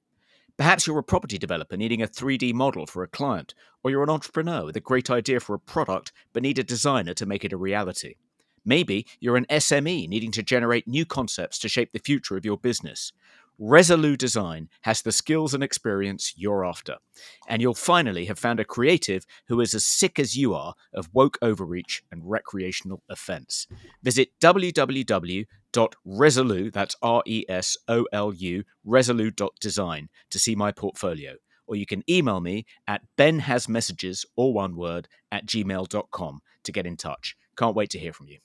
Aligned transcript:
Perhaps 0.57 0.88
you're 0.88 0.97
a 0.97 1.04
property 1.04 1.38
developer 1.38 1.78
needing 1.78 2.02
a 2.02 2.07
3D 2.07 2.52
model 2.52 2.88
for 2.88 3.04
a 3.04 3.07
client, 3.07 3.54
or 3.83 3.92
you're 3.92 4.02
an 4.02 4.10
entrepreneur 4.10 4.66
with 4.66 4.75
a 4.75 4.79
great 4.79 5.11
idea 5.11 5.39
for 5.39 5.54
a 5.54 5.60
product 5.60 6.14
but 6.33 6.42
need 6.42 6.57
a 6.57 6.64
designer 6.64 7.14
to 7.14 7.28
make 7.28 7.46
it 7.46 7.54
a 7.54 7.57
reality. 7.57 8.16
Maybe 8.66 9.05
you're 9.19 9.38
an 9.38 9.46
SME 9.52 10.10
needing 10.10 10.32
to 10.32 10.42
generate 10.42 10.88
new 10.88 11.05
concepts 11.05 11.60
to 11.60 11.69
shape 11.69 11.91
the 11.93 12.00
future 12.00 12.38
of 12.38 12.46
your 12.46 12.57
business. 12.57 13.14
Resolu 13.61 14.18
Design 14.18 14.70
has 14.82 15.04
the 15.04 15.11
skills 15.11 15.54
and 15.54 15.64
experience 15.64 16.33
you're 16.36 16.65
after. 16.65 16.97
And 17.47 17.61
you'll 17.61 17.75
finally 17.75 18.25
have 18.25 18.39
found 18.39 18.60
a 18.60 18.65
creative 18.65 19.24
who 19.50 19.61
is 19.61 19.75
as 19.75 19.86
sick 19.86 20.18
as 20.18 20.36
you 20.36 20.56
are 20.56 20.74
of 20.93 21.10
woke 21.14 21.38
overreach 21.43 22.02
and 22.11 22.24
recreational 22.25 23.04
offense. 23.07 23.68
Visit 24.02 24.29
www.resolu, 24.42 25.46
that's 26.74 26.96
R 27.04 27.21
E 27.28 27.46
S 27.47 27.78
O 27.88 28.07
L 28.11 28.33
U, 28.33 28.64
resolu.design 28.86 30.10
to 30.32 30.39
see 30.39 30.55
my 30.55 30.71
portfolio. 30.71 31.36
Or 31.68 31.75
you 31.75 31.86
can 31.86 32.03
email 32.09 32.39
me 32.41 32.66
at 32.88 33.03
benhasmessages, 33.16 34.25
all 34.35 34.53
one 34.53 34.75
word, 34.75 35.07
at 35.31 35.45
gmail.com 35.45 36.41
to 36.63 36.72
get 36.72 36.88
in 36.88 36.97
touch. 36.97 37.35
Can't 37.55 37.75
wait 37.75 37.91
to 37.91 38.00
hear 38.00 38.11
from 38.11 38.28
you. 38.28 38.39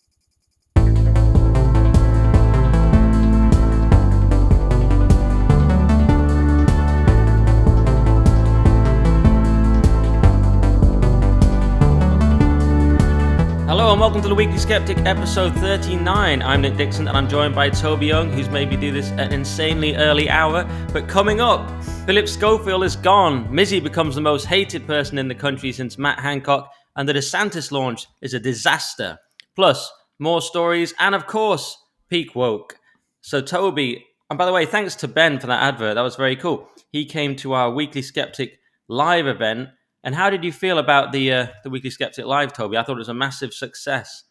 Hello 13.77 13.93
and 13.93 14.01
welcome 14.01 14.23
to 14.23 14.29
the 14.29 14.35
Weekly 14.35 14.57
Sceptic, 14.57 14.97
episode 15.05 15.53
39. 15.57 16.41
I'm 16.41 16.63
Nick 16.63 16.79
Dixon 16.79 17.09
and 17.09 17.15
I'm 17.15 17.29
joined 17.29 17.55
by 17.55 17.69
Toby 17.69 18.07
Young, 18.07 18.33
who's 18.33 18.49
made 18.49 18.71
me 18.71 18.77
do 18.79 18.91
this 18.91 19.11
at 19.11 19.27
an 19.27 19.35
insanely 19.35 19.95
early 19.97 20.31
hour. 20.31 20.65
But 20.95 21.09
coming 21.09 21.43
up, 21.43 21.85
Phillip 22.07 22.27
Schofield 22.27 22.85
is 22.85 22.97
gone. 22.97 23.47
Mizzy 23.53 23.83
becomes 23.83 24.15
the 24.15 24.23
most 24.23 24.47
hated 24.47 24.87
person 24.87 25.19
in 25.19 25.29
the 25.29 25.35
country 25.35 25.73
since 25.73 25.99
Matt 25.99 26.21
Hancock, 26.21 26.73
and 26.97 27.07
the 27.07 27.13
DeSantis 27.13 27.71
launch 27.71 28.07
is 28.23 28.33
a 28.33 28.41
disaster. 28.41 29.19
Plus, 29.55 29.93
more 30.19 30.41
stories, 30.41 30.95
and 30.99 31.15
of 31.15 31.27
course, 31.27 31.77
peak 32.09 32.35
woke. 32.35 32.79
So, 33.21 33.43
Toby, 33.43 34.07
and 34.31 34.39
by 34.39 34.47
the 34.47 34.55
way, 34.55 34.65
thanks 34.65 34.95
to 34.95 35.07
Ben 35.07 35.39
for 35.39 35.49
that 35.49 35.63
advert. 35.63 35.97
That 35.97 36.01
was 36.01 36.17
very 36.17 36.37
cool. 36.37 36.67
He 36.93 37.05
came 37.05 37.37
to 37.37 37.53
our 37.53 37.71
Weekly 37.71 38.01
Sceptic 38.01 38.59
live 38.89 39.27
event 39.27 39.69
and 40.07 40.15
how 40.15 40.31
did 40.31 40.45
you 40.45 40.53
feel 40.53 40.79
about 40.79 41.13
the 41.13 41.33
uh, 41.33 41.47
the 41.65 41.69
Weekly 41.69 41.91
Sceptic 41.91 42.25
Live, 42.25 42.53
Toby? 42.55 42.79
I 42.79 42.85
thought 42.85 42.93
it 42.93 42.99
was 43.01 43.09
a 43.11 43.15
massive 43.15 43.53
success. 43.53 44.23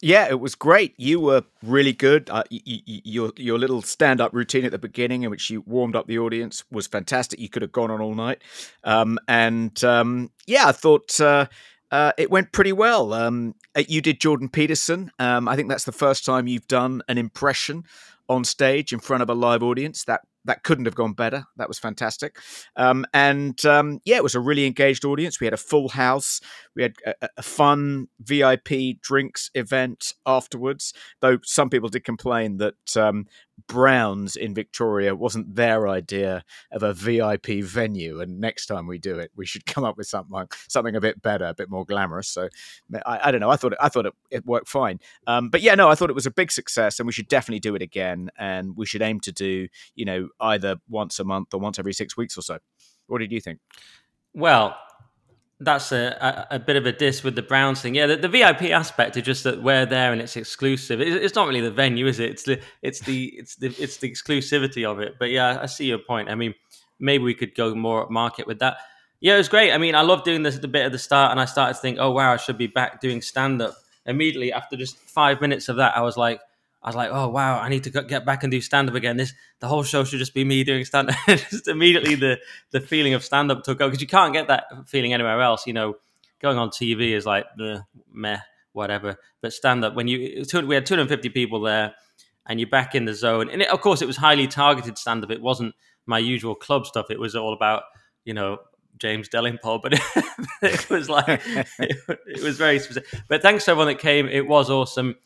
Yeah, 0.00 0.28
it 0.28 0.38
was 0.40 0.54
great. 0.54 0.94
You 0.98 1.20
were 1.20 1.42
really 1.62 1.92
good. 1.92 2.30
Uh, 2.30 2.44
y- 2.50 2.60
y- 2.66 2.82
your 2.86 3.32
your 3.36 3.58
little 3.58 3.82
stand 3.82 4.20
up 4.20 4.32
routine 4.32 4.64
at 4.64 4.70
the 4.70 4.78
beginning, 4.78 5.24
in 5.24 5.30
which 5.30 5.50
you 5.50 5.62
warmed 5.66 5.96
up 5.96 6.06
the 6.06 6.20
audience, 6.20 6.62
was 6.70 6.86
fantastic. 6.86 7.40
You 7.40 7.48
could 7.48 7.62
have 7.62 7.72
gone 7.72 7.90
on 7.90 8.00
all 8.00 8.14
night, 8.14 8.42
um, 8.84 9.18
and 9.28 9.82
um, 9.84 10.30
yeah, 10.46 10.68
I 10.68 10.72
thought. 10.72 11.20
Uh, 11.20 11.46
uh, 11.92 12.10
it 12.18 12.32
went 12.32 12.50
pretty 12.50 12.72
well. 12.72 13.12
Um, 13.12 13.54
uh, 13.76 13.84
you 13.88 14.00
did 14.00 14.20
Jordan 14.20 14.48
Peterson. 14.48 15.12
Um, 15.20 15.46
I 15.46 15.54
think 15.54 15.68
that's 15.68 15.84
the 15.84 15.92
first 15.92 16.24
time 16.24 16.48
you've 16.48 16.66
done 16.66 17.00
an 17.06 17.16
impression 17.16 17.84
on 18.28 18.42
stage 18.42 18.92
in 18.92 18.98
front 18.98 19.22
of 19.22 19.30
a 19.30 19.34
live 19.34 19.62
audience. 19.62 20.02
That 20.02 20.22
that 20.46 20.62
couldn't 20.62 20.86
have 20.86 20.94
gone 20.94 21.12
better. 21.12 21.44
That 21.56 21.68
was 21.68 21.78
fantastic. 21.78 22.38
Um, 22.76 23.04
and 23.12 23.64
um, 23.66 24.00
yeah, 24.04 24.16
it 24.16 24.22
was 24.22 24.34
a 24.34 24.40
really 24.40 24.66
engaged 24.66 25.04
audience. 25.04 25.40
We 25.40 25.46
had 25.46 25.54
a 25.54 25.58
full 25.58 25.90
house. 25.90 26.40
We 26.74 26.82
had 26.82 26.94
a, 27.04 27.28
a, 27.36 27.42
fun 27.42 28.08
VIP 28.20 29.00
drinks 29.00 29.50
event 29.54 30.14
afterwards, 30.24 30.94
though 31.20 31.38
some 31.42 31.68
people 31.68 31.88
did 31.88 32.04
complain 32.04 32.58
that 32.58 32.96
um, 32.96 33.26
Browns 33.68 34.36
in 34.36 34.54
Victoria 34.54 35.14
wasn't 35.14 35.54
their 35.54 35.88
idea 35.88 36.44
of 36.70 36.82
a 36.82 36.92
VIP 36.92 37.62
venue. 37.62 38.20
And 38.20 38.40
next 38.40 38.66
time 38.66 38.86
we 38.86 38.98
do 38.98 39.18
it, 39.18 39.30
we 39.34 39.46
should 39.46 39.66
come 39.66 39.84
up 39.84 39.96
with 39.96 40.06
something 40.06 40.46
something 40.68 40.94
a 40.94 41.00
bit 41.00 41.22
better, 41.22 41.46
a 41.46 41.54
bit 41.54 41.70
more 41.70 41.84
glamorous. 41.84 42.28
So 42.28 42.48
I, 43.06 43.20
I 43.24 43.30
don't 43.30 43.40
know. 43.40 43.50
I 43.50 43.56
thought 43.56 43.72
it, 43.72 43.78
I 43.80 43.88
thought 43.88 44.06
it, 44.06 44.14
it 44.30 44.46
worked 44.46 44.68
fine. 44.68 45.00
Um, 45.26 45.48
but 45.48 45.62
yeah, 45.62 45.74
no, 45.74 45.88
I 45.88 45.94
thought 45.94 46.10
it 46.10 46.14
was 46.14 46.26
a 46.26 46.30
big 46.30 46.52
success, 46.52 46.98
and 46.98 47.06
we 47.06 47.12
should 47.12 47.28
definitely 47.28 47.60
do 47.60 47.74
it 47.74 47.82
again. 47.82 48.30
And 48.38 48.76
we 48.76 48.86
should 48.86 49.02
aim 49.02 49.20
to 49.20 49.32
do, 49.32 49.68
you 49.94 50.04
know, 50.04 50.28
either 50.40 50.76
once 50.88 51.18
a 51.18 51.24
month 51.24 51.54
or 51.54 51.60
once 51.60 51.78
every 51.78 51.92
six 51.92 52.16
weeks 52.16 52.36
or 52.36 52.42
so. 52.42 52.58
What 53.06 53.18
did 53.18 53.32
you 53.32 53.40
think? 53.40 53.60
Well, 54.34 54.76
that's 55.58 55.90
a, 55.92 56.46
a, 56.50 56.56
a, 56.56 56.58
bit 56.58 56.76
of 56.76 56.84
a 56.84 56.92
diss 56.92 57.22
with 57.22 57.34
the 57.34 57.42
Browns 57.42 57.80
thing. 57.80 57.94
Yeah, 57.94 58.06
the, 58.06 58.16
the, 58.16 58.28
VIP 58.28 58.64
aspect 58.64 59.16
is 59.16 59.22
just 59.22 59.44
that 59.44 59.62
we're 59.62 59.86
there 59.86 60.12
and 60.12 60.20
it's 60.20 60.36
exclusive. 60.36 61.00
It, 61.00 61.08
it's 61.08 61.34
not 61.34 61.48
really 61.48 61.62
the 61.62 61.70
venue, 61.70 62.06
is 62.06 62.20
it? 62.20 62.30
It's 62.30 62.42
the 62.42 62.60
it's 62.82 63.00
the 63.00 63.24
it's 63.38 63.56
the 63.56 63.68
it's 63.78 63.96
the 63.96 64.10
exclusivity 64.10 64.84
of 64.84 65.00
it. 65.00 65.14
But 65.18 65.30
yeah, 65.30 65.58
I 65.60 65.66
see 65.66 65.86
your 65.86 65.98
point. 65.98 66.28
I 66.28 66.34
mean, 66.34 66.54
maybe 67.00 67.24
we 67.24 67.34
could 67.34 67.54
go 67.54 67.74
more 67.74 68.06
market 68.10 68.46
with 68.46 68.58
that. 68.58 68.76
Yeah, 69.20 69.34
it 69.34 69.38
was 69.38 69.48
great. 69.48 69.72
I 69.72 69.78
mean, 69.78 69.94
I 69.94 70.02
love 70.02 70.24
doing 70.24 70.42
this 70.42 70.56
at 70.56 70.62
the 70.62 70.68
bit 70.68 70.84
at 70.84 70.92
the 70.92 70.98
start, 70.98 71.30
and 71.30 71.40
I 71.40 71.46
started 71.46 71.74
to 71.74 71.80
think, 71.80 71.96
oh 71.98 72.10
wow, 72.10 72.34
I 72.34 72.36
should 72.36 72.58
be 72.58 72.66
back 72.66 73.00
doing 73.00 73.22
stand 73.22 73.62
up. 73.62 73.76
Immediately 74.04 74.52
after 74.52 74.76
just 74.76 74.98
five 74.98 75.40
minutes 75.40 75.68
of 75.68 75.76
that, 75.76 75.96
I 75.96 76.02
was 76.02 76.18
like, 76.18 76.40
I 76.82 76.88
was 76.88 76.96
like, 76.96 77.10
oh 77.12 77.28
wow, 77.28 77.58
I 77.58 77.68
need 77.68 77.84
to 77.84 77.90
get 77.90 78.24
back 78.24 78.44
and 78.44 78.50
do 78.50 78.60
stand 78.60 78.88
up 78.88 78.94
again. 78.94 79.16
This 79.16 79.34
the 79.60 79.66
whole 79.66 79.82
show 79.82 80.04
should 80.04 80.20
just 80.20 80.34
be 80.34 80.44
me 80.44 80.62
doing 80.62 80.84
stand 80.84 81.10
up. 81.10 81.16
just 81.26 81.68
immediately 81.68 82.14
the 82.14 82.38
the 82.70 82.80
feeling 82.80 83.14
of 83.14 83.24
stand 83.24 83.50
up 83.50 83.64
took 83.64 83.80
over 83.80 83.90
because 83.90 84.00
you 84.00 84.06
can't 84.06 84.32
get 84.32 84.48
that 84.48 84.66
feeling 84.86 85.12
anywhere 85.12 85.40
else. 85.40 85.66
You 85.66 85.72
know, 85.72 85.96
going 86.40 86.58
on 86.58 86.70
TV 86.70 87.12
is 87.12 87.26
like 87.26 87.46
the 87.56 87.84
meh, 88.12 88.38
whatever. 88.72 89.16
But 89.40 89.52
stand 89.52 89.84
up 89.84 89.94
when 89.94 90.06
you 90.06 90.44
we 90.66 90.74
had 90.74 90.86
250 90.86 91.28
people 91.30 91.60
there, 91.60 91.94
and 92.46 92.60
you're 92.60 92.68
back 92.68 92.94
in 92.94 93.04
the 93.04 93.14
zone. 93.14 93.50
And 93.50 93.62
it, 93.62 93.68
of 93.68 93.80
course, 93.80 94.00
it 94.00 94.06
was 94.06 94.16
highly 94.16 94.46
targeted 94.46 94.96
stand 94.96 95.24
up. 95.24 95.30
It 95.30 95.42
wasn't 95.42 95.74
my 96.06 96.18
usual 96.18 96.54
club 96.54 96.86
stuff. 96.86 97.10
It 97.10 97.18
was 97.18 97.34
all 97.34 97.52
about 97.52 97.82
you 98.24 98.34
know 98.34 98.58
James 98.98 99.28
Delingpole, 99.28 99.80
but 99.82 99.94
it, 99.94 100.00
it 100.62 100.90
was 100.90 101.08
like 101.08 101.40
it, 101.46 101.66
it 102.26 102.42
was 102.42 102.58
very 102.58 102.78
specific. 102.78 103.20
But 103.28 103.42
thanks 103.42 103.64
to 103.64 103.72
everyone 103.72 103.88
that 103.88 103.98
came. 103.98 104.28
It 104.28 104.46
was 104.46 104.70
awesome 104.70 105.16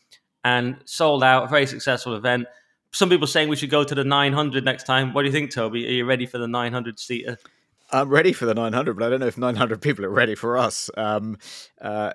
and 0.43 0.77
sold 0.85 1.23
out. 1.23 1.45
A 1.45 1.47
very 1.47 1.65
successful 1.65 2.15
event. 2.15 2.47
Some 2.93 3.09
people 3.09 3.27
saying 3.27 3.49
we 3.49 3.55
should 3.55 3.69
go 3.69 3.83
to 3.83 3.95
the 3.95 4.03
900 4.03 4.65
next 4.65 4.83
time. 4.83 5.13
What 5.13 5.21
do 5.21 5.27
you 5.27 5.31
think, 5.31 5.51
Toby? 5.51 5.87
Are 5.87 5.91
you 5.91 6.05
ready 6.05 6.25
for 6.25 6.37
the 6.37 6.47
900 6.47 6.99
seater? 6.99 7.37
I'm 7.93 8.09
ready 8.09 8.31
for 8.31 8.45
the 8.45 8.53
900, 8.53 8.93
but 8.93 9.05
I 9.05 9.09
don't 9.09 9.19
know 9.19 9.27
if 9.27 9.37
900 9.37 9.81
people 9.81 10.05
are 10.05 10.09
ready 10.09 10.35
for 10.35 10.57
us. 10.57 10.89
Um, 10.95 11.37
uh, 11.81 12.13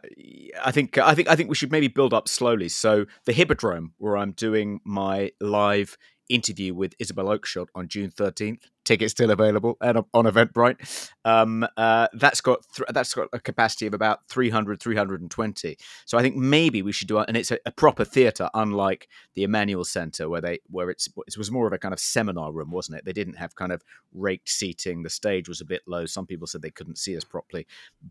I 0.65 0.71
think 0.73 0.97
I 0.99 1.15
think 1.15 1.29
I 1.29 1.37
think 1.37 1.49
we 1.49 1.55
should 1.55 1.73
maybe 1.73 1.89
build 1.89 2.15
up 2.15 2.29
slowly. 2.29 2.69
So 2.69 3.07
the 3.27 3.33
Hippodrome, 3.33 3.93
where 3.99 4.17
I'm 4.17 4.33
doing 4.33 4.81
my 4.85 5.33
live 5.41 5.99
interview 6.29 6.75
with 6.75 6.95
Isabel 6.99 7.27
Oakeshott 7.27 7.69
on 7.75 7.89
June 7.89 8.11
13th, 8.11 8.63
tickets 8.87 9.13
still 9.13 9.31
available 9.31 9.77
and 9.81 9.99
on 10.15 10.25
Eventbrite. 10.25 11.11
Um, 11.25 11.67
uh, 11.77 12.09
that's 12.15 12.41
got 12.41 12.61
th- 12.75 12.89
that's 12.93 13.13
got 13.13 13.29
a 13.33 13.41
capacity 13.41 13.87
of 13.87 13.95
about 13.95 14.21
300, 14.29 14.81
320. 14.81 15.77
So 16.07 16.17
I 16.17 16.23
think 16.23 16.37
maybe 16.37 16.83
we 16.83 16.93
should 16.93 17.09
do 17.09 17.19
and 17.19 17.37
it's 17.37 17.51
a, 17.51 17.59
a 17.67 17.73
proper 17.73 18.05
theatre, 18.05 18.49
unlike 18.55 19.09
the 19.35 19.43
Emmanuel 19.43 19.85
Centre, 19.85 20.29
where 20.29 20.41
they 20.41 20.61
where 20.71 20.91
it's 20.91 21.09
it 21.27 21.37
was 21.37 21.51
more 21.51 21.67
of 21.67 21.73
a 21.73 21.79
kind 21.79 21.93
of 21.93 22.01
seminar 22.01 22.53
room, 22.53 22.71
wasn't 22.71 22.99
it? 22.99 23.05
They 23.05 23.13
didn't 23.13 23.35
have 23.37 23.55
kind 23.55 23.73
of 23.73 23.83
raked 24.15 24.49
seating. 24.49 25.03
The 25.03 25.11
stage 25.11 25.49
was 25.49 25.61
a 25.61 25.65
bit 25.65 25.83
low. 25.87 26.07
Some 26.07 26.27
people 26.27 26.47
said 26.47 26.63
they 26.63 26.71
couldn't 26.71 26.99
see 26.99 27.17
us 27.17 27.25
properly, 27.25 27.67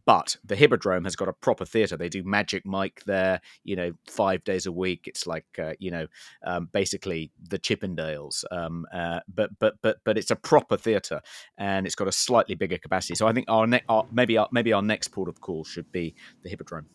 but 0.06 0.38
the 0.44 0.56
Hippodrome 0.56 1.06
has 1.06 1.16
got 1.16 1.30
a 1.30 1.34
proper 1.34 1.66
theatre. 1.66 1.98
They 1.98 2.10
do 2.10 2.24
Magic 2.24 2.66
Mike 2.66 3.04
there, 3.06 3.42
you 3.64 3.76
know, 3.76 3.94
five 4.08 4.44
days 4.44 4.66
a 4.66 4.72
week. 4.72 5.08
It's 5.08 5.26
like 5.26 5.46
uh, 5.58 5.74
you 5.80 5.92
know, 5.92 6.08
um, 6.44 6.70
basically 6.72 7.32
the 7.42 7.60
Chippendales, 7.60 8.44
um, 8.52 8.86
uh, 8.94 9.20
but 9.34 9.52
but 9.60 9.76
but 9.82 9.98
but 10.04 10.18
it's 10.18 10.32
a 10.32 10.36
proper 10.36 10.65
proper 10.66 10.82
theatre, 10.82 11.22
and 11.58 11.86
it's 11.86 11.96
got 11.96 12.08
a 12.08 12.12
slightly 12.12 12.56
bigger 12.56 12.78
capacity. 12.78 13.16
So 13.16 13.28
I 13.28 13.34
think 13.34 13.46
our, 13.50 13.68
ne- 13.68 13.84
our 13.90 14.06
maybe 14.12 14.38
our 14.38 14.48
maybe 14.52 14.74
our 14.74 14.82
next 14.82 15.10
port 15.10 15.30
of 15.30 15.42
call 15.42 15.64
should 15.64 15.92
be 15.92 16.16
the 16.44 16.50
Hippodrome. 16.50 16.88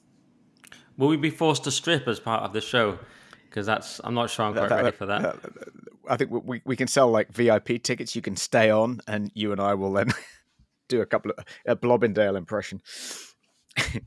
Will 0.97 1.09
we 1.09 1.17
be 1.17 1.31
forced 1.31 1.65
to 1.65 1.71
strip 1.71 2.07
as 2.09 2.21
part 2.21 2.43
of 2.43 2.53
the 2.53 2.61
show? 2.61 2.99
Because 3.45 3.67
that's 3.67 4.01
I'm 4.05 4.15
not 4.15 4.31
sure 4.31 4.47
I'm 4.47 4.53
quite 4.53 4.69
that, 4.69 4.85
ready 4.85 4.97
for 4.97 5.07
that. 5.07 5.37
I 6.09 6.17
think 6.17 6.31
we 6.31 6.63
we 6.65 6.77
can 6.77 6.89
sell 6.89 7.11
like 7.11 7.33
VIP 7.33 7.83
tickets. 7.83 8.15
You 8.15 8.23
can 8.23 8.37
stay 8.37 8.71
on, 8.71 9.01
and 9.07 9.31
you 9.35 9.53
and 9.53 9.61
I 9.61 9.75
will 9.75 9.93
then 9.93 10.13
do 10.89 11.01
a 11.01 11.07
couple 11.07 11.33
of 11.37 11.45
a 11.67 11.77
Blobbindale 11.77 12.37
impression. 12.37 12.81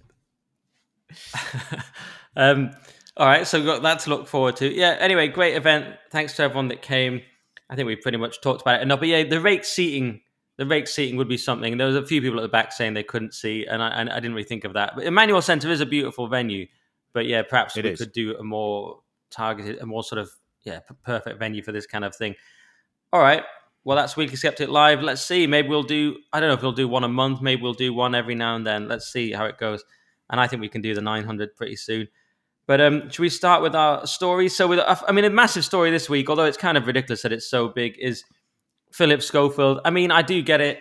um, 2.35 2.71
all 3.15 3.27
right, 3.27 3.45
so 3.45 3.59
we've 3.59 3.67
got 3.67 3.83
that 3.83 3.99
to 3.99 4.09
look 4.09 4.27
forward 4.27 4.55
to. 4.57 4.73
Yeah. 4.73 4.97
Anyway, 4.99 5.27
great 5.27 5.55
event. 5.55 5.95
Thanks 6.11 6.35
to 6.37 6.43
everyone 6.43 6.69
that 6.69 6.81
came. 6.81 7.21
I 7.69 7.75
think 7.75 7.87
we 7.87 7.95
pretty 7.95 8.17
much 8.17 8.41
talked 8.41 8.61
about 8.61 8.79
it 8.79 8.83
enough. 8.83 8.99
But 8.99 9.07
yeah, 9.09 9.23
the 9.23 9.39
rake 9.41 9.63
seating, 9.65 10.21
the 10.57 10.65
rake 10.65 10.87
seating 10.87 11.17
would 11.17 11.29
be 11.29 11.37
something. 11.37 11.77
There 11.77 11.87
was 11.87 11.95
a 11.95 12.05
few 12.05 12.21
people 12.21 12.39
at 12.39 12.43
the 12.43 12.49
back 12.49 12.71
saying 12.71 12.93
they 12.93 13.03
couldn't 13.03 13.33
see, 13.33 13.65
and 13.65 13.81
I, 13.81 14.01
I 14.01 14.19
didn't 14.19 14.33
really 14.33 14.47
think 14.47 14.63
of 14.63 14.73
that. 14.73 14.93
But 14.95 15.05
Emmanuel 15.05 15.41
Centre 15.41 15.69
is 15.71 15.81
a 15.81 15.85
beautiful 15.85 16.27
venue, 16.27 16.67
but 17.13 17.25
yeah, 17.25 17.41
perhaps 17.43 17.75
It 17.77 17.85
we 17.85 17.91
is. 17.91 17.99
could 17.99 18.11
do 18.11 18.35
a 18.37 18.43
more 18.43 18.99
targeted, 19.31 19.79
a 19.81 19.85
more 19.85 20.03
sort 20.03 20.19
of 20.19 20.29
yeah, 20.63 20.79
p- 20.79 20.95
perfect 21.03 21.39
venue 21.39 21.63
for 21.63 21.71
this 21.71 21.85
kind 21.87 22.05
of 22.05 22.15
thing. 22.15 22.35
All 23.11 23.19
right. 23.21 23.43
Well, 23.85 23.97
that's 23.97 24.15
Weekly 24.15 24.37
Sceptic 24.37 24.69
Live. 24.69 25.01
Let's 25.01 25.21
see. 25.21 25.45
Maybe 25.45 25.67
we'll 25.67 25.83
do. 25.83 26.15
I 26.31 26.39
don't 26.39 26.47
know 26.47 26.55
if 26.55 26.61
we'll 26.61 26.71
do 26.71 26.87
one 26.87 27.03
a 27.03 27.09
month. 27.09 27.41
Maybe 27.41 27.61
we'll 27.61 27.73
do 27.73 27.93
one 27.93 28.15
every 28.15 28.33
now 28.35 28.55
and 28.55 28.65
then. 28.65 28.87
Let's 28.87 29.11
see 29.11 29.33
how 29.33 29.45
it 29.45 29.57
goes. 29.57 29.83
And 30.29 30.39
I 30.39 30.47
think 30.47 30.61
we 30.61 30.69
can 30.69 30.81
do 30.81 30.95
the 30.95 31.01
900 31.01 31.55
pretty 31.57 31.75
soon. 31.75 32.07
But 32.65 32.79
um, 32.79 33.09
should 33.09 33.21
we 33.21 33.29
start 33.29 33.61
with 33.61 33.75
our 33.75 34.07
stories? 34.07 34.55
So, 34.55 34.67
with 34.67 34.79
I 34.79 35.11
mean, 35.11 35.25
a 35.25 35.29
massive 35.29 35.65
story 35.65 35.91
this 35.91 36.09
week, 36.09 36.29
although 36.29 36.45
it's 36.45 36.57
kind 36.57 36.77
of 36.77 36.87
ridiculous 36.87 37.21
that 37.23 37.33
it's 37.33 37.49
so 37.49 37.67
big, 37.67 37.97
is 37.99 38.23
Phillip 38.91 39.21
Schofield. 39.21 39.79
I 39.83 39.89
mean, 39.89 40.11
I 40.11 40.21
do 40.21 40.41
get 40.41 40.61
it. 40.61 40.79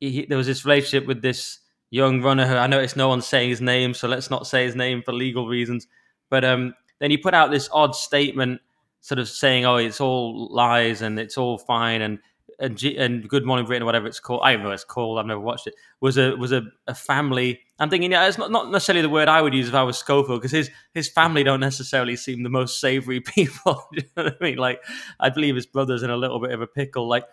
He, 0.00 0.26
there 0.26 0.36
was 0.36 0.46
this 0.46 0.64
relationship 0.64 1.06
with 1.06 1.22
this 1.22 1.60
young 1.90 2.20
runner. 2.20 2.46
Who 2.46 2.54
I 2.54 2.66
noticed 2.66 2.96
no 2.96 3.08
one's 3.08 3.26
saying 3.26 3.48
his 3.48 3.60
name, 3.62 3.94
so 3.94 4.08
let's 4.08 4.30
not 4.30 4.46
say 4.46 4.64
his 4.64 4.76
name 4.76 5.02
for 5.02 5.12
legal 5.12 5.46
reasons. 5.48 5.86
But 6.28 6.44
um, 6.44 6.74
then 7.00 7.10
he 7.10 7.16
put 7.16 7.32
out 7.32 7.50
this 7.50 7.70
odd 7.72 7.94
statement, 7.94 8.60
sort 9.00 9.18
of 9.18 9.28
saying, 9.28 9.64
"Oh, 9.64 9.76
it's 9.76 10.00
all 10.02 10.52
lies 10.52 11.00
and 11.00 11.18
it's 11.18 11.38
all 11.38 11.56
fine," 11.56 12.02
and 12.02 12.18
and, 12.58 12.76
G- 12.76 12.96
and 12.98 13.28
Good 13.28 13.44
Morning 13.44 13.66
Britain, 13.66 13.86
whatever 13.86 14.06
it's 14.06 14.20
called. 14.20 14.40
I 14.44 14.52
don't 14.52 14.62
know 14.62 14.68
what 14.68 14.74
it's 14.74 14.84
called. 14.84 15.18
I've 15.18 15.26
never 15.26 15.40
watched 15.40 15.66
it. 15.66 15.74
Was 16.00 16.18
a 16.18 16.36
was 16.36 16.52
a, 16.52 16.62
a 16.86 16.94
family. 16.94 17.60
I'm 17.78 17.90
thinking, 17.90 18.12
yeah, 18.12 18.26
it's 18.26 18.38
not, 18.38 18.50
not 18.50 18.70
necessarily 18.70 19.02
the 19.02 19.10
word 19.10 19.28
I 19.28 19.42
would 19.42 19.52
use 19.52 19.68
if 19.68 19.74
I 19.74 19.82
was 19.82 19.98
Schofield, 19.98 20.40
because 20.40 20.52
his 20.52 20.70
his 20.94 21.08
family 21.08 21.44
don't 21.44 21.60
necessarily 21.60 22.16
seem 22.16 22.42
the 22.42 22.48
most 22.48 22.80
savoury 22.80 23.20
people. 23.34 23.86
you 23.92 24.02
know 24.16 24.24
what 24.24 24.36
I 24.40 24.44
mean? 24.44 24.56
Like, 24.56 24.82
I 25.20 25.28
believe 25.28 25.54
his 25.54 25.66
brother's 25.66 26.02
in 26.02 26.10
a 26.10 26.16
little 26.16 26.40
bit 26.40 26.52
of 26.52 26.62
a 26.62 26.66
pickle. 26.66 27.06
Like 27.08 27.24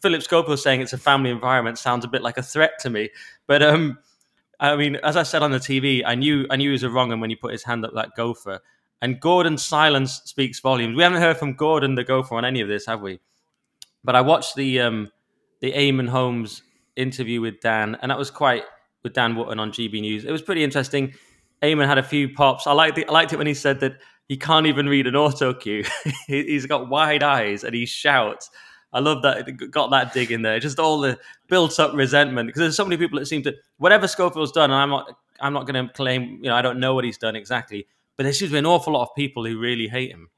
Phillip 0.00 0.22
Schofield 0.22 0.58
saying 0.58 0.82
it's 0.82 0.92
a 0.92 0.98
family 0.98 1.30
environment 1.30 1.78
sounds 1.78 2.04
a 2.04 2.08
bit 2.08 2.22
like 2.22 2.36
a 2.36 2.42
threat 2.42 2.72
to 2.80 2.90
me. 2.90 3.10
But 3.46 3.62
um, 3.62 3.98
I 4.60 4.76
mean, 4.76 4.96
as 4.96 5.16
I 5.16 5.22
said 5.22 5.42
on 5.42 5.52
the 5.52 5.58
TV, 5.58 6.02
I 6.04 6.14
knew 6.14 6.46
I 6.50 6.56
knew 6.56 6.68
he 6.68 6.72
was 6.72 6.82
a 6.82 6.90
wrong, 6.90 7.12
and 7.12 7.20
when 7.20 7.30
he 7.30 7.36
put 7.36 7.52
his 7.52 7.64
hand 7.64 7.84
up 7.84 7.94
that 7.94 8.10
gopher. 8.16 8.60
And 9.00 9.20
Gordon's 9.20 9.64
silence 9.64 10.22
speaks 10.24 10.58
volumes. 10.58 10.96
We 10.96 11.04
haven't 11.04 11.22
heard 11.22 11.36
from 11.36 11.54
Gordon 11.54 11.94
the 11.94 12.02
gopher 12.02 12.34
on 12.34 12.44
any 12.44 12.60
of 12.60 12.66
this, 12.68 12.86
have 12.86 13.00
we? 13.00 13.20
But 14.02 14.16
I 14.16 14.20
watched 14.20 14.56
the 14.56 14.80
um, 14.80 15.12
the 15.60 15.72
Eamonn 15.72 16.08
Holmes 16.08 16.62
interview 16.96 17.40
with 17.40 17.60
Dan, 17.60 17.96
and 18.02 18.10
that 18.10 18.18
was 18.18 18.30
quite 18.30 18.64
with 19.02 19.12
Dan 19.12 19.34
Wootton 19.36 19.58
on 19.60 19.70
GB 19.72 20.00
News. 20.00 20.24
It 20.24 20.30
was 20.32 20.42
pretty 20.42 20.64
interesting. 20.64 21.14
Eamonn 21.62 21.86
had 21.86 21.98
a 21.98 22.02
few 22.02 22.28
pops. 22.28 22.66
I 22.66 22.72
liked 22.72 22.98
it. 22.98 23.08
I 23.08 23.12
liked 23.12 23.32
it 23.32 23.36
when 23.36 23.46
he 23.46 23.54
said 23.54 23.80
that 23.80 23.98
he 24.28 24.36
can't 24.36 24.66
even 24.66 24.88
read 24.88 25.06
an 25.06 25.16
auto 25.16 25.52
cue. 25.54 25.84
He- 26.26 26.44
He's 26.44 26.66
got 26.66 26.88
wide 26.88 27.22
eyes 27.22 27.64
and 27.64 27.74
he 27.74 27.86
shouts. 27.86 28.50
I 28.92 29.00
love 29.00 29.22
that. 29.22 29.46
it 29.48 29.70
Got 29.70 29.90
that 29.90 30.12
dig 30.14 30.30
in 30.32 30.42
there. 30.42 30.58
Just 30.60 30.78
all 30.78 31.00
the 31.00 31.18
built 31.48 31.78
up 31.78 31.92
resentment 31.94 32.46
because 32.48 32.60
there's 32.60 32.76
so 32.76 32.84
many 32.84 32.96
people 32.96 33.18
that 33.18 33.26
seem 33.26 33.42
to 33.42 33.54
whatever 33.76 34.06
Schofield's 34.06 34.52
done. 34.52 34.70
And 34.70 34.80
I'm 34.80 34.90
not. 34.90 35.10
I'm 35.40 35.52
not 35.52 35.66
going 35.66 35.86
to 35.86 35.92
claim. 35.92 36.38
You 36.42 36.50
know, 36.50 36.56
I 36.56 36.62
don't 36.62 36.80
know 36.80 36.94
what 36.94 37.04
he's 37.04 37.18
done 37.18 37.36
exactly. 37.36 37.86
But 38.16 38.24
there 38.24 38.32
seems 38.32 38.50
to 38.50 38.54
be 38.54 38.58
an 38.58 38.66
awful 38.66 38.94
lot 38.94 39.02
of 39.02 39.14
people 39.14 39.44
who 39.44 39.58
really 39.60 39.86
hate 39.86 40.10
him. 40.10 40.30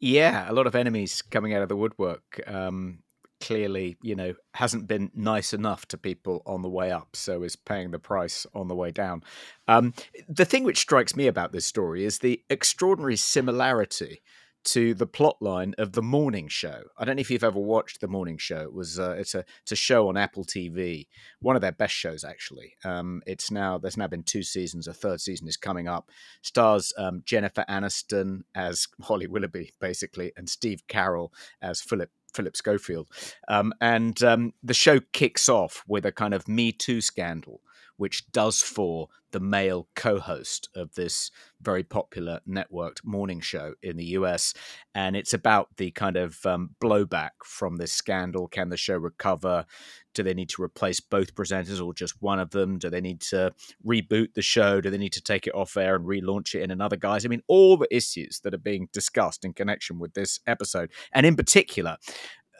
Yeah, 0.00 0.50
a 0.50 0.52
lot 0.52 0.66
of 0.66 0.74
enemies 0.74 1.22
coming 1.22 1.54
out 1.54 1.62
of 1.62 1.68
the 1.68 1.76
woodwork. 1.76 2.40
Um, 2.46 3.03
clearly, 3.44 3.98
you 4.02 4.16
know, 4.16 4.34
hasn't 4.54 4.86
been 4.86 5.10
nice 5.14 5.52
enough 5.52 5.86
to 5.86 5.98
people 5.98 6.42
on 6.46 6.62
the 6.62 6.68
way 6.68 6.90
up, 6.90 7.14
so 7.14 7.42
is 7.42 7.56
paying 7.56 7.90
the 7.90 7.98
price 7.98 8.46
on 8.54 8.68
the 8.68 8.74
way 8.74 8.90
down. 8.90 9.22
Um, 9.68 9.92
the 10.28 10.46
thing 10.46 10.64
which 10.64 10.78
strikes 10.78 11.14
me 11.14 11.26
about 11.26 11.52
this 11.52 11.66
story 11.66 12.04
is 12.04 12.18
the 12.18 12.42
extraordinary 12.48 13.16
similarity 13.16 14.22
to 14.64 14.94
the 14.94 15.06
plotline 15.06 15.74
of 15.76 15.92
the 15.92 16.00
morning 16.00 16.48
show. 16.48 16.84
I 16.96 17.04
don't 17.04 17.16
know 17.16 17.20
if 17.20 17.30
you've 17.30 17.44
ever 17.44 17.58
watched 17.58 18.00
the 18.00 18.08
morning 18.08 18.38
show. 18.38 18.62
It 18.62 18.72
was 18.72 18.98
uh, 18.98 19.14
it's 19.18 19.34
a 19.34 19.44
it's 19.60 19.72
a 19.72 19.76
show 19.76 20.08
on 20.08 20.16
Apple 20.16 20.46
TV, 20.46 21.06
one 21.40 21.54
of 21.54 21.60
their 21.60 21.72
best 21.72 21.92
shows 21.92 22.24
actually. 22.24 22.72
Um, 22.82 23.20
it's 23.26 23.50
now 23.50 23.76
there's 23.76 23.98
now 23.98 24.06
been 24.06 24.22
two 24.22 24.42
seasons. 24.42 24.88
A 24.88 24.94
third 24.94 25.20
season 25.20 25.48
is 25.48 25.58
coming 25.58 25.86
up. 25.86 26.10
Stars 26.40 26.94
um, 26.96 27.22
Jennifer 27.26 27.66
Aniston 27.68 28.44
as 28.54 28.88
Holly 29.02 29.26
Willoughby, 29.26 29.74
basically, 29.80 30.32
and 30.34 30.48
Steve 30.48 30.82
Carell 30.88 31.28
as 31.60 31.82
Phillip 31.82 32.10
Phillip 32.34 32.56
Schofield. 32.56 33.08
Um, 33.48 33.72
and 33.80 34.22
um, 34.22 34.52
the 34.62 34.74
show 34.74 35.00
kicks 35.12 35.48
off 35.48 35.84
with 35.86 36.04
a 36.04 36.12
kind 36.12 36.34
of 36.34 36.48
Me 36.48 36.72
Too 36.72 37.00
scandal, 37.00 37.60
which 37.96 38.30
does 38.32 38.60
for 38.60 39.08
the 39.34 39.40
male 39.40 39.88
co 39.96 40.20
host 40.20 40.68
of 40.76 40.94
this 40.94 41.30
very 41.60 41.82
popular 41.82 42.40
networked 42.48 43.04
morning 43.04 43.40
show 43.40 43.74
in 43.82 43.96
the 43.96 44.04
US. 44.18 44.54
And 44.94 45.16
it's 45.16 45.34
about 45.34 45.76
the 45.76 45.90
kind 45.90 46.16
of 46.16 46.46
um, 46.46 46.70
blowback 46.80 47.30
from 47.44 47.76
this 47.76 47.92
scandal. 47.92 48.46
Can 48.46 48.68
the 48.68 48.76
show 48.76 48.96
recover? 48.96 49.66
Do 50.14 50.22
they 50.22 50.34
need 50.34 50.50
to 50.50 50.62
replace 50.62 51.00
both 51.00 51.34
presenters 51.34 51.84
or 51.84 51.92
just 51.92 52.22
one 52.22 52.38
of 52.38 52.50
them? 52.50 52.78
Do 52.78 52.88
they 52.88 53.00
need 53.00 53.20
to 53.22 53.52
reboot 53.84 54.34
the 54.34 54.42
show? 54.42 54.80
Do 54.80 54.88
they 54.88 54.98
need 54.98 55.12
to 55.14 55.22
take 55.22 55.48
it 55.48 55.54
off 55.54 55.76
air 55.76 55.96
and 55.96 56.06
relaunch 56.06 56.54
it 56.54 56.62
in 56.62 56.70
another 56.70 56.96
guise? 56.96 57.24
I 57.24 57.28
mean, 57.28 57.42
all 57.48 57.76
the 57.76 57.94
issues 57.94 58.38
that 58.44 58.54
are 58.54 58.58
being 58.58 58.88
discussed 58.92 59.44
in 59.44 59.52
connection 59.52 59.98
with 59.98 60.14
this 60.14 60.38
episode. 60.46 60.92
And 61.12 61.26
in 61.26 61.34
particular, 61.34 61.96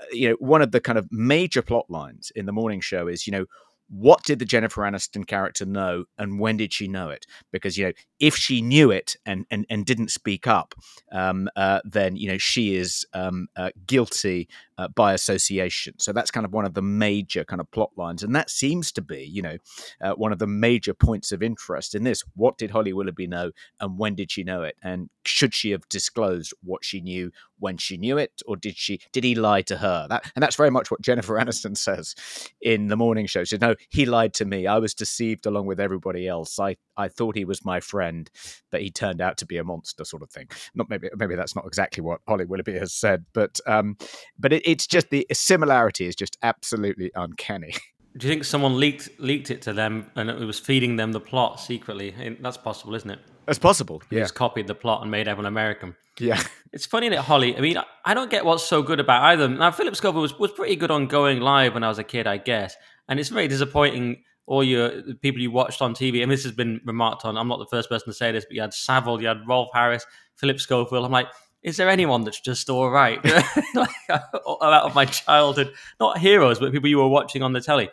uh, 0.01 0.05
you 0.11 0.31
know, 0.31 0.37
one 0.41 0.61
of 0.61 0.73
the 0.73 0.81
kind 0.81 0.99
of 0.99 1.07
major 1.13 1.63
plot 1.63 1.87
lines 1.89 2.33
in 2.35 2.47
the 2.47 2.53
morning 2.53 2.81
show 2.81 3.07
is, 3.07 3.29
you 3.29 3.31
know, 3.31 3.47
what 3.89 4.23
did 4.25 4.39
the 4.39 4.45
Jennifer 4.45 4.83
Aniston 4.83 5.27
character 5.27 5.65
know 5.65 6.05
and 6.19 6.39
when 6.39 6.57
did 6.57 6.73
she 6.73 6.89
know 6.89 7.11
it? 7.11 7.27
Because, 7.53 7.77
you 7.77 7.87
know, 7.87 7.93
if 8.19 8.37
she 8.37 8.63
knew 8.63 8.91
it 8.91 9.17
and, 9.27 9.47
and, 9.51 9.67
and 9.69 9.85
didn't 9.85 10.11
speak 10.11 10.47
up, 10.47 10.75
um, 11.13 11.49
uh, 11.57 11.81
then, 11.85 12.17
you 12.17 12.29
know, 12.29 12.39
she 12.39 12.77
is 12.77 13.05
um, 13.13 13.49
uh, 13.57 13.71
guilty 13.87 14.49
uh, 14.79 14.89
by 14.89 15.13
association. 15.13 15.99
So 15.99 16.13
that's 16.13 16.31
kind 16.31 16.45
of 16.45 16.53
one 16.53 16.65
of 16.65 16.75
the 16.75 16.83
major 16.83 17.45
kind 17.45 17.61
of 17.61 17.71
plot 17.71 17.91
lines. 17.97 18.23
And 18.23 18.35
that 18.35 18.51
seems 18.51 18.91
to 18.93 19.03
be, 19.03 19.25
you 19.25 19.43
know, 19.43 19.59
uh, 20.01 20.13
one 20.15 20.33
of 20.33 20.39
the 20.39 20.47
major 20.47 20.95
points 20.95 21.33
of 21.33 21.43
interest 21.43 21.95
in 21.95 22.05
this. 22.05 22.23
What 22.35 22.59
did 22.59 22.71
Holly 22.71 22.93
Willoughby 22.93 23.27
know 23.27 23.53
and 23.81 23.99
when 23.99 24.15
did 24.15 24.31
she 24.33 24.43
know 24.43 24.63
it? 24.63 24.77
And 24.83 25.11
should 25.25 25.55
she 25.55 25.71
have 25.71 25.89
disclosed 25.89 26.53
what 26.63 26.85
she 26.85 27.01
knew 27.01 27.31
when 27.59 27.77
she 27.77 27.97
knew 27.97 28.19
it? 28.19 28.43
Or 28.47 28.57
did 28.57 28.77
she, 28.77 29.01
did 29.13 29.25
he 29.25 29.35
lie 29.35 29.63
to 29.63 29.77
her? 29.77 30.07
That, 30.09 30.31
and 30.35 30.43
that's 30.43 30.57
very 30.57 30.71
much 30.71 30.91
what 30.91 31.01
Jennifer 31.01 31.35
Aniston 31.39 31.77
says 31.77 32.15
in 32.61 32.89
the 32.89 32.97
morning 32.97 33.27
show. 33.27 33.45
She 33.45 33.51
said, 33.51 33.61
no, 33.61 33.75
he 33.91 34.07
lied 34.07 34.35
to 34.35 34.45
me. 34.45 34.67
I 34.67 34.79
was 34.79 34.95
deceived 34.95 35.47
along 35.47 35.67
with 35.67 35.81
everybody 35.81 36.27
else. 36.27 36.59
I, 36.59 36.77
I 36.97 37.09
thought 37.09 37.37
he 37.37 37.45
was 37.45 37.65
my 37.65 37.81
friend, 37.81 38.31
but 38.71 38.83
he 38.83 38.91
turned 38.91 39.21
out 39.21 39.39
to 39.39 39.47
be 39.47 39.57
a 39.57 39.65
monster 39.65 40.05
sort 40.05 40.23
of 40.23 40.31
thing. 40.31 40.49
Not 40.75 40.91
maybe, 40.91 41.09
maybe 41.17 41.37
that's 41.37 41.57
not 41.57 41.67
exactly 41.67 42.03
what 42.03 42.21
Holly 42.27 42.45
Willoughby 42.45 42.79
has 42.79 42.93
said, 42.93 43.25
but, 43.33 43.61
um, 43.67 43.97
but 44.39 44.53
it, 44.53 44.64
it's 44.65 44.87
just 44.87 45.11
the 45.11 45.27
similarity 45.33 46.07
is 46.07 46.17
just 46.17 46.39
absolutely 46.43 47.11
uncanny. 47.15 47.75
Do 48.17 48.29
you 48.29 48.33
think 48.33 48.45
someone 48.45 48.79
leaked 48.79 49.09
leaked 49.19 49.51
it 49.51 49.63
to 49.63 49.73
them 49.73 50.09
and 50.15 50.31
it 50.31 50.39
was 50.39 50.61
feeding 50.61 50.97
them 50.97 51.13
the 51.13 51.21
plot 51.21 51.59
secretly? 51.61 52.15
That's 52.41 52.57
possible, 52.57 52.95
isn't 52.95 53.11
it? 53.11 53.19
It's 53.49 53.59
possible. 53.59 54.03
Yeah. 54.11 54.21
Just 54.21 54.35
copied 54.35 54.69
the 54.69 54.75
plot 54.75 55.03
and 55.03 55.11
made 55.11 55.29
everyone 55.29 55.47
American. 55.47 55.97
Yeah. 56.19 56.41
It's 56.73 56.87
funny 56.87 57.09
that 57.09 57.23
Holly. 57.23 57.57
I 57.57 57.61
mean, 57.61 57.77
I- 58.05 58.15
don't 58.15 58.31
get 58.31 58.45
what's 58.45 58.65
so 58.65 58.83
good 58.83 59.01
about 59.01 59.23
either. 59.25 59.49
Now, 59.49 59.71
Phillip 59.73 59.97
Schofield 59.97 60.23
was, 60.23 60.39
was 60.39 60.53
pretty 60.53 60.77
good 60.77 60.91
on 60.91 61.07
going 61.07 61.41
live 61.41 61.75
when 61.75 61.83
I 61.83 61.89
was 61.89 61.99
a 61.99 62.05
kid, 62.05 62.27
I 62.27 62.37
guess, 62.39 62.77
and 63.09 63.19
it's 63.21 63.29
very 63.29 63.49
disappointing. 63.49 64.23
All 64.47 64.63
your 64.63 65.03
the 65.03 65.15
people 65.15 65.41
you 65.41 65.51
watched 65.51 65.81
on 65.81 65.95
TV, 65.95 66.23
and 66.23 66.31
this 66.31 66.43
has 66.45 66.53
been 66.53 66.81
remarked 66.85 67.25
on. 67.25 67.39
I'm 67.39 67.49
not 67.49 67.59
the 67.59 67.67
first 67.67 67.89
person 67.89 68.07
to 68.09 68.13
say 68.13 68.31
this, 68.31 68.45
but 68.45 68.55
you 68.55 68.61
had 68.61 68.75
Savile, 68.75 69.21
you 69.21 69.27
had 69.29 69.47
Rolf 69.49 69.71
Harris, 69.73 70.05
Phillip 70.37 70.61
Schofield. 70.61 71.05
I'm 71.05 71.11
like, 71.11 71.29
is 71.65 71.79
there 71.79 71.89
anyone 71.89 72.25
that's 72.25 72.41
just 72.41 72.69
all 72.69 72.91
right? 72.91 73.25
like, 73.75 73.91
out 74.11 74.85
of 74.85 74.95
my 74.95 75.07
childhood, 75.07 75.73
not 75.99 76.19
heroes, 76.19 76.59
but 76.59 76.71
people 76.73 76.89
you 76.89 76.99
were 76.99 77.09
watching 77.09 77.43
on 77.43 77.55
the 77.55 77.61
telly. 77.61 77.89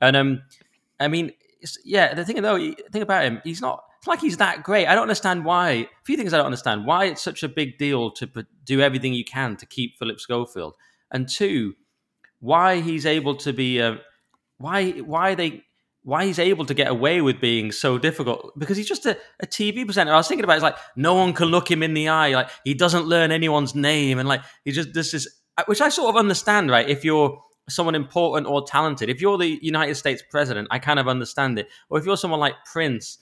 And 0.00 0.16
um, 0.16 0.42
I 0.98 1.06
mean, 1.06 1.30
yeah, 1.84 2.12
the 2.12 2.24
thing 2.24 2.42
though, 2.42 2.58
the 2.58 2.74
thing 2.90 3.02
about 3.02 3.24
him, 3.24 3.40
he's 3.44 3.60
not. 3.60 3.84
It's 3.98 4.08
like 4.08 4.20
he's 4.20 4.36
that 4.38 4.64
great. 4.64 4.86
I 4.86 4.94
don't 4.94 5.02
understand 5.02 5.44
why. 5.44 5.70
A 5.70 5.88
few 6.02 6.16
things 6.16 6.34
I 6.34 6.38
don't 6.38 6.46
understand. 6.46 6.84
Why 6.84 7.06
it's 7.06 7.22
such 7.22 7.42
a 7.42 7.48
big 7.48 7.78
deal 7.78 8.10
to 8.12 8.28
do 8.64 8.80
everything 8.80 9.14
you 9.14 9.24
can 9.24 9.56
to 9.56 9.64
keep 9.64 9.96
Phillip 9.98 10.18
Schofield, 10.18 10.74
and 11.10 11.28
two, 11.28 11.74
why 12.40 12.80
he's 12.80 13.06
able 13.06 13.36
to 13.36 13.52
be. 13.52 13.80
Uh, 13.80 13.96
why 14.58 14.90
why 14.90 15.36
they 15.36 15.62
why 16.04 16.26
he's 16.26 16.38
able 16.38 16.66
to 16.66 16.74
get 16.74 16.88
away 16.88 17.22
with 17.22 17.40
being 17.40 17.72
so 17.72 17.98
difficult 17.98 18.52
because 18.58 18.76
he's 18.76 18.86
just 18.86 19.06
a, 19.06 19.18
a 19.40 19.46
TV 19.46 19.84
presenter. 19.84 20.12
I 20.12 20.16
was 20.16 20.28
thinking 20.28 20.44
about 20.44 20.54
it, 20.54 20.56
it's 20.56 20.62
like 20.62 20.76
no 20.96 21.14
one 21.14 21.32
can 21.32 21.48
look 21.48 21.70
him 21.70 21.82
in 21.82 21.94
the 21.94 22.08
eye, 22.08 22.34
like 22.34 22.50
he 22.62 22.74
doesn't 22.74 23.06
learn 23.06 23.32
anyone's 23.32 23.74
name, 23.74 24.18
and 24.18 24.28
like 24.28 24.42
he 24.64 24.70
just 24.70 24.92
this 24.92 25.14
is 25.14 25.28
which 25.66 25.80
I 25.80 25.88
sort 25.88 26.10
of 26.10 26.16
understand, 26.16 26.70
right? 26.70 26.88
If 26.88 27.04
you're 27.04 27.42
someone 27.68 27.94
important 27.94 28.46
or 28.46 28.66
talented, 28.66 29.08
if 29.08 29.20
you're 29.20 29.38
the 29.38 29.58
United 29.62 29.94
States 29.94 30.22
president, 30.30 30.68
I 30.70 30.78
kind 30.78 30.98
of 30.98 31.08
understand 31.08 31.58
it. 31.58 31.68
Or 31.88 31.98
if 31.98 32.04
you're 32.04 32.18
someone 32.18 32.40
like 32.40 32.54
Prince, 32.70 33.18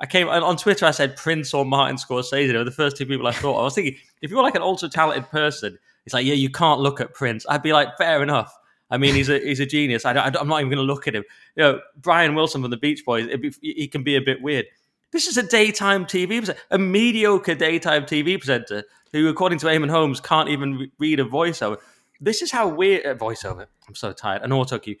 I 0.00 0.06
came 0.06 0.28
on 0.28 0.56
Twitter. 0.56 0.86
I 0.86 0.90
said 0.90 1.16
Prince 1.16 1.52
or 1.52 1.66
Martin 1.66 1.96
Scorsese. 1.96 2.54
Were 2.54 2.64
the 2.64 2.70
first 2.70 2.96
two 2.96 3.06
people 3.06 3.26
I 3.26 3.32
thought. 3.32 3.60
I 3.60 3.64
was 3.64 3.74
thinking 3.74 3.96
if 4.22 4.30
you're 4.30 4.42
like 4.42 4.54
an 4.54 4.62
ultra 4.62 4.88
talented 4.88 5.28
person, 5.30 5.78
it's 6.06 6.14
like 6.14 6.24
yeah, 6.24 6.34
you 6.34 6.50
can't 6.50 6.80
look 6.80 7.00
at 7.00 7.12
Prince. 7.12 7.44
I'd 7.48 7.62
be 7.62 7.74
like 7.74 7.96
fair 7.98 8.22
enough. 8.22 8.56
I 8.92 8.98
mean, 8.98 9.14
he's 9.14 9.30
a 9.30 9.38
he's 9.38 9.58
a 9.58 9.64
genius. 9.64 10.04
I 10.04 10.12
I'm 10.12 10.46
not 10.46 10.60
even 10.60 10.68
going 10.68 10.76
to 10.76 10.82
look 10.82 11.08
at 11.08 11.14
him. 11.14 11.24
You 11.56 11.62
know, 11.62 11.80
Brian 11.96 12.34
Wilson 12.34 12.60
from 12.60 12.70
the 12.70 12.76
Beach 12.76 13.04
Boys. 13.06 13.26
Be, 13.38 13.50
he 13.62 13.88
can 13.88 14.02
be 14.02 14.16
a 14.16 14.20
bit 14.20 14.42
weird. 14.42 14.66
This 15.12 15.26
is 15.26 15.38
a 15.38 15.42
daytime 15.42 16.04
TV 16.04 16.54
a 16.70 16.78
mediocre 16.78 17.54
daytime 17.54 18.04
TV 18.04 18.38
presenter 18.38 18.84
who, 19.12 19.28
according 19.28 19.58
to 19.60 19.66
Eamonn 19.66 19.90
Holmes, 19.90 20.20
can't 20.20 20.50
even 20.50 20.90
read 20.98 21.20
a 21.20 21.24
voiceover. 21.24 21.78
this 22.20 22.42
is 22.42 22.50
how 22.52 22.68
weird 22.68 23.06
a 23.06 23.14
voiceover. 23.14 23.66
I'm 23.88 23.94
so 23.94 24.12
tired. 24.12 24.42
An 24.42 24.52
auto 24.52 24.78
cue. 24.78 24.96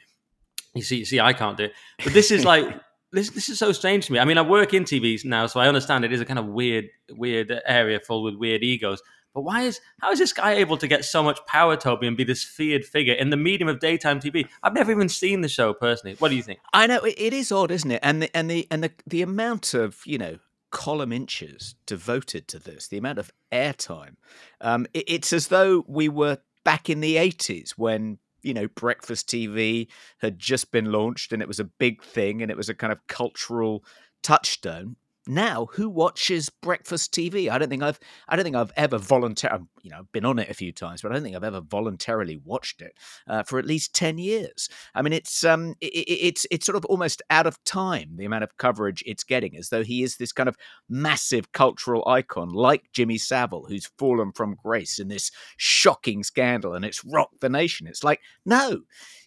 You 0.74 0.82
see, 0.82 0.96
you 0.96 1.04
see, 1.04 1.20
I 1.20 1.34
can't 1.34 1.58
do 1.58 1.64
it. 1.64 1.74
But 2.02 2.14
this 2.14 2.30
is 2.30 2.46
like 2.46 2.66
this. 3.12 3.28
This 3.28 3.50
is 3.50 3.58
so 3.58 3.72
strange 3.72 4.06
to 4.06 4.12
me. 4.14 4.18
I 4.18 4.24
mean, 4.24 4.38
I 4.38 4.42
work 4.42 4.72
in 4.72 4.84
TVs 4.84 5.26
now, 5.26 5.46
so 5.46 5.60
I 5.60 5.68
understand 5.68 6.06
it 6.06 6.14
is 6.14 6.22
a 6.22 6.24
kind 6.24 6.38
of 6.38 6.46
weird, 6.46 6.88
weird 7.10 7.52
area 7.66 8.00
full 8.00 8.22
with 8.22 8.36
weird 8.36 8.62
egos. 8.62 9.02
But 9.34 9.42
why 9.42 9.62
is 9.62 9.80
how 10.00 10.10
is 10.10 10.18
this 10.18 10.32
guy 10.32 10.52
able 10.52 10.76
to 10.76 10.86
get 10.86 11.04
so 11.04 11.22
much 11.22 11.44
power, 11.46 11.76
Toby, 11.76 12.06
and 12.06 12.16
be 12.16 12.24
this 12.24 12.44
feared 12.44 12.84
figure 12.84 13.14
in 13.14 13.30
the 13.30 13.36
medium 13.36 13.68
of 13.68 13.80
daytime 13.80 14.20
TV? 14.20 14.46
I've 14.62 14.74
never 14.74 14.90
even 14.90 15.08
seen 15.08 15.40
the 15.40 15.48
show 15.48 15.72
personally. 15.72 16.16
What 16.18 16.28
do 16.28 16.36
you 16.36 16.42
think? 16.42 16.60
I 16.72 16.86
know 16.86 16.98
it, 16.98 17.32
is 17.32 17.50
odd, 17.50 17.70
isn't 17.70 17.90
it? 17.90 18.00
And 18.02 18.22
the 18.22 18.36
and 18.36 18.50
the 18.50 18.66
and 18.70 18.84
the 18.84 18.92
the 19.06 19.22
amount 19.22 19.74
of 19.74 20.00
you 20.04 20.18
know 20.18 20.38
column 20.70 21.12
inches 21.12 21.74
devoted 21.86 22.48
to 22.48 22.58
this, 22.58 22.88
the 22.88 22.98
amount 22.98 23.18
of 23.18 23.30
airtime. 23.50 24.16
Um, 24.60 24.86
it, 24.92 25.04
it's 25.06 25.32
as 25.32 25.48
though 25.48 25.84
we 25.86 26.08
were 26.08 26.38
back 26.64 26.90
in 26.90 27.00
the 27.00 27.16
80s 27.16 27.70
when 27.72 28.18
you 28.42 28.54
know 28.54 28.68
breakfast 28.68 29.28
tv 29.28 29.88
had 30.18 30.38
just 30.38 30.70
been 30.70 30.92
launched 30.92 31.32
and 31.32 31.42
it 31.42 31.48
was 31.48 31.58
a 31.58 31.64
big 31.64 32.02
thing 32.02 32.40
and 32.40 32.50
it 32.50 32.56
was 32.56 32.68
a 32.68 32.74
kind 32.74 32.92
of 32.92 33.04
cultural 33.08 33.84
touchstone 34.22 34.96
now 35.26 35.66
who 35.72 35.88
watches 35.88 36.48
breakfast 36.48 37.12
tv 37.12 37.48
i 37.50 37.58
don't 37.58 37.68
think 37.68 37.82
i've 37.82 38.00
i 38.28 38.36
don't 38.36 38.44
think 38.44 38.56
i've 38.56 38.72
ever 38.76 38.98
voluntarily 38.98 39.64
you 39.82 39.90
know 39.90 40.02
been 40.12 40.24
on 40.24 40.38
it 40.38 40.48
a 40.50 40.54
few 40.54 40.72
times 40.72 41.02
but 41.02 41.10
i 41.10 41.14
don't 41.14 41.22
think 41.22 41.36
i've 41.36 41.44
ever 41.44 41.60
voluntarily 41.60 42.40
watched 42.44 42.82
it 42.82 42.92
uh, 43.28 43.42
for 43.42 43.58
at 43.58 43.66
least 43.66 43.94
10 43.94 44.18
years. 44.18 44.68
I 44.94 45.02
mean 45.02 45.12
it's 45.12 45.44
um 45.44 45.74
it, 45.80 45.86
it's 45.86 46.46
it's 46.50 46.66
sort 46.66 46.76
of 46.76 46.84
almost 46.86 47.22
out 47.30 47.46
of 47.46 47.62
time 47.64 48.16
the 48.16 48.24
amount 48.24 48.44
of 48.44 48.56
coverage 48.56 49.02
it's 49.06 49.24
getting 49.24 49.56
as 49.56 49.68
though 49.68 49.82
he 49.82 50.02
is 50.02 50.16
this 50.16 50.32
kind 50.32 50.48
of 50.48 50.56
massive 50.88 51.52
cultural 51.52 52.06
icon 52.06 52.50
like 52.50 52.84
jimmy 52.92 53.18
savile 53.18 53.66
who's 53.68 53.90
fallen 53.98 54.32
from 54.32 54.56
grace 54.62 54.98
in 54.98 55.08
this 55.08 55.30
shocking 55.56 56.22
scandal 56.22 56.74
and 56.74 56.84
it's 56.84 57.04
rocked 57.04 57.40
the 57.40 57.48
nation. 57.48 57.86
It's 57.86 58.04
like 58.04 58.20
no 58.44 58.80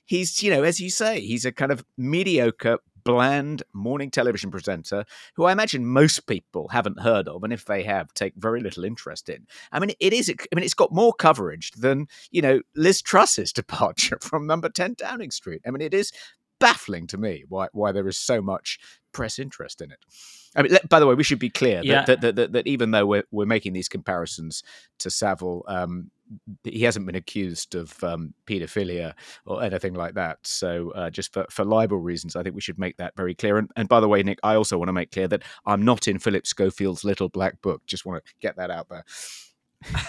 he's 0.05 0.41
you 0.43 0.51
know 0.51 0.63
as 0.63 0.79
you 0.79 0.89
say 0.89 1.19
he's 1.19 1.45
a 1.45 1.51
kind 1.51 1.71
of 1.71 1.83
mediocre 1.97 2.77
bland 3.05 3.63
morning 3.71 4.11
television 4.11 4.51
presenter 4.51 5.05
who 5.35 5.45
I 5.45 5.51
imagine 5.51 5.85
most 5.85 6.27
people 6.27 6.67
haven't 6.69 6.99
heard 6.99 7.27
of, 7.27 7.43
and 7.43 7.53
if 7.53 7.65
they 7.65 7.83
have, 7.83 8.13
take 8.13 8.33
very 8.35 8.59
little 8.59 8.83
interest 8.83 9.29
in. 9.29 9.47
I 9.71 9.79
mean, 9.79 9.91
it 9.99 10.11
is. 10.11 10.29
I 10.29 10.55
mean, 10.55 10.65
it's 10.65 10.73
got 10.73 10.91
more 10.91 11.13
coverage 11.13 11.71
than 11.71 12.07
you 12.31 12.41
know 12.41 12.61
Liz 12.75 13.01
Truss's 13.01 13.53
departure 13.53 14.17
from 14.21 14.47
Number 14.47 14.69
Ten 14.69 14.95
Downing 14.97 15.31
Street. 15.31 15.61
I 15.65 15.71
mean, 15.71 15.81
it 15.81 15.93
is 15.93 16.11
baffling 16.59 17.05
to 17.05 17.17
me 17.17 17.43
why 17.47 17.67
why 17.71 17.91
there 17.91 18.07
is 18.07 18.17
so 18.17 18.41
much 18.41 18.79
press 19.13 19.39
interest 19.39 19.81
in 19.81 19.91
it. 19.91 19.99
I 20.55 20.61
mean, 20.61 20.77
by 20.89 20.99
the 20.99 21.07
way, 21.07 21.15
we 21.15 21.23
should 21.23 21.39
be 21.39 21.49
clear 21.49 21.81
yeah. 21.83 22.05
that, 22.05 22.21
that, 22.21 22.35
that, 22.35 22.53
that, 22.53 22.67
even 22.67 22.91
though 22.91 23.05
we're, 23.05 23.23
we're 23.31 23.45
making 23.45 23.73
these 23.73 23.89
comparisons 23.89 24.63
to 24.99 25.09
Savile, 25.09 25.65
um, 25.67 26.11
he 26.63 26.83
hasn't 26.83 27.05
been 27.05 27.15
accused 27.15 27.75
of 27.75 28.03
um, 28.03 28.33
paedophilia 28.47 29.13
or 29.45 29.63
anything 29.63 29.93
like 29.93 30.15
that. 30.15 30.39
So, 30.43 30.91
uh, 30.91 31.09
just 31.09 31.33
for, 31.33 31.45
for 31.49 31.63
libel 31.63 31.99
reasons, 31.99 32.35
I 32.35 32.43
think 32.43 32.55
we 32.55 32.61
should 32.61 32.79
make 32.79 32.97
that 32.97 33.15
very 33.15 33.35
clear. 33.35 33.57
And, 33.57 33.69
and 33.75 33.87
by 33.87 33.99
the 33.99 34.07
way, 34.07 34.23
Nick, 34.23 34.39
I 34.43 34.55
also 34.55 34.77
want 34.77 34.89
to 34.89 34.93
make 34.93 35.11
clear 35.11 35.27
that 35.27 35.43
I'm 35.65 35.83
not 35.83 36.07
in 36.07 36.19
Phillip 36.19 36.45
Schofield's 36.45 37.03
Little 37.03 37.29
Black 37.29 37.61
Book. 37.61 37.85
Just 37.85 38.05
want 38.05 38.25
to 38.25 38.33
get 38.39 38.55
that 38.57 38.71
out 38.71 38.89
there. 38.89 39.05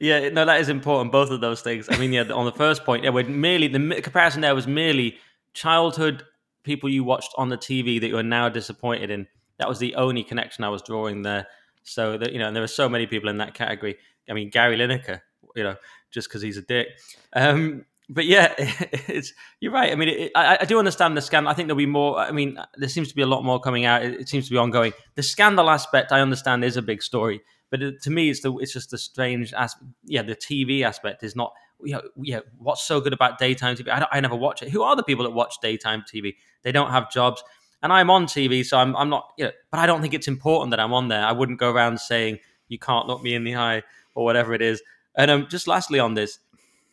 yeah, 0.00 0.28
no, 0.30 0.44
that 0.44 0.60
is 0.60 0.68
important. 0.68 1.12
Both 1.12 1.30
of 1.30 1.40
those 1.40 1.62
things. 1.62 1.88
I 1.90 1.98
mean, 1.98 2.12
yeah, 2.12 2.24
on 2.32 2.44
the 2.44 2.52
first 2.52 2.84
point, 2.84 3.04
yeah, 3.04 3.10
we're 3.10 3.24
merely 3.24 3.68
the 3.68 4.00
comparison 4.02 4.40
there 4.40 4.54
was 4.54 4.66
merely 4.66 5.18
childhood 5.54 6.24
people 6.64 6.88
you 6.88 7.04
watched 7.04 7.32
on 7.36 7.48
the 7.48 7.58
TV 7.58 8.00
that 8.00 8.08
you 8.08 8.16
are 8.16 8.22
now 8.22 8.48
disappointed 8.48 9.10
in. 9.10 9.26
That 9.58 9.68
was 9.68 9.78
the 9.78 9.94
only 9.94 10.22
connection 10.22 10.64
I 10.64 10.70
was 10.70 10.82
drawing 10.82 11.22
there. 11.22 11.46
So 11.84 12.16
that 12.18 12.32
you 12.32 12.38
know, 12.38 12.46
and 12.46 12.56
there 12.56 12.62
are 12.62 12.68
so 12.68 12.88
many 12.88 13.06
people 13.06 13.28
in 13.28 13.38
that 13.38 13.54
category. 13.54 13.96
I 14.28 14.34
mean, 14.34 14.50
Gary 14.50 14.76
Lineker, 14.76 15.20
you 15.56 15.64
know, 15.64 15.76
just 16.10 16.28
because 16.28 16.42
he's 16.42 16.56
a 16.56 16.62
dick. 16.62 16.88
Um, 17.32 17.84
but 18.08 18.26
yeah, 18.26 18.54
it's 18.58 19.32
you're 19.60 19.72
right. 19.72 19.90
I 19.90 19.94
mean, 19.94 20.08
it, 20.08 20.32
I, 20.34 20.58
I, 20.60 20.64
do 20.64 20.78
understand 20.78 21.16
the 21.16 21.22
scandal. 21.22 21.50
I 21.50 21.54
think 21.54 21.68
there'll 21.68 21.78
be 21.78 21.86
more. 21.86 22.18
I 22.18 22.30
mean, 22.30 22.58
there 22.76 22.88
seems 22.88 23.08
to 23.08 23.14
be 23.14 23.22
a 23.22 23.26
lot 23.26 23.44
more 23.44 23.60
coming 23.60 23.84
out. 23.84 24.04
It, 24.04 24.20
it 24.20 24.28
seems 24.28 24.46
to 24.46 24.50
be 24.50 24.58
ongoing. 24.58 24.92
The 25.14 25.22
scandal 25.22 25.70
aspect, 25.70 26.12
I 26.12 26.20
understand, 26.20 26.64
is 26.64 26.76
a 26.76 26.82
big 26.82 27.02
story. 27.02 27.40
But 27.70 27.82
it, 27.82 28.02
to 28.02 28.10
me, 28.10 28.30
it's 28.30 28.40
the 28.40 28.54
it's 28.58 28.72
just 28.72 28.90
the 28.90 28.98
strange 28.98 29.52
aspect. 29.54 29.86
Yeah, 30.04 30.22
the 30.22 30.36
TV 30.36 30.82
aspect 30.82 31.22
is 31.22 31.34
not. 31.34 31.52
You 31.84 31.94
know, 31.94 32.02
yeah, 32.22 32.40
what's 32.58 32.84
so 32.84 33.00
good 33.00 33.12
about 33.12 33.38
daytime 33.38 33.74
TV? 33.74 33.88
I, 33.88 34.06
I 34.12 34.20
never 34.20 34.36
watch 34.36 34.62
it. 34.62 34.70
Who 34.70 34.82
are 34.82 34.94
the 34.94 35.02
people 35.02 35.24
that 35.24 35.32
watch 35.32 35.56
daytime 35.60 36.04
TV? 36.12 36.34
They 36.62 36.70
don't 36.70 36.90
have 36.90 37.10
jobs 37.10 37.42
and 37.82 37.92
I'm 37.92 38.10
on 38.10 38.26
TV, 38.26 38.64
so 38.64 38.78
I'm, 38.78 38.94
I'm 38.96 39.08
not, 39.08 39.32
you 39.36 39.46
know, 39.46 39.50
but 39.70 39.80
I 39.80 39.86
don't 39.86 40.00
think 40.00 40.14
it's 40.14 40.28
important 40.28 40.70
that 40.70 40.80
I'm 40.80 40.92
on 40.92 41.08
there. 41.08 41.24
I 41.24 41.32
wouldn't 41.32 41.58
go 41.58 41.70
around 41.70 41.98
saying, 41.98 42.38
you 42.68 42.78
can't 42.78 43.06
look 43.06 43.22
me 43.22 43.34
in 43.34 43.44
the 43.44 43.56
eye 43.56 43.82
or 44.14 44.24
whatever 44.24 44.54
it 44.54 44.62
is. 44.62 44.82
And 45.16 45.30
um, 45.30 45.46
just 45.48 45.66
lastly 45.66 45.98
on 45.98 46.14
this, 46.14 46.38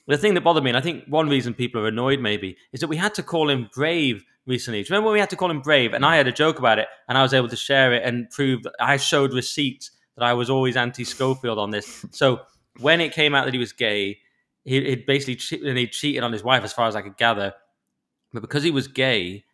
the 0.07 0.17
thing 0.17 0.33
that 0.33 0.41
bothered 0.41 0.63
me, 0.63 0.71
and 0.71 0.77
I 0.77 0.81
think 0.81 1.05
one 1.07 1.29
reason 1.29 1.53
people 1.53 1.81
are 1.81 1.87
annoyed 1.87 2.19
maybe, 2.19 2.57
is 2.73 2.79
that 2.79 2.87
we 2.87 2.97
had 2.97 3.13
to 3.15 3.23
call 3.23 3.49
him 3.49 3.69
brave 3.73 4.23
recently. 4.47 4.81
Do 4.81 4.87
you 4.87 4.93
remember 4.93 5.07
when 5.07 5.13
we 5.13 5.19
had 5.19 5.29
to 5.29 5.35
call 5.35 5.51
him 5.51 5.61
brave? 5.61 5.93
And 5.93 6.03
I 6.05 6.15
had 6.15 6.27
a 6.27 6.31
joke 6.31 6.57
about 6.57 6.79
it, 6.79 6.87
and 7.07 7.17
I 7.17 7.21
was 7.21 7.33
able 7.33 7.47
to 7.49 7.55
share 7.55 7.93
it 7.93 8.03
and 8.03 8.29
prove 8.31 8.63
that 8.63 8.73
I 8.79 8.97
showed 8.97 9.33
receipts 9.33 9.91
that 10.17 10.25
I 10.25 10.33
was 10.33 10.49
always 10.49 10.75
anti 10.75 11.03
Schofield 11.03 11.59
on 11.59 11.69
this. 11.69 12.05
So 12.11 12.41
when 12.79 13.01
it 13.01 13.13
came 13.13 13.35
out 13.35 13.45
that 13.45 13.53
he 13.53 13.59
was 13.59 13.71
gay, 13.71 14.17
he, 14.65 14.83
he 14.83 14.95
basically 14.95 15.35
che- 15.35 15.61
and 15.67 15.77
he 15.77 15.87
cheated 15.87 16.23
on 16.23 16.33
his 16.33 16.43
wife, 16.43 16.63
as 16.63 16.73
far 16.73 16.87
as 16.87 16.95
I 16.95 17.01
could 17.01 17.17
gather. 17.17 17.53
But 18.33 18.41
because 18.41 18.63
he 18.63 18.71
was 18.71 18.87
gay, 18.87 19.45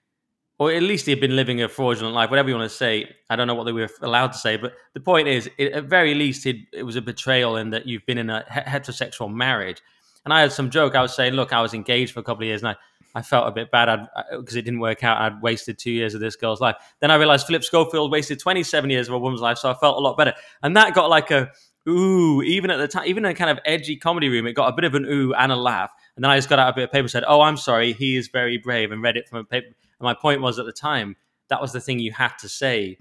or 0.58 0.72
at 0.72 0.84
least 0.84 1.06
he 1.06 1.12
had 1.12 1.20
been 1.20 1.36
living 1.36 1.62
a 1.62 1.68
fraudulent 1.68 2.16
life, 2.16 2.30
whatever 2.30 2.50
you 2.50 2.56
want 2.56 2.70
to 2.70 2.76
say. 2.76 3.14
I 3.30 3.36
don't 3.36 3.48
know 3.48 3.56
what 3.56 3.66
they 3.66 3.74
were 3.74 3.90
allowed 4.02 4.32
to 4.32 4.38
say, 4.38 4.56
but 4.56 4.74
the 4.94 5.02
point 5.02 5.28
is, 5.28 5.50
it, 5.58 5.74
at 5.74 5.86
very 5.86 6.14
least, 6.14 6.46
it 6.46 6.84
was 6.84 6.96
a 6.96 7.02
betrayal 7.02 7.58
in 7.58 7.72
that 7.72 7.86
you've 7.86 8.06
been 8.06 8.18
in 8.18 8.30
a 8.30 8.46
heterosexual 8.50 9.34
marriage. 9.34 9.82
And 10.24 10.34
I 10.34 10.42
had 10.42 10.52
some 10.52 10.70
joke. 10.70 10.96
I 10.96 11.02
was 11.02 11.14
saying, 11.14 11.34
look, 11.34 11.54
I 11.54 11.62
was 11.62 11.74
engaged 11.74 12.14
for 12.14 12.22
a 12.22 12.24
couple 12.24 12.44
of 12.44 12.48
years, 12.48 12.62
and 12.62 12.70
I, 12.70 12.76
I 13.14 13.22
felt 13.22 13.48
a 13.48 13.52
bit 13.52 13.70
bad 13.70 14.08
because 14.32 14.56
it 14.56 14.64
didn't 14.64 14.80
work 14.80 15.04
out. 15.04 15.22
I'd 15.22 15.42
wasted 15.42 15.78
two 15.78 15.92
years 15.92 16.16
of 16.16 16.22
this 16.22 16.36
girl's 16.36 16.62
life. 16.62 16.76
Then 17.02 17.12
I 17.12 17.16
realized 17.16 17.48
Phillip 17.48 17.64
Schofield 17.64 18.12
wasted 18.12 18.40
27 18.40 18.90
years 18.90 19.08
of 19.08 19.14
a 19.14 19.20
woman's 19.20 19.42
life, 19.42 19.58
so 19.58 19.70
I 19.70 19.74
felt 19.74 19.98
a 19.98 20.00
lot 20.00 20.18
better. 20.18 20.34
And 20.64 20.76
that 20.78 20.96
got 20.96 21.10
like 21.10 21.32
a 21.32 21.52
ooh, 21.88 22.42
even 22.42 22.72
at 22.72 22.78
the 22.78 22.88
time, 22.88 23.08
even 23.08 23.26
in 23.26 23.32
a 23.32 23.36
kind 23.36 23.52
of 23.52 23.60
edgy 23.66 23.98
comedy 23.98 24.30
room, 24.30 24.48
it 24.48 24.54
got 24.54 24.70
a 24.70 24.76
bit 24.76 24.86
of 24.86 24.96
an 24.96 25.06
ooh 25.06 25.34
and 25.34 25.52
a 25.52 25.56
laugh. 25.56 25.92
And 26.16 26.24
then 26.24 26.32
I 26.32 26.38
just 26.38 26.50
got 26.50 26.60
out 26.60 26.70
a 26.70 26.74
bit 26.74 26.86
of 26.86 26.92
paper 26.92 27.02
and 27.02 27.12
said, 27.12 27.24
oh, 27.28 27.42
I'm 27.42 27.58
sorry, 27.58 27.94
he 27.94 28.16
is 28.16 28.30
very 28.30 28.58
brave, 28.58 28.92
and 28.92 29.04
read 29.04 29.18
it 29.18 29.30
from 29.30 29.40
a 29.40 29.44
paper 29.44 29.76
and 30.00 30.06
my 30.06 30.14
point 30.14 30.42
was 30.42 30.60
at 30.60 30.66
the 30.66 30.74
time, 30.74 31.16
that 31.50 31.62
was 31.62 31.74
the 31.74 31.82
thing 31.82 32.00
you 32.00 32.12
had 32.12 32.34
to 32.40 32.50
say. 32.50 32.98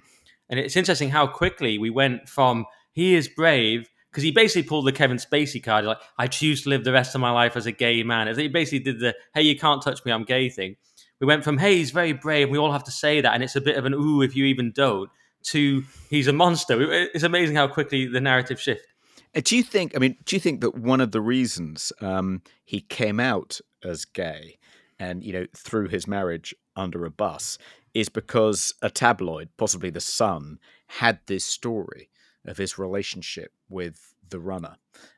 And 0.48 0.60
it's 0.60 0.76
interesting 0.76 1.10
how 1.10 1.26
quickly 1.26 1.78
we 1.78 1.90
went 1.90 2.28
from 2.28 2.66
he 2.92 3.14
is 3.14 3.28
brave 3.28 3.88
because 4.10 4.22
he 4.22 4.30
basically 4.30 4.68
pulled 4.68 4.86
the 4.86 4.92
Kevin 4.92 5.16
Spacey 5.16 5.62
card, 5.62 5.84
like 5.84 5.98
I 6.18 6.28
choose 6.28 6.62
to 6.62 6.68
live 6.68 6.84
the 6.84 6.92
rest 6.92 7.14
of 7.14 7.20
my 7.20 7.30
life 7.30 7.56
as 7.56 7.66
a 7.66 7.72
gay 7.72 8.02
man. 8.04 8.32
He 8.36 8.48
basically 8.48 8.78
did 8.78 9.00
the 9.00 9.14
hey, 9.34 9.42
you 9.42 9.58
can't 9.58 9.82
touch 9.82 10.04
me, 10.04 10.12
I'm 10.12 10.24
gay 10.24 10.48
thing. 10.48 10.76
We 11.20 11.26
went 11.26 11.42
from 11.42 11.58
hey, 11.58 11.76
he's 11.76 11.90
very 11.90 12.12
brave, 12.12 12.50
we 12.50 12.58
all 12.58 12.72
have 12.72 12.84
to 12.84 12.92
say 12.92 13.20
that, 13.20 13.34
and 13.34 13.42
it's 13.42 13.56
a 13.56 13.60
bit 13.60 13.76
of 13.76 13.84
an 13.84 13.94
ooh 13.94 14.22
if 14.22 14.36
you 14.36 14.44
even 14.44 14.70
don't, 14.70 15.10
to 15.44 15.82
he's 16.10 16.28
a 16.28 16.32
monster. 16.32 16.76
It's 17.14 17.24
amazing 17.24 17.56
how 17.56 17.66
quickly 17.66 18.06
the 18.06 18.20
narrative 18.20 18.60
shift. 18.60 18.86
Uh, 19.34 19.40
do 19.42 19.56
you 19.56 19.64
think? 19.64 19.96
I 19.96 19.98
mean, 19.98 20.16
do 20.24 20.36
you 20.36 20.40
think 20.40 20.60
that 20.60 20.76
one 20.76 21.00
of 21.00 21.10
the 21.10 21.20
reasons 21.20 21.92
um, 22.00 22.42
he 22.64 22.80
came 22.80 23.18
out 23.18 23.60
as 23.82 24.04
gay 24.04 24.58
and 24.98 25.24
you 25.24 25.32
know 25.32 25.46
through 25.56 25.88
his 25.88 26.06
marriage 26.06 26.54
under 26.76 27.04
a 27.04 27.10
bus 27.10 27.58
is 27.94 28.08
because 28.08 28.74
a 28.82 28.90
tabloid, 28.90 29.48
possibly 29.56 29.90
the 29.90 30.00
Sun, 30.00 30.58
had 30.86 31.20
this 31.26 31.44
story 31.44 32.10
of 32.44 32.56
his 32.56 32.78
relationship 32.78 33.52
with 33.68 34.14
the 34.30 34.40
runner, 34.40 34.76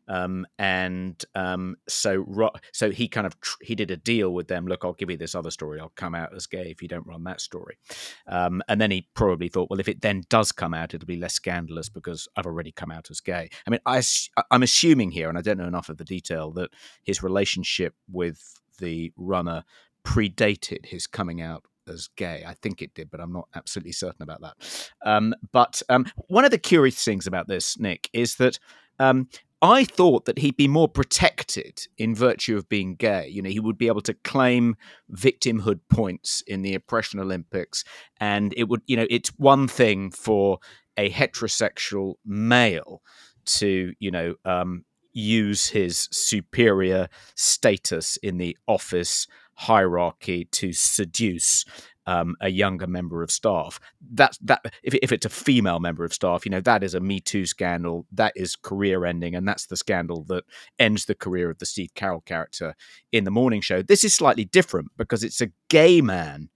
um, 0.08 0.46
and 0.58 1.24
um, 1.34 1.76
so 1.88 2.50
so 2.72 2.90
he 2.90 3.08
kind 3.08 3.26
of 3.26 3.40
tr- 3.40 3.62
he 3.62 3.74
did 3.74 3.90
a 3.90 3.96
deal 3.96 4.32
with 4.32 4.48
them. 4.48 4.66
Look, 4.66 4.84
I'll 4.84 4.92
give 4.92 5.10
you 5.10 5.16
this 5.16 5.34
other 5.34 5.50
story. 5.50 5.80
I'll 5.80 5.92
come 5.96 6.14
out 6.14 6.34
as 6.34 6.46
gay 6.46 6.70
if 6.70 6.82
you 6.82 6.88
don't 6.88 7.06
run 7.06 7.24
that 7.24 7.40
story. 7.40 7.78
Um, 8.26 8.62
and 8.68 8.80
then 8.80 8.90
he 8.90 9.08
probably 9.14 9.48
thought, 9.48 9.70
well, 9.70 9.80
if 9.80 9.88
it 9.88 10.02
then 10.02 10.22
does 10.28 10.52
come 10.52 10.74
out, 10.74 10.92
it'll 10.92 11.06
be 11.06 11.16
less 11.16 11.34
scandalous 11.34 11.88
because 11.88 12.28
I've 12.36 12.46
already 12.46 12.72
come 12.72 12.90
out 12.90 13.10
as 13.10 13.20
gay. 13.20 13.48
I 13.66 13.70
mean, 13.70 13.80
I 13.86 14.02
I'm 14.50 14.62
assuming 14.62 15.12
here, 15.12 15.28
and 15.28 15.38
I 15.38 15.42
don't 15.42 15.58
know 15.58 15.66
enough 15.66 15.88
of 15.88 15.96
the 15.96 16.04
detail 16.04 16.50
that 16.52 16.70
his 17.02 17.22
relationship 17.22 17.94
with 18.10 18.60
the 18.78 19.12
runner 19.16 19.64
predated 20.06 20.86
his 20.86 21.06
coming 21.06 21.42
out 21.42 21.64
as 21.88 22.08
gay. 22.16 22.44
I 22.46 22.54
think 22.54 22.80
it 22.80 22.94
did, 22.94 23.10
but 23.10 23.20
I'm 23.20 23.32
not 23.32 23.48
absolutely 23.54 23.92
certain 23.92 24.22
about 24.22 24.40
that. 24.40 24.90
Um, 25.04 25.34
but 25.52 25.82
um, 25.88 26.06
one 26.28 26.44
of 26.44 26.50
the 26.50 26.58
curious 26.58 27.04
things 27.04 27.26
about 27.26 27.48
this, 27.48 27.78
Nick, 27.78 28.08
is 28.12 28.36
that 28.36 28.58
um, 28.98 29.28
I 29.62 29.84
thought 29.84 30.24
that 30.26 30.38
he'd 30.38 30.56
be 30.56 30.68
more 30.68 30.88
protected 30.88 31.86
in 31.98 32.14
virtue 32.14 32.56
of 32.56 32.68
being 32.68 32.94
gay. 32.94 33.28
You 33.28 33.42
know, 33.42 33.50
he 33.50 33.60
would 33.60 33.78
be 33.78 33.88
able 33.88 34.00
to 34.02 34.14
claim 34.14 34.76
victimhood 35.12 35.80
points 35.88 36.42
in 36.46 36.62
the 36.62 36.74
Oppression 36.74 37.20
Olympics, 37.20 37.84
and 38.20 38.54
it 38.56 38.68
would, 38.68 38.82
you 38.86 38.96
know, 38.96 39.06
it's 39.10 39.30
one 39.38 39.66
thing 39.66 40.10
for 40.10 40.58
a 40.96 41.10
heterosexual 41.10 42.14
male 42.24 43.02
to, 43.46 43.92
you 43.98 44.10
know, 44.10 44.34
um, 44.44 44.84
use 45.12 45.68
his 45.68 46.08
superior 46.12 47.08
status 47.34 48.18
in 48.18 48.36
the 48.36 48.56
office 48.66 49.26
hierarchy 49.56 50.46
to 50.52 50.72
seduce 50.72 51.64
um, 52.06 52.36
a 52.40 52.48
younger 52.48 52.86
member 52.86 53.22
of 53.22 53.30
staff. 53.30 53.80
That's 54.12 54.38
that. 54.38 54.64
If, 54.82 54.94
if 55.02 55.10
it's 55.12 55.26
a 55.26 55.30
female 55.30 55.80
member 55.80 56.04
of 56.04 56.12
staff, 56.12 56.46
you 56.46 56.50
know 56.50 56.60
that 56.60 56.84
is 56.84 56.94
a 56.94 57.00
Me 57.00 57.20
Too 57.20 57.46
scandal. 57.46 58.06
That 58.12 58.32
is 58.36 58.54
career 58.56 59.04
ending, 59.04 59.34
and 59.34 59.46
that's 59.46 59.66
the 59.66 59.76
scandal 59.76 60.24
that 60.28 60.44
ends 60.78 61.06
the 61.06 61.14
career 61.14 61.50
of 61.50 61.58
the 61.58 61.66
Steve 61.66 61.90
Carell 61.96 62.24
character 62.24 62.74
in 63.12 63.24
the 63.24 63.30
morning 63.30 63.60
show. 63.60 63.82
This 63.82 64.04
is 64.04 64.14
slightly 64.14 64.44
different 64.44 64.88
because 64.96 65.24
it's 65.24 65.40
a 65.40 65.50
gay 65.68 66.00
man 66.00 66.48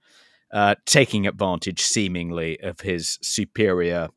uh, 0.53 0.77
taking 0.87 1.27
advantage, 1.27 1.81
seemingly, 1.81 2.61
of 2.61 2.81
his 2.81 3.19
superior 3.23 4.09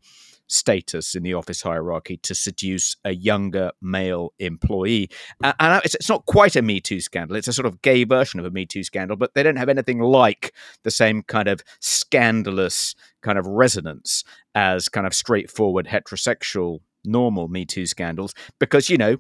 status 0.48 1.16
in 1.16 1.24
the 1.24 1.34
office 1.34 1.62
hierarchy 1.62 2.18
to 2.18 2.36
seduce 2.36 2.96
a 3.04 3.14
younger 3.14 3.72
male 3.82 4.34
employee. 4.40 5.10
And 5.42 5.82
it's, 5.84 6.10
not 6.10 6.26
quite 6.26 6.56
a 6.56 6.62
Me 6.62 6.80
Too 6.80 7.00
scandal. 7.00 7.36
It's 7.38 7.48
a 7.48 7.54
sort 7.54 7.66
of 7.66 7.82
gay 7.82 8.04
version 8.04 8.40
of 8.40 8.46
a 8.46 8.52
Me 8.52 8.66
Too 8.66 8.84
scandal, 8.84 9.18
but 9.18 9.34
they 9.34 9.44
don't 9.44 9.56
have 9.56 9.70
anything 9.70 10.00
like 10.00 10.54
the 10.84 10.92
same 10.92 11.24
kind 11.24 11.48
of 11.48 11.64
scandalous 11.80 12.96
kind 13.22 13.38
of 13.38 13.48
resonance 13.48 14.24
as 14.54 14.90
kind 14.90 15.08
of 15.08 15.14
straightforward 15.14 15.88
heterosexual 15.88 16.80
normal 17.06 17.48
Me 17.48 17.66
Too 17.66 17.86
scandals 17.86 18.34
because, 18.60 18.90
you 18.90 18.98
know, 18.98 19.18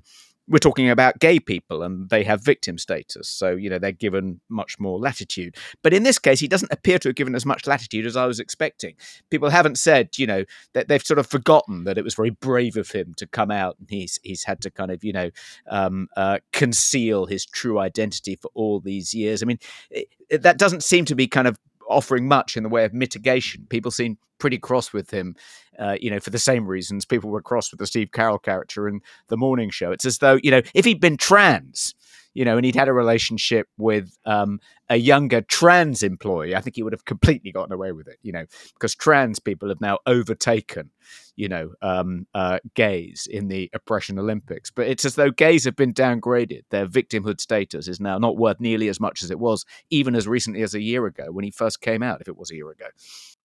we're 0.47 0.59
talking 0.59 0.89
about 0.89 1.19
gay 1.19 1.39
people 1.39 1.83
and 1.83 2.09
they 2.09 2.23
have 2.23 2.43
victim 2.43 2.77
status. 2.77 3.29
So, 3.29 3.51
you 3.51 3.69
know, 3.69 3.79
they're 3.79 3.91
given 3.91 4.41
much 4.49 4.79
more 4.79 4.99
latitude. 4.99 5.55
But 5.81 5.93
in 5.93 6.03
this 6.03 6.19
case, 6.19 6.39
he 6.39 6.47
doesn't 6.47 6.71
appear 6.71 6.99
to 6.99 7.09
have 7.09 7.15
given 7.15 7.35
as 7.35 7.45
much 7.45 7.65
latitude 7.65 8.05
as 8.05 8.17
I 8.17 8.25
was 8.25 8.39
expecting. 8.39 8.95
People 9.29 9.49
haven't 9.49 9.77
said, 9.77 10.17
you 10.17 10.27
know, 10.27 10.43
that 10.73 10.89
they've 10.89 11.05
sort 11.05 11.19
of 11.19 11.27
forgotten 11.27 11.85
that 11.85 11.97
it 11.97 12.03
was 12.03 12.15
very 12.15 12.29
brave 12.29 12.75
of 12.75 12.91
him 12.91 13.13
to 13.17 13.27
come 13.27 13.51
out 13.51 13.77
and 13.79 13.89
he's 13.89 14.19
he's 14.23 14.43
had 14.43 14.61
to 14.61 14.71
kind 14.71 14.91
of, 14.91 15.03
you 15.03 15.13
know, 15.13 15.29
um, 15.69 16.07
uh, 16.17 16.39
conceal 16.51 17.25
his 17.25 17.45
true 17.45 17.79
identity 17.79 18.35
for 18.35 18.51
all 18.53 18.79
these 18.79 19.13
years. 19.13 19.41
I 19.41 19.45
mean, 19.45 19.59
it, 19.89 20.41
that 20.41 20.57
doesn't 20.57 20.83
seem 20.83 21.05
to 21.05 21.15
be 21.15 21.27
kind 21.27 21.47
of 21.47 21.57
offering 21.93 22.27
much 22.27 22.57
in 22.57 22.63
the 22.63 22.69
way 22.69 22.85
of 22.85 22.93
mitigation. 22.93 23.65
People 23.69 23.91
seem 23.91 24.17
pretty 24.39 24.57
cross 24.57 24.91
with 24.91 25.11
him, 25.11 25.35
uh, 25.79 25.95
you 26.01 26.09
know, 26.09 26.19
for 26.19 26.29
the 26.29 26.39
same 26.39 26.67
reasons 26.67 27.05
people 27.05 27.29
were 27.29 27.41
cross 27.41 27.71
with 27.71 27.79
the 27.79 27.87
Steve 27.87 28.11
Carell 28.11 28.41
character 28.41 28.87
in 28.87 29.01
the 29.29 29.37
morning 29.37 29.69
show. 29.69 29.91
It's 29.91 30.05
as 30.05 30.17
though, 30.17 30.39
you 30.43 30.51
know, 30.51 30.61
if 30.73 30.85
he'd 30.85 30.99
been 30.99 31.17
trans, 31.17 31.95
you 32.33 32.45
know, 32.45 32.57
and 32.57 32.65
he'd 32.65 32.75
had 32.75 32.87
a 32.87 32.93
relationship 32.93 33.67
with 33.77 34.17
um, 34.25 34.59
a 34.89 34.97
younger 34.97 35.41
trans 35.41 36.03
employee, 36.03 36.55
I 36.55 36.61
think 36.61 36.75
he 36.75 36.83
would 36.83 36.93
have 36.93 37.05
completely 37.05 37.51
gotten 37.51 37.73
away 37.73 37.91
with 37.91 38.07
it, 38.07 38.17
you 38.21 38.31
know, 38.31 38.45
because 38.73 38.95
trans 38.95 39.39
people 39.39 39.69
have 39.69 39.81
now 39.81 39.99
overtaken, 40.05 40.89
you 41.35 41.47
know, 41.47 41.71
um, 41.81 42.27
uh, 42.33 42.59
gays 42.73 43.27
in 43.29 43.47
the 43.47 43.69
oppression 43.73 44.17
Olympics. 44.19 44.71
But 44.71 44.87
it's 44.87 45.05
as 45.05 45.15
though 45.15 45.31
gays 45.31 45.65
have 45.65 45.75
been 45.75 45.93
downgraded. 45.93 46.63
Their 46.69 46.87
victimhood 46.87 47.39
status 47.39 47.87
is 47.87 47.99
now 47.99 48.17
not 48.17 48.37
worth 48.37 48.59
nearly 48.59 48.87
as 48.87 48.99
much 48.99 49.23
as 49.23 49.31
it 49.31 49.39
was, 49.39 49.65
even 49.89 50.15
as 50.15 50.27
recently 50.27 50.63
as 50.63 50.73
a 50.73 50.81
year 50.81 51.05
ago 51.05 51.31
when 51.31 51.43
he 51.43 51.51
first 51.51 51.81
came 51.81 52.03
out, 52.03 52.21
if 52.21 52.27
it 52.27 52.37
was 52.37 52.51
a 52.51 52.55
year 52.55 52.69
ago. 52.69 52.87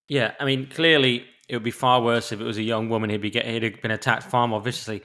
Yeah, 0.08 0.32
I 0.40 0.46
mean, 0.46 0.68
clearly 0.68 1.26
it 1.48 1.56
would 1.56 1.62
be 1.62 1.70
far 1.70 2.00
worse 2.00 2.32
if 2.32 2.40
it 2.40 2.44
was 2.44 2.58
a 2.58 2.62
young 2.62 2.88
woman. 2.88 3.10
He'd 3.10 3.20
be 3.20 3.30
get, 3.30 3.46
he'd 3.46 3.62
have 3.62 3.82
been 3.82 3.90
attacked 3.90 4.24
far 4.24 4.48
more 4.48 4.60
viciously. 4.60 5.02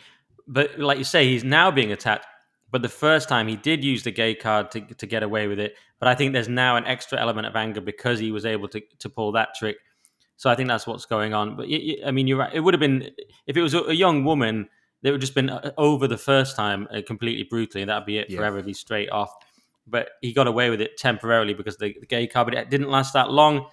But 0.47 0.79
like 0.79 0.97
you 0.97 1.03
say, 1.03 1.27
he's 1.27 1.43
now 1.43 1.71
being 1.71 1.91
attacked 1.91 2.25
but 2.73 2.81
the 2.81 2.89
first 2.89 3.29
time 3.29 3.47
he 3.47 3.55
did 3.55 3.83
use 3.83 4.01
the 4.01 4.09
gay 4.09 4.33
card 4.33 4.71
to, 4.71 4.81
to 4.81 5.05
get 5.05 5.21
away 5.21 5.47
with 5.47 5.59
it. 5.59 5.75
But 5.99 6.07
I 6.09 6.15
think 6.15 6.33
there's 6.33 6.49
now 6.49 6.75
an 6.75 6.85
extra 6.87 7.19
element 7.19 7.45
of 7.45 7.55
anger 7.55 7.81
because 7.81 8.17
he 8.17 8.31
was 8.31 8.47
able 8.47 8.67
to, 8.69 8.81
to 8.97 9.09
pull 9.09 9.31
that 9.33 9.53
trick. 9.53 9.77
So 10.37 10.49
I 10.49 10.55
think 10.55 10.69
that's 10.69 10.87
what's 10.87 11.05
going 11.05 11.35
on. 11.35 11.55
But 11.55 11.67
I 12.03 12.09
mean, 12.09 12.25
you're 12.25 12.39
right. 12.39 12.51
It 12.51 12.61
would 12.61 12.73
have 12.73 12.79
been, 12.79 13.11
if 13.45 13.55
it 13.55 13.61
was 13.61 13.75
a 13.75 13.95
young 13.95 14.25
woman, 14.25 14.69
it 15.03 15.11
would 15.11 15.17
have 15.17 15.21
just 15.21 15.35
been 15.35 15.51
uh, 15.51 15.71
over 15.77 16.07
the 16.07 16.17
first 16.17 16.55
time 16.55 16.87
uh, 16.91 17.01
completely 17.05 17.43
brutally, 17.43 17.85
that'd 17.85 18.07
be 18.07 18.17
it 18.17 18.31
yeah. 18.31 18.37
forever, 18.37 18.63
be 18.63 18.73
straight 18.73 19.11
off. 19.11 19.31
But 19.85 20.09
he 20.23 20.33
got 20.33 20.47
away 20.47 20.71
with 20.71 20.81
it 20.81 20.97
temporarily 20.97 21.53
because 21.53 21.77
the, 21.77 21.95
the 21.99 22.07
gay 22.07 22.25
card, 22.25 22.47
but 22.47 22.55
it 22.55 22.71
didn't 22.71 22.89
last 22.89 23.13
that 23.13 23.29
long 23.29 23.67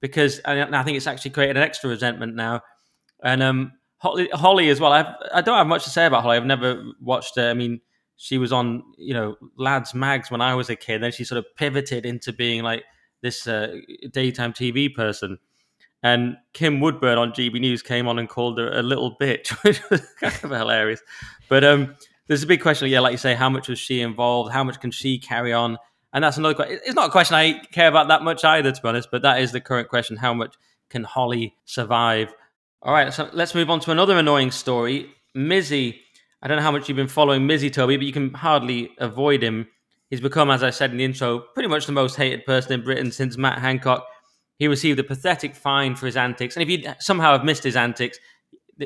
because 0.00 0.38
and 0.38 0.74
I 0.74 0.82
think 0.82 0.96
it's 0.96 1.06
actually 1.06 1.32
created 1.32 1.58
an 1.58 1.62
extra 1.62 1.90
resentment 1.90 2.34
now. 2.34 2.62
And 3.22 3.42
um, 3.42 3.72
Holly, 3.98 4.30
Holly 4.32 4.70
as 4.70 4.80
well. 4.80 4.94
I've, 4.94 5.12
I 5.34 5.42
don't 5.42 5.58
have 5.58 5.66
much 5.66 5.84
to 5.84 5.90
say 5.90 6.06
about 6.06 6.22
Holly. 6.22 6.38
I've 6.38 6.46
never 6.46 6.82
watched 7.02 7.36
her. 7.36 7.50
I 7.50 7.54
mean, 7.54 7.82
she 8.16 8.38
was 8.38 8.52
on 8.52 8.82
you 8.96 9.14
know 9.14 9.36
lads 9.56 9.94
mags 9.94 10.30
when 10.30 10.40
i 10.40 10.54
was 10.54 10.70
a 10.70 10.76
kid 10.76 11.02
then 11.02 11.12
she 11.12 11.22
sort 11.22 11.38
of 11.38 11.44
pivoted 11.56 12.06
into 12.06 12.32
being 12.32 12.62
like 12.62 12.82
this 13.22 13.46
uh, 13.46 13.74
daytime 14.12 14.52
tv 14.52 14.94
person. 14.94 15.38
And 16.02 16.36
kim 16.52 16.80
woodburn 16.80 17.18
on 17.18 17.32
gb 17.32 17.60
news 17.60 17.82
came 17.82 18.06
on 18.06 18.18
and 18.18 18.28
called 18.28 18.58
her 18.58 18.70
a 18.70 18.82
little 18.82 19.16
bitch 19.16 19.50
which 19.64 19.80
was 19.90 20.02
kind 20.20 20.34
of 20.44 20.50
hilarious. 20.50 21.00
But 21.48 21.64
um 21.64 21.94
there's 22.28 22.42
a 22.42 22.46
big 22.46 22.60
question 22.60 22.88
yeah 22.88 23.00
like 23.00 23.12
you 23.12 23.18
say 23.18 23.34
how 23.34 23.48
much 23.50 23.68
was 23.68 23.78
she 23.78 24.00
involved? 24.00 24.52
How 24.52 24.62
much 24.62 24.80
can 24.80 24.90
she 24.90 25.18
carry 25.18 25.52
on? 25.52 25.78
And 26.12 26.22
that's 26.22 26.36
another 26.36 26.54
question 26.54 26.78
it's 26.84 26.94
not 26.94 27.08
a 27.08 27.12
question 27.12 27.34
i 27.34 27.58
care 27.72 27.88
about 27.88 28.08
that 28.08 28.22
much 28.22 28.44
either 28.44 28.72
to 28.72 28.82
be 28.82 28.88
honest 28.88 29.08
but 29.10 29.22
that 29.22 29.40
is 29.40 29.52
the 29.52 29.60
current 29.60 29.88
question. 29.88 30.16
How 30.16 30.34
much 30.34 30.54
can 30.90 31.02
holly 31.04 31.56
survive? 31.64 32.32
All 32.82 32.92
right 32.92 33.12
so 33.12 33.28
let's 33.32 33.54
move 33.54 33.70
on 33.70 33.80
to 33.80 33.90
another 33.90 34.16
annoying 34.16 34.50
story. 34.50 35.10
Mizzy 35.34 36.00
I 36.42 36.48
don't 36.48 36.58
know 36.58 36.62
how 36.62 36.70
much 36.70 36.88
you've 36.88 36.96
been 36.96 37.08
following 37.08 37.42
Mizzy 37.42 37.72
Toby, 37.72 37.96
but 37.96 38.06
you 38.06 38.12
can 38.12 38.32
hardly 38.34 38.90
avoid 38.98 39.42
him. 39.42 39.66
He's 40.10 40.20
become, 40.20 40.50
as 40.50 40.62
I 40.62 40.70
said 40.70 40.90
in 40.90 40.98
the 40.98 41.04
intro, 41.04 41.40
pretty 41.54 41.68
much 41.68 41.86
the 41.86 41.92
most 41.92 42.16
hated 42.16 42.44
person 42.44 42.72
in 42.72 42.84
Britain 42.84 43.10
since 43.10 43.36
Matt 43.36 43.58
Hancock. 43.58 44.06
He 44.58 44.68
received 44.68 44.98
a 44.98 45.04
pathetic 45.04 45.56
fine 45.56 45.96
for 45.96 46.06
his 46.06 46.16
antics. 46.16 46.56
And 46.56 46.62
if 46.62 46.68
you 46.68 46.92
somehow 46.98 47.32
have 47.32 47.44
missed 47.44 47.64
his 47.64 47.76
antics, 47.76 48.18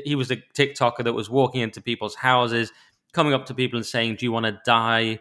he 0.05 0.15
was 0.15 0.29
the 0.29 0.43
TikToker 0.57 1.05
that 1.05 1.13
was 1.13 1.29
walking 1.29 1.61
into 1.61 1.83
people's 1.83 2.15
houses, 2.15 2.73
coming 3.13 3.35
up 3.35 3.47
to 3.47 3.55
people 3.55 3.77
and 3.77 3.87
saying, 3.87 4.17
Do 4.17 4.27
you 4.27 4.33
want 4.33 4.47
to 4.47 4.61
die? 4.65 5.19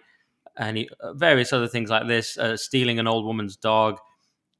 And 0.55 0.77
he, 0.77 0.89
uh, 0.99 1.13
various 1.13 1.51
other 1.51 1.67
things 1.67 1.89
like 1.89 2.07
this, 2.07 2.37
uh, 2.37 2.55
stealing 2.57 2.99
an 2.99 3.07
old 3.07 3.25
woman's 3.25 3.55
dog. 3.55 3.97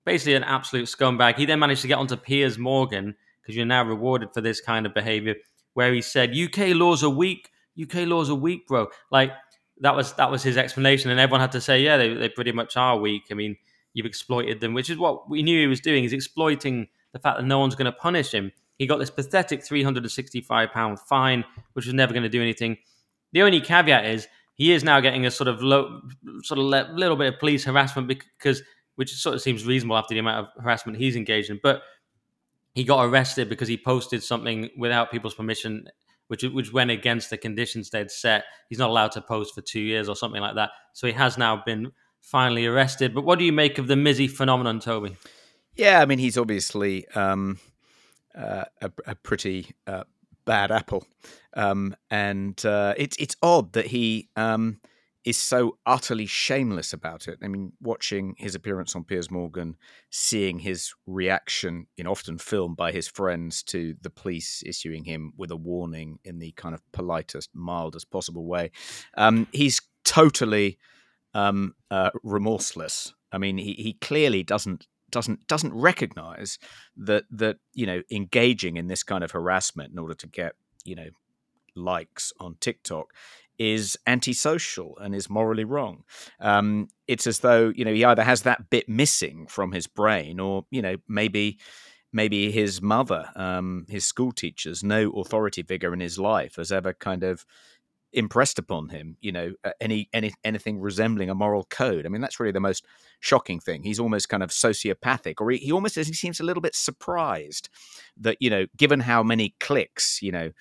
Basically, 0.05 0.33
an 0.33 0.43
absolute 0.43 0.85
scumbag. 0.85 1.35
He 1.35 1.45
then 1.45 1.59
managed 1.59 1.81
to 1.81 1.87
get 1.87 1.97
onto 1.97 2.15
Piers 2.15 2.57
Morgan, 2.57 3.15
because 3.41 3.55
you're 3.55 3.65
now 3.65 3.83
rewarded 3.83 4.29
for 4.33 4.41
this 4.41 4.59
kind 4.59 4.85
of 4.85 4.93
behavior, 4.93 5.35
where 5.73 5.93
he 5.93 6.01
said, 6.01 6.35
UK 6.35 6.69
laws 6.69 7.03
are 7.03 7.09
weak 7.09 7.49
UK 7.81 8.07
laws 8.07 8.29
are 8.29 8.35
weak, 8.35 8.67
bro. 8.67 8.87
Like 9.11 9.31
that 9.81 9.95
was 9.95 10.13
that 10.13 10.29
was 10.29 10.43
his 10.43 10.57
explanation, 10.57 11.11
and 11.11 11.19
everyone 11.19 11.41
had 11.41 11.51
to 11.53 11.61
say, 11.61 11.81
yeah, 11.81 11.97
they, 11.97 12.13
they 12.13 12.29
pretty 12.29 12.51
much 12.51 12.75
are 12.77 12.97
weak. 12.97 13.23
I 13.31 13.33
mean, 13.33 13.55
you've 13.93 14.05
exploited 14.05 14.59
them, 14.59 14.73
which 14.73 14.89
is 14.89 14.97
what 14.97 15.29
we 15.29 15.43
knew 15.43 15.59
he 15.59 15.67
was 15.67 15.79
doing. 15.79 16.03
He's 16.03 16.13
exploiting 16.13 16.87
the 17.13 17.19
fact 17.19 17.37
that 17.37 17.45
no 17.45 17.59
one's 17.59 17.75
going 17.75 17.85
to 17.85 17.91
punish 17.91 18.33
him. 18.33 18.51
He 18.77 18.87
got 18.87 18.97
this 18.99 19.09
pathetic 19.09 19.63
three 19.63 19.83
hundred 19.83 20.03
and 20.03 20.11
sixty-five 20.11 20.71
pound 20.71 20.99
fine, 20.99 21.43
which 21.73 21.85
was 21.85 21.93
never 21.93 22.13
going 22.13 22.23
to 22.23 22.29
do 22.29 22.41
anything. 22.41 22.77
The 23.33 23.41
only 23.41 23.61
caveat 23.61 24.05
is 24.05 24.27
he 24.55 24.71
is 24.71 24.83
now 24.83 24.99
getting 24.99 25.25
a 25.25 25.31
sort 25.31 25.47
of 25.47 25.61
low, 25.61 26.01
sort 26.43 26.59
of 26.59 26.95
little 26.95 27.15
bit 27.15 27.33
of 27.33 27.39
police 27.39 27.63
harassment 27.63 28.07
because, 28.07 28.61
which 28.95 29.13
sort 29.13 29.35
of 29.35 29.41
seems 29.41 29.65
reasonable 29.65 29.97
after 29.97 30.13
the 30.13 30.19
amount 30.19 30.47
of 30.47 30.63
harassment 30.63 30.97
he's 30.97 31.15
engaged 31.15 31.49
in, 31.49 31.59
but. 31.61 31.81
He 32.75 32.83
got 32.83 33.03
arrested 33.03 33.49
because 33.49 33.67
he 33.67 33.77
posted 33.77 34.23
something 34.23 34.69
without 34.77 35.11
people's 35.11 35.33
permission 35.33 35.87
which 36.29 36.43
which 36.43 36.71
went 36.71 36.91
against 36.91 37.29
the 37.29 37.37
conditions 37.37 37.89
they'd 37.89 38.11
set. 38.11 38.45
He's 38.69 38.79
not 38.79 38.89
allowed 38.89 39.11
to 39.13 39.21
post 39.21 39.53
for 39.53 39.61
two 39.61 39.81
years 39.81 40.07
or 40.07 40.15
something 40.15 40.41
like 40.41 40.55
that. 40.55 40.69
So 40.93 41.07
he 41.07 41.13
has 41.13 41.37
now 41.37 41.61
been 41.65 41.91
finally 42.21 42.65
arrested. 42.67 43.13
But 43.13 43.25
what 43.25 43.39
do 43.39 43.45
you 43.45 43.51
make 43.51 43.77
of 43.79 43.87
the 43.87 43.95
Mizzy 43.95 44.29
phenomenon, 44.29 44.79
Toby? 44.79 45.17
Yeah, 45.75 46.01
I 46.01 46.05
mean, 46.05 46.19
he's 46.19 46.37
obviously 46.37 47.07
um, 47.09 47.59
uh, 48.35 48.65
a, 48.81 48.91
a, 49.07 49.15
pretty 49.15 49.71
uh, 49.87 50.03
bad 50.45 50.71
apple, 50.71 51.05
um, 51.55 51.95
and 52.11 52.63
uh, 52.63 52.93
it's 52.95 53.17
it's 53.17 53.35
odd 53.41 53.73
that 53.73 53.87
he. 53.87 54.29
Um, 54.35 54.79
is 55.25 55.37
so 55.37 55.77
utterly 55.85 56.25
shameless 56.25 56.93
about 56.93 57.27
it. 57.27 57.39
I 57.43 57.47
mean, 57.47 57.73
watching 57.81 58.35
his 58.37 58.55
appearance 58.55 58.95
on 58.95 59.03
Piers 59.03 59.29
Morgan, 59.29 59.75
seeing 60.09 60.59
his 60.59 60.93
reaction 61.05 61.87
in 61.97 62.07
often 62.07 62.37
filmed 62.37 62.77
by 62.77 62.91
his 62.91 63.07
friends 63.07 63.61
to 63.63 63.95
the 64.01 64.09
police 64.09 64.63
issuing 64.65 65.03
him 65.03 65.33
with 65.37 65.51
a 65.51 65.57
warning 65.57 66.19
in 66.23 66.39
the 66.39 66.51
kind 66.53 66.73
of 66.73 66.81
politest, 66.93 67.49
mildest 67.53 68.09
possible 68.09 68.45
way, 68.45 68.71
um, 69.17 69.47
he's 69.51 69.81
totally 70.05 70.77
um, 71.33 71.75
uh, 71.91 72.11
remorseless. 72.23 73.13
I 73.31 73.37
mean, 73.37 73.57
he, 73.57 73.73
he 73.73 73.93
clearly 73.93 74.43
doesn't 74.43 74.87
doesn't 75.11 75.47
doesn't 75.47 75.73
recognize 75.73 76.59
that 76.95 77.23
that 77.31 77.57
you 77.73 77.85
know 77.85 78.03
engaging 78.11 78.77
in 78.77 78.87
this 78.87 79.01
kind 79.01 79.23
of 79.23 79.31
harassment 79.31 79.91
in 79.91 79.97
order 79.97 80.13
to 80.13 80.27
get 80.27 80.53
you 80.85 80.95
know 80.95 81.07
likes 81.75 82.31
on 82.39 82.55
TikTok 82.59 83.13
is 83.59 83.97
antisocial 84.07 84.97
and 84.99 85.13
is 85.13 85.29
morally 85.29 85.65
wrong. 85.65 86.03
Um, 86.39 86.87
it's 87.07 87.27
as 87.27 87.39
though 87.39 87.71
you 87.75 87.85
know 87.85 87.93
he 87.93 88.05
either 88.05 88.23
has 88.23 88.43
that 88.43 88.69
bit 88.69 88.89
missing 88.89 89.47
from 89.47 89.71
his 89.71 89.87
brain, 89.87 90.39
or 90.39 90.65
you 90.71 90.81
know 90.81 90.95
maybe 91.07 91.59
maybe 92.11 92.51
his 92.51 92.81
mother, 92.81 93.29
um, 93.35 93.85
his 93.89 94.05
school 94.05 94.31
teachers, 94.31 94.83
no 94.83 95.11
authority 95.11 95.61
figure 95.61 95.93
in 95.93 95.99
his 95.99 96.17
life 96.17 96.55
has 96.55 96.71
ever 96.71 96.93
kind 96.93 97.23
of 97.23 97.45
impressed 98.11 98.57
upon 98.57 98.89
him, 98.89 99.17
you 99.21 99.31
know, 99.31 99.53
any 99.79 100.09
any 100.13 100.33
anything 100.43 100.79
resembling 100.79 101.29
a 101.29 101.35
moral 101.35 101.65
code. 101.69 102.05
I 102.05 102.09
mean, 102.09 102.21
that's 102.21 102.39
really 102.39 102.51
the 102.51 102.59
most 102.59 102.85
shocking 103.19 103.59
thing. 103.59 103.83
He's 103.83 103.99
almost 103.99 104.29
kind 104.29 104.41
of 104.41 104.49
sociopathic, 104.49 105.35
or 105.39 105.51
he, 105.51 105.57
he 105.57 105.71
almost 105.71 105.95
he 105.95 106.03
seems 106.05 106.39
a 106.39 106.43
little 106.43 106.61
bit 106.61 106.75
surprised 106.75 107.69
that 108.17 108.37
you 108.39 108.49
know, 108.49 108.65
given 108.77 109.01
how 109.01 109.21
many 109.21 109.55
clicks, 109.59 110.21
you 110.21 110.31
know, 110.31 110.51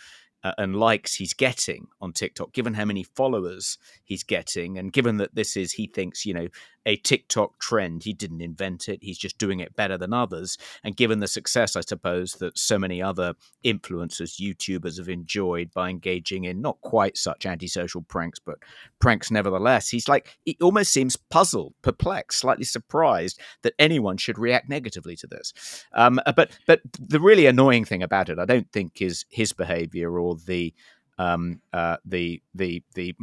uh, 0.48 0.52
and 0.56 0.76
likes 0.76 1.14
he's 1.14 1.34
getting 1.34 1.88
on 2.00 2.12
TikTok, 2.12 2.52
given 2.52 2.74
how 2.74 2.84
many 2.84 3.02
followers 3.02 3.76
he's 4.04 4.22
getting, 4.22 4.78
and 4.78 4.92
given 4.92 5.18
that 5.18 5.34
this 5.34 5.56
is, 5.56 5.72
he 5.72 5.86
thinks, 5.86 6.24
you 6.24 6.32
know, 6.32 6.48
a 6.86 6.96
TikTok 6.96 7.58
trend, 7.58 8.04
he 8.04 8.12
didn't 8.12 8.40
invent 8.40 8.88
it, 8.88 9.02
he's 9.02 9.18
just 9.18 9.38
doing 9.38 9.60
it 9.60 9.76
better 9.76 9.98
than 9.98 10.12
others. 10.12 10.58
And 10.84 10.96
given 10.96 11.20
the 11.20 11.28
success, 11.28 11.76
I 11.76 11.80
suppose, 11.80 12.32
that 12.34 12.58
so 12.58 12.78
many 12.78 13.02
other 13.02 13.34
influencers, 13.64 14.40
YouTubers 14.40 14.98
have 14.98 15.08
enjoyed 15.08 15.72
by 15.72 15.90
engaging 15.90 16.44
in 16.44 16.60
not 16.60 16.80
quite 16.80 17.16
such 17.16 17.46
antisocial 17.46 18.02
pranks, 18.02 18.38
but 18.38 18.58
pranks 18.98 19.30
nevertheless, 19.30 19.88
he's 19.88 20.08
like, 20.08 20.38
he 20.44 20.56
almost 20.60 20.92
seems 20.92 21.16
puzzled, 21.16 21.74
perplexed, 21.82 22.40
slightly 22.40 22.64
surprised 22.64 23.40
that 23.62 23.74
anyone 23.78 24.16
should 24.16 24.38
react 24.38 24.68
negatively 24.68 25.16
to 25.16 25.26
this. 25.26 25.52
Um, 25.92 26.20
uh, 26.26 26.32
but, 26.32 26.56
but 26.66 26.80
the 26.98 27.20
really 27.20 27.46
annoying 27.46 27.84
thing 27.84 28.02
about 28.02 28.28
it, 28.28 28.38
I 28.38 28.44
don't 28.44 28.70
think, 28.72 29.02
is 29.02 29.24
his 29.28 29.52
behavior 29.52 30.18
or 30.18 30.36
the 30.36 30.74
um, 31.18 31.60
uh, 31.72 31.96
the 32.04 32.40
the 32.54 32.82
the 32.94 33.14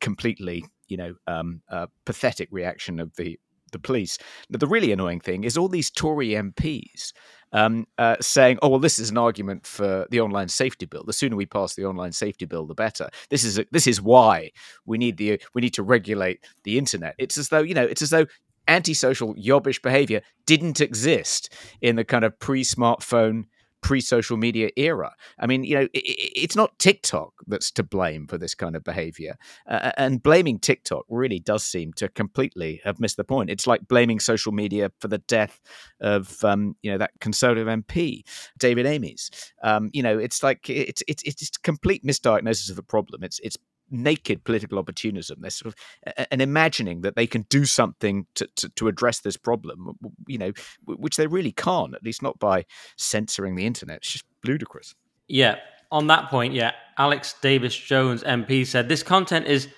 completely 0.00 0.64
you 0.88 0.96
know 0.96 1.14
um, 1.26 1.62
uh, 1.70 1.86
pathetic 2.04 2.48
reaction 2.50 3.00
of 3.00 3.14
the 3.16 3.38
the 3.72 3.78
police. 3.78 4.18
The 4.50 4.66
really 4.66 4.92
annoying 4.92 5.20
thing 5.20 5.44
is 5.44 5.56
all 5.56 5.68
these 5.68 5.90
Tory 5.90 6.28
MPs 6.28 7.12
um, 7.52 7.86
uh, 7.98 8.16
saying, 8.20 8.58
"Oh 8.62 8.68
well, 8.68 8.78
this 8.78 8.98
is 8.98 9.10
an 9.10 9.18
argument 9.18 9.66
for 9.66 10.06
the 10.10 10.20
online 10.20 10.48
safety 10.48 10.86
bill. 10.86 11.04
The 11.04 11.12
sooner 11.12 11.36
we 11.36 11.46
pass 11.46 11.74
the 11.74 11.84
online 11.84 12.12
safety 12.12 12.44
bill, 12.44 12.66
the 12.66 12.74
better. 12.74 13.08
This 13.30 13.44
is 13.44 13.58
a, 13.58 13.66
this 13.70 13.86
is 13.86 14.00
why 14.00 14.50
we 14.86 14.98
need 14.98 15.16
the 15.16 15.40
we 15.54 15.62
need 15.62 15.74
to 15.74 15.82
regulate 15.82 16.44
the 16.64 16.78
internet." 16.78 17.14
It's 17.18 17.38
as 17.38 17.48
though 17.48 17.62
you 17.62 17.74
know, 17.74 17.84
it's 17.84 18.02
as 18.02 18.10
though 18.10 18.26
antisocial 18.66 19.34
yobbish 19.34 19.80
behavior 19.80 20.20
didn't 20.46 20.80
exist 20.80 21.52
in 21.80 21.96
the 21.96 22.04
kind 22.04 22.22
of 22.22 22.38
pre-smartphone 22.38 23.44
pre-social 23.82 24.36
media 24.36 24.70
era. 24.76 25.14
I 25.38 25.46
mean, 25.46 25.64
you 25.64 25.74
know, 25.74 25.88
it, 25.92 25.98
it's 25.98 26.56
not 26.56 26.78
TikTok 26.78 27.32
that's 27.46 27.70
to 27.72 27.82
blame 27.82 28.26
for 28.26 28.38
this 28.38 28.54
kind 28.54 28.76
of 28.76 28.84
behavior, 28.84 29.36
uh, 29.68 29.92
and 29.96 30.22
blaming 30.22 30.58
TikTok 30.58 31.04
really 31.08 31.38
does 31.38 31.64
seem 31.64 31.92
to 31.94 32.08
completely 32.08 32.80
have 32.84 33.00
missed 33.00 33.16
the 33.16 33.24
point. 33.24 33.50
It's 33.50 33.66
like 33.66 33.88
blaming 33.88 34.20
social 34.20 34.52
media 34.52 34.90
for 35.00 35.08
the 35.08 35.18
death 35.18 35.60
of, 36.00 36.42
um, 36.44 36.76
you 36.82 36.90
know, 36.90 36.98
that 36.98 37.12
Conservative 37.20 37.66
MP 37.66 38.22
David 38.58 38.86
Amess. 38.86 39.52
Um, 39.62 39.90
you 39.92 40.02
know, 40.02 40.18
it's 40.18 40.42
like 40.42 40.68
it's 40.68 41.02
it's 41.08 41.22
it's 41.24 41.50
complete 41.58 42.04
misdiagnosis 42.04 42.70
of 42.70 42.76
the 42.76 42.82
problem. 42.82 43.22
It's 43.22 43.40
it's 43.40 43.56
naked 43.90 44.44
political 44.44 44.78
opportunism. 44.78 45.38
They're 45.40 45.50
sort 45.50 45.74
of 45.74 46.26
and 46.30 46.42
imagining 46.42 47.02
that 47.02 47.16
they 47.16 47.26
can 47.26 47.42
do 47.48 47.64
something 47.64 48.26
to, 48.34 48.48
to, 48.56 48.68
to, 48.70 48.88
address 48.88 49.20
this 49.20 49.36
problem, 49.36 49.96
you 50.26 50.38
know, 50.38 50.52
which 50.84 51.16
they 51.16 51.26
really 51.26 51.52
can't, 51.52 51.94
at 51.94 52.02
least 52.02 52.22
not 52.22 52.38
by 52.38 52.64
censoring 52.96 53.56
the 53.56 53.66
internet. 53.66 53.98
It's 53.98 54.12
just 54.12 54.24
ludicrous. 54.44 54.94
Yeah. 55.28 55.56
On 55.90 56.06
that 56.08 56.28
point, 56.28 56.52
yeah, 56.52 56.72
Alex 56.98 57.34
Davies 57.40 57.74
Jones 57.74 58.22
MP 58.22 58.66
said 58.66 58.88
this 58.88 59.02
content 59.02 59.46
is, 59.46 59.68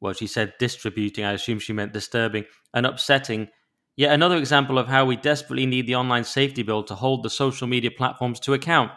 well, 0.00 0.12
she 0.12 0.26
said 0.26 0.52
distributing. 0.58 1.24
I 1.24 1.32
assume 1.32 1.58
she 1.58 1.72
meant 1.72 1.92
disturbing 1.92 2.44
and 2.74 2.84
upsetting. 2.84 3.48
Yet 3.96 4.12
another 4.12 4.36
example 4.36 4.78
of 4.78 4.88
how 4.88 5.06
we 5.06 5.16
desperately 5.16 5.64
need 5.64 5.86
the 5.86 5.96
online 5.96 6.24
safety 6.24 6.62
bill 6.62 6.82
to 6.84 6.94
hold 6.94 7.22
the 7.22 7.30
social 7.30 7.66
media 7.66 7.90
platforms 7.90 8.38
to 8.40 8.52
account. 8.52 8.92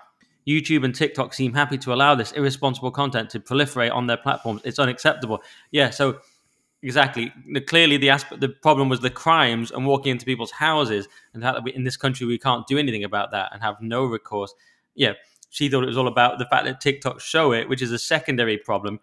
YouTube 0.49 0.83
and 0.83 0.95
TikTok 0.95 1.33
seem 1.33 1.53
happy 1.53 1.77
to 1.77 1.93
allow 1.93 2.15
this 2.15 2.31
irresponsible 2.31 2.91
content 2.91 3.29
to 3.31 3.39
proliferate 3.39 3.93
on 3.93 4.07
their 4.07 4.17
platforms. 4.17 4.61
It's 4.63 4.79
unacceptable. 4.79 5.43
Yeah, 5.71 5.91
so 5.91 6.19
exactly. 6.81 7.31
Clearly, 7.67 7.97
the 7.97 8.09
aspect, 8.09 8.41
the 8.41 8.49
problem 8.49 8.89
was 8.89 9.01
the 9.01 9.09
crimes 9.09 9.69
and 9.71 9.85
walking 9.85 10.11
into 10.11 10.25
people's 10.25 10.51
houses, 10.51 11.07
and 11.33 11.43
that 11.43 11.67
in 11.67 11.83
this 11.83 11.97
country 11.97 12.25
we 12.25 12.37
can't 12.37 12.65
do 12.67 12.77
anything 12.77 13.03
about 13.03 13.31
that 13.31 13.49
and 13.53 13.61
have 13.61 13.75
no 13.81 14.05
recourse. 14.05 14.53
Yeah, 14.95 15.13
she 15.49 15.69
thought 15.69 15.83
it 15.83 15.87
was 15.87 15.97
all 15.97 16.07
about 16.07 16.39
the 16.39 16.45
fact 16.45 16.65
that 16.65 16.81
TikTok 16.81 17.19
show 17.19 17.53
it, 17.53 17.69
which 17.69 17.81
is 17.81 17.91
a 17.91 17.99
secondary 17.99 18.57
problem. 18.57 18.99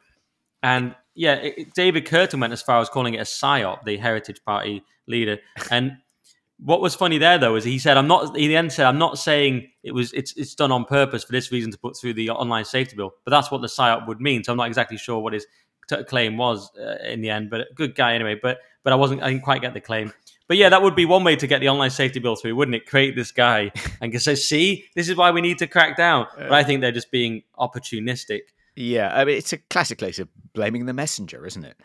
And 0.63 0.95
yeah, 1.15 1.35
it, 1.35 1.75
David 1.75 2.07
Kurten 2.07 2.41
went 2.41 2.53
as 2.53 2.63
far 2.63 2.81
as 2.81 2.89
calling 2.89 3.15
it 3.15 3.19
a 3.19 3.25
psyop, 3.25 3.85
the 3.85 3.97
Heritage 3.99 4.43
Party 4.45 4.85
leader, 5.07 5.39
and 5.71 5.99
what 6.59 6.81
was 6.81 6.95
funny 6.95 7.19
there 7.19 7.39
though 7.39 7.57
is 7.57 7.65
he 7.65 7.79
said, 7.79 7.97
"I'm 7.97 8.07
not." 8.07 8.37
He 8.37 8.49
then 8.49 8.71
said, 8.71 8.87
"I'm 8.87 8.99
not 8.99 9.19
saying 9.19 9.69
it 9.83 9.93
was. 9.93 10.13
It's 10.13 10.33
it's 10.37 10.55
done 10.55 10.73
on 10.73 10.85
purpose 10.85 11.25
for 11.25 11.33
this 11.33 11.53
reason 11.53 11.71
to 11.73 11.79
put 11.79 11.97
through 11.97 12.15
the 12.15 12.31
online 12.31 12.65
safety 12.65 12.97
bill, 12.97 13.15
but 13.25 13.31
that's 13.31 13.51
what 13.51 13.61
the 13.61 13.67
psyop 13.67 14.07
would 14.07 14.21
mean." 14.21 14.43
So 14.43 14.53
I'm 14.53 14.59
not 14.59 14.67
exactly 14.67 14.97
sure 14.97 15.19
what 15.19 15.35
his 15.35 15.47
t- 15.89 16.03
claim 16.05 16.37
was 16.37 16.71
uh, 16.77 16.97
in 17.05 17.21
the 17.21 17.31
end, 17.31 17.51
but 17.51 17.75
good 17.75 17.95
guy 17.95 18.15
anyway. 18.15 18.39
But 18.41 18.59
but 18.85 18.93
I 18.93 18.97
wasn't. 18.97 19.23
I 19.23 19.31
didn't 19.31 19.43
quite 19.43 19.61
get 19.61 19.75
the 19.75 19.81
claim. 19.81 20.13
But 20.49 20.57
yeah, 20.57 20.69
that 20.69 20.81
would 20.81 20.95
be 20.95 21.05
one 21.05 21.25
way 21.25 21.37
to 21.37 21.47
get 21.47 21.61
the 21.61 21.69
online 21.69 21.91
safety 21.91 22.21
bill 22.21 22.37
through, 22.37 22.55
wouldn't 22.55 22.75
it? 22.75 22.87
Create 22.87 23.17
this 23.17 23.33
guy 23.33 23.71
and 24.01 24.23
say, 24.23 24.35
"See, 24.35 24.85
this 24.95 25.09
is 25.09 25.17
why 25.17 25.31
we 25.33 25.43
need 25.43 25.59
to 25.59 25.67
crack 25.67 25.97
down." 25.97 26.27
But 26.37 26.53
I 26.53 26.65
think 26.65 26.81
they're 26.81 26.93
just 26.93 27.11
being 27.11 27.43
opportunistic. 27.59 28.41
Yeah, 28.77 29.11
I 29.15 29.25
mean, 29.25 29.37
it's 29.37 29.53
a 29.53 29.59
classic 29.59 29.99
case 29.99 30.19
of 30.19 30.29
blaming 30.55 30.87
the 30.87 30.93
messenger, 30.95 31.47
isn't 31.47 31.65
it? 31.65 31.77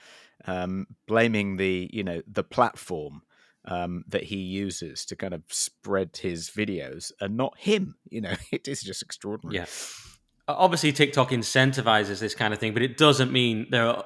Um, 0.45 0.87
blaming 1.07 1.57
the 1.57 1.89
you 1.91 2.03
know 2.03 2.21
the 2.25 2.43
platform 2.43 3.23
um, 3.65 4.03
that 4.07 4.23
he 4.23 4.37
uses 4.37 5.05
to 5.05 5.15
kind 5.15 5.33
of 5.33 5.43
spread 5.49 6.17
his 6.17 6.49
videos 6.49 7.11
and 7.19 7.37
not 7.37 7.57
him. 7.57 7.95
You 8.09 8.21
know, 8.21 8.33
it 8.51 8.67
is 8.67 8.81
just 8.81 9.01
extraordinary. 9.01 9.57
Yeah. 9.57 9.65
Obviously, 10.47 10.91
TikTok 10.91 11.29
incentivizes 11.29 12.19
this 12.19 12.35
kind 12.35 12.53
of 12.53 12.59
thing, 12.59 12.73
but 12.73 12.81
it 12.81 12.97
doesn't 12.97 13.31
mean 13.31 13.67
there 13.69 13.85
are 13.85 14.03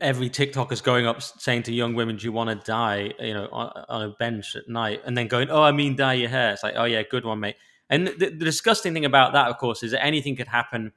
every 0.00 0.28
TikTok 0.28 0.70
is 0.70 0.80
going 0.80 1.06
up 1.06 1.22
saying 1.22 1.64
to 1.64 1.72
young 1.72 1.94
women, 1.94 2.16
"Do 2.16 2.24
you 2.24 2.30
want 2.30 2.50
to 2.50 2.66
die?" 2.66 3.14
You 3.18 3.34
know, 3.34 3.48
on, 3.50 3.84
on, 3.88 4.02
a 4.02 4.10
bench 4.10 4.54
at 4.54 4.68
night, 4.68 5.00
and 5.04 5.16
then 5.16 5.26
going, 5.26 5.50
"Oh, 5.50 5.62
I 5.62 5.72
mean, 5.72 5.96
dye 5.96 6.12
your 6.12 6.28
hair." 6.28 6.52
It's 6.52 6.62
like, 6.62 6.74
"Oh 6.76 6.84
yeah, 6.84 7.02
good 7.02 7.24
one, 7.24 7.40
mate." 7.40 7.56
And 7.90 8.06
the, 8.06 8.26
the 8.26 8.44
disgusting 8.44 8.92
thing 8.92 9.06
about 9.06 9.32
that, 9.32 9.48
of 9.48 9.58
course, 9.58 9.82
is 9.82 9.90
that 9.92 10.04
anything 10.04 10.36
could 10.36 10.46
happen. 10.46 10.92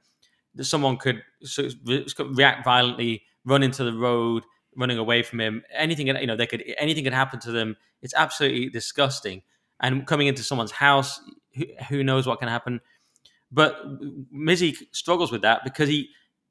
That 0.54 0.64
someone 0.66 0.98
could 0.98 1.22
react 2.18 2.64
violently, 2.64 3.22
run 3.44 3.62
into 3.62 3.84
the 3.84 3.94
road, 3.94 4.44
running 4.76 4.98
away 4.98 5.22
from 5.22 5.40
him. 5.40 5.62
Anything, 5.72 6.06
you 6.06 6.26
know, 6.26 6.36
they 6.36 6.46
could 6.46 6.64
anything 6.78 7.04
could 7.04 7.12
happen 7.12 7.40
to 7.40 7.52
them 7.52 7.76
it's 8.02 8.14
absolutely 8.14 8.68
disgusting. 8.68 9.42
And 9.80 10.06
coming 10.06 10.26
into 10.26 10.42
someone's 10.42 10.72
house, 10.72 11.20
who, 11.54 11.64
who 11.88 12.04
knows 12.04 12.26
what 12.26 12.40
can 12.40 12.48
happen? 12.48 12.80
But 13.50 13.76
Mizzy 14.32 14.76
struggles 14.92 15.32
with 15.32 15.42
that 15.42 15.64
because 15.64 15.88
he, 15.88 16.08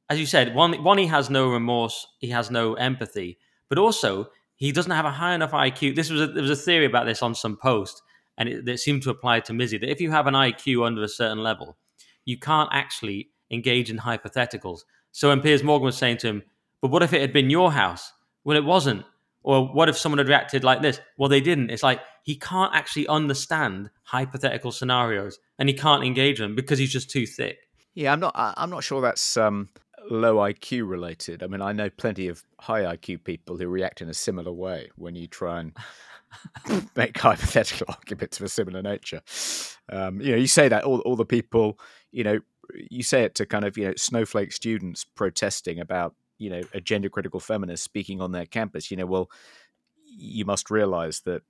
as 0.09 0.19
you 0.19 0.25
said, 0.25 0.55
one, 0.55 0.83
one 0.83 0.97
he 0.97 1.07
has 1.07 1.29
no 1.29 1.49
remorse, 1.49 2.07
he 2.19 2.29
has 2.29 2.49
no 2.49 2.73
empathy, 2.75 3.37
but 3.69 3.77
also 3.77 4.29
he 4.55 4.71
doesn't 4.71 4.91
have 4.91 5.05
a 5.05 5.11
high 5.11 5.33
enough 5.33 5.51
IQ. 5.51 5.95
This 5.95 6.09
was 6.09 6.21
a, 6.21 6.27
there 6.27 6.41
was 6.41 6.51
a 6.51 6.55
theory 6.55 6.85
about 6.85 7.05
this 7.05 7.21
on 7.21 7.35
some 7.35 7.57
post, 7.57 8.01
and 8.37 8.47
it, 8.47 8.67
it 8.67 8.79
seemed 8.79 9.03
to 9.03 9.09
apply 9.09 9.39
to 9.41 9.53
Mizzy 9.53 9.79
that 9.79 9.89
if 9.89 9.99
you 9.99 10.11
have 10.11 10.27
an 10.27 10.33
IQ 10.35 10.85
under 10.85 11.03
a 11.03 11.07
certain 11.07 11.41
level, 11.41 11.77
you 12.25 12.37
can't 12.37 12.69
actually 12.71 13.29
engage 13.49 13.89
in 13.89 13.97
hypotheticals. 13.97 14.81
So 15.11 15.29
when 15.29 15.41
Piers 15.41 15.63
Morgan 15.63 15.85
was 15.85 15.97
saying 15.97 16.17
to 16.17 16.27
him, 16.27 16.43
"But 16.81 16.91
what 16.91 17.03
if 17.03 17.13
it 17.13 17.21
had 17.21 17.33
been 17.33 17.49
your 17.49 17.71
house?" 17.71 18.13
Well, 18.43 18.57
it 18.57 18.65
wasn't. 18.65 19.05
Or 19.43 19.67
what 19.67 19.89
if 19.89 19.97
someone 19.97 20.19
had 20.19 20.27
reacted 20.27 20.63
like 20.63 20.81
this? 20.81 20.99
Well, 21.17 21.29
they 21.29 21.41
didn't. 21.41 21.71
It's 21.71 21.83
like 21.83 21.99
he 22.23 22.35
can't 22.35 22.75
actually 22.75 23.07
understand 23.07 23.89
hypothetical 24.03 24.71
scenarios 24.71 25.39
and 25.57 25.67
he 25.67 25.73
can't 25.73 26.03
engage 26.03 26.37
them 26.37 26.55
because 26.55 26.77
he's 26.77 26.91
just 26.91 27.09
too 27.09 27.25
thick. 27.25 27.57
Yeah, 27.93 28.13
I'm 28.13 28.19
not. 28.19 28.33
I'm 28.35 28.69
not 28.69 28.83
sure 28.83 29.01
that's 29.01 29.35
um, 29.37 29.69
low 30.09 30.37
IQ 30.37 30.87
related. 30.87 31.43
I 31.43 31.47
mean, 31.47 31.61
I 31.61 31.71
know 31.73 31.89
plenty 31.89 32.27
of 32.27 32.43
high 32.59 32.83
IQ 32.83 33.23
people 33.23 33.57
who 33.57 33.67
react 33.67 34.01
in 34.01 34.09
a 34.09 34.13
similar 34.13 34.51
way 34.51 34.89
when 34.95 35.15
you 35.15 35.27
try 35.27 35.59
and 35.59 35.75
make 36.95 37.17
hypothetical 37.17 37.87
arguments 37.89 38.39
of 38.39 38.45
a 38.45 38.49
similar 38.49 38.81
nature. 38.81 39.21
Um, 39.91 40.21
you 40.21 40.31
know, 40.31 40.37
you 40.37 40.47
say 40.47 40.69
that 40.69 40.83
all 40.83 40.99
all 41.01 41.15
the 41.15 41.25
people, 41.25 41.79
you 42.11 42.23
know, 42.23 42.39
you 42.73 43.03
say 43.03 43.23
it 43.23 43.35
to 43.35 43.45
kind 43.45 43.65
of 43.65 43.77
you 43.77 43.85
know 43.85 43.93
snowflake 43.97 44.51
students 44.51 45.03
protesting 45.03 45.79
about 45.79 46.15
you 46.41 46.49
know 46.49 46.61
a 46.73 46.81
gender 46.81 47.09
critical 47.09 47.39
feminist 47.39 47.83
speaking 47.83 48.19
on 48.19 48.31
their 48.31 48.45
campus 48.45 48.89
you 48.89 48.97
know 48.97 49.05
well 49.05 49.29
you 50.03 50.43
must 50.43 50.69
realize 50.69 51.21
that 51.21 51.43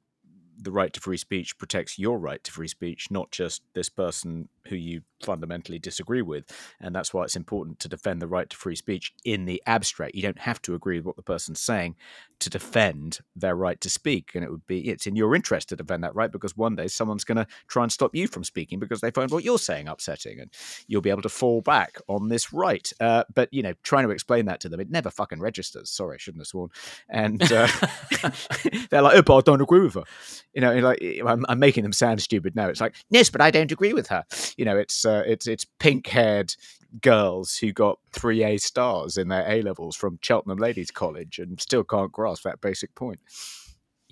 the 0.61 0.71
right 0.71 0.93
to 0.93 0.99
free 0.99 1.17
speech 1.17 1.57
protects 1.57 1.97
your 1.97 2.19
right 2.19 2.43
to 2.43 2.51
free 2.51 2.67
speech, 2.67 3.09
not 3.09 3.31
just 3.31 3.63
this 3.73 3.89
person 3.89 4.47
who 4.67 4.75
you 4.75 5.01
fundamentally 5.23 5.79
disagree 5.79 6.21
with. 6.21 6.45
And 6.79 6.95
that's 6.95 7.13
why 7.13 7.23
it's 7.23 7.35
important 7.35 7.79
to 7.79 7.89
defend 7.89 8.21
the 8.21 8.27
right 8.27 8.49
to 8.49 8.57
free 8.57 8.75
speech 8.75 9.13
in 9.23 9.45
the 9.45 9.61
abstract. 9.65 10.15
You 10.15 10.23
don't 10.23 10.39
have 10.39 10.61
to 10.63 10.75
agree 10.75 10.97
with 10.97 11.05
what 11.05 11.15
the 11.15 11.21
person's 11.21 11.59
saying 11.59 11.95
to 12.39 12.49
defend 12.49 13.19
their 13.35 13.55
right 13.55 13.79
to 13.81 13.89
speak. 13.89 14.31
And 14.33 14.43
it 14.43 14.49
would 14.49 14.65
be, 14.65 14.89
it's 14.89 15.05
in 15.05 15.15
your 15.15 15.35
interest 15.35 15.69
to 15.69 15.75
defend 15.75 16.03
that 16.03 16.15
right 16.15 16.31
because 16.31 16.57
one 16.57 16.75
day 16.75 16.87
someone's 16.87 17.23
going 17.23 17.37
to 17.37 17.47
try 17.67 17.83
and 17.83 17.91
stop 17.91 18.15
you 18.15 18.27
from 18.27 18.43
speaking 18.43 18.79
because 18.79 19.01
they 19.01 19.11
find 19.11 19.29
what 19.29 19.43
you're 19.43 19.59
saying 19.59 19.87
upsetting 19.87 20.39
and 20.39 20.51
you'll 20.87 21.01
be 21.01 21.11
able 21.11 21.21
to 21.21 21.29
fall 21.29 21.61
back 21.61 21.99
on 22.07 22.29
this 22.29 22.51
right. 22.51 22.91
Uh, 22.99 23.23
but, 23.33 23.47
you 23.53 23.61
know, 23.61 23.73
trying 23.83 24.05
to 24.05 24.11
explain 24.11 24.45
that 24.45 24.59
to 24.61 24.69
them, 24.69 24.79
it 24.79 24.89
never 24.89 25.11
fucking 25.11 25.39
registers. 25.39 25.89
Sorry, 25.91 26.15
I 26.15 26.17
shouldn't 26.17 26.41
have 26.41 26.47
sworn. 26.47 26.69
And 27.09 27.41
uh, 27.51 27.67
they're 28.89 29.03
like, 29.03 29.17
oh, 29.17 29.21
but 29.21 29.37
I 29.37 29.41
don't 29.41 29.61
agree 29.61 29.81
with 29.81 29.93
her 29.93 30.03
you 30.53 30.61
know, 30.61 30.77
like 30.79 31.01
I'm, 31.25 31.45
I'm, 31.47 31.59
making 31.59 31.83
them 31.83 31.93
sound 31.93 32.21
stupid 32.21 32.55
now. 32.55 32.67
It's 32.67 32.81
like, 32.81 32.95
yes, 33.09 33.29
but 33.29 33.39
I 33.39 33.51
don't 33.51 33.71
agree 33.71 33.93
with 33.93 34.07
her. 34.07 34.25
You 34.57 34.65
know, 34.65 34.77
it's 34.77 35.05
uh, 35.05 35.23
it's 35.25 35.47
it's 35.47 35.65
pink 35.79 36.07
haired 36.07 36.55
girls 37.01 37.57
who 37.57 37.71
got 37.71 37.99
three 38.11 38.43
A 38.43 38.57
stars 38.57 39.17
in 39.17 39.29
their 39.29 39.49
A 39.49 39.61
levels 39.61 39.95
from 39.95 40.19
Cheltenham 40.21 40.57
Ladies 40.57 40.91
College 40.91 41.39
and 41.39 41.59
still 41.59 41.83
can't 41.83 42.11
grasp 42.11 42.43
that 42.43 42.61
basic 42.61 42.93
point. 42.95 43.19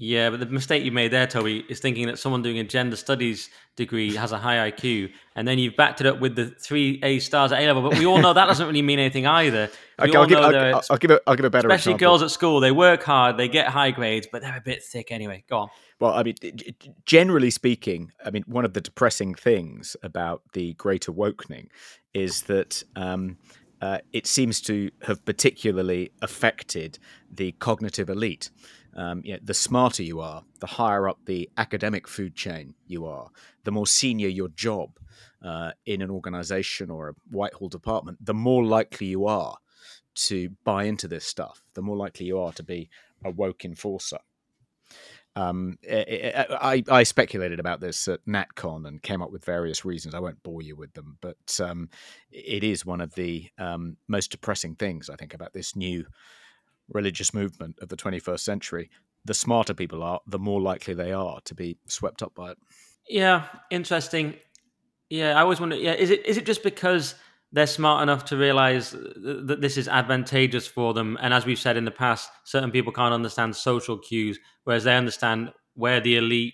Yeah, 0.02 0.30
but 0.30 0.40
the 0.40 0.46
mistake 0.46 0.86
you 0.86 0.94
made 0.94 1.12
there, 1.12 1.28
Toby, 1.28 1.66
is 1.68 1.82
thinking 1.82 2.08
that 2.08 2.18
someone 2.18 2.42
doing 2.42 2.58
a 2.58 2.64
gender 2.64 2.96
studies 2.96 3.50
degree 3.76 4.16
has 4.16 4.32
a 4.32 4.38
high 4.38 4.72
IQ, 4.72 5.12
and 5.36 5.46
then 5.46 5.60
you've 5.60 5.76
backed 5.76 6.00
it 6.00 6.08
up 6.08 6.22
with 6.22 6.38
the 6.38 6.46
three 6.46 7.02
A 7.04 7.20
stars 7.20 7.52
at 7.52 7.62
A 7.62 7.68
level. 7.68 7.82
But 7.82 8.00
we 8.00 8.06
all 8.06 8.18
know 8.18 8.32
that 8.32 8.46
doesn't 8.46 8.66
really 8.66 8.82
mean 8.82 8.98
anything 8.98 9.28
either. 9.28 9.70
Okay, 10.00 10.16
I'll, 10.16 10.26
give, 10.26 10.38
I'll, 10.38 10.82
I'll, 10.90 10.98
give, 10.98 11.12
it. 11.12 11.22
I'll 11.28 11.36
give 11.36 11.44
a 11.44 11.50
better. 11.50 11.68
Especially 11.68 11.96
example. 11.96 12.12
girls 12.12 12.24
at 12.24 12.32
school, 12.32 12.62
they 12.62 12.72
work 12.72 13.04
hard, 13.04 13.36
they 13.36 13.50
get 13.50 13.68
high 13.68 13.92
grades, 13.92 14.26
but 14.32 14.42
they're 14.42 14.56
a 14.56 14.62
bit 14.62 14.82
thick 14.82 15.12
anyway. 15.12 15.44
Go 15.50 15.58
on. 15.58 15.70
Well, 16.00 16.14
I 16.14 16.24
mean, 16.24 16.36
generally 17.06 17.50
speaking, 17.50 18.14
I 18.24 18.32
mean, 18.32 18.46
one 18.48 18.64
of 18.64 18.74
the 18.74 18.80
depressing 18.80 19.36
things 19.36 19.98
about 20.02 20.44
the 20.54 20.76
Great 20.76 21.08
Awakening 21.08 21.70
is 22.14 22.44
that. 22.44 22.84
Um, 22.96 23.38
uh, 23.82 24.00
it 24.12 24.28
seems 24.28 24.60
to 24.60 24.92
have 25.04 25.24
particularly 25.24 26.12
affected 26.22 27.00
the 27.32 27.54
cognitive 27.54 28.10
elite. 28.10 28.50
Um, 29.00 29.22
you 29.24 29.32
know, 29.32 29.40
the 29.42 29.54
smarter 29.54 30.04
you 30.04 30.20
are, 30.20 30.44
the 30.60 30.68
higher 30.68 31.08
up 31.08 31.20
the 31.26 31.50
academic 31.56 32.06
food 32.06 32.36
chain 32.36 32.76
you 32.86 33.06
are, 33.06 33.30
the 33.64 33.72
more 33.72 33.88
senior 33.88 34.28
your 34.28 34.50
job 34.50 35.00
uh, 35.42 35.72
in 35.86 36.02
an 36.02 36.12
organization 36.12 36.92
or 36.92 37.08
a 37.08 37.14
Whitehall 37.32 37.70
department, 37.70 38.18
the 38.20 38.34
more 38.34 38.66
likely 38.66 39.08
you 39.08 39.26
are 39.26 39.56
to 40.16 40.50
buy 40.66 40.84
into 40.84 41.08
this 41.08 41.26
stuff, 41.26 41.64
the 41.76 41.82
more 41.82 41.96
likely 41.96 42.26
you 42.26 42.40
are 42.40 42.52
to 42.52 42.64
be 42.64 42.90
a 43.24 43.32
woke 43.32 43.64
enforcer. 43.64 44.20
Um, 45.38 45.78
I, 45.90 46.84
I, 46.90 47.04
speculated 47.04 47.62
about 47.62 47.80
this 47.80 48.10
at 48.10 48.26
NatCon 48.26 48.86
and 48.86 49.02
came 49.02 49.22
up 49.22 49.32
with 49.32 49.46
various 49.46 49.86
reasons. 49.86 50.14
I 50.14 50.20
won't 50.20 50.44
bore 50.44 50.62
you 50.62 50.76
with 50.76 50.92
them, 50.94 51.18
but 51.22 51.62
um, 51.64 51.88
it 52.32 52.66
is 52.66 52.86
one 52.86 53.00
of 53.00 53.14
the 53.14 53.48
um, 53.58 53.96
most 54.10 54.32
depressing 54.32 54.76
things 54.76 55.10
I 55.10 55.16
think 55.16 55.34
about 55.34 55.54
this 55.54 55.78
new 55.78 56.06
religious 56.92 57.34
movement 57.34 57.78
of 57.82 57.90
the 57.90 57.98
21st 57.98 58.40
century. 58.40 58.90
The 59.26 59.34
smarter 59.34 59.74
people 59.74 60.02
are, 60.04 60.20
the 60.28 60.40
more 60.40 60.62
likely 60.62 60.94
they 60.94 61.12
are 61.12 61.40
to 61.46 61.56
be 61.56 61.78
swept 61.88 62.24
up 62.24 62.34
by 62.36 62.52
it. 62.52 62.58
Yeah, 63.08 63.46
interesting. 63.70 64.36
Yeah, 65.10 65.38
I 65.38 65.42
always 65.42 65.60
wonder. 65.60 65.76
Yeah, 65.76 65.94
is 65.94 66.12
it 66.12 66.26
is 66.26 66.38
it 66.38 66.46
just 66.46 66.64
because 66.64 67.16
they're 67.52 67.68
smart 67.68 68.04
enough 68.04 68.26
to 68.26 68.38
realize 68.38 68.92
that 68.92 69.58
this 69.60 69.78
is 69.78 69.88
advantageous 69.88 70.68
for 70.68 70.94
them. 70.94 71.18
And 71.20 71.34
as 71.34 71.46
we've 71.46 71.58
said 71.58 71.78
in 71.78 71.86
the 71.86 71.92
past, 71.92 72.30
certain 72.44 72.70
people 72.70 72.94
can't 72.94 73.14
understand 73.14 73.56
social 73.56 73.98
cues, 73.98 74.40
whereas 74.66 74.84
they 74.84 74.96
understand 74.96 75.52
where 75.74 76.00
the 76.00 76.18
elite, 76.18 76.54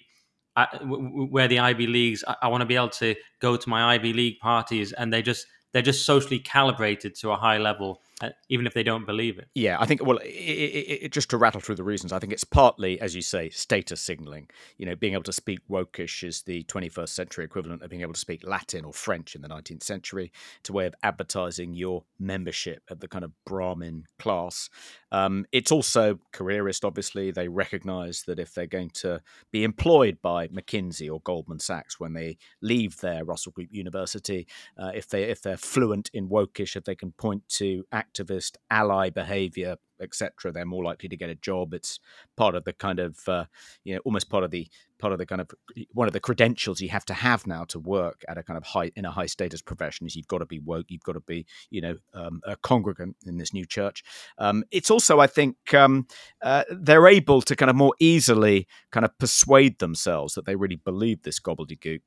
uh, 0.55 0.67
where 0.79 1.49
the 1.49 1.59
Ivy 1.59 1.87
Leagues. 1.87 2.23
I, 2.41 2.47
want 2.47 2.61
to 2.61 2.65
be 2.65 2.77
able 2.77 2.89
to 2.89 3.15
go 3.41 3.57
to 3.57 3.69
my 3.69 3.93
Ivy 3.95 4.13
League 4.13 4.39
parties, 4.39 4.93
and 4.93 5.11
they 5.11 5.21
just 5.21 5.47
they're 5.73 5.81
just 5.81 6.05
socially 6.05 6.39
calibrated 6.39 7.15
to 7.15 7.31
a 7.31 7.35
high 7.35 7.57
level 7.57 8.01
even 8.47 8.65
if 8.65 8.73
they 8.73 8.83
don't 8.83 9.05
believe 9.05 9.37
it. 9.37 9.49
Yeah, 9.55 9.77
I 9.79 9.85
think, 9.85 10.05
well, 10.05 10.17
it, 10.19 10.27
it, 10.27 11.03
it, 11.03 11.11
just 11.11 11.29
to 11.31 11.37
rattle 11.37 11.59
through 11.59 11.75
the 11.75 11.83
reasons, 11.83 12.13
I 12.13 12.19
think 12.19 12.31
it's 12.31 12.45
partly, 12.45 12.99
as 13.01 13.13
you 13.13 13.21
say, 13.21 13.49
status 13.49 13.99
signaling. 13.99 14.49
You 14.77 14.85
know, 14.85 14.95
being 14.95 15.13
able 15.13 15.23
to 15.23 15.33
speak 15.33 15.59
wokish 15.69 16.23
is 16.23 16.43
the 16.43 16.63
21st 16.63 17.09
century 17.09 17.43
equivalent 17.43 17.83
of 17.83 17.89
being 17.89 18.01
able 18.01 18.13
to 18.13 18.19
speak 18.19 18.47
Latin 18.47 18.85
or 18.85 18.93
French 18.93 19.35
in 19.35 19.41
the 19.41 19.49
19th 19.49 19.83
century. 19.83 20.31
It's 20.59 20.69
a 20.69 20.73
way 20.73 20.85
of 20.85 20.95
advertising 21.03 21.73
your 21.73 22.03
membership 22.17 22.83
of 22.89 23.01
the 23.01 23.07
kind 23.09 23.25
of 23.25 23.31
Brahmin 23.45 24.05
class. 24.17 24.69
Um, 25.11 25.45
it's 25.51 25.71
also 25.71 26.19
careerist, 26.31 26.85
obviously. 26.85 27.31
They 27.31 27.49
recognize 27.49 28.23
that 28.27 28.39
if 28.39 28.53
they're 28.53 28.65
going 28.65 28.91
to 28.95 29.21
be 29.51 29.63
employed 29.65 30.19
by 30.21 30.47
McKinsey 30.47 31.11
or 31.11 31.19
Goldman 31.21 31.59
Sachs 31.59 31.99
when 31.99 32.13
they 32.13 32.37
leave 32.61 32.97
their 33.01 33.25
Russell 33.25 33.51
Group 33.51 33.69
University, 33.71 34.47
uh, 34.77 34.91
if, 34.95 35.09
they, 35.09 35.23
if 35.23 35.41
they're 35.41 35.57
fluent 35.57 36.09
in 36.13 36.29
wokish, 36.29 36.77
if 36.77 36.85
they 36.85 36.95
can 36.95 37.11
point 37.13 37.47
to 37.49 37.85
activist 38.05 38.57
ally 38.69 39.09
behavior 39.09 39.75
etc 40.01 40.51
they're 40.51 40.65
more 40.65 40.83
likely 40.83 41.09
to 41.09 41.17
get 41.17 41.29
a 41.29 41.35
job. 41.35 41.73
It's 41.73 41.99
part 42.35 42.55
of 42.55 42.63
the 42.63 42.73
kind 42.73 42.99
of 42.99 43.17
uh, 43.27 43.45
you 43.83 43.95
know 43.95 44.01
almost 44.05 44.29
part 44.29 44.43
of 44.43 44.51
the 44.51 44.67
part 44.97 45.11
of 45.11 45.19
the 45.19 45.25
kind 45.25 45.41
of 45.41 45.51
one 45.91 46.07
of 46.07 46.13
the 46.13 46.19
credentials 46.19 46.79
you 46.79 46.89
have 46.89 47.05
to 47.05 47.13
have 47.13 47.45
now 47.45 47.65
to 47.65 47.79
work 47.79 48.23
at 48.29 48.37
a 48.37 48.43
kind 48.43 48.57
of 48.57 48.63
high 48.63 48.91
in 48.95 49.05
a 49.05 49.11
high 49.11 49.25
status 49.25 49.61
profession 49.61 50.07
is 50.07 50.15
you've 50.15 50.27
got 50.27 50.39
to 50.39 50.45
be 50.45 50.59
woke 50.59 50.85
you've 50.89 51.03
got 51.03 51.13
to 51.13 51.19
be 51.21 51.45
you 51.69 51.81
know 51.81 51.95
um, 52.13 52.41
a 52.45 52.55
congregant 52.55 53.15
in 53.25 53.37
this 53.37 53.53
new 53.53 53.65
church. 53.65 54.03
Um, 54.37 54.63
it's 54.71 54.91
also 54.91 55.19
i 55.19 55.27
think 55.27 55.73
um, 55.73 56.07
uh, 56.41 56.63
they're 56.69 57.07
able 57.07 57.41
to 57.41 57.55
kind 57.55 57.69
of 57.69 57.75
more 57.75 57.93
easily 57.99 58.67
kind 58.91 59.05
of 59.05 59.17
persuade 59.17 59.79
themselves 59.79 60.33
that 60.33 60.45
they 60.45 60.55
really 60.55 60.75
believe 60.77 61.23
this 61.23 61.39
gobbledygook 61.39 62.01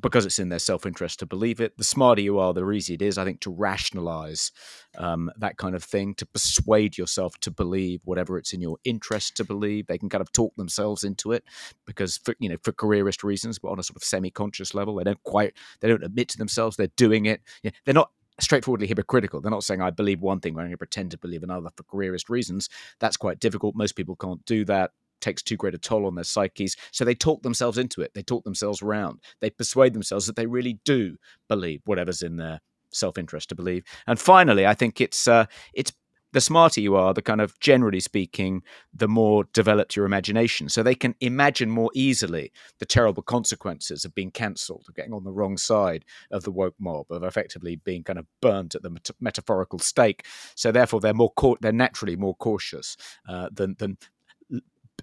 because 0.00 0.26
it's 0.26 0.38
in 0.38 0.48
their 0.48 0.58
self 0.58 0.86
interest 0.86 1.18
to 1.20 1.26
believe 1.26 1.60
it. 1.60 1.76
The 1.76 1.84
smarter 1.84 2.20
you 2.20 2.38
are, 2.38 2.52
the 2.52 2.68
easier 2.70 2.94
it 2.94 3.02
is, 3.02 3.18
I 3.18 3.24
think, 3.24 3.40
to 3.40 3.50
rationalize 3.50 4.52
um, 4.96 5.30
that 5.38 5.56
kind 5.56 5.74
of 5.74 5.84
thing, 5.84 6.14
to 6.16 6.26
persuade 6.26 6.98
yourself 6.98 7.38
to 7.40 7.50
believe 7.50 8.00
whatever 8.04 8.38
it's 8.38 8.52
in 8.52 8.60
your 8.60 8.78
interest 8.84 9.36
to 9.36 9.44
believe. 9.44 9.86
They 9.86 9.98
can 9.98 10.08
kind 10.08 10.22
of 10.22 10.32
talk 10.32 10.54
themselves 10.56 11.04
into 11.04 11.32
it 11.32 11.44
because, 11.86 12.18
for, 12.18 12.34
you 12.38 12.48
know, 12.48 12.56
for 12.62 12.72
careerist 12.72 13.24
reasons, 13.24 13.58
but 13.58 13.70
on 13.70 13.78
a 13.78 13.82
sort 13.82 13.96
of 13.96 14.04
semi-conscious 14.04 14.74
level, 14.74 14.94
they 14.96 15.04
don't 15.04 15.22
quite, 15.24 15.54
they 15.80 15.88
don't 15.88 16.04
admit 16.04 16.28
to 16.30 16.38
themselves 16.38 16.76
they're 16.76 16.88
doing 16.96 17.26
it. 17.26 17.42
They're 17.84 17.94
not 17.94 18.10
straightforwardly 18.40 18.86
hypocritical. 18.86 19.40
They're 19.40 19.50
not 19.50 19.64
saying 19.64 19.82
I 19.82 19.90
believe 19.90 20.20
one 20.20 20.40
thing, 20.40 20.52
I'm 20.52 20.58
going 20.58 20.70
to 20.70 20.78
pretend 20.78 21.10
to 21.10 21.18
believe 21.18 21.42
another 21.42 21.70
for 21.76 21.82
careerist 21.84 22.30
reasons. 22.30 22.68
That's 23.00 23.16
quite 23.16 23.40
difficult. 23.40 23.74
Most 23.74 23.96
people 23.96 24.16
can't 24.16 24.44
do 24.44 24.64
that 24.66 24.92
takes 25.20 25.42
too 25.42 25.56
great 25.56 25.74
a 25.74 25.78
toll 25.78 26.06
on 26.06 26.14
their 26.14 26.24
psyches. 26.24 26.76
So 26.92 27.04
they 27.04 27.14
talk 27.14 27.42
themselves 27.42 27.78
into 27.78 28.02
it. 28.02 28.12
They 28.14 28.22
talk 28.22 28.44
themselves 28.44 28.82
around. 28.82 29.20
They 29.40 29.50
persuade 29.50 29.94
themselves 29.94 30.26
that 30.26 30.36
they 30.36 30.46
really 30.46 30.78
do 30.84 31.16
believe 31.48 31.80
whatever's 31.84 32.22
in 32.22 32.36
their 32.36 32.60
self-interest 32.90 33.48
to 33.50 33.54
believe. 33.54 33.84
And 34.06 34.18
finally, 34.18 34.66
I 34.66 34.74
think 34.74 35.00
it's 35.00 35.28
uh, 35.28 35.46
it's 35.74 35.92
the 36.32 36.40
smarter 36.40 36.80
you 36.80 36.94
are, 36.94 37.14
the 37.14 37.22
kind 37.22 37.40
of 37.40 37.58
generally 37.58 38.00
speaking, 38.00 38.62
the 38.92 39.08
more 39.08 39.44
developed 39.54 39.96
your 39.96 40.04
imagination. 40.04 40.68
So 40.68 40.82
they 40.82 40.94
can 40.94 41.14
imagine 41.20 41.70
more 41.70 41.90
easily 41.94 42.52
the 42.78 42.86
terrible 42.86 43.22
consequences 43.22 44.04
of 44.04 44.14
being 44.14 44.30
cancelled, 44.30 44.84
of 44.88 44.94
getting 44.94 45.14
on 45.14 45.24
the 45.24 45.32
wrong 45.32 45.56
side 45.56 46.04
of 46.30 46.42
the 46.42 46.50
woke 46.50 46.74
mob, 46.78 47.06
of 47.10 47.22
effectively 47.22 47.76
being 47.76 48.04
kind 48.04 48.18
of 48.18 48.26
burnt 48.42 48.74
at 48.74 48.82
the 48.82 48.90
met- 48.90 49.10
metaphorical 49.20 49.78
stake. 49.78 50.26
So 50.54 50.70
therefore, 50.70 51.00
they're 51.00 51.14
more 51.14 51.32
they're 51.60 51.72
naturally 51.72 52.16
more 52.16 52.36
cautious 52.36 52.96
uh, 53.28 53.48
than 53.52 53.76
than 53.78 53.96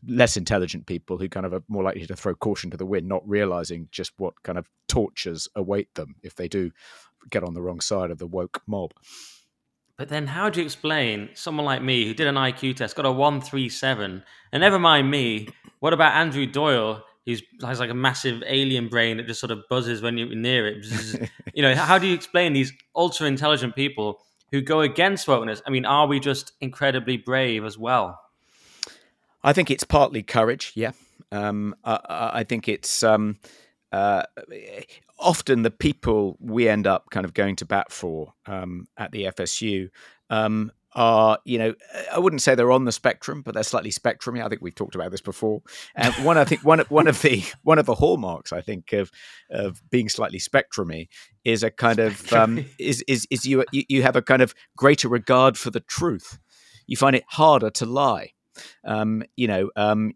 less 0.07 0.37
intelligent 0.37 0.85
people 0.85 1.17
who 1.17 1.29
kind 1.29 1.45
of 1.45 1.53
are 1.53 1.63
more 1.67 1.83
likely 1.83 2.05
to 2.05 2.15
throw 2.15 2.35
caution 2.35 2.71
to 2.71 2.77
the 2.77 2.85
wind, 2.85 3.07
not 3.07 3.27
realizing 3.27 3.87
just 3.91 4.13
what 4.17 4.41
kind 4.43 4.57
of 4.57 4.69
tortures 4.87 5.47
await 5.55 5.93
them 5.95 6.15
if 6.23 6.35
they 6.35 6.47
do 6.47 6.71
get 7.29 7.43
on 7.43 7.53
the 7.53 7.61
wrong 7.61 7.79
side 7.79 8.11
of 8.11 8.17
the 8.17 8.27
woke 8.27 8.61
mob. 8.67 8.93
But 9.97 10.09
then, 10.09 10.27
how 10.27 10.49
do 10.49 10.59
you 10.59 10.65
explain 10.65 11.29
someone 11.33 11.65
like 11.65 11.81
me 11.81 12.05
who 12.05 12.13
did 12.13 12.27
an 12.27 12.35
IQ 12.35 12.75
test, 12.75 12.95
got 12.95 13.05
a 13.05 13.11
137, 13.11 14.23
and 14.51 14.61
never 14.61 14.77
mind 14.77 15.09
me, 15.09 15.47
what 15.79 15.93
about 15.93 16.13
Andrew 16.13 16.45
Doyle, 16.45 17.01
who 17.25 17.35
has 17.61 17.79
like 17.79 17.89
a 17.89 17.95
massive 17.95 18.43
alien 18.45 18.89
brain 18.89 19.17
that 19.17 19.27
just 19.27 19.39
sort 19.39 19.51
of 19.51 19.63
buzzes 19.69 20.01
when 20.01 20.17
you're 20.17 20.35
near 20.35 20.67
it? 20.67 20.85
you 21.53 21.61
know, 21.61 21.73
how 21.75 21.97
do 21.97 22.07
you 22.07 22.13
explain 22.13 22.51
these 22.51 22.73
ultra 22.93 23.25
intelligent 23.25 23.73
people 23.75 24.19
who 24.51 24.61
go 24.61 24.81
against 24.81 25.27
wokeness? 25.27 25.61
I 25.65 25.69
mean, 25.69 25.85
are 25.85 26.07
we 26.07 26.19
just 26.19 26.51
incredibly 26.59 27.15
brave 27.15 27.63
as 27.63 27.77
well? 27.77 28.19
I 29.45 29.53
think 29.53 29.69
it's 29.69 29.84
partly 29.84 30.23
courage. 30.23 30.71
Yeah, 30.75 30.91
um, 31.31 31.75
I, 31.84 32.31
I, 32.34 32.43
think 32.43 32.67
it's 32.67 33.03
um, 33.03 33.38
uh, 33.91 34.23
often 35.19 35.62
the 35.62 35.69
people 35.69 36.36
we 36.39 36.67
end 36.67 36.88
up 36.88 37.12
kind 37.12 37.25
of 37.25 37.36
going 37.36 37.55
to 37.58 37.65
bat 37.65 37.91
for 37.91 38.34
um, 38.47 38.88
at 38.97 39.12
the 39.12 39.25
FSU 39.25 39.89
um, 40.31 40.71
are, 40.93 41.38
you 41.45 41.60
know, 41.60 41.75
I 42.12 42.17
wouldn't 42.17 42.41
say 42.41 42.55
they're 42.55 42.71
on 42.71 42.86
the 42.86 42.91
spectrum, 42.91 43.43
but 43.43 43.53
they're 43.53 43.62
slightly 43.62 43.91
spectrumy. 43.91 44.43
I 44.43 44.49
think 44.49 44.63
we've 44.63 44.73
talked 44.73 44.95
about 44.95 45.12
this 45.12 45.21
before. 45.21 45.62
And 45.95 46.12
one, 46.25 46.39
I 46.39 46.43
think 46.45 46.63
one 46.63 46.79
one 46.89 47.08
of 47.08 47.21
the 47.21 47.43
one 47.62 47.77
of 47.77 47.86
the 47.86 47.95
hallmarks, 47.95 48.51
I 48.51 48.62
think, 48.62 48.93
of 48.93 49.12
of 49.51 49.79
being 49.91 50.10
slightly 50.10 50.39
spectrumy 50.39 51.08
is 51.43 51.62
a 51.62 51.69
kind 51.69 51.99
of 51.99 52.34
um, 52.34 52.65
is 52.79 53.03
is 53.08 53.27
is 53.29 53.45
you 53.45 53.63
you 53.71 54.01
have 54.01 54.15
a 54.15 54.23
kind 54.23 54.41
of 54.41 54.55
greater 54.75 55.08
regard 55.08 55.55
for 55.55 55.69
the 55.69 55.81
truth. 55.81 56.39
You 56.88 56.97
find 56.97 57.15
it 57.15 57.25
harder 57.27 57.69
to 57.71 57.86
lie 57.86 58.31
um, 58.83 59.23
you 59.35 59.47
know, 59.47 59.69
um, 59.75 60.11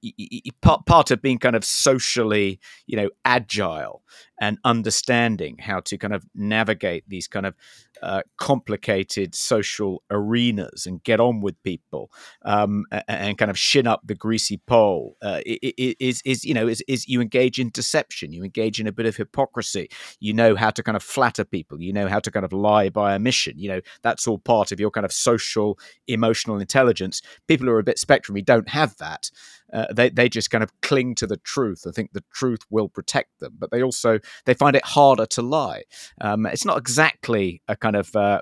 part 0.62 0.86
part 0.86 1.12
of 1.12 1.22
being 1.22 1.40
kind 1.40 1.56
of 1.56 1.64
socially, 1.66 2.60
you 2.88 2.98
know, 2.98 3.10
agile 3.26 4.04
and 4.40 4.58
understanding 4.64 5.58
how 5.60 5.80
to 5.82 5.98
kind 5.98 6.14
of 6.14 6.26
navigate 6.34 7.04
these 7.08 7.28
kind 7.28 7.46
of 7.46 7.56
uh, 8.02 8.22
complicated 8.38 9.36
social 9.36 10.04
arenas 10.10 10.86
and 10.86 11.04
get 11.04 11.20
on 11.20 11.42
with 11.42 11.62
people 11.64 12.12
um, 12.46 12.86
and, 12.92 13.04
and, 13.08 13.38
kind 13.38 13.52
of 13.52 13.58
shin 13.58 13.88
up 13.88 14.02
the 14.04 14.16
greasy 14.16 14.58
pole. 14.68 15.16
Uh, 15.22 15.42
is, 15.46 16.22
is 16.26 16.44
you 16.44 16.54
know 16.54 16.68
is, 16.68 16.84
is 16.88 17.08
you 17.08 17.22
engage 17.22 17.60
in 17.60 17.70
deception 17.70 18.32
you 18.32 18.44
engage 18.44 18.80
in 18.80 18.88
a 18.88 18.92
bit 18.92 19.06
of 19.06 19.16
hypocrisy 19.16 19.90
you 20.20 20.34
know 20.34 20.56
how 20.56 20.70
to 20.70 20.84
kind 20.84 20.96
of 20.96 21.04
flatter 21.04 21.44
people 21.44 21.82
you 21.82 21.94
know 21.94 22.08
how 22.08 22.20
to 22.20 22.32
kind 22.32 22.46
of 22.46 22.54
lie 22.54 22.90
by 22.90 23.14
omission 23.14 23.58
you 23.58 23.70
know 23.70 23.82
that's 24.02 24.28
all 24.28 24.38
part 24.38 24.72
of 24.72 24.80
your 24.80 24.92
kind 24.92 25.06
of 25.06 25.12
social 25.12 25.78
emotional 26.08 26.60
intelligence. 26.60 27.22
People 27.48 27.68
who 27.68 27.74
are 27.74 27.80
a 27.80 27.84
bit 27.84 28.00
spectrum 28.00 28.38
don't 28.44 28.70
have 28.70 28.96
that 28.98 29.30
uh, 29.74 29.86
they 29.94 30.10
they 30.10 30.30
just 30.30 30.52
kind 30.52 30.64
of 30.64 30.72
cling 30.82 31.16
to 31.16 31.28
the 31.28 31.38
truth. 31.38 31.86
I 31.88 31.92
think 31.92 32.12
the 32.14 32.24
truth 32.34 32.62
will 32.70 32.90
protect 32.90 33.40
them, 33.40 33.56
but 33.58 33.72
they 33.72 33.84
also 33.84 34.20
they 34.46 34.54
find 34.54 34.76
it 34.76 34.86
harder 34.86 35.26
to 35.28 35.42
lie. 35.42 35.84
Um, 36.22 36.46
it's 36.46 36.66
not 36.66 36.78
exactly 36.78 37.62
a 37.68 37.76
kind 37.76 37.96
of 37.96 38.16
uh, 38.16 38.42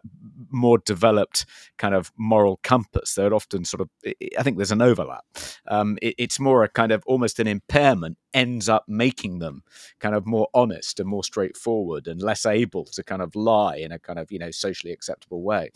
more 0.50 0.78
developed 0.80 1.46
kind 1.78 1.96
of 1.96 2.12
moral 2.18 2.60
compass. 2.64 3.14
They're 3.14 3.34
often 3.34 3.66
sort 3.66 3.82
of 3.82 3.90
I 4.38 4.44
think 4.44 4.58
there's 4.58 4.72
an 4.72 4.82
overlap. 4.82 5.26
Um, 5.68 5.98
it, 6.02 6.16
it's 6.18 6.40
more 6.40 6.64
a 6.64 6.70
kind 6.70 6.92
of 6.92 7.04
almost 7.06 7.40
an 7.40 7.48
impairment 7.48 8.18
ends 8.34 8.70
up 8.70 8.84
making 8.88 9.40
them 9.40 9.64
kind 10.00 10.16
of 10.16 10.26
more 10.26 10.48
honest 10.54 11.00
and 11.00 11.10
more 11.10 11.24
straightforward 11.24 12.08
and 12.08 12.22
less 12.22 12.46
able 12.46 12.86
to 12.86 13.04
kind 13.04 13.22
of 13.22 13.36
lie 13.36 13.78
in 13.78 13.92
a 13.92 14.00
kind 14.00 14.20
of 14.20 14.32
you 14.32 14.40
know 14.40 14.52
socially 14.52 14.94
acceptable 14.94 15.42
way. 15.42 15.70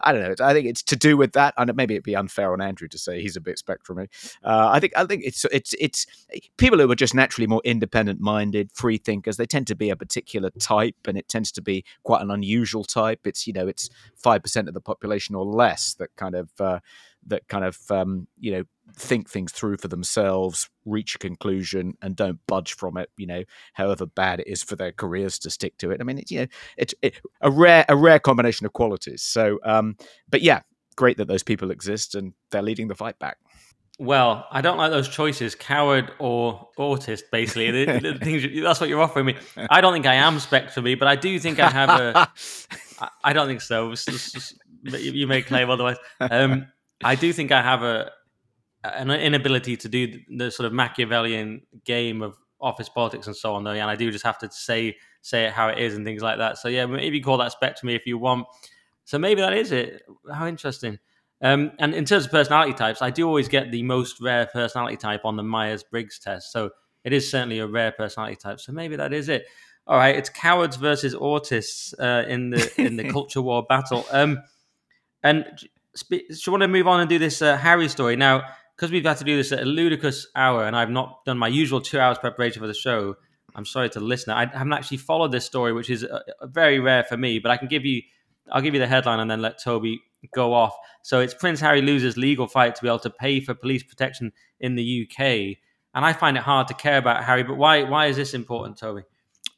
I 0.00 0.12
don't 0.12 0.22
know. 0.22 0.46
I 0.46 0.52
think 0.52 0.66
it's 0.66 0.82
to 0.84 0.96
do 0.96 1.16
with 1.16 1.32
that, 1.32 1.54
and 1.56 1.74
maybe 1.74 1.94
it'd 1.94 2.04
be 2.04 2.16
unfair 2.16 2.52
on 2.52 2.60
Andrew 2.60 2.88
to 2.88 2.98
say 2.98 3.20
he's 3.20 3.36
a 3.36 3.40
bit 3.40 3.60
spectrumy. 3.64 4.08
Uh, 4.42 4.70
I 4.72 4.80
think 4.80 4.92
I 4.96 5.04
think 5.04 5.24
it's 5.24 5.44
it's 5.46 5.74
it's 5.78 6.06
people 6.56 6.78
who 6.78 6.90
are 6.90 6.96
just 6.96 7.14
naturally 7.14 7.46
more 7.46 7.62
independent 7.64 8.20
minded, 8.20 8.70
free 8.72 8.98
thinkers. 8.98 9.36
They 9.36 9.46
tend 9.46 9.66
to 9.68 9.74
be 9.74 9.90
a 9.90 9.96
particular 9.96 10.50
type, 10.50 10.96
and 11.06 11.18
it 11.18 11.28
tends 11.28 11.52
to 11.52 11.62
be 11.62 11.84
quite 12.04 12.22
an 12.22 12.30
unusual 12.30 12.84
type. 12.84 13.26
It's 13.26 13.46
you 13.46 13.52
know 13.52 13.68
it's 13.68 13.90
five 14.14 14.42
percent 14.42 14.68
of 14.68 14.74
the 14.74 14.80
population 14.80 15.34
or 15.34 15.44
less 15.44 15.94
that 15.94 16.14
kind 16.16 16.34
of 16.34 16.50
uh, 16.60 16.80
that 17.26 17.48
kind 17.48 17.64
of 17.64 17.78
um, 17.90 18.26
you 18.38 18.52
know 18.52 18.64
think 18.94 19.28
things 19.28 19.52
through 19.52 19.76
for 19.76 19.88
themselves, 19.88 20.68
reach 20.84 21.16
a 21.16 21.18
conclusion, 21.18 21.94
and 22.02 22.16
don't 22.16 22.38
budge 22.46 22.74
from 22.74 22.96
it. 22.96 23.10
You 23.16 23.26
know, 23.26 23.44
however 23.74 24.06
bad 24.06 24.40
it 24.40 24.46
is 24.46 24.62
for 24.62 24.76
their 24.76 24.92
careers 24.92 25.38
to 25.40 25.50
stick 25.50 25.76
to 25.78 25.90
it. 25.90 26.00
I 26.00 26.04
mean, 26.04 26.18
it's 26.18 26.30
you 26.30 26.40
know, 26.40 26.46
it's 26.76 26.94
it, 27.02 27.20
a 27.40 27.50
rare 27.50 27.84
a 27.88 27.96
rare 27.96 28.18
combination 28.18 28.66
of 28.66 28.72
qualities. 28.72 29.22
So, 29.22 29.58
um, 29.64 29.96
but 30.28 30.42
yeah, 30.42 30.60
great 30.96 31.16
that 31.18 31.28
those 31.28 31.42
people 31.42 31.70
exist 31.70 32.14
and 32.14 32.32
they're 32.50 32.62
leading 32.62 32.88
the 32.88 32.94
fight 32.94 33.18
back. 33.18 33.38
Well, 33.98 34.46
I 34.50 34.60
don't 34.60 34.76
like 34.76 34.90
those 34.90 35.08
choices, 35.08 35.54
coward 35.54 36.12
or 36.18 36.68
autist. 36.78 37.22
Basically, 37.32 37.70
the, 37.70 37.98
the 37.98 38.18
things 38.22 38.44
that's 38.62 38.78
what 38.78 38.90
you're 38.90 39.00
offering 39.00 39.26
me. 39.26 39.36
I 39.70 39.80
don't 39.80 39.94
think 39.94 40.06
I 40.06 40.14
am 40.14 40.36
spectrumy, 40.36 40.98
but 40.98 41.08
I 41.08 41.16
do 41.16 41.38
think 41.38 41.58
I 41.58 41.70
have 41.70 41.88
a. 41.88 42.30
I 43.24 43.32
don't 43.32 43.46
think 43.46 43.60
so. 43.62 43.94
You 44.84 45.26
may 45.26 45.42
claim 45.42 45.70
otherwise. 45.70 45.96
Um, 46.20 46.66
I 47.04 47.14
do 47.14 47.32
think 47.32 47.52
I 47.52 47.62
have 47.62 47.82
a 47.82 48.10
an 48.84 49.10
inability 49.10 49.76
to 49.76 49.88
do 49.88 50.20
the 50.36 50.50
sort 50.50 50.66
of 50.66 50.72
Machiavellian 50.72 51.62
game 51.84 52.22
of 52.22 52.36
office 52.60 52.88
politics 52.88 53.26
and 53.26 53.36
so 53.36 53.54
on, 53.54 53.64
though. 53.64 53.72
And 53.72 53.82
I 53.82 53.96
do 53.96 54.10
just 54.10 54.24
have 54.24 54.38
to 54.38 54.50
say 54.50 54.96
say 55.22 55.46
it 55.46 55.52
how 55.52 55.68
it 55.68 55.78
is 55.78 55.94
and 55.94 56.04
things 56.04 56.22
like 56.22 56.38
that. 56.38 56.58
So 56.58 56.68
yeah, 56.68 56.86
maybe 56.86 57.20
call 57.20 57.38
that 57.38 57.52
spectrum 57.52 57.90
if 57.90 58.06
you 58.06 58.16
want. 58.18 58.46
So 59.04 59.18
maybe 59.18 59.40
that 59.40 59.54
is 59.54 59.72
it. 59.72 60.02
How 60.32 60.46
interesting. 60.46 60.98
Um, 61.42 61.72
and 61.78 61.94
in 61.94 62.04
terms 62.04 62.24
of 62.24 62.30
personality 62.30 62.72
types, 62.72 63.02
I 63.02 63.10
do 63.10 63.26
always 63.26 63.48
get 63.48 63.70
the 63.70 63.82
most 63.82 64.20
rare 64.20 64.46
personality 64.46 64.96
type 64.96 65.24
on 65.24 65.36
the 65.36 65.42
Myers 65.42 65.82
Briggs 65.82 66.18
test. 66.18 66.50
So 66.52 66.70
it 67.04 67.12
is 67.12 67.30
certainly 67.30 67.58
a 67.58 67.66
rare 67.66 67.92
personality 67.92 68.36
type. 68.36 68.60
So 68.60 68.72
maybe 68.72 68.96
that 68.96 69.12
is 69.12 69.28
it. 69.28 69.46
All 69.86 69.96
right, 69.96 70.16
it's 70.16 70.28
cowards 70.28 70.76
versus 70.76 71.14
autists 71.14 71.94
uh, 72.00 72.26
in 72.26 72.50
the 72.50 72.72
in 72.76 72.96
the 72.96 73.04
culture 73.12 73.42
war 73.42 73.64
battle. 73.68 74.04
Um, 74.10 74.40
and 75.22 75.44
you 76.10 76.52
want 76.52 76.62
to 76.62 76.68
move 76.68 76.86
on 76.86 77.00
and 77.00 77.08
do 77.08 77.18
this 77.18 77.42
uh, 77.42 77.56
Harry 77.56 77.88
story 77.88 78.16
now? 78.16 78.42
Because 78.76 78.90
we've 78.90 79.04
had 79.04 79.16
to 79.18 79.24
do 79.24 79.36
this 79.36 79.52
at 79.52 79.60
a 79.60 79.64
ludicrous 79.64 80.26
hour, 80.36 80.64
and 80.64 80.76
I've 80.76 80.90
not 80.90 81.24
done 81.24 81.38
my 81.38 81.48
usual 81.48 81.80
two 81.80 81.98
hours 81.98 82.18
preparation 82.18 82.60
for 82.60 82.66
the 82.66 82.74
show. 82.74 83.16
I'm 83.54 83.64
sorry 83.64 83.88
to 83.90 84.00
the 84.00 84.04
listener. 84.04 84.34
I 84.34 84.46
haven't 84.46 84.74
actually 84.74 84.98
followed 84.98 85.32
this 85.32 85.46
story, 85.46 85.72
which 85.72 85.88
is 85.88 86.04
uh, 86.04 86.20
very 86.42 86.78
rare 86.78 87.04
for 87.04 87.16
me. 87.16 87.38
But 87.38 87.50
I 87.50 87.56
can 87.56 87.68
give 87.68 87.86
you, 87.86 88.02
I'll 88.52 88.60
give 88.60 88.74
you 88.74 88.80
the 88.80 88.86
headline 88.86 89.18
and 89.18 89.30
then 89.30 89.40
let 89.40 89.62
Toby 89.62 90.02
go 90.34 90.52
off. 90.52 90.76
So 91.02 91.20
it's 91.20 91.32
Prince 91.32 91.60
Harry 91.60 91.80
loses 91.80 92.18
legal 92.18 92.46
fight 92.46 92.74
to 92.74 92.82
be 92.82 92.88
able 92.88 92.98
to 93.00 93.10
pay 93.10 93.40
for 93.40 93.54
police 93.54 93.82
protection 93.82 94.32
in 94.60 94.74
the 94.74 95.08
UK, 95.08 95.20
and 95.94 96.04
I 96.04 96.12
find 96.12 96.36
it 96.36 96.42
hard 96.42 96.68
to 96.68 96.74
care 96.74 96.98
about 96.98 97.24
Harry. 97.24 97.42
But 97.42 97.56
why? 97.56 97.84
Why 97.84 98.06
is 98.06 98.16
this 98.16 98.34
important, 98.34 98.76
Toby? 98.76 99.02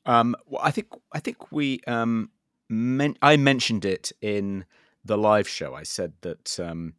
Um, 0.06 0.36
well, 0.46 0.62
I 0.62 0.70
think 0.70 0.88
I 1.12 1.20
think 1.20 1.50
we 1.50 1.80
um, 1.86 2.30
men- 2.68 3.16
I 3.20 3.36
mentioned 3.36 3.84
it 3.84 4.12
in 4.20 4.64
the 5.08 5.18
live 5.18 5.48
show, 5.48 5.74
I 5.74 5.82
said 5.82 6.12
that 6.20 6.60
um, 6.60 6.92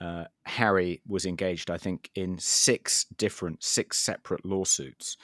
uh, 0.00 0.24
Harry 0.44 1.00
was 1.06 1.26
engaged, 1.26 1.70
I 1.70 1.76
think, 1.76 2.10
in 2.14 2.38
six 2.38 3.04
different, 3.16 3.62
six 3.62 3.98
separate 3.98 4.44
lawsuits. 4.44 5.16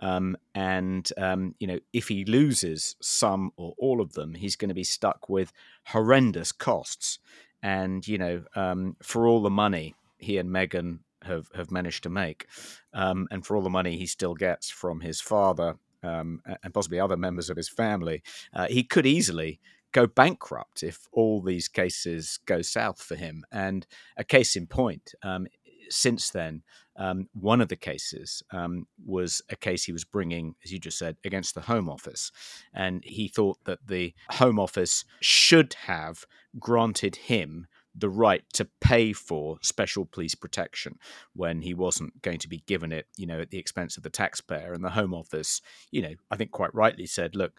Um, 0.00 0.36
and, 0.54 1.08
um, 1.16 1.54
you 1.60 1.68
know, 1.68 1.78
if 1.92 2.08
he 2.08 2.24
loses 2.24 2.96
some 3.00 3.52
or 3.56 3.74
all 3.78 4.00
of 4.00 4.12
them, 4.14 4.34
he's 4.34 4.56
going 4.56 4.68
to 4.68 4.74
be 4.74 4.84
stuck 4.84 5.28
with 5.28 5.52
horrendous 5.86 6.50
costs. 6.50 7.20
And, 7.62 8.06
you 8.06 8.18
know, 8.18 8.44
um, 8.56 8.96
for 9.02 9.26
all 9.26 9.40
the 9.40 9.50
money 9.50 9.94
he 10.18 10.36
and 10.36 10.50
Meghan 10.50 10.98
have, 11.22 11.48
have 11.54 11.70
managed 11.70 12.02
to 12.02 12.10
make, 12.10 12.46
um, 12.92 13.28
and 13.30 13.46
for 13.46 13.56
all 13.56 13.62
the 13.62 13.70
money 13.70 13.96
he 13.96 14.06
still 14.06 14.34
gets 14.34 14.68
from 14.68 15.00
his 15.00 15.20
father 15.20 15.76
um, 16.02 16.42
and 16.62 16.74
possibly 16.74 16.98
other 16.98 17.16
members 17.16 17.48
of 17.48 17.56
his 17.56 17.68
family, 17.68 18.22
uh, 18.52 18.66
he 18.66 18.82
could 18.82 19.06
easily 19.06 19.60
go 19.94 20.06
bankrupt 20.06 20.82
if 20.82 21.08
all 21.12 21.40
these 21.40 21.68
cases 21.68 22.38
go 22.44 22.60
south 22.60 23.00
for 23.00 23.14
him. 23.14 23.44
And 23.50 23.86
a 24.18 24.24
case 24.24 24.56
in 24.56 24.66
point, 24.66 25.14
um, 25.22 25.46
since 25.88 26.30
then, 26.30 26.62
um, 26.96 27.28
one 27.32 27.60
of 27.60 27.68
the 27.68 27.76
cases 27.76 28.42
um, 28.50 28.86
was 29.04 29.40
a 29.50 29.56
case 29.56 29.84
he 29.84 29.92
was 29.92 30.04
bringing, 30.04 30.56
as 30.64 30.72
you 30.72 30.78
just 30.78 30.98
said, 30.98 31.16
against 31.24 31.54
the 31.54 31.62
Home 31.62 31.88
Office. 31.88 32.30
And 32.72 33.02
he 33.04 33.28
thought 33.28 33.58
that 33.64 33.86
the 33.86 34.14
Home 34.32 34.58
Office 34.58 35.04
should 35.20 35.74
have 35.86 36.24
granted 36.58 37.16
him 37.16 37.66
the 37.94 38.08
right 38.08 38.42
to 38.52 38.68
pay 38.80 39.12
for 39.12 39.58
special 39.62 40.04
police 40.04 40.34
protection 40.34 40.98
when 41.34 41.62
he 41.62 41.72
wasn't 41.72 42.20
going 42.22 42.38
to 42.38 42.48
be 42.48 42.64
given 42.66 42.90
it, 42.90 43.06
you 43.16 43.26
know, 43.26 43.40
at 43.40 43.50
the 43.50 43.58
expense 43.58 43.96
of 43.96 44.02
the 44.02 44.10
taxpayer. 44.10 44.72
And 44.72 44.84
the 44.84 44.90
Home 44.90 45.14
Office, 45.14 45.60
you 45.92 46.02
know, 46.02 46.14
I 46.30 46.36
think 46.36 46.50
quite 46.50 46.74
rightly 46.74 47.06
said, 47.06 47.36
look, 47.36 47.52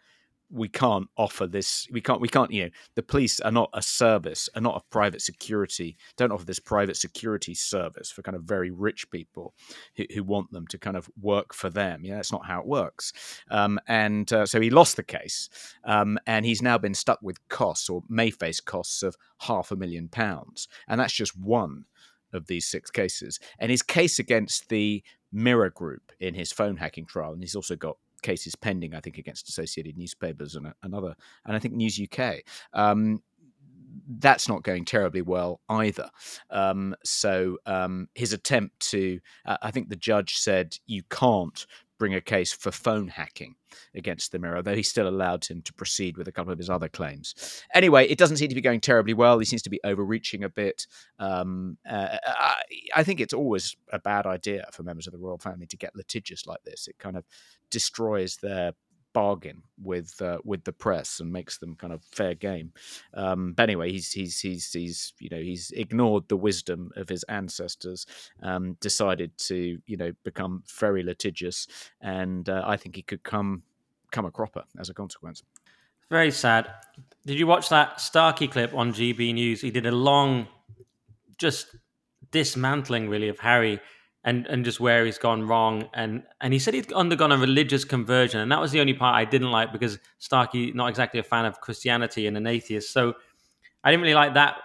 we 0.51 0.67
can't 0.67 1.08
offer 1.17 1.47
this 1.47 1.88
we 1.91 2.01
can't 2.01 2.21
we 2.21 2.27
can't 2.27 2.51
you 2.51 2.65
know 2.65 2.69
the 2.95 3.03
police 3.03 3.39
are 3.39 3.51
not 3.51 3.69
a 3.73 3.81
service 3.81 4.47
are 4.55 4.62
not 4.62 4.77
a 4.77 4.91
private 4.91 5.21
security 5.21 5.97
don't 6.17 6.31
offer 6.31 6.45
this 6.45 6.60
private 6.60 6.95
security 6.95 7.53
service 7.53 8.12
for 8.12 8.21
kind 8.21 8.36
of 8.36 8.43
very 8.43 8.69
rich 8.69 9.10
people 9.10 9.53
who, 9.95 10.05
who 10.13 10.23
want 10.23 10.51
them 10.51 10.67
to 10.67 10.77
kind 10.77 10.95
of 10.95 11.10
work 11.21 11.53
for 11.53 11.69
them. 11.69 12.03
Yeah 12.03 12.15
that's 12.15 12.31
not 12.31 12.45
how 12.45 12.60
it 12.62 12.67
works. 12.67 13.13
Um, 13.49 13.79
and 13.88 14.31
uh, 14.31 14.45
so 14.45 14.60
he 14.60 14.69
lost 14.69 14.95
the 14.95 15.03
case 15.03 15.49
um, 15.84 16.17
and 16.25 16.45
he's 16.45 16.62
now 16.62 16.77
been 16.77 16.93
stuck 16.93 17.19
with 17.21 17.47
costs 17.49 17.89
or 17.89 18.03
may 18.10 18.31
face 18.31 18.60
costs 18.60 19.03
of 19.03 19.15
half 19.39 19.71
a 19.71 19.75
million 19.75 20.08
pounds. 20.08 20.67
And 20.88 20.99
that's 20.99 21.13
just 21.13 21.38
one 21.38 21.86
of 22.34 22.47
these 22.47 22.67
six 22.67 22.91
cases. 22.91 23.39
And 23.60 23.71
his 23.71 23.81
case 23.81 24.19
against 24.19 24.69
the 24.69 25.03
mirror 25.31 25.69
group 25.69 26.12
in 26.19 26.34
his 26.34 26.51
phone 26.51 26.77
hacking 26.77 27.05
trial 27.05 27.34
and 27.34 27.41
he's 27.41 27.55
also 27.55 27.75
got 27.75 27.97
cases 28.25 28.55
pending, 28.55 28.93
I 28.95 28.99
think, 28.99 29.17
against 29.17 29.47
Associated 29.47 29.97
Newspapers 29.97 30.55
and 30.55 30.73
another, 30.83 31.15
and 31.45 31.55
I 31.55 31.59
think 31.59 31.75
News 31.75 31.99
UK. 31.99 32.41
Um, 32.73 33.21
that's 34.19 34.47
not 34.47 34.63
going 34.63 34.85
terribly 34.85 35.21
well 35.21 35.61
either. 35.69 36.09
Um, 36.49 36.95
so 37.03 37.57
um, 37.65 38.07
his 38.13 38.33
attempt 38.33 38.79
to, 38.91 39.19
uh, 39.45 39.57
I 39.61 39.71
think 39.71 39.89
the 39.89 39.95
judge 39.95 40.38
said 40.38 40.77
you 40.85 41.03
can't 41.09 41.65
bring 41.97 42.13
a 42.13 42.21
case 42.21 42.51
for 42.53 42.71
phone 42.71 43.08
hacking 43.08 43.55
against 43.93 44.31
the 44.31 44.39
mirror, 44.39 44.62
though 44.62 44.75
he 44.75 44.84
still 44.84 45.08
allowed 45.08 45.45
him 45.45 45.62
to 45.63 45.73
proceed 45.73 46.17
with 46.17 46.27
a 46.27 46.31
couple 46.31 46.51
of 46.51 46.60
his 46.60 46.69
other 46.69 46.89
claims. 46.89 47.63
Anyway, 47.73 48.08
it 48.08 48.17
doesn't 48.17 48.38
seem 48.38 48.49
to 48.49 48.55
be 48.55 48.62
going 48.62 48.81
terribly 48.81 49.13
well. 49.13 49.39
He 49.39 49.45
seems 49.45 49.62
to 49.63 49.69
be 49.69 49.79
overreaching 49.84 50.43
a 50.43 50.49
bit. 50.49 50.88
Um, 51.19 51.77
uh, 51.89 52.17
I, 52.25 52.55
I, 52.95 53.03
think 53.03 53.19
it's 53.19 53.34
always 53.34 53.75
a 53.91 53.99
bad 53.99 54.25
idea 54.25 54.67
for 54.71 54.84
members 54.84 55.08
of 55.08 55.13
the 55.13 55.19
royal 55.19 55.38
family 55.38 55.67
to 55.67 55.77
get 55.77 55.95
litigious 55.95 56.45
like 56.45 56.63
this. 56.63 56.88
It 56.88 56.97
kind 56.99 57.17
of 57.17 57.25
destroys 57.71 58.38
their 58.38 58.73
bargain 59.15 59.63
with 59.82 60.21
uh, 60.21 60.39
with 60.43 60.65
the 60.65 60.73
press 60.73 61.21
and 61.21 61.32
makes 61.32 61.58
them 61.58 61.73
kind 61.75 61.93
of 61.93 62.04
fair 62.04 62.36
game. 62.36 62.73
Um, 63.13 63.54
but 63.54 63.63
anyway, 63.63 63.89
he's 63.89 64.12
he's 64.12 64.41
he's 64.41 64.73
he's 64.73 65.13
you 65.19 65.30
know 65.32 65.41
he's 65.41 65.71
ignored 65.71 66.25
the 66.28 66.36
wisdom 66.36 66.91
of 66.97 67.08
his 67.08 67.23
ancestors, 67.23 68.06
um, 68.43 68.78
decided 68.82 69.32
to 69.49 69.80
you 69.88 69.95
know 69.95 70.12
become 70.25 70.63
very 70.80 71.01
litigious, 71.01 71.65
and 72.01 72.49
uh, 72.49 72.63
I 72.65 72.75
think 72.75 72.97
he 72.97 73.01
could 73.01 73.23
come 73.23 73.63
come 74.12 74.25
a 74.25 74.32
cropper 74.32 74.65
as 74.78 74.89
a 74.89 74.93
consequence. 74.93 75.43
Very 76.10 76.32
sad. 76.32 76.67
Did 77.25 77.39
you 77.39 77.47
watch 77.47 77.69
that 77.69 78.01
Starkey 78.01 78.49
clip 78.49 78.73
on 78.73 78.93
GB 78.93 79.34
News? 79.34 79.62
He 79.62 79.71
did 79.71 79.86
a 79.86 79.91
long, 79.91 80.47
just 81.38 81.67
dismantling 82.32 83.08
really 83.08 83.30
of 83.30 83.39
Harry 83.39 83.80
and 84.25 84.47
and 84.47 84.65
just 84.65 84.79
where 84.79 85.05
he's 85.05 85.19
gone 85.19 85.47
wrong. 85.47 85.88
And 85.93 86.23
and 86.41 86.51
he 86.51 86.59
said 86.59 86.73
he'd 86.73 86.91
undergone 86.91 87.31
a 87.31 87.38
religious 87.38 87.85
conversion, 87.85 88.41
and 88.41 88.51
that 88.51 88.59
was 88.59 88.71
the 88.71 88.81
only 88.81 88.93
part 88.93 89.15
I 89.15 89.23
didn't 89.23 89.51
like 89.51 89.71
because 89.71 89.99
Starkey 90.17 90.73
not 90.73 90.89
exactly 90.89 91.19
a 91.19 91.23
fan 91.23 91.45
of 91.45 91.61
Christianity 91.61 92.27
and 92.27 92.35
an 92.35 92.47
atheist, 92.47 92.91
so 92.91 93.13
I 93.83 93.91
didn't 93.91 94.01
really 94.01 94.15
like 94.15 94.33
that. 94.33 94.57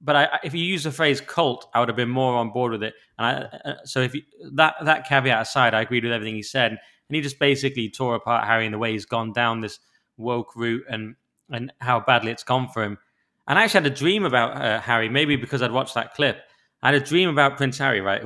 But 0.00 0.16
I, 0.16 0.38
if 0.42 0.52
you 0.52 0.64
use 0.64 0.82
the 0.82 0.90
phrase 0.90 1.20
cult, 1.20 1.70
I 1.72 1.80
would 1.80 1.88
have 1.88 1.96
been 1.96 2.10
more 2.10 2.34
on 2.34 2.50
board 2.50 2.72
with 2.72 2.82
it. 2.82 2.94
And 3.16 3.26
I, 3.26 3.70
uh, 3.70 3.74
so 3.84 4.00
if 4.00 4.14
you, 4.14 4.22
that 4.54 4.74
that 4.82 5.08
caveat 5.08 5.40
aside, 5.40 5.72
I 5.72 5.82
agreed 5.82 6.04
with 6.04 6.12
everything 6.12 6.34
he 6.34 6.42
said, 6.42 6.72
and 6.72 7.16
he 7.16 7.20
just 7.22 7.38
basically 7.38 7.88
tore 7.88 8.16
apart 8.16 8.44
Harry 8.44 8.66
in 8.66 8.72
the 8.72 8.78
way 8.78 8.92
he's 8.92 9.06
gone 9.06 9.32
down 9.32 9.60
this 9.60 9.78
woke 10.16 10.56
route 10.56 10.84
and 10.90 11.14
and 11.50 11.72
how 11.80 12.00
badly 12.00 12.32
it's 12.32 12.42
gone 12.42 12.68
for 12.68 12.82
him. 12.82 12.98
And 13.46 13.58
I 13.58 13.64
actually 13.64 13.84
had 13.84 13.92
a 13.92 13.94
dream 13.94 14.24
about 14.24 14.60
uh, 14.60 14.80
Harry, 14.80 15.08
maybe 15.08 15.36
because 15.36 15.62
I'd 15.62 15.70
watched 15.70 15.94
that 15.94 16.14
clip 16.14 16.38
I 16.84 16.92
had 16.92 17.02
a 17.02 17.04
dream 17.04 17.30
about 17.30 17.56
Prince 17.56 17.78
Harry, 17.78 18.02
right? 18.02 18.22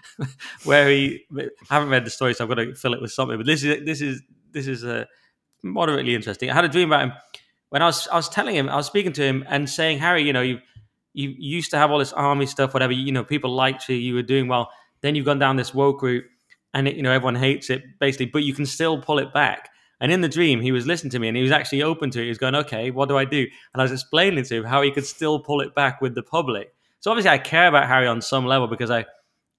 Where 0.64 0.90
he, 0.90 1.24
I 1.38 1.48
haven't 1.70 1.88
read 1.88 2.04
the 2.04 2.10
story, 2.10 2.34
so 2.34 2.42
I've 2.44 2.48
got 2.48 2.56
to 2.56 2.74
fill 2.74 2.94
it 2.94 3.00
with 3.00 3.12
something. 3.12 3.36
But 3.36 3.46
this 3.46 3.62
is 3.62 3.84
this 3.86 4.02
is 4.02 4.22
this 4.50 4.66
is 4.66 4.82
a 4.82 5.02
uh, 5.02 5.04
moderately 5.62 6.14
interesting. 6.14 6.50
I 6.50 6.54
had 6.54 6.64
a 6.64 6.68
dream 6.68 6.88
about 6.88 7.04
him 7.04 7.12
when 7.72 7.80
I 7.80 7.86
was 7.86 8.08
I 8.08 8.16
was 8.16 8.28
telling 8.28 8.54
him, 8.54 8.68
I 8.68 8.76
was 8.76 8.86
speaking 8.86 9.12
to 9.14 9.22
him 9.22 9.44
and 9.48 9.70
saying, 9.70 9.98
Harry, 9.98 10.22
you 10.22 10.32
know, 10.34 10.42
you 10.42 10.58
you 11.14 11.34
used 11.38 11.70
to 11.70 11.78
have 11.78 11.90
all 11.90 11.98
this 11.98 12.12
army 12.12 12.44
stuff, 12.44 12.74
whatever. 12.74 12.92
You 12.92 13.12
know, 13.12 13.24
people 13.24 13.54
liked 13.54 13.88
you, 13.88 13.96
you 13.96 14.14
were 14.14 14.22
doing 14.22 14.48
well. 14.48 14.70
Then 15.00 15.14
you've 15.14 15.24
gone 15.24 15.38
down 15.38 15.56
this 15.56 15.72
woke 15.72 16.02
route, 16.02 16.24
and 16.74 16.88
it, 16.88 16.96
you 16.96 17.02
know 17.02 17.12
everyone 17.12 17.36
hates 17.36 17.70
it 17.70 17.82
basically, 17.98 18.26
but 18.26 18.42
you 18.42 18.52
can 18.52 18.66
still 18.66 19.00
pull 19.00 19.18
it 19.20 19.32
back. 19.32 19.70
And 20.00 20.10
in 20.10 20.20
the 20.20 20.28
dream, 20.28 20.60
he 20.60 20.72
was 20.72 20.86
listening 20.86 21.12
to 21.12 21.20
me 21.20 21.28
and 21.28 21.36
he 21.36 21.44
was 21.44 21.52
actually 21.52 21.84
open 21.84 22.10
to 22.10 22.18
it. 22.18 22.24
He 22.24 22.28
was 22.28 22.38
going, 22.38 22.56
okay, 22.56 22.90
what 22.90 23.08
do 23.08 23.16
I 23.16 23.24
do? 23.24 23.46
And 23.72 23.80
I 23.80 23.84
was 23.84 23.92
explaining 23.92 24.42
to 24.42 24.56
him 24.56 24.64
how 24.64 24.82
he 24.82 24.90
could 24.90 25.06
still 25.06 25.38
pull 25.38 25.60
it 25.60 25.76
back 25.76 26.00
with 26.00 26.16
the 26.16 26.24
public. 26.24 26.74
So 27.02 27.10
obviously, 27.10 27.30
I 27.30 27.38
care 27.38 27.66
about 27.66 27.88
Harry 27.88 28.06
on 28.06 28.22
some 28.22 28.46
level 28.46 28.68
because 28.68 28.88
I, 28.88 29.04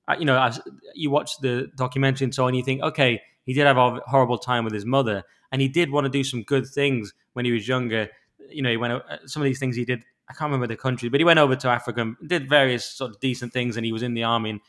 I 0.08 0.16
you 0.16 0.24
know, 0.24 0.38
I, 0.38 0.54
you 0.96 1.12
watch 1.12 1.38
the 1.42 1.70
documentary 1.76 2.24
and 2.24 2.34
so 2.34 2.48
on, 2.48 2.54
you 2.54 2.64
think, 2.64 2.82
okay, 2.82 3.22
he 3.46 3.54
did 3.54 3.66
have 3.68 3.76
a 3.76 4.00
horrible 4.06 4.38
time 4.38 4.64
with 4.64 4.74
his 4.74 4.86
mother, 4.86 5.24
and 5.52 5.62
he 5.62 5.68
did 5.68 5.92
want 5.92 6.06
to 6.06 6.10
do 6.10 6.24
some 6.24 6.44
good 6.44 6.66
things 6.66 7.14
when 7.34 7.44
he 7.44 7.52
was 7.52 7.68
younger. 7.68 8.08
You 8.50 8.62
know, 8.62 8.70
he 8.70 8.78
went 8.78 8.94
uh, 8.94 9.18
some 9.26 9.42
of 9.42 9.46
these 9.46 9.60
things 9.60 9.76
he 9.76 9.84
did. 9.84 10.06
I 10.30 10.34
can't 10.34 10.48
remember 10.48 10.68
the 10.68 10.78
country, 10.78 11.10
but 11.10 11.20
he 11.20 11.26
went 11.26 11.38
over 11.38 11.54
to 11.54 11.68
Africa 11.68 12.00
and 12.00 12.16
did 12.26 12.48
various 12.48 12.86
sort 12.86 13.12
of 13.12 13.20
decent 13.20 13.52
things, 13.52 13.76
and 13.76 13.86
he 13.86 13.92
was 13.92 14.04
in 14.04 14.14
the 14.14 14.24
army. 14.24 14.52
And 14.52 14.62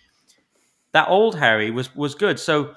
that 0.90 1.08
old 1.08 1.38
Harry 1.38 1.70
was 1.70 1.94
was 1.94 2.16
good. 2.16 2.40
So 2.40 2.74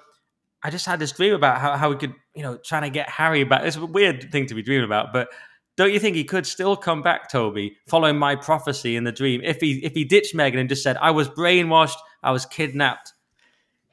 I 0.61 0.69
just 0.69 0.85
had 0.85 0.99
this 0.99 1.11
dream 1.11 1.33
about 1.33 1.59
how, 1.59 1.75
how 1.75 1.89
we 1.89 1.95
could, 1.95 2.13
you 2.35 2.43
know, 2.43 2.57
trying 2.57 2.83
to 2.83 2.91
get 2.91 3.09
Harry 3.09 3.43
back. 3.45 3.63
It's 3.63 3.77
a 3.77 3.85
weird 3.85 4.31
thing 4.31 4.45
to 4.45 4.53
be 4.53 4.61
dreaming 4.61 4.85
about, 4.85 5.11
but 5.11 5.29
don't 5.77 5.93
you 5.93 5.99
think 5.99 6.15
he 6.15 6.23
could 6.23 6.45
still 6.45 6.75
come 6.75 7.01
back, 7.01 7.29
Toby, 7.31 7.77
following 7.87 8.17
my 8.17 8.35
prophecy 8.35 8.95
in 8.95 9.03
the 9.03 9.11
dream? 9.11 9.41
If 9.43 9.61
he 9.61 9.79
if 9.85 9.93
he 9.93 10.03
ditched 10.03 10.35
Meghan 10.35 10.59
and 10.59 10.67
just 10.67 10.83
said, 10.83 10.97
I 10.97 11.11
was 11.11 11.29
brainwashed, 11.29 11.97
I 12.23 12.31
was 12.31 12.45
kidnapped. 12.45 13.13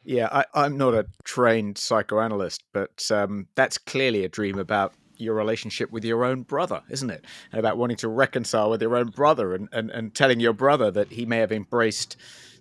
Yeah, 0.03 0.45
I, 0.55 0.67
am 0.67 0.77
not 0.77 0.95
a 0.95 1.07
trained 1.25 1.79
psychoanalyst, 1.79 2.63
but 2.73 3.11
um, 3.11 3.47
that's 3.55 3.79
clearly 3.79 4.25
a 4.25 4.29
dream 4.29 4.59
about 4.59 4.93
your 5.17 5.35
relationship 5.35 5.91
with 5.91 6.05
your 6.05 6.25
own 6.25 6.43
brother, 6.43 6.83
isn't 6.91 7.09
it? 7.09 7.25
And 7.53 7.59
about 7.59 7.79
wanting 7.79 7.97
to 7.99 8.09
reconcile 8.09 8.71
with 8.71 8.83
your 8.83 8.97
own 8.97 9.09
brother 9.09 9.55
and, 9.55 9.69
and, 9.73 9.91
and 9.91 10.15
telling 10.15 10.41
your 10.41 10.53
brother 10.53 10.91
that 10.91 11.13
he 11.13 11.25
may 11.25 11.39
have 11.39 11.53
embraced 11.53 12.17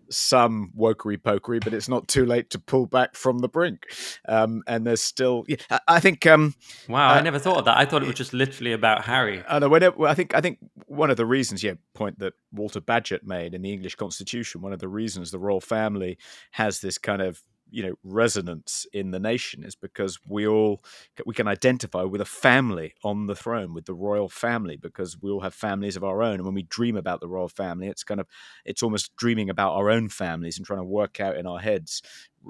some 0.10 0.72
wokery 0.78 1.18
pokery, 1.18 1.64
but 1.64 1.74
it's 1.74 1.90
not 1.90 2.08
too 2.08 2.26
late 2.26 2.50
to 2.52 2.60
pull 2.60 2.86
back 2.86 3.16
from 3.16 3.40
the 3.40 3.50
brink. 3.50 3.86
Um, 4.28 4.64
and 4.68 4.86
there's 4.86 5.02
still, 5.02 5.46
I, 5.70 5.80
I 5.88 6.00
think. 6.00 6.26
Um, 6.26 6.56
wow, 6.88 7.10
uh, 7.10 7.14
I 7.14 7.22
never 7.22 7.40
thought 7.40 7.58
of 7.58 7.66
that. 7.66 7.78
I 7.78 7.86
thought 7.86 8.04
it 8.04 8.08
was 8.08 8.16
just 8.16 8.34
literally 8.34 8.74
about 8.74 9.06
Harry. 9.06 9.44
I 9.48 9.60
know. 9.60 9.70
Whenever, 9.70 10.06
I 10.06 10.14
think. 10.14 10.36
I 10.36 10.42
think 10.42 10.60
one 10.88 11.10
of 11.10 11.18
the 11.18 11.26
reasons, 11.26 11.64
yeah, 11.64 11.74
point 11.94 12.20
that 12.20 12.34
Walter 12.52 12.82
Bagehot 12.82 13.24
made 13.24 13.54
in 13.54 13.62
the 13.62 13.74
English 13.74 13.96
Constitution. 13.96 14.62
One 14.62 14.74
of 14.74 14.80
the 14.80 14.88
reasons 14.88 15.32
the 15.32 15.40
royal 15.40 15.62
family 15.62 16.18
has 16.52 16.82
this 16.82 16.98
kind 16.98 17.22
of 17.22 17.42
you 17.74 17.84
know 17.84 17.96
resonance 18.04 18.86
in 18.94 19.12
the 19.12 19.20
nation 19.20 19.64
is 19.64 19.76
because 19.76 20.20
we 20.28 20.48
all 20.48 20.82
we 21.26 21.34
can 21.34 21.48
identify 21.48 22.04
with 22.04 22.22
a 22.22 22.26
family 22.26 22.94
on 23.04 23.28
the 23.28 23.36
throne 23.36 23.74
with 23.74 23.86
the 23.86 23.94
royal 23.94 24.30
family 24.30 24.78
because 24.78 25.18
we 25.22 25.32
all 25.32 25.42
have 25.42 25.54
families 25.54 25.96
of 25.98 26.04
our 26.04 26.22
own. 26.24 26.36
And 26.36 26.46
when 26.46 26.54
we 26.56 26.64
dream 26.64 26.96
about 26.96 27.20
the 27.22 27.28
royal 27.28 27.50
family 27.50 27.88
it's 27.88 28.04
kind 28.04 28.20
of 28.20 28.28
it's 28.66 28.84
almost 28.84 29.16
dreaming 29.18 29.50
about 29.50 29.74
our 29.74 29.90
own 29.90 30.10
families 30.10 30.58
and 30.58 30.66
trying 30.66 30.80
to 30.80 30.86
work 30.86 31.20
out 31.20 31.38
in 31.38 31.48
our 31.48 31.60
heads 31.60 32.02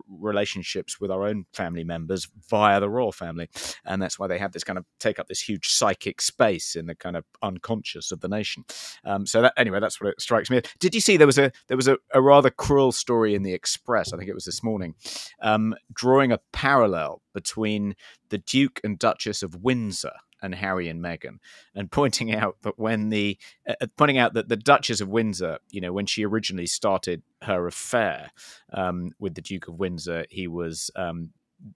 relationships 0.08 1.00
with 1.00 1.12
our 1.12 1.28
own 1.28 1.46
family 1.54 1.84
members 1.84 2.28
via 2.50 2.80
the 2.80 2.90
royal 2.90 3.12
family. 3.12 3.50
And 3.86 4.02
that's 4.02 4.18
why 4.18 4.28
they 4.28 4.40
have 4.40 4.52
this 4.52 4.64
kind 4.64 4.80
of 4.80 4.86
take 5.00 5.20
up 5.20 5.28
this 5.28 5.42
huge 5.42 5.70
psychic 5.70 6.22
space 6.22 6.76
in 6.76 6.86
the 6.86 6.96
kind 6.96 7.16
of 7.16 7.26
unconscious 7.42 8.12
of 8.12 8.22
the 8.22 8.28
nation. 8.28 8.66
Um, 9.06 9.26
so 9.26 9.42
that 9.42 9.54
anyway 9.58 9.80
that's 9.80 10.00
what 10.00 10.10
it 10.10 10.22
strikes 10.22 10.50
me. 10.50 10.62
Did 10.80 10.96
you 10.96 11.02
see 11.02 11.18
there 11.18 11.28
was 11.28 11.38
a 11.38 11.52
there 11.68 11.78
was 11.78 11.88
a, 11.88 11.98
a 12.14 12.22
rather 12.22 12.50
cruel 12.50 12.92
story 12.92 13.36
in 13.36 13.44
the 13.44 13.54
express 13.54 14.14
i 14.14 14.18
think 14.18 14.30
it 14.30 14.34
was 14.34 14.46
this 14.46 14.64
morning 14.64 14.96
um, 15.42 15.76
drawing 15.94 16.32
a 16.32 16.40
parallel 16.52 17.22
between 17.34 17.96
the 18.30 18.38
duke 18.38 18.80
and 18.84 19.00
duchess 19.00 19.44
of 19.44 19.64
windsor 19.64 20.14
and 20.44 20.54
Harry 20.54 20.90
and 20.90 21.04
Meghan, 21.04 21.40
and 21.74 21.90
pointing 22.00 22.36
out 22.36 22.58
that 22.62 22.78
when 22.78 23.10
the 23.10 23.38
uh, 23.68 23.74
uh, 23.82 23.88
pointing 23.98 24.20
out 24.20 24.34
that 24.36 24.50
the 24.50 24.56
Duchess 24.56 25.02
of 25.02 25.10
Windsor, 25.10 25.58
you 25.72 25.82
know, 25.82 25.94
when 25.94 26.06
she 26.06 26.26
originally 26.26 26.68
started 26.68 27.24
her 27.42 27.66
affair 27.66 28.32
um, 28.72 29.12
with 29.20 29.34
the 29.34 29.42
Duke 29.42 29.68
of 29.68 29.80
Windsor, 29.80 30.26
he 30.30 30.48
was 30.48 30.92
um, 30.96 31.30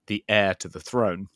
the 0.06 0.24
heir 0.28 0.54
to 0.54 0.68
the 0.68 0.80
throne. 0.80 1.28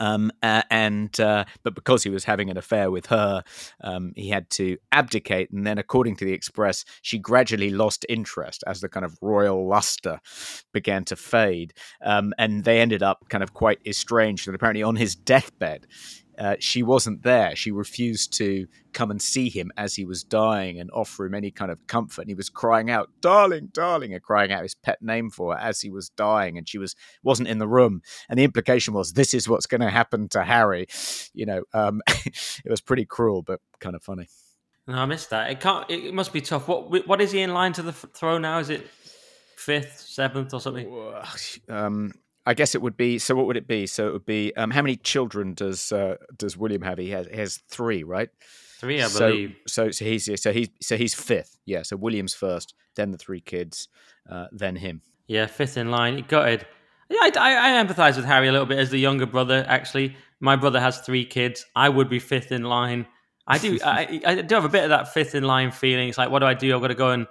Um, 0.00 0.30
uh, 0.42 0.62
and 0.70 1.18
uh, 1.18 1.44
but 1.64 1.74
because 1.74 2.04
he 2.04 2.10
was 2.10 2.24
having 2.24 2.50
an 2.50 2.56
affair 2.56 2.90
with 2.90 3.06
her, 3.06 3.42
um, 3.82 4.12
he 4.14 4.28
had 4.28 4.48
to 4.50 4.78
abdicate. 4.92 5.50
And 5.50 5.66
then, 5.66 5.78
according 5.78 6.16
to 6.16 6.24
the 6.24 6.32
Express, 6.32 6.84
she 7.02 7.18
gradually 7.18 7.70
lost 7.70 8.06
interest 8.08 8.62
as 8.66 8.80
the 8.80 8.88
kind 8.88 9.04
of 9.04 9.18
royal 9.20 9.66
luster 9.66 10.20
began 10.72 11.04
to 11.06 11.16
fade, 11.16 11.74
um, 12.04 12.32
and 12.38 12.64
they 12.64 12.80
ended 12.80 13.02
up 13.02 13.28
kind 13.28 13.42
of 13.42 13.54
quite 13.54 13.80
estranged. 13.84 14.46
And 14.46 14.54
apparently, 14.54 14.82
on 14.82 14.96
his 14.96 15.16
deathbed, 15.16 15.86
uh, 16.38 16.56
she 16.60 16.82
wasn't 16.82 17.22
there. 17.22 17.56
She 17.56 17.70
refused 17.70 18.32
to 18.34 18.66
come 18.92 19.10
and 19.10 19.20
see 19.20 19.48
him 19.48 19.72
as 19.76 19.94
he 19.94 20.04
was 20.04 20.22
dying 20.22 20.78
and 20.78 20.90
offer 20.92 21.26
him 21.26 21.34
any 21.34 21.50
kind 21.50 21.70
of 21.70 21.86
comfort. 21.86 22.22
And 22.22 22.30
he 22.30 22.34
was 22.34 22.48
crying 22.48 22.90
out, 22.90 23.10
"Darling, 23.20 23.70
darling," 23.72 24.14
and 24.14 24.22
crying 24.22 24.52
out 24.52 24.62
his 24.62 24.74
pet 24.74 25.02
name 25.02 25.30
for 25.30 25.54
her 25.54 25.60
as 25.60 25.80
he 25.80 25.90
was 25.90 26.10
dying, 26.10 26.56
and 26.56 26.68
she 26.68 26.78
was 26.78 26.94
wasn't 27.22 27.48
in 27.48 27.58
the 27.58 27.68
room. 27.68 28.02
And 28.28 28.38
the 28.38 28.44
implication 28.44 28.94
was, 28.94 29.12
"This 29.12 29.34
is 29.34 29.48
what's 29.48 29.66
going 29.66 29.80
to 29.80 29.90
happen 29.90 30.28
to 30.30 30.44
Harry." 30.44 30.86
You 31.34 31.46
know, 31.46 31.62
um, 31.74 32.02
it 32.06 32.70
was 32.70 32.80
pretty 32.80 33.04
cruel, 33.04 33.42
but 33.42 33.60
kind 33.80 33.96
of 33.96 34.02
funny. 34.02 34.28
No, 34.86 34.94
I 34.94 35.06
missed 35.06 35.30
that. 35.30 35.50
It 35.50 35.60
can't. 35.60 35.90
It 35.90 36.14
must 36.14 36.32
be 36.32 36.40
tough. 36.40 36.68
What 36.68 37.06
What 37.06 37.20
is 37.20 37.32
he 37.32 37.40
in 37.40 37.52
line 37.52 37.72
to 37.74 37.82
the 37.82 37.92
throne 37.92 38.42
now? 38.42 38.58
Is 38.58 38.70
it 38.70 38.86
fifth, 39.56 40.00
seventh, 40.00 40.54
or 40.54 40.60
something? 40.60 40.88
Um, 41.68 42.12
I 42.48 42.54
guess 42.54 42.74
it 42.74 42.80
would 42.80 42.96
be. 42.96 43.18
So 43.18 43.34
what 43.34 43.44
would 43.46 43.58
it 43.58 43.68
be? 43.68 43.86
So 43.86 44.08
it 44.08 44.12
would 44.14 44.24
be. 44.24 44.56
Um, 44.56 44.70
how 44.70 44.80
many 44.80 44.96
children 44.96 45.52
does 45.52 45.92
uh, 45.92 46.16
does 46.34 46.56
William 46.56 46.80
have? 46.80 46.96
He 46.96 47.10
has 47.10 47.26
he 47.26 47.36
has 47.36 47.58
three, 47.68 48.04
right? 48.04 48.30
Three, 48.80 49.02
I 49.02 49.08
so, 49.08 49.30
believe. 49.30 49.56
So 49.66 49.90
so 49.90 50.04
he's 50.06 50.30
so 50.40 50.50
he's 50.50 50.70
so 50.80 50.96
he's 50.96 51.12
fifth. 51.12 51.58
Yeah. 51.66 51.82
So 51.82 51.96
William's 51.96 52.32
first, 52.32 52.72
then 52.96 53.10
the 53.10 53.18
three 53.18 53.42
kids, 53.42 53.88
uh, 54.30 54.46
then 54.50 54.76
him. 54.76 55.02
Yeah, 55.26 55.44
fifth 55.44 55.76
in 55.76 55.90
line. 55.90 56.16
He 56.16 56.22
gutted. 56.22 56.66
Yeah, 57.10 57.18
I, 57.20 57.32
I, 57.38 57.78
I 57.78 57.84
empathise 57.84 58.16
with 58.16 58.24
Harry 58.24 58.48
a 58.48 58.52
little 58.52 58.66
bit 58.66 58.78
as 58.78 58.88
the 58.88 58.98
younger 58.98 59.26
brother. 59.26 59.62
Actually, 59.68 60.16
my 60.40 60.56
brother 60.56 60.80
has 60.80 61.00
three 61.00 61.26
kids. 61.26 61.66
I 61.76 61.90
would 61.90 62.08
be 62.08 62.18
fifth 62.18 62.50
in 62.50 62.62
line. 62.62 63.06
I 63.46 63.58
do. 63.58 63.78
I, 63.84 64.22
I 64.24 64.34
do 64.40 64.54
have 64.54 64.64
a 64.64 64.70
bit 64.70 64.84
of 64.84 64.90
that 64.90 65.12
fifth 65.12 65.34
in 65.34 65.44
line 65.44 65.70
feeling. 65.70 66.08
It's 66.08 66.16
like, 66.16 66.30
what 66.30 66.38
do 66.38 66.46
I 66.46 66.54
do? 66.54 66.74
I've 66.74 66.80
got 66.80 66.88
to 66.88 66.94
go 66.94 67.10
and 67.10 67.26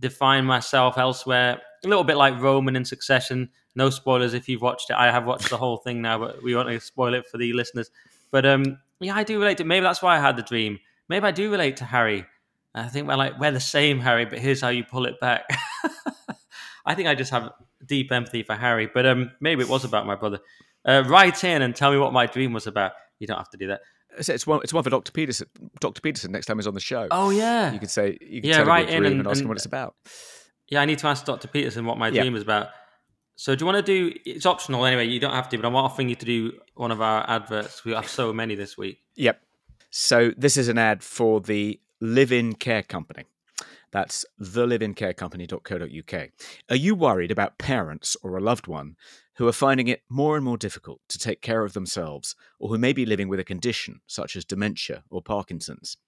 define 0.00 0.44
myself 0.44 0.98
elsewhere. 0.98 1.60
A 1.84 1.88
little 1.88 2.04
bit 2.04 2.16
like 2.16 2.40
Roman 2.40 2.76
in 2.76 2.84
Succession 2.84 3.50
no 3.76 3.90
spoilers 3.90 4.34
if 4.34 4.48
you've 4.48 4.62
watched 4.62 4.90
it. 4.90 4.96
I 4.96 5.12
have 5.12 5.26
watched 5.26 5.50
the 5.50 5.58
whole 5.58 5.76
thing 5.76 6.02
now, 6.02 6.18
but 6.18 6.42
we 6.42 6.56
won't 6.56 6.82
spoil 6.82 7.14
it 7.14 7.26
for 7.26 7.36
the 7.36 7.52
listeners. 7.52 7.90
But 8.32 8.46
um, 8.46 8.78
yeah, 8.98 9.14
I 9.14 9.22
do 9.22 9.38
relate 9.38 9.58
to. 9.58 9.64
Maybe 9.64 9.84
that's 9.84 10.02
why 10.02 10.16
I 10.16 10.20
had 10.20 10.36
the 10.36 10.42
dream. 10.42 10.80
Maybe 11.08 11.24
I 11.26 11.30
do 11.30 11.50
relate 11.50 11.76
to 11.76 11.84
Harry. 11.84 12.24
I 12.74 12.88
think 12.88 13.06
we're 13.06 13.16
like 13.16 13.38
we're 13.38 13.52
the 13.52 13.60
same, 13.60 14.00
Harry, 14.00 14.24
but 14.24 14.38
here's 14.38 14.60
how 14.60 14.70
you 14.70 14.82
pull 14.82 15.06
it 15.06 15.20
back. 15.20 15.44
I 16.86 16.94
think 16.94 17.08
I 17.08 17.14
just 17.14 17.30
have 17.30 17.52
deep 17.84 18.10
empathy 18.10 18.42
for 18.42 18.54
Harry, 18.54 18.90
but 18.92 19.06
um, 19.06 19.30
maybe 19.40 19.62
it 19.62 19.68
was 19.68 19.84
about 19.84 20.06
my 20.06 20.14
brother. 20.14 20.40
Uh, 20.84 21.04
write 21.06 21.44
in 21.44 21.62
and 21.62 21.76
tell 21.76 21.92
me 21.92 21.98
what 21.98 22.12
my 22.12 22.26
dream 22.26 22.52
was 22.52 22.66
about. 22.66 22.92
You 23.18 23.26
don't 23.26 23.38
have 23.38 23.50
to 23.50 23.56
do 23.58 23.68
that. 23.68 23.80
It's 24.18 24.46
one. 24.46 24.60
It's 24.62 24.72
one 24.72 24.84
for 24.84 24.90
Doctor 24.90 25.12
Peterson. 25.12 25.48
Doctor 25.80 26.00
Peterson. 26.00 26.32
Next 26.32 26.46
time 26.46 26.56
he's 26.56 26.66
on 26.66 26.74
the 26.74 26.80
show. 26.80 27.08
Oh 27.10 27.28
yeah. 27.28 27.72
You 27.72 27.78
could 27.78 27.90
say. 27.90 28.16
You 28.22 28.40
could 28.40 28.48
yeah. 28.48 28.62
Write 28.62 28.88
in 28.88 29.04
and, 29.04 29.20
and 29.20 29.26
ask 29.26 29.42
him 29.42 29.48
what 29.48 29.58
it's 29.58 29.66
about. 29.66 29.94
Yeah, 30.68 30.80
I 30.80 30.84
need 30.84 30.98
to 30.98 31.06
ask 31.06 31.24
Doctor 31.24 31.48
Peterson 31.48 31.84
what 31.84 31.98
my 31.98 32.10
dream 32.10 32.34
is 32.36 32.42
about. 32.42 32.68
So 33.36 33.54
do 33.54 33.62
you 33.62 33.66
want 33.66 33.84
to 33.84 34.10
do? 34.10 34.18
It's 34.24 34.46
optional 34.46 34.84
anyway. 34.86 35.06
You 35.06 35.20
don't 35.20 35.34
have 35.34 35.48
to, 35.50 35.56
but 35.58 35.66
I'm 35.66 35.76
offering 35.76 36.08
you 36.08 36.14
to 36.16 36.24
do 36.24 36.52
one 36.74 36.90
of 36.90 37.00
our 37.00 37.28
adverts. 37.28 37.84
We 37.84 37.92
have 37.92 38.08
so 38.08 38.32
many 38.32 38.54
this 38.54 38.78
week. 38.78 38.98
Yep. 39.14 39.40
So 39.90 40.32
this 40.36 40.56
is 40.56 40.68
an 40.68 40.78
ad 40.78 41.02
for 41.02 41.40
the 41.40 41.78
Live-In 42.00 42.54
Care 42.54 42.82
Company. 42.82 43.24
That's 43.92 44.24
theliveincarecompany.co.uk. 44.42 46.28
Are 46.68 46.76
you 46.76 46.94
worried 46.94 47.30
about 47.30 47.58
parents 47.58 48.16
or 48.22 48.36
a 48.36 48.40
loved 48.40 48.66
one 48.66 48.96
who 49.34 49.46
are 49.46 49.52
finding 49.52 49.86
it 49.88 50.02
more 50.08 50.34
and 50.36 50.44
more 50.44 50.56
difficult 50.56 51.00
to 51.08 51.18
take 51.18 51.42
care 51.42 51.62
of 51.62 51.74
themselves, 51.74 52.34
or 52.58 52.70
who 52.70 52.78
may 52.78 52.92
be 52.94 53.06
living 53.06 53.28
with 53.28 53.38
a 53.38 53.44
condition 53.44 54.00
such 54.06 54.34
as 54.34 54.44
dementia 54.44 55.04
or 55.10 55.20
Parkinson's? 55.22 55.98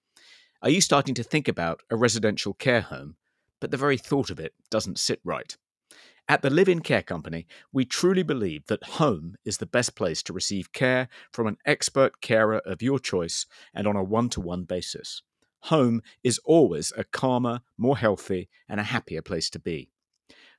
Are 0.62 0.70
you 0.70 0.80
starting 0.80 1.14
to 1.14 1.22
think 1.22 1.46
about 1.46 1.82
a 1.90 1.96
residential 1.96 2.54
care 2.54 2.80
home, 2.80 3.16
but 3.60 3.70
the 3.70 3.76
very 3.76 3.98
thought 3.98 4.30
of 4.30 4.40
it 4.40 4.54
doesn't 4.70 4.98
sit 4.98 5.20
right? 5.24 5.56
At 6.30 6.42
the 6.42 6.50
Live 6.50 6.68
In 6.68 6.80
Care 6.80 7.02
Company, 7.02 7.46
we 7.72 7.86
truly 7.86 8.22
believe 8.22 8.66
that 8.66 8.84
home 8.84 9.36
is 9.46 9.56
the 9.56 9.66
best 9.66 9.96
place 9.96 10.22
to 10.24 10.34
receive 10.34 10.74
care 10.74 11.08
from 11.32 11.46
an 11.46 11.56
expert 11.64 12.20
carer 12.20 12.58
of 12.66 12.82
your 12.82 12.98
choice 12.98 13.46
and 13.72 13.86
on 13.86 13.96
a 13.96 14.02
one 14.02 14.28
to 14.30 14.40
one 14.40 14.64
basis. 14.64 15.22
Home 15.62 16.02
is 16.22 16.38
always 16.44 16.92
a 16.96 17.04
calmer, 17.04 17.62
more 17.78 17.96
healthy, 17.96 18.50
and 18.68 18.78
a 18.78 18.84
happier 18.84 19.22
place 19.22 19.48
to 19.50 19.58
be. 19.58 19.88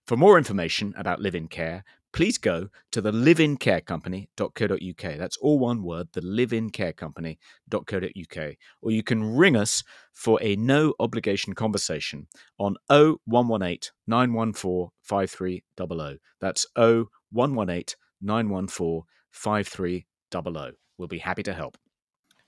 For 0.07 0.17
more 0.17 0.39
information 0.39 0.95
about 0.97 1.21
Live 1.21 1.35
In 1.35 1.47
Care, 1.47 1.83
please 2.11 2.37
go 2.37 2.67
to 2.91 2.99
the 3.01 3.11
liveincarecompany.co.uk. 3.11 5.17
That's 5.17 5.37
all 5.37 5.57
one 5.59 5.83
word, 5.83 6.09
the 6.13 6.21
liveincarecompany.co.uk. 6.21 8.55
Or 8.81 8.91
you 8.91 9.03
can 9.03 9.35
ring 9.35 9.55
us 9.55 9.83
for 10.13 10.39
a 10.41 10.55
no 10.55 10.95
obligation 10.99 11.53
conversation 11.53 12.25
on 12.57 12.77
0118 12.89 13.91
914 14.07 14.89
5300. 15.01 16.19
That's 16.39 16.65
0118 16.75 17.95
914 18.21 19.03
5300. 19.31 20.75
We'll 20.97 21.07
be 21.07 21.19
happy 21.19 21.43
to 21.43 21.53
help. 21.53 21.77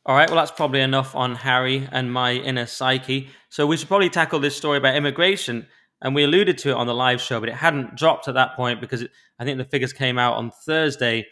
All 0.03 0.15
right, 0.15 0.27
well, 0.27 0.37
that's 0.37 0.51
probably 0.51 0.81
enough 0.81 1.15
on 1.15 1.35
Harry 1.35 1.87
and 1.91 2.11
my 2.11 2.33
inner 2.33 2.65
psyche. 2.65 3.29
So 3.49 3.67
we 3.67 3.77
should 3.77 3.87
probably 3.87 4.09
tackle 4.09 4.39
this 4.39 4.57
story 4.57 4.79
about 4.79 4.95
immigration. 4.95 5.67
And 6.01 6.15
we 6.15 6.23
alluded 6.23 6.57
to 6.59 6.69
it 6.69 6.75
on 6.75 6.87
the 6.87 6.95
live 6.95 7.21
show, 7.21 7.39
but 7.39 7.49
it 7.49 7.55
hadn't 7.55 7.95
dropped 7.95 8.27
at 8.27 8.33
that 8.33 8.55
point 8.55 8.81
because 8.81 9.03
it, 9.03 9.11
I 9.39 9.43
think 9.43 9.57
the 9.57 9.65
figures 9.65 9.93
came 9.93 10.17
out 10.17 10.35
on 10.35 10.51
Thursday. 10.51 11.27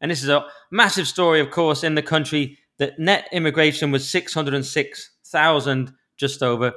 And 0.00 0.10
this 0.10 0.22
is 0.22 0.28
a 0.28 0.46
massive 0.70 1.06
story, 1.06 1.40
of 1.40 1.50
course, 1.50 1.84
in 1.84 1.94
the 1.94 2.02
country 2.02 2.58
that 2.78 2.98
net 2.98 3.28
immigration 3.32 3.90
was 3.90 4.08
606,000 4.08 5.92
just 6.16 6.42
over. 6.42 6.72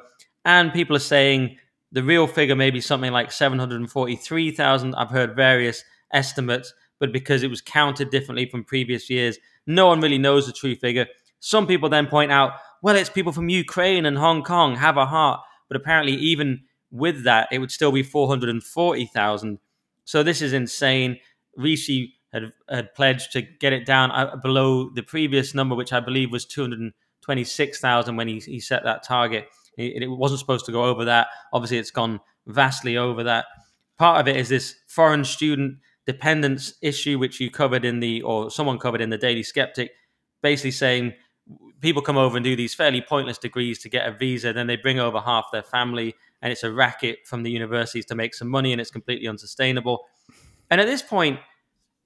And 0.45 0.73
people 0.73 0.95
are 0.95 0.99
saying 0.99 1.57
the 1.91 2.03
real 2.03 2.27
figure 2.27 2.55
may 2.55 2.69
be 2.69 2.81
something 2.81 3.11
like 3.11 3.31
743,000. 3.31 4.95
I've 4.95 5.09
heard 5.09 5.35
various 5.35 5.83
estimates, 6.13 6.73
but 6.99 7.13
because 7.13 7.43
it 7.43 7.49
was 7.49 7.61
counted 7.61 8.09
differently 8.09 8.49
from 8.49 8.63
previous 8.63 9.09
years, 9.09 9.37
no 9.65 9.87
one 9.87 10.01
really 10.01 10.17
knows 10.17 10.47
the 10.47 10.53
true 10.53 10.75
figure. 10.75 11.07
Some 11.39 11.67
people 11.67 11.89
then 11.89 12.07
point 12.07 12.31
out, 12.31 12.53
well, 12.81 12.95
it's 12.95 13.09
people 13.09 13.31
from 13.31 13.49
Ukraine 13.49 14.05
and 14.05 14.17
Hong 14.17 14.43
Kong, 14.43 14.75
have 14.75 14.97
a 14.97 15.05
heart. 15.05 15.41
But 15.67 15.77
apparently, 15.77 16.13
even 16.13 16.61
with 16.91 17.23
that, 17.23 17.47
it 17.51 17.59
would 17.59 17.71
still 17.71 17.91
be 17.91 18.03
440,000. 18.03 19.59
So 20.05 20.23
this 20.23 20.41
is 20.41 20.53
insane. 20.53 21.19
Rishi 21.55 22.15
had, 22.31 22.53
had 22.69 22.93
pledged 22.93 23.31
to 23.33 23.41
get 23.41 23.73
it 23.73 23.85
down 23.85 24.11
uh, 24.11 24.35
below 24.37 24.89
the 24.89 25.03
previous 25.03 25.53
number, 25.53 25.75
which 25.75 25.93
I 25.93 25.99
believe 25.99 26.31
was 26.31 26.45
226,000 26.45 28.15
when 28.15 28.27
he, 28.27 28.39
he 28.39 28.59
set 28.59 28.83
that 28.83 29.03
target. 29.03 29.47
It, 29.77 30.03
it 30.03 30.07
wasn't 30.07 30.39
supposed 30.39 30.65
to 30.67 30.71
go 30.71 30.85
over 30.85 31.05
that. 31.05 31.27
Obviously, 31.53 31.77
it's 31.77 31.91
gone 31.91 32.19
vastly 32.45 32.97
over 32.97 33.23
that. 33.23 33.45
Part 33.97 34.19
of 34.19 34.27
it 34.27 34.37
is 34.37 34.49
this 34.49 34.75
foreign 34.87 35.25
student 35.25 35.79
dependence 36.05 36.73
issue, 36.81 37.19
which 37.19 37.39
you 37.39 37.51
covered 37.51 37.83
in 37.83 37.99
the, 37.99 38.21
or 38.21 38.49
someone 38.49 38.79
covered 38.79 39.01
in 39.01 39.09
the 39.09 39.17
Daily 39.17 39.43
Sceptic, 39.43 39.91
basically 40.41 40.71
saying 40.71 41.13
people 41.81 42.01
come 42.01 42.17
over 42.17 42.37
and 42.37 42.43
do 42.43 42.55
these 42.55 42.73
fairly 42.73 43.01
pointless 43.01 43.37
degrees 43.37 43.79
to 43.79 43.89
get 43.89 44.07
a 44.07 44.11
visa, 44.11 44.53
then 44.53 44.67
they 44.67 44.75
bring 44.75 44.99
over 44.99 45.19
half 45.19 45.45
their 45.51 45.63
family, 45.63 46.15
and 46.41 46.51
it's 46.51 46.63
a 46.63 46.71
racket 46.71 47.19
from 47.25 47.43
the 47.43 47.51
universities 47.51 48.05
to 48.07 48.15
make 48.15 48.33
some 48.33 48.47
money, 48.47 48.71
and 48.71 48.81
it's 48.81 48.91
completely 48.91 49.27
unsustainable. 49.27 50.05
And 50.69 50.81
at 50.81 50.87
this 50.87 51.01
point, 51.01 51.39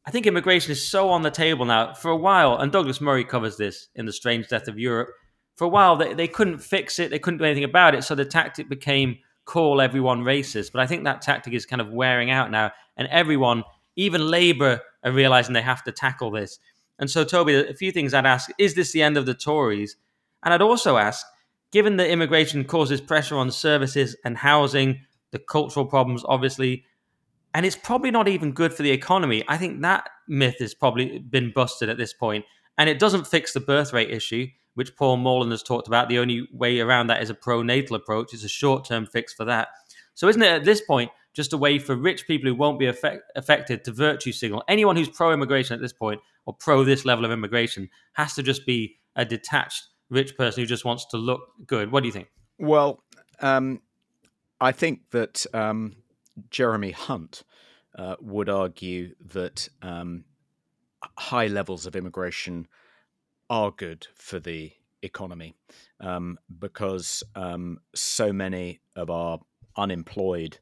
I 0.05 0.11
think 0.11 0.25
immigration 0.25 0.71
is 0.71 0.87
so 0.87 1.09
on 1.09 1.21
the 1.21 1.31
table 1.31 1.65
now. 1.65 1.93
For 1.93 2.09
a 2.11 2.17
while, 2.17 2.57
and 2.57 2.71
Douglas 2.71 3.01
Murray 3.01 3.23
covers 3.23 3.57
this 3.57 3.89
in 3.95 4.05
The 4.05 4.13
Strange 4.13 4.47
Death 4.47 4.67
of 4.67 4.79
Europe, 4.79 5.09
for 5.55 5.65
a 5.65 5.69
while 5.69 5.95
they, 5.95 6.13
they 6.13 6.27
couldn't 6.27 6.59
fix 6.59 6.97
it, 6.97 7.11
they 7.11 7.19
couldn't 7.19 7.37
do 7.37 7.45
anything 7.45 7.63
about 7.63 7.93
it, 7.93 8.03
so 8.03 8.15
the 8.15 8.25
tactic 8.25 8.67
became 8.67 9.17
call 9.45 9.81
everyone 9.81 10.21
racist. 10.21 10.71
But 10.71 10.81
I 10.81 10.87
think 10.87 11.03
that 11.03 11.21
tactic 11.21 11.53
is 11.53 11.65
kind 11.65 11.81
of 11.81 11.91
wearing 11.91 12.31
out 12.31 12.51
now, 12.51 12.71
and 12.97 13.07
everyone, 13.09 13.63
even 13.95 14.27
Labour, 14.27 14.81
are 15.03 15.11
realizing 15.11 15.53
they 15.53 15.61
have 15.61 15.83
to 15.83 15.91
tackle 15.91 16.31
this. 16.31 16.59
And 16.99 17.09
so, 17.09 17.23
Toby, 17.23 17.55
a 17.55 17.73
few 17.73 17.91
things 17.91 18.13
I'd 18.13 18.25
ask 18.25 18.51
is 18.57 18.75
this 18.75 18.91
the 18.91 19.01
end 19.01 19.17
of 19.17 19.25
the 19.25 19.33
Tories? 19.33 19.97
And 20.43 20.53
I'd 20.53 20.61
also 20.61 20.97
ask, 20.97 21.25
given 21.71 21.97
that 21.97 22.09
immigration 22.09 22.63
causes 22.65 23.01
pressure 23.01 23.35
on 23.35 23.51
services 23.51 24.15
and 24.25 24.37
housing, 24.37 25.01
the 25.31 25.39
cultural 25.39 25.85
problems, 25.85 26.23
obviously, 26.27 26.83
and 27.53 27.65
it's 27.65 27.75
probably 27.75 28.11
not 28.11 28.27
even 28.27 28.51
good 28.51 28.73
for 28.73 28.83
the 28.83 28.91
economy. 28.91 29.43
I 29.47 29.57
think 29.57 29.81
that 29.81 30.09
myth 30.27 30.57
has 30.59 30.73
probably 30.73 31.19
been 31.19 31.51
busted 31.53 31.89
at 31.89 31.97
this 31.97 32.13
point, 32.13 32.45
and 32.77 32.89
it 32.89 32.99
doesn't 32.99 33.27
fix 33.27 33.53
the 33.53 33.59
birth 33.59 33.93
rate 33.93 34.09
issue, 34.09 34.47
which 34.75 34.95
Paul 34.95 35.17
Morland 35.17 35.51
has 35.51 35.63
talked 35.63 35.87
about. 35.87 36.09
The 36.09 36.19
only 36.19 36.47
way 36.53 36.79
around 36.79 37.07
that 37.07 37.21
is 37.21 37.29
a 37.29 37.35
pro-natal 37.35 37.95
approach. 37.95 38.33
It's 38.33 38.43
a 38.43 38.49
short-term 38.49 39.05
fix 39.05 39.33
for 39.33 39.45
that. 39.45 39.69
So, 40.13 40.27
isn't 40.27 40.41
it 40.41 40.51
at 40.51 40.65
this 40.65 40.81
point 40.81 41.11
just 41.33 41.53
a 41.53 41.57
way 41.57 41.79
for 41.79 41.95
rich 41.95 42.27
people 42.27 42.49
who 42.49 42.55
won't 42.55 42.79
be 42.79 42.87
affect- 42.87 43.31
affected 43.35 43.83
to 43.85 43.91
virtue 43.91 44.31
signal? 44.31 44.63
Anyone 44.67 44.95
who's 44.95 45.09
pro-immigration 45.09 45.73
at 45.73 45.81
this 45.81 45.93
point 45.93 46.21
or 46.45 46.53
pro 46.53 46.83
this 46.83 47.05
level 47.05 47.25
of 47.25 47.31
immigration 47.31 47.89
has 48.13 48.33
to 48.35 48.43
just 48.43 48.65
be 48.65 48.97
a 49.15 49.25
detached 49.25 49.87
rich 50.11 50.37
person 50.37 50.61
who 50.61 50.67
just 50.67 50.85
wants 50.85 51.05
to 51.05 51.17
look 51.17 51.41
good. 51.65 51.91
What 51.91 52.01
do 52.01 52.07
you 52.07 52.13
think? 52.13 52.29
Well, 52.59 53.01
um, 53.39 53.81
I 54.59 54.71
think 54.71 55.09
that 55.09 55.45
um, 55.53 55.95
Jeremy 56.51 56.91
Hunt 56.91 57.43
uh, 57.97 58.17
would 58.21 58.49
argue 58.49 59.15
that 59.33 59.67
um, 59.81 60.25
high 61.17 61.47
levels 61.47 61.87
of 61.87 61.95
immigration 61.95 62.67
are 63.49 63.71
good 63.71 64.07
for 64.13 64.39
the 64.39 64.71
economy 65.01 65.55
um, 65.99 66.37
because 66.59 67.23
um, 67.35 67.79
so 67.95 68.31
many 68.31 68.79
of 68.95 69.09
our 69.09 69.39
unemployed 69.75 70.59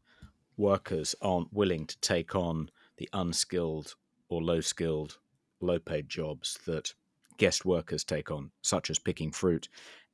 workers 0.57 1.15
aren't 1.21 1.51
willing 1.51 1.85
to 1.85 1.99
take 1.99 2.35
on 2.35 2.69
the 2.97 3.09
unskilled 3.13 3.95
or 4.29 4.41
low 4.41 4.61
skilled 4.61 5.17
low 5.61 5.79
paid 5.79 6.07
jobs 6.07 6.57
that 6.65 6.93
guest 7.39 7.65
workers 7.65 8.03
take 8.03 8.29
on, 8.29 8.51
such 8.61 8.91
as 8.91 8.99
picking 8.99 9.31
fruit. 9.31 9.67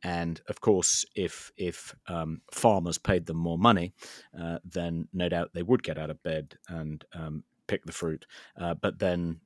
And 0.03 0.39
of 0.47 0.61
course, 0.61 1.03
if 1.15 1.51
if 1.57 1.93
um, 2.07 2.41
farmers 2.51 2.97
paid 2.97 3.25
them 3.25 3.37
more 3.37 3.57
money, 3.57 3.93
uh, 4.39 4.59
then 4.63 5.09
no 5.11 5.27
doubt 5.27 5.51
they 5.53 5.63
would 5.63 5.83
get 5.83 5.97
out 5.97 6.09
of 6.09 6.23
bed 6.23 6.55
and 6.69 7.03
um, 7.13 7.43
pick 7.67 7.83
the 7.85 7.91
fruit. 7.91 8.25
Uh, 8.57 8.75
but 8.75 8.99
then 8.99 9.41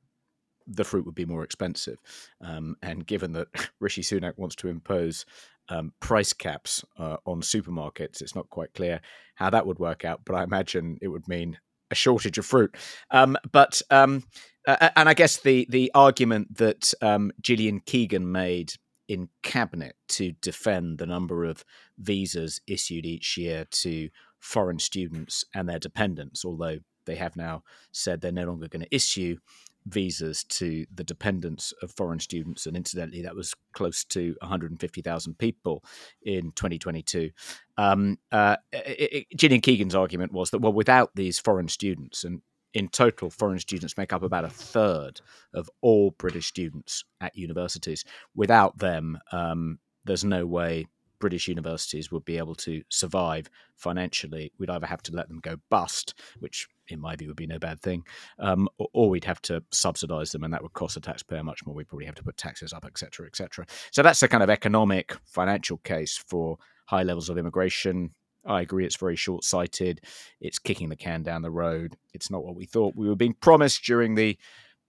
the 0.68 0.84
fruit 0.84 1.06
would 1.06 1.16
be 1.16 1.26
more 1.26 1.44
expensive. 1.44 1.98
Um, 2.42 2.76
and 2.84 3.08
given 3.08 3.32
that 3.34 3.48
Rishi 3.80 4.02
Sunak 4.02 4.38
wants 4.38 4.56
to 4.58 4.68
impose 4.68 5.26
um, 5.70 5.94
price 6.00 6.34
caps 6.34 6.84
uh, 6.98 7.18
on 7.26 7.42
supermarkets, 7.42 8.22
it's 8.22 8.36
not 8.36 8.50
quite 8.50 8.74
clear 8.74 9.02
how 9.36 9.50
that 9.50 9.66
would 9.66 9.80
work 9.80 10.06
out. 10.06 10.22
But 10.26 10.36
I 10.36 10.44
imagine 10.44 10.98
it 11.02 11.08
would 11.08 11.28
mean 11.28 11.58
a 11.92 11.96
shortage 11.96 12.38
of 12.38 12.46
fruit. 12.46 12.76
Um, 13.12 13.38
but 13.52 13.82
um, 13.90 14.24
uh, 14.68 14.90
and 14.96 15.10
I 15.10 15.14
guess 15.14 15.38
the 15.38 15.66
the 15.70 15.92
argument 15.96 16.58
that 16.58 16.94
um, 17.02 17.32
Gillian 17.42 17.80
Keegan 17.80 18.32
made 18.32 18.74
in 19.08 19.30
cabinet 19.42 19.96
to 20.08 20.34
defend 20.34 21.00
the 21.00 21.06
number 21.06 21.44
of 21.44 21.66
visas 21.98 22.62
issued 22.68 23.06
each 23.06 23.38
year 23.38 23.66
to 23.72 24.10
foreign 24.40 24.80
students 24.80 25.44
and 25.54 25.68
their 25.68 25.80
dependents, 25.80 26.46
although 26.46 26.78
they 27.06 27.16
have 27.16 27.36
now 27.36 27.64
said 27.92 28.22
they're 28.22 28.32
no 28.32 28.46
longer 28.46 28.68
going 28.68 28.84
to 28.84 28.96
issue 28.96 29.38
visas 29.86 30.44
to 30.46 30.86
the 30.94 31.04
dependents 31.04 31.74
of 31.82 31.92
foreign 31.92 32.20
students. 32.20 32.66
And 32.66 32.76
incidentally, 32.76 33.22
that 33.24 33.36
was 33.36 33.54
close 33.74 34.04
to 34.06 34.36
150,000 34.42 35.38
people 35.38 35.84
in 36.22 36.52
2022. 36.52 37.32
Um, 37.78 38.18
uh, 38.32 38.58
it, 38.72 39.28
it, 39.32 39.38
Gillian 39.38 39.62
Keegan's 39.62 39.96
argument 39.96 40.32
was 40.32 40.52
that, 40.52 40.60
well, 40.60 40.74
without 40.74 41.12
these 41.16 41.40
foreign 41.40 41.68
students, 41.68 42.24
and 42.24 42.42
in 42.74 42.88
total, 42.88 43.30
foreign 43.30 43.60
students 43.60 43.98
make 43.98 44.14
up 44.14 44.24
about 44.24 44.46
a 44.46 44.50
third 44.50 45.22
of 45.54 45.70
all 45.82 46.12
British 46.12 46.48
students 46.48 47.04
at 47.20 47.36
universities. 47.36 48.06
Without 48.36 48.78
them, 48.78 49.18
um, 49.32 49.80
there's 50.06 50.24
no 50.24 50.46
way 50.46 50.86
British 51.20 51.48
universities 51.48 52.12
would 52.12 52.26
be 52.26 52.38
able 52.38 52.56
to 52.56 52.82
survive 52.90 53.50
financially. 53.76 54.52
We'd 54.58 54.70
either 54.70 54.88
have 54.88 55.04
to 55.04 55.16
let 55.16 55.28
them 55.28 55.40
go 55.40 55.58
bust, 55.70 56.14
which 56.40 56.68
in 56.92 57.00
my 57.00 57.16
view 57.16 57.28
would 57.28 57.38
be 57.38 57.48
no 57.48 57.60
bad 57.60 57.82
thing, 57.82 58.04
um, 58.40 58.68
or, 58.78 58.88
or, 58.94 59.10
we'd 59.10 59.26
have 59.26 59.42
to 59.44 59.64
subsidise 59.72 60.32
them, 60.32 60.44
and 60.44 60.54
that 60.54 60.62
would 60.62 60.74
cost 60.74 60.96
the 60.96 61.02
taxpayer 61.02 61.44
much 61.44 61.66
more. 61.66 61.76
We'd 61.76 61.88
probably 61.88 62.06
have 62.06 62.16
to 62.16 62.24
put 62.24 62.38
taxes 62.38 62.74
up, 62.74 62.86
etc., 62.86 63.28
etc. 63.28 63.66
So 63.92 64.04
that's 64.04 64.20
the 64.20 64.28
kind 64.28 64.44
of 64.44 64.50
economic, 64.50 65.16
financial 65.26 65.78
case 65.78 66.18
for 66.18 66.58
high 66.86 67.04
levels 67.04 67.30
of 67.30 67.38
immigration. 67.38 68.12
I 68.46 68.62
agree, 68.62 68.86
it's 68.86 68.96
very 68.96 69.16
short 69.16 69.44
sighted. 69.44 70.02
It's 70.40 70.60
kicking 70.60 70.90
the 70.90 70.96
can 70.96 71.24
down 71.24 71.42
the 71.42 71.52
road. 71.52 71.96
It's 72.14 72.32
not 72.32 72.44
what 72.44 72.56
we 72.56 72.66
thought 72.66 72.96
we 72.96 73.08
were 73.08 73.16
being 73.16 73.34
promised 73.34 73.84
during 73.84 74.16
the 74.16 74.38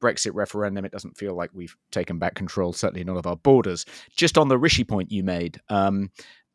Brexit 0.01 0.35
referendum. 0.35 0.85
It 0.85 0.93
doesn't 0.93 1.19
feel 1.19 1.35
like 1.35 1.51
we've 1.53 1.77
taken 1.91 2.19
back 2.19 2.35
control, 2.35 2.73
certainly 2.73 3.05
none 3.05 3.17
of 3.17 3.27
our 3.27 3.37
borders. 3.37 3.85
Just 4.17 4.39
on 4.39 4.49
the 4.49 4.59
Rishi 4.59 4.85
point 4.85 5.13
you 5.13 5.23
made, 5.23 5.61
um, 5.69 6.11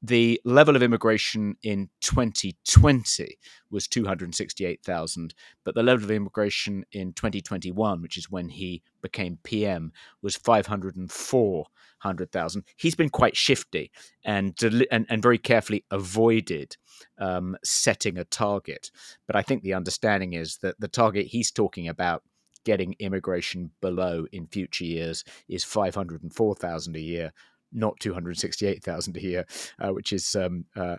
the 0.08 0.40
level 0.46 0.76
of 0.76 0.84
immigration 0.84 1.56
in 1.64 1.90
2020 2.02 3.40
was 3.72 3.88
268,000, 3.88 5.34
but 5.64 5.74
the 5.74 5.82
level 5.82 6.04
of 6.04 6.12
immigration 6.12 6.86
in 6.92 7.14
2021, 7.14 8.02
which 8.02 8.18
is 8.18 8.30
when 8.30 8.50
he 8.50 8.84
became 9.02 9.40
PM, 9.44 9.92
was 10.22 10.36
504,000. 10.36 12.64
He's 12.76 12.96
been 12.96 13.10
quite 13.10 13.36
shifty 13.36 13.92
and, 14.24 14.56
and, 14.92 15.08
and 15.10 15.22
very 15.22 15.40
carefully 15.40 15.86
avoided 15.90 16.78
um, 17.18 17.58
setting 17.64 18.18
a 18.18 18.26
target. 18.26 18.92
But 19.26 19.36
I 19.36 19.42
think 19.42 19.64
the 19.64 19.74
understanding 19.74 20.34
is 20.34 20.58
that 20.58 20.80
the 20.80 20.88
target 20.88 21.28
he's 21.28 21.52
talking 21.52 21.88
about 21.88 22.24
getting 22.64 22.96
immigration 23.00 23.72
below 23.80 24.26
in 24.32 24.48
future 24.48 24.86
years 24.86 25.24
is 25.48 25.64
504,000 25.64 26.96
a 26.96 27.00
year, 27.00 27.32
not 27.72 28.00
268,000 28.00 29.18
a 29.18 29.22
year, 29.22 29.46
uh, 29.80 29.90
which 29.90 30.14
is 30.14 30.36
um, 30.36 30.66
uh, 30.76 30.98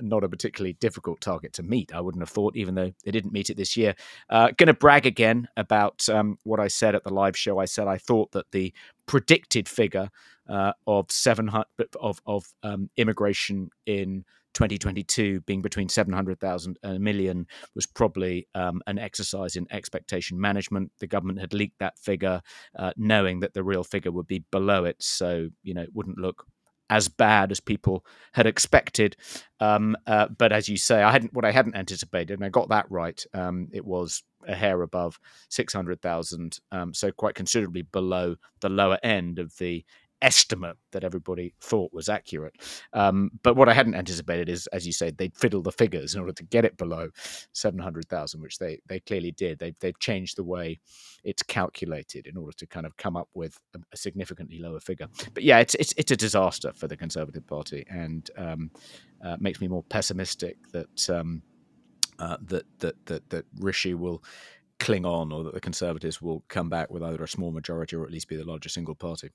not 0.00 0.24
a 0.24 0.28
particularly 0.28 0.74
difficult 0.74 1.20
target 1.20 1.52
to 1.54 1.62
meet. 1.62 1.94
I 1.94 2.00
wouldn't 2.00 2.22
have 2.22 2.30
thought, 2.30 2.56
even 2.56 2.74
though 2.74 2.92
they 3.04 3.10
didn't 3.10 3.32
meet 3.32 3.50
it 3.50 3.56
this 3.56 3.76
year. 3.76 3.94
Uh, 4.30 4.50
Going 4.56 4.68
to 4.68 4.74
brag 4.74 5.06
again 5.06 5.48
about 5.56 6.08
um, 6.08 6.38
what 6.44 6.60
I 6.60 6.68
said 6.68 6.94
at 6.94 7.04
the 7.04 7.12
live 7.12 7.36
show. 7.36 7.58
I 7.58 7.64
said 7.64 7.88
I 7.88 7.98
thought 7.98 8.32
that 8.32 8.50
the 8.52 8.72
predicted 9.06 9.68
figure 9.68 10.10
uh, 10.48 10.72
of 10.86 11.10
700 11.10 11.66
of 12.00 12.20
of 12.26 12.46
um, 12.62 12.90
immigration 12.96 13.70
in 13.86 14.24
2022 14.54 15.40
being 15.40 15.62
between 15.62 15.88
700,000 15.88 16.78
and 16.82 16.96
a 16.96 17.00
million 17.00 17.46
was 17.74 17.86
probably 17.86 18.48
um, 18.54 18.80
an 18.86 18.98
exercise 18.98 19.56
in 19.56 19.66
expectation 19.70 20.40
management. 20.40 20.92
The 21.00 21.06
government 21.06 21.40
had 21.40 21.52
leaked 21.52 21.78
that 21.80 21.98
figure, 21.98 22.40
uh, 22.78 22.92
knowing 22.96 23.40
that 23.40 23.54
the 23.54 23.64
real 23.64 23.84
figure 23.84 24.12
would 24.12 24.26
be 24.26 24.44
below 24.50 24.84
it, 24.84 24.96
so 25.00 25.48
you 25.62 25.74
know 25.74 25.82
it 25.82 25.94
wouldn't 25.94 26.18
look 26.18 26.46
as 26.90 27.08
bad 27.08 27.50
as 27.50 27.60
people 27.60 28.04
had 28.32 28.46
expected. 28.46 29.16
Um, 29.60 29.96
uh, 30.06 30.28
but 30.28 30.52
as 30.52 30.68
you 30.68 30.76
say, 30.76 31.02
I 31.02 31.10
hadn't 31.10 31.32
what 31.32 31.44
I 31.44 31.50
hadn't 31.50 31.76
anticipated, 31.76 32.34
and 32.34 32.44
I 32.44 32.48
got 32.48 32.68
that 32.68 32.90
right. 32.90 33.22
Um, 33.32 33.68
it 33.72 33.84
was 33.84 34.22
a 34.46 34.54
hair 34.54 34.82
above 34.82 35.18
600,000, 35.48 36.58
um, 36.70 36.92
so 36.92 37.10
quite 37.10 37.34
considerably 37.34 37.82
below 37.82 38.36
the 38.60 38.68
lower 38.68 38.98
end 39.02 39.38
of 39.38 39.56
the 39.56 39.84
estimate 40.22 40.76
that 40.92 41.04
everybody 41.04 41.54
thought 41.60 41.92
was 41.92 42.08
accurate. 42.08 42.54
Um, 42.92 43.30
but 43.42 43.56
what 43.56 43.68
I 43.68 43.74
hadn't 43.74 43.94
anticipated 43.94 44.48
is, 44.48 44.66
as 44.68 44.86
you 44.86 44.92
said, 44.92 45.18
they'd 45.18 45.36
fiddle 45.36 45.62
the 45.62 45.72
figures 45.72 46.14
in 46.14 46.20
order 46.20 46.32
to 46.32 46.42
get 46.44 46.64
it 46.64 46.76
below 46.76 47.08
700,000, 47.52 48.40
which 48.40 48.58
they, 48.58 48.80
they 48.88 49.00
clearly 49.00 49.32
did. 49.32 49.58
They've, 49.58 49.78
they've 49.80 49.98
changed 49.98 50.36
the 50.36 50.44
way 50.44 50.80
it's 51.24 51.42
calculated 51.42 52.26
in 52.26 52.36
order 52.36 52.56
to 52.56 52.66
kind 52.66 52.86
of 52.86 52.96
come 52.96 53.16
up 53.16 53.28
with 53.34 53.58
a, 53.74 53.78
a 53.92 53.96
significantly 53.96 54.58
lower 54.58 54.80
figure. 54.80 55.08
But 55.32 55.42
yeah, 55.42 55.58
it's, 55.58 55.74
it's, 55.76 55.92
it's 55.96 56.10
a 56.10 56.16
disaster 56.16 56.72
for 56.74 56.88
the 56.88 56.96
Conservative 56.96 57.46
Party 57.46 57.84
and 57.88 58.30
um, 58.36 58.70
uh, 59.22 59.36
makes 59.40 59.60
me 59.60 59.68
more 59.68 59.82
pessimistic 59.82 60.56
that, 60.72 61.10
um, 61.10 61.42
uh, 62.18 62.36
that, 62.46 62.64
that, 62.78 63.06
that, 63.06 63.30
that 63.30 63.44
Rishi 63.58 63.94
will 63.94 64.22
cling 64.78 65.04
on 65.06 65.32
or 65.32 65.44
that 65.44 65.54
the 65.54 65.60
Conservatives 65.60 66.20
will 66.20 66.44
come 66.48 66.68
back 66.68 66.90
with 66.90 67.02
either 67.02 67.22
a 67.22 67.28
small 67.28 67.52
majority 67.52 67.96
or 67.96 68.04
at 68.04 68.10
least 68.10 68.28
be 68.28 68.36
the 68.36 68.44
largest 68.44 68.74
single 68.74 68.94
party. 68.94 69.30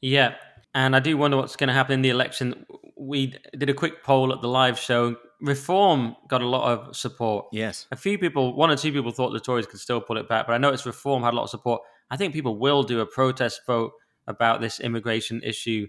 Yeah, 0.00 0.34
and 0.74 0.94
I 0.94 1.00
do 1.00 1.16
wonder 1.16 1.36
what's 1.36 1.56
going 1.56 1.68
to 1.68 1.74
happen 1.74 1.94
in 1.94 2.02
the 2.02 2.10
election. 2.10 2.66
We 2.96 3.34
did 3.56 3.68
a 3.68 3.74
quick 3.74 4.04
poll 4.04 4.32
at 4.32 4.42
the 4.42 4.48
live 4.48 4.78
show. 4.78 5.16
Reform 5.40 6.16
got 6.28 6.42
a 6.42 6.48
lot 6.48 6.70
of 6.70 6.96
support. 6.96 7.46
Yes. 7.52 7.86
A 7.90 7.96
few 7.96 8.18
people, 8.18 8.54
one 8.54 8.70
or 8.70 8.76
two 8.76 8.92
people 8.92 9.12
thought 9.12 9.32
the 9.32 9.40
Tories 9.40 9.66
could 9.66 9.80
still 9.80 10.00
pull 10.00 10.16
it 10.18 10.28
back, 10.28 10.46
but 10.46 10.52
I 10.52 10.58
noticed 10.58 10.86
Reform 10.86 11.22
had 11.22 11.32
a 11.32 11.36
lot 11.36 11.44
of 11.44 11.50
support. 11.50 11.82
I 12.10 12.16
think 12.16 12.32
people 12.32 12.58
will 12.58 12.82
do 12.82 13.00
a 13.00 13.06
protest 13.06 13.62
vote 13.66 13.92
about 14.26 14.60
this 14.60 14.80
immigration 14.80 15.40
issue. 15.42 15.86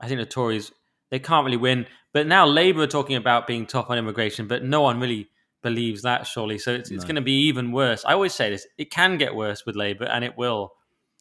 I 0.00 0.08
think 0.08 0.20
the 0.20 0.26
Tories, 0.26 0.72
they 1.10 1.18
can't 1.18 1.44
really 1.44 1.56
win. 1.56 1.86
But 2.12 2.26
now 2.26 2.46
Labour 2.46 2.82
are 2.82 2.86
talking 2.86 3.16
about 3.16 3.46
being 3.46 3.66
tough 3.66 3.90
on 3.90 3.98
immigration, 3.98 4.46
but 4.46 4.64
no 4.64 4.82
one 4.82 5.00
really 5.00 5.28
believes 5.62 6.02
that, 6.02 6.26
surely. 6.26 6.58
So 6.58 6.74
it's, 6.74 6.90
no. 6.90 6.96
it's 6.96 7.04
going 7.04 7.16
to 7.16 7.22
be 7.22 7.46
even 7.46 7.72
worse. 7.72 8.04
I 8.04 8.12
always 8.12 8.34
say 8.34 8.50
this 8.50 8.66
it 8.78 8.90
can 8.90 9.18
get 9.18 9.34
worse 9.34 9.66
with 9.66 9.76
Labour, 9.76 10.04
and 10.04 10.24
it 10.24 10.36
will. 10.36 10.72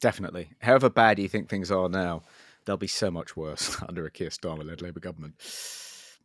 Definitely. 0.02 0.52
However 0.60 0.90
bad 0.90 1.20
you 1.20 1.28
think 1.28 1.50
things 1.50 1.72
are 1.72 1.90
now, 1.90 2.22
they'll 2.66 2.78
be 2.78 2.88
so 2.88 3.10
much 3.10 3.36
worse 3.36 3.78
under 3.88 4.06
a 4.06 4.12
Keir 4.12 4.30
Starmer-led 4.30 4.82
Labour 4.82 5.00
government. 5.00 5.36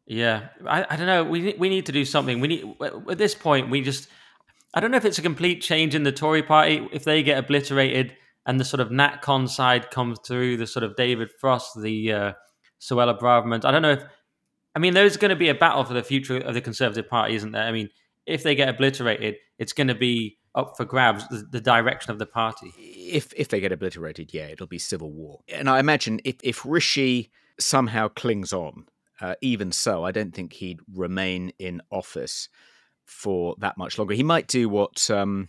Yeah, 0.07 0.49
I, 0.67 0.85
I 0.91 0.97
don't 0.97 1.07
know. 1.07 1.25
We 1.25 1.55
we 1.59 1.69
need 1.69 1.87
to 1.87 1.93
do 1.93 2.05
something. 2.05 2.41
We 2.41 2.49
need 2.49 2.75
at 2.83 3.19
this 3.19 3.35
point. 3.35 3.71
We 3.71 3.83
just 3.83 4.09
I 4.75 4.81
don't 4.81 4.91
know 4.91 4.97
if 4.97 5.05
it's 5.05 5.19
a 5.19 5.23
complete 5.23 5.63
change 5.63 5.95
in 5.95 6.03
the 6.03 6.13
Tory 6.13 6.43
party 6.43 6.87
if 6.93 7.05
they 7.05 7.23
get 7.23 7.39
obliterated 7.39 8.17
and 8.45 8.59
the 8.59 8.65
sort 8.65 8.81
of 8.81 8.89
NatCon 8.89 9.49
side 9.49 9.91
comes 9.91 10.19
through. 10.27 10.57
The 10.57 10.67
sort 10.67 10.83
of 10.83 10.97
David 10.97 11.31
Frost, 11.41 11.81
the 11.81 12.13
uh, 12.13 12.33
Suella 12.81 13.19
Braverman. 13.19 13.65
I 13.65 13.71
don't 13.71 13.83
know 13.83 13.93
if 13.93 14.05
I 14.75 14.81
mean 14.81 14.95
there's 14.95 15.17
going 15.17 15.31
to 15.31 15.37
be 15.37 15.51
a 15.51 15.55
battle 15.55 15.85
for 15.85 15.95
the 15.95 16.03
future 16.03 16.39
of 16.39 16.55
the 16.55 16.61
Conservative 16.61 17.09
Party, 17.09 17.37
isn't 17.37 17.53
there? 17.53 17.63
I 17.65 17.71
mean, 17.71 17.89
if 18.27 18.43
they 18.43 18.57
get 18.57 18.69
obliterated, 18.69 19.37
it's 19.59 19.73
going 19.73 19.89
to 19.89 19.95
be 19.95 20.39
up 20.55 20.77
for 20.77 20.85
grabs 20.85 21.27
the, 21.29 21.47
the, 21.51 21.61
direction 21.61 22.11
of 22.11 22.19
the 22.19 22.27
party. 22.27 22.73
If 22.79 23.33
if 23.37 23.49
they 23.49 23.61
get 23.61 23.73
obliterated, 23.73 24.35
yeah, 24.35 24.47
it'll 24.47 24.67
be 24.67 24.79
civil 24.79 25.11
war. 25.11 25.41
And 25.49 25.69
I 25.69 25.81
imagine 25.81 26.21
if 26.25 26.37
if 26.43 26.65
Rishi 26.65 27.31
somehow 27.59 28.09
clings 28.09 28.53
on, 28.53 28.87
uh, 29.21 29.35
even 29.41 29.73
so, 29.73 30.05
I 30.05 30.11
don't 30.11 30.35
think 30.35 30.55
he'd 30.55 30.81
remain 30.93 31.53
in 31.59 31.81
office 31.91 32.49
for 33.05 33.55
that 33.59 33.79
much 33.79 33.99
longer. 33.99 34.15
He 34.15 34.23
might 34.23 34.47
do 34.47 34.69
what 34.69 35.11
um, 35.11 35.49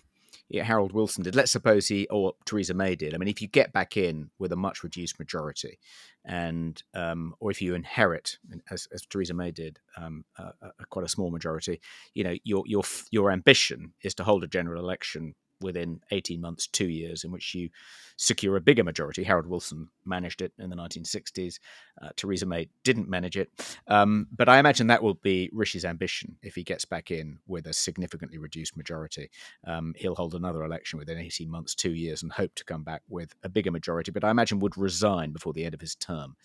Harold 0.62 0.94
Wilson 0.94 1.24
did. 1.24 1.36
Let's 1.36 1.52
suppose 1.52 1.88
he 1.88 2.08
or 2.10 2.34
Theresa 2.46 2.74
May 2.74 2.96
did. 2.96 3.16
I 3.16 3.18
mean, 3.18 3.28
if 3.30 3.42
you 3.42 3.48
get 3.48 3.74
back 3.74 3.98
in 3.98 4.30
with 4.38 4.52
a 4.52 4.56
much 4.56 4.84
reduced 4.84 5.18
majority, 5.18 5.80
and 6.26 6.82
um, 6.94 7.34
or 7.40 7.50
if 7.50 7.62
you 7.62 7.74
inherit, 7.74 8.38
as, 8.70 8.88
as 8.94 9.02
Theresa 9.08 9.34
May 9.34 9.52
did, 9.52 9.80
um, 9.98 10.26
a, 10.38 10.52
a, 10.62 10.86
quite 10.90 11.06
a 11.06 11.10
small 11.10 11.32
majority, 11.32 11.82
you 12.14 12.24
know, 12.24 12.36
your 12.44 12.64
your 12.68 12.84
your 13.10 13.32
ambition 13.32 13.94
is 14.04 14.14
to 14.16 14.24
hold 14.24 14.44
a 14.44 14.48
general 14.48 14.84
election 14.84 15.34
within 15.64 16.02
18 16.12 16.40
months, 16.40 16.68
two 16.68 16.90
years, 16.90 17.24
in 17.24 17.32
which 17.32 17.56
you 17.56 17.70
secure 18.18 18.56
a 18.56 18.62
bigger 18.62 18.84
majority. 18.84 19.24
Harold 19.24 19.48
Wilson 19.48 19.90
managed 20.06 20.42
it 20.42 20.54
in 20.60 20.70
the 20.70 20.76
1960s. 20.76 21.60
Uh, 22.02 22.10
Theresa 22.16 22.46
May 22.46 22.70
didn't 22.84 23.10
manage 23.10 23.38
it. 23.38 23.50
Um, 23.88 24.28
but 24.36 24.50
I 24.50 24.60
imagine 24.60 24.88
that 24.88 25.04
will 25.04 25.16
be 25.16 25.50
Rishi's 25.52 25.86
ambition 25.86 26.38
if 26.42 26.56
he 26.56 26.64
gets 26.64 26.86
back 26.86 27.12
in 27.12 27.40
with 27.48 27.68
a 27.68 27.74
significantly 27.74 28.38
reduced 28.38 28.78
majority. 28.78 29.30
Um, 29.66 29.94
he'll 29.98 30.16
hold 30.16 30.36
another 30.36 30.64
election 30.64 31.00
within 31.00 31.18
18 31.18 31.50
months, 31.50 31.76
two 31.76 31.94
years, 31.94 32.24
and 32.24 32.32
hope 32.32 32.54
to 32.56 32.66
come 32.66 32.84
back 32.84 33.02
with 33.10 33.34
a 33.44 33.50
bigger 33.50 33.72
majority. 33.72 34.12
But 34.12 34.24
I 34.24 34.32
imagine 34.32 34.60
would 34.60 34.78
resign 34.78 35.32
before 35.32 35.54
the 35.54 35.66
end 35.66 35.74
of 35.74 35.82
his 35.82 35.96
term, 35.96 36.36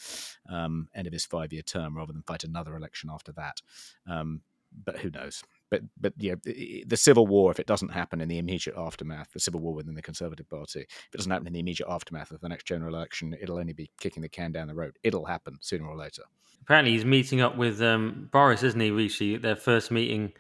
um, 0.49 0.89
end 0.95 1.07
of 1.07 1.13
his 1.13 1.27
five 1.27 1.53
year 1.53 1.63
term, 1.63 1.97
rather 1.97 2.13
than 2.13 2.23
fight 2.23 2.45
another 2.45 2.77
election 2.77 3.11
after 3.13 3.33
that. 3.33 3.61
Um, 4.07 4.43
but 4.85 4.99
who 4.99 5.11
knows? 5.11 5.43
But 5.71 5.83
but 6.01 6.13
yeah, 6.17 6.35
the 6.45 6.97
civil 6.97 7.27
war, 7.27 7.51
if 7.51 7.61
it 7.61 7.67
doesn't 7.67 7.91
happen 7.91 8.21
in 8.21 8.29
the 8.29 8.39
immediate 8.39 8.77
aftermath, 8.77 9.33
the 9.33 9.41
civil 9.41 9.61
war 9.61 9.75
within 9.75 9.95
the 9.95 10.03
Conservative 10.03 10.49
Party, 10.49 10.81
if 10.81 11.09
it 11.13 11.17
doesn't 11.17 11.31
happen 11.31 11.47
in 11.47 11.53
the 11.53 11.61
immediate 11.61 11.89
aftermath 11.89 12.31
of 12.31 12.41
the 12.41 12.49
next 12.49 12.67
general 12.67 12.95
election, 12.95 13.37
it'll 13.41 13.59
only 13.59 13.73
be 13.73 13.91
kicking 14.01 14.23
the 14.23 14.29
can 14.29 14.53
down 14.53 14.69
the 14.69 14.75
road. 14.75 14.99
It'll 15.03 15.25
happen 15.25 15.59
sooner 15.61 15.87
or 15.87 15.97
later. 15.97 16.23
Apparently, 16.63 16.93
he's 16.93 17.05
meeting 17.05 17.41
up 17.41 17.57
with 17.57 17.81
um, 17.81 18.29
Boris, 18.33 18.63
isn't 18.63 18.81
he, 18.81 18.91
Rishi? 18.91 19.37
Their 19.37 19.57
first 19.57 19.91
meeting 19.91 20.33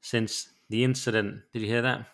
since 0.00 0.48
the 0.70 0.84
incident. 0.84 1.42
Did 1.52 1.62
you 1.62 1.68
hear 1.68 1.82
that? 1.82 2.06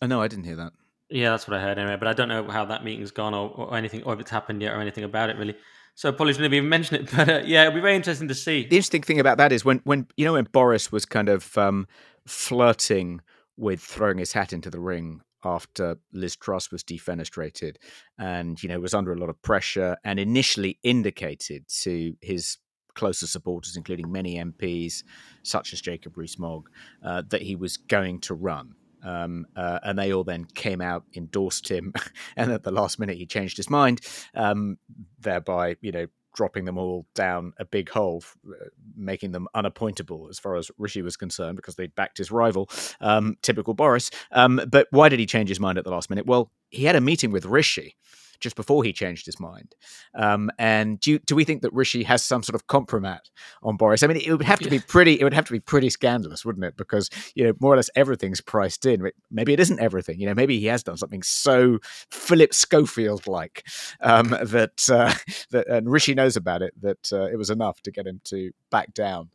Oh, 0.00 0.06
no, 0.06 0.20
I 0.20 0.28
didn't 0.28 0.44
hear 0.44 0.56
that. 0.56 0.72
Yeah, 1.10 1.30
that's 1.30 1.48
what 1.48 1.56
I 1.56 1.62
heard 1.62 1.78
anyway. 1.78 1.96
But 1.98 2.08
I 2.08 2.12
don't 2.12 2.28
know 2.28 2.48
how 2.48 2.64
that 2.66 2.84
meeting's 2.84 3.10
gone 3.10 3.34
or, 3.34 3.50
or 3.50 3.76
anything, 3.76 4.02
or 4.04 4.14
if 4.14 4.20
it's 4.20 4.30
happened 4.30 4.62
yet, 4.62 4.72
or 4.72 4.80
anything 4.80 5.04
about 5.04 5.30
it 5.30 5.36
really. 5.36 5.56
So 5.98 6.10
apologies 6.10 6.38
never 6.38 6.54
even 6.54 6.68
mention 6.68 6.94
it, 6.94 7.10
but 7.16 7.28
uh, 7.28 7.42
yeah, 7.44 7.62
it'll 7.62 7.74
be 7.74 7.80
very 7.80 7.96
interesting 7.96 8.28
to 8.28 8.34
see. 8.34 8.62
The 8.62 8.76
interesting 8.76 9.02
thing 9.02 9.18
about 9.18 9.36
that 9.38 9.50
is 9.50 9.64
when, 9.64 9.80
when 9.82 10.06
you 10.16 10.24
know, 10.24 10.34
when 10.34 10.44
Boris 10.44 10.92
was 10.92 11.04
kind 11.04 11.28
of 11.28 11.58
um, 11.58 11.88
flirting 12.24 13.20
with 13.56 13.80
throwing 13.80 14.18
his 14.18 14.32
hat 14.32 14.52
into 14.52 14.70
the 14.70 14.78
ring 14.78 15.22
after 15.44 15.96
Liz 16.12 16.36
Truss 16.36 16.70
was 16.70 16.84
defenestrated, 16.84 17.78
and 18.16 18.62
you 18.62 18.68
know 18.68 18.78
was 18.78 18.94
under 18.94 19.12
a 19.12 19.18
lot 19.18 19.28
of 19.28 19.42
pressure, 19.42 19.96
and 20.04 20.20
initially 20.20 20.78
indicated 20.84 21.66
to 21.80 22.14
his 22.20 22.58
closer 22.94 23.26
supporters, 23.26 23.76
including 23.76 24.12
many 24.12 24.36
MPs 24.36 25.02
such 25.42 25.72
as 25.72 25.80
Jacob 25.80 26.16
Rees-Mogg, 26.16 26.68
uh, 27.04 27.24
that 27.28 27.42
he 27.42 27.56
was 27.56 27.76
going 27.76 28.20
to 28.20 28.34
run. 28.34 28.74
Um, 29.02 29.46
uh, 29.56 29.78
and 29.82 29.98
they 29.98 30.12
all 30.12 30.24
then 30.24 30.44
came 30.44 30.80
out, 30.80 31.04
endorsed 31.14 31.68
him, 31.70 31.92
and 32.36 32.50
at 32.52 32.64
the 32.64 32.70
last 32.70 32.98
minute 32.98 33.16
he 33.16 33.26
changed 33.26 33.56
his 33.56 33.70
mind, 33.70 34.00
um, 34.34 34.78
thereby, 35.20 35.76
you 35.80 35.92
know, 35.92 36.06
dropping 36.34 36.66
them 36.66 36.78
all 36.78 37.04
down 37.14 37.52
a 37.58 37.64
big 37.64 37.88
hole, 37.88 38.22
uh, 38.48 38.66
making 38.96 39.32
them 39.32 39.48
unappointable 39.56 40.28
as 40.30 40.38
far 40.38 40.54
as 40.54 40.70
Rishi 40.78 41.02
was 41.02 41.16
concerned 41.16 41.56
because 41.56 41.74
they'd 41.74 41.94
backed 41.96 42.18
his 42.18 42.30
rival, 42.30 42.70
um, 43.00 43.36
typical 43.42 43.74
Boris. 43.74 44.10
Um, 44.30 44.60
but 44.70 44.86
why 44.90 45.08
did 45.08 45.18
he 45.18 45.26
change 45.26 45.48
his 45.48 45.58
mind 45.58 45.78
at 45.78 45.84
the 45.84 45.90
last 45.90 46.10
minute? 46.10 46.26
Well, 46.26 46.52
he 46.70 46.84
had 46.84 46.94
a 46.96 47.00
meeting 47.00 47.32
with 47.32 47.44
Rishi 47.44 47.96
just 48.40 48.56
before 48.56 48.84
he 48.84 48.92
changed 48.92 49.26
his 49.26 49.40
mind. 49.40 49.74
Um, 50.14 50.50
and 50.58 51.00
do, 51.00 51.18
do 51.18 51.34
we 51.34 51.44
think 51.44 51.62
that 51.62 51.72
Rishi 51.72 52.02
has 52.04 52.22
some 52.22 52.42
sort 52.42 52.54
of 52.54 52.66
compromat 52.66 53.20
on 53.62 53.76
Boris? 53.76 54.02
I 54.02 54.06
mean, 54.06 54.18
it 54.18 54.30
would 54.30 54.42
have 54.42 54.60
to 54.60 54.70
be 54.70 54.78
pretty. 54.78 55.20
It 55.20 55.24
would 55.24 55.34
have 55.34 55.46
to 55.46 55.52
be 55.52 55.60
pretty 55.60 55.90
scandalous, 55.90 56.44
wouldn't 56.44 56.64
it? 56.64 56.76
Because 56.76 57.10
you 57.34 57.44
know, 57.44 57.52
more 57.60 57.72
or 57.72 57.76
less 57.76 57.90
everything's 57.96 58.40
priced 58.40 58.86
in. 58.86 59.08
Maybe 59.30 59.52
it 59.52 59.60
isn't 59.60 59.80
everything. 59.80 60.20
You 60.20 60.26
know, 60.26 60.34
maybe 60.34 60.58
he 60.58 60.66
has 60.66 60.82
done 60.82 60.96
something 60.96 61.22
so 61.22 61.78
Phillip 62.10 62.54
Schofield 62.54 63.26
like 63.26 63.66
um, 64.00 64.28
that 64.42 64.88
uh, 64.90 65.12
that 65.50 65.68
and 65.68 65.90
Rishi 65.90 66.14
knows 66.14 66.36
about 66.36 66.62
it. 66.62 66.74
That 66.80 67.12
uh, 67.12 67.26
it 67.26 67.36
was 67.36 67.50
enough 67.50 67.80
to 67.82 67.90
get 67.90 68.06
him 68.06 68.20
to 68.24 68.50
back 68.70 68.94
down. 68.94 69.30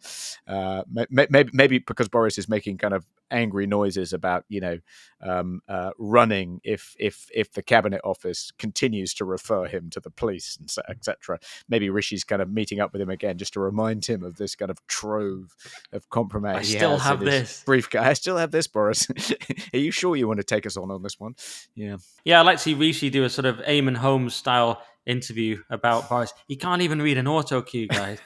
Uh, 0.47 0.83
maybe, 1.09 1.49
maybe 1.53 1.79
because 1.79 2.09
Boris 2.09 2.37
is 2.37 2.49
making 2.49 2.77
kind 2.77 2.93
of 2.93 3.05
angry 3.33 3.67
noises 3.67 4.13
about 4.13 4.45
you 4.47 4.61
know 4.61 4.79
um, 5.21 5.61
uh, 5.67 5.91
running 5.97 6.61
if 6.63 6.95
if 6.99 7.27
if 7.33 7.51
the 7.51 7.63
cabinet 7.63 8.01
office 8.03 8.51
continues 8.57 9.13
to 9.15 9.25
refer 9.25 9.65
him 9.65 9.89
to 9.89 9.99
the 9.99 10.09
police 10.09 10.57
and 10.57 10.71
etc. 10.89 11.39
Maybe 11.67 11.89
Rishi's 11.89 12.23
kind 12.23 12.41
of 12.41 12.49
meeting 12.49 12.79
up 12.79 12.93
with 12.93 13.01
him 13.01 13.09
again 13.09 13.37
just 13.37 13.53
to 13.53 13.59
remind 13.59 14.05
him 14.05 14.23
of 14.23 14.37
this 14.37 14.55
kind 14.55 14.71
of 14.71 14.85
trove 14.87 15.55
of 15.91 16.09
compromise. 16.09 16.73
I 16.73 16.77
still 16.77 16.97
have 16.97 17.19
this 17.19 17.63
briefcase. 17.65 18.01
I 18.01 18.13
still 18.13 18.37
have 18.37 18.51
this, 18.51 18.67
Boris. 18.67 19.07
Are 19.73 19.79
you 19.79 19.91
sure 19.91 20.15
you 20.15 20.27
want 20.27 20.39
to 20.39 20.45
take 20.45 20.65
us 20.65 20.77
on 20.77 20.91
on 20.91 21.03
this 21.03 21.19
one? 21.19 21.35
Yeah, 21.75 21.97
yeah. 22.23 22.39
I'd 22.39 22.45
like 22.45 22.57
to 22.57 22.63
see 22.63 22.73
Rishi 22.75 23.09
do 23.09 23.23
a 23.23 23.29
sort 23.29 23.45
of 23.45 23.57
Eamonn 23.57 23.97
Holmes 23.97 24.35
style 24.35 24.81
interview 25.05 25.61
about 25.69 26.09
Boris. 26.09 26.33
He 26.47 26.55
can't 26.55 26.81
even 26.81 27.01
read 27.01 27.17
an 27.17 27.27
auto 27.27 27.61
cue, 27.61 27.87
guys. 27.87 28.19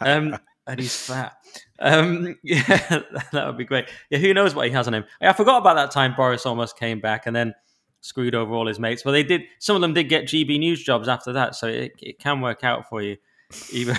um, 0.00 0.36
and 0.66 0.80
he's 0.80 0.96
fat. 0.96 1.34
Um, 1.78 2.36
yeah, 2.44 2.64
that 3.32 3.46
would 3.46 3.58
be 3.58 3.64
great. 3.64 3.88
Yeah, 4.10 4.18
who 4.18 4.34
knows 4.34 4.54
what 4.54 4.66
he 4.66 4.72
has 4.72 4.86
on 4.86 4.94
him? 4.94 5.04
I 5.20 5.32
forgot 5.32 5.58
about 5.58 5.76
that 5.76 5.90
time 5.90 6.14
Boris 6.16 6.46
almost 6.46 6.78
came 6.78 7.00
back 7.00 7.26
and 7.26 7.34
then 7.34 7.54
screwed 8.00 8.34
over 8.34 8.52
all 8.52 8.66
his 8.66 8.78
mates. 8.78 9.04
Well, 9.04 9.12
they 9.12 9.22
did. 9.22 9.42
Some 9.58 9.76
of 9.76 9.82
them 9.82 9.94
did 9.94 10.04
get 10.04 10.24
GB 10.24 10.58
News 10.58 10.82
jobs 10.82 11.08
after 11.08 11.32
that, 11.32 11.54
so 11.54 11.66
it, 11.66 11.92
it 11.98 12.18
can 12.18 12.40
work 12.40 12.64
out 12.64 12.88
for 12.88 13.02
you, 13.02 13.16
even 13.72 13.96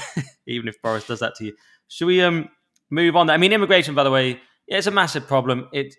even 0.48 0.68
if 0.68 0.82
Boris 0.82 1.08
does 1.08 1.20
that 1.20 1.36
to 1.36 1.46
you. 1.46 1.54
Should 1.88 2.08
we 2.08 2.22
um 2.22 2.50
move 2.90 3.16
on? 3.16 3.30
I 3.30 3.38
mean, 3.38 3.54
immigration, 3.54 3.96
by 3.96 4.04
the 4.04 4.12
way, 4.12 4.40
yeah, 4.68 4.78
it's 4.78 4.88
a 4.88 4.92
massive 4.92 5.28
problem. 5.28 5.68
It 5.74 5.96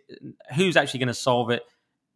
who's 0.55 0.77
actually 0.77 1.01
going 1.01 1.09
to 1.09 1.15
solve 1.15 1.51
it? 1.51 1.63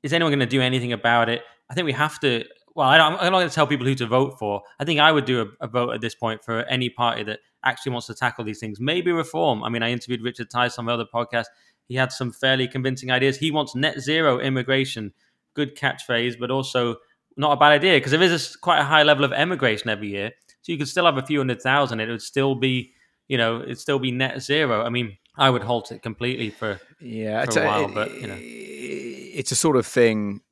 Is 0.03 0.13
anyone 0.13 0.31
going 0.31 0.41
to 0.41 0.47
do 0.47 0.63
anything 0.63 0.93
about 0.93 1.29
it? 1.29 1.43
I 1.69 1.75
think 1.75 1.85
we 1.85 1.93
have 1.93 2.19
to. 2.21 2.45
Well, 2.75 2.89
I 2.89 2.97
am 2.97 3.13
not 3.15 3.31
going 3.31 3.49
to 3.49 3.55
tell 3.55 3.67
people 3.67 3.85
who 3.85 3.97
to 3.97 4.07
vote 4.07 4.39
for. 4.39 4.63
I 4.79 4.85
think 4.85 5.01
I 5.01 5.11
would 5.11 5.25
do 5.25 5.43
a, 5.43 5.65
a, 5.65 5.69
vote 5.69 5.91
at 5.91 6.01
this 6.01 6.15
point 6.15 6.45
for 6.45 6.63
any 6.63 6.89
party 6.89 7.25
that 7.25 7.41
actually 7.65 7.93
wants 7.93 8.07
to 8.07 8.15
tackle 8.15 8.45
these 8.45 8.59
things. 8.59 8.81
Maybe 8.81 9.13
reform. 9.13 9.63
I 9.63 9.69
mean, 9.69 9.83
I 9.83 9.91
interviewed 9.91 10.23
Richard 10.23 10.51
Tice 10.51 10.79
on 10.79 10.87
my 10.87 10.93
other 10.93 11.07
podcast. 11.13 11.47
He 11.89 11.97
had 11.97 12.13
some 12.13 12.33
fairly 12.33 12.69
convincing 12.69 13.11
ideas. 13.11 13.37
He 13.37 13.51
wants 13.51 13.75
net 13.75 14.01
zero 14.01 14.39
immigration. 14.39 15.13
Good 15.55 15.77
catchphrase, 15.77 16.39
but 16.39 16.51
also 16.51 16.97
not 17.37 17.53
a 17.53 17.57
bad 17.57 17.73
idea 17.73 17.97
because 17.97 18.13
there 18.13 18.23
is 18.23 18.55
a, 18.55 18.59
quite 18.59 18.79
a 18.81 18.85
high 18.85 19.03
level 19.03 19.25
of 19.25 19.33
emigration 19.33 19.91
every 19.91 20.09
year. 20.09 20.31
So 20.63 20.73
you 20.73 20.79
could 20.79 20.89
still 20.89 21.07
have 21.07 21.19
a 21.19 21.27
few 21.27 21.39
hundred 21.39 21.63
thousand. 21.63 22.01
It 22.01 22.09
would 22.09 22.23
still 22.23 22.55
be, 22.55 22.93
you 23.29 23.39
know, 23.39 23.63
it'd 23.63 23.79
still 23.79 23.99
be 23.99 24.13
net 24.13 24.41
zero. 24.43 24.85
I 24.85 24.91
mean, 24.91 25.17
I 25.37 25.51
would 25.51 25.63
halt 25.63 25.91
it 25.91 26.03
completely 26.03 26.51
for 26.51 26.81
yeah 27.01 27.45
for 27.47 27.61
a, 27.61 27.67
while, 27.67 27.85
it, 27.87 27.95
but 27.95 28.15
you 28.21 28.27
know, 28.27 28.37
it's 28.39 29.53
a 29.53 29.57
sort 29.57 29.77
of 29.77 29.87
thing. 29.87 30.43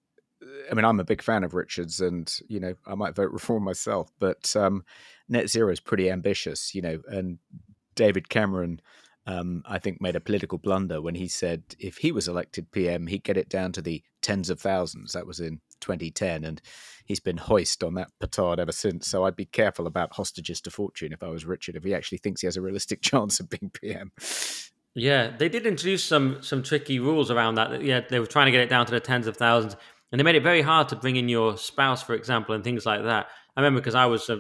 I 0.71 0.75
mean, 0.75 0.85
I'm 0.85 1.01
a 1.01 1.05
big 1.05 1.23
fan 1.23 1.45
of 1.45 1.55
Richards, 1.55 2.01
and 2.01 2.33
you 2.49 2.61
know, 2.61 2.75
I 2.87 2.95
might 2.95 3.15
vote 3.15 3.33
reform 3.33 3.65
myself, 3.65 4.11
but 4.19 4.55
um, 4.57 4.85
net 5.29 5.49
zero 5.49 5.71
is 5.73 5.81
pretty 5.81 6.11
ambitious, 6.11 6.75
you 6.75 6.83
know. 6.83 7.01
And 7.09 7.39
David 7.95 8.29
Cameron, 8.29 8.81
um, 9.27 9.63
I 9.67 9.79
think, 9.79 10.01
made 10.01 10.17
a 10.17 10.21
political 10.21 10.59
blunder 10.59 11.01
when 11.01 11.15
he 11.15 11.29
said 11.29 11.63
if 11.79 11.99
he 11.99 12.13
was 12.13 12.29
elected 12.29 12.71
PM, 12.71 13.07
he'd 13.07 13.25
get 13.25 13.37
it 13.37 13.49
down 13.49 13.73
to 13.73 13.83
the 13.83 14.03
tens 14.23 14.51
of 14.51 14.61
thousands. 14.61 15.13
That 15.13 15.27
was 15.27 15.41
in 15.41 15.61
2010, 15.81 16.45
and 16.45 16.61
he's 17.05 17.21
been 17.21 17.39
hoist 17.39 17.83
on 17.83 17.95
that 17.95 18.11
petard 18.21 18.61
ever 18.61 18.73
since. 18.73 19.09
So 19.09 19.25
I'd 19.25 19.37
be 19.37 19.47
careful 19.47 19.87
about 19.87 20.15
hostages 20.15 20.61
to 20.63 20.71
fortune 20.71 21.13
if 21.13 21.23
I 21.23 21.29
was 21.29 21.45
Richard, 21.45 21.77
if 21.77 21.85
he 21.85 21.95
actually 21.95 22.19
thinks 22.19 22.41
he 22.41 22.47
has 22.47 22.57
a 22.57 22.63
realistic 22.63 23.01
chance 23.03 23.41
of 23.41 23.49
being 23.49 23.71
PM. 23.73 24.13
Yeah, 24.95 25.31
they 25.37 25.49
did 25.49 25.67
introduce 25.67 26.03
some 26.03 26.43
some 26.43 26.63
tricky 26.63 26.99
rules 26.99 27.31
around 27.31 27.55
that. 27.55 27.83
Yeah, 27.83 28.01
they 28.09 28.19
were 28.19 28.27
trying 28.27 28.47
to 28.47 28.53
get 28.53 28.63
it 28.63 28.69
down 28.69 28.87
to 28.87 28.93
the 28.93 29.01
tens 29.01 29.27
of 29.27 29.37
thousands, 29.37 29.77
and 30.11 30.19
they 30.19 30.25
made 30.25 30.37
it 30.37 30.43
very 30.43 30.63
hard 30.63 30.89
to 30.89 30.97
bring 30.97 31.17
in 31.17 31.29
your 31.29 31.57
spouse, 31.57 32.03
for 32.03 32.15
example, 32.15 32.55
and 32.55 32.65
things 32.65 32.87
like 32.87 33.03
that. 33.05 33.27
I 33.57 33.61
remember 33.61 33.81
because 33.81 33.95
I 33.95 34.07
was 34.07 34.29
uh, 34.31 34.39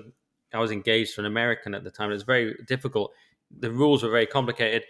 I 0.54 0.58
was 0.58 0.70
engaged 0.70 1.14
to 1.14 1.20
an 1.20 1.26
American 1.26 1.74
at 1.74 1.84
the 1.84 1.90
time. 1.90 2.10
It 2.10 2.14
was 2.14 2.22
very 2.22 2.54
difficult. 2.66 3.12
The 3.60 3.70
rules 3.70 4.02
were 4.02 4.10
very 4.10 4.26
complicated, 4.26 4.84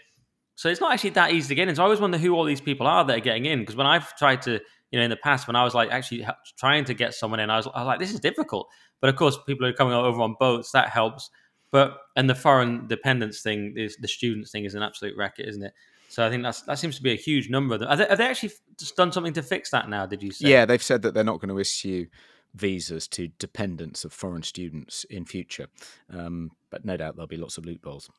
so 0.58 0.68
it's 0.68 0.80
not 0.80 0.92
actually 0.92 1.10
that 1.10 1.32
easy 1.32 1.48
to 1.48 1.54
get 1.54 1.68
in. 1.68 1.76
So 1.76 1.82
I 1.82 1.84
always 1.84 2.00
wonder 2.00 2.18
who 2.18 2.34
all 2.34 2.44
these 2.44 2.60
people 2.60 2.86
are 2.88 3.04
that 3.04 3.16
are 3.16 3.20
getting 3.20 3.46
in. 3.46 3.60
Because 3.60 3.76
when 3.76 3.86
I've 3.86 4.16
tried 4.16 4.42
to, 4.42 4.60
you 4.90 4.98
know, 4.98 5.04
in 5.04 5.10
the 5.10 5.16
past, 5.16 5.46
when 5.46 5.54
I 5.54 5.62
was 5.62 5.72
like 5.72 5.90
actually 5.92 6.26
trying 6.58 6.84
to 6.86 6.94
get 6.94 7.14
someone 7.14 7.38
in, 7.38 7.48
I 7.48 7.58
was, 7.58 7.68
I 7.68 7.78
was 7.78 7.86
like, 7.86 8.00
this 8.00 8.12
is 8.12 8.18
difficult. 8.18 8.68
But 9.00 9.08
of 9.10 9.14
course, 9.14 9.38
people 9.46 9.66
are 9.66 9.72
coming 9.72 9.94
over 9.94 10.20
on 10.20 10.34
boats. 10.40 10.72
That 10.72 10.88
helps. 10.88 11.30
But 11.70 11.98
and 12.16 12.28
the 12.28 12.34
foreign 12.34 12.88
dependence 12.88 13.40
thing 13.40 13.74
is 13.76 13.96
the 14.00 14.08
students 14.08 14.50
thing 14.50 14.64
is 14.64 14.74
an 14.74 14.82
absolute 14.82 15.16
racket, 15.16 15.48
isn't 15.48 15.62
it? 15.62 15.74
So 16.08 16.26
I 16.26 16.30
think 16.30 16.42
that's 16.42 16.62
that 16.62 16.78
seems 16.78 16.96
to 16.96 17.02
be 17.02 17.12
a 17.12 17.16
huge 17.16 17.50
number. 17.50 17.78
Have 17.86 17.98
they, 17.98 18.06
have 18.08 18.18
they 18.18 18.26
actually 18.26 18.52
just 18.78 18.96
done 18.96 19.12
something 19.12 19.34
to 19.34 19.42
fix 19.42 19.70
that 19.70 19.88
now? 19.88 20.06
Did 20.06 20.22
you 20.22 20.32
say? 20.32 20.48
Yeah, 20.48 20.64
they've 20.64 20.82
said 20.82 21.02
that 21.02 21.14
they're 21.14 21.22
not 21.22 21.40
going 21.40 21.50
to 21.50 21.58
issue 21.58 22.06
visas 22.54 23.06
to 23.08 23.28
dependents 23.38 24.04
of 24.04 24.12
foreign 24.12 24.42
students 24.42 25.04
in 25.04 25.24
future. 25.26 25.68
Um, 26.12 26.50
but 26.70 26.84
no 26.84 26.96
doubt 26.96 27.16
there'll 27.16 27.28
be 27.28 27.36
lots 27.36 27.58
of 27.58 27.66
loopholes. 27.66 28.10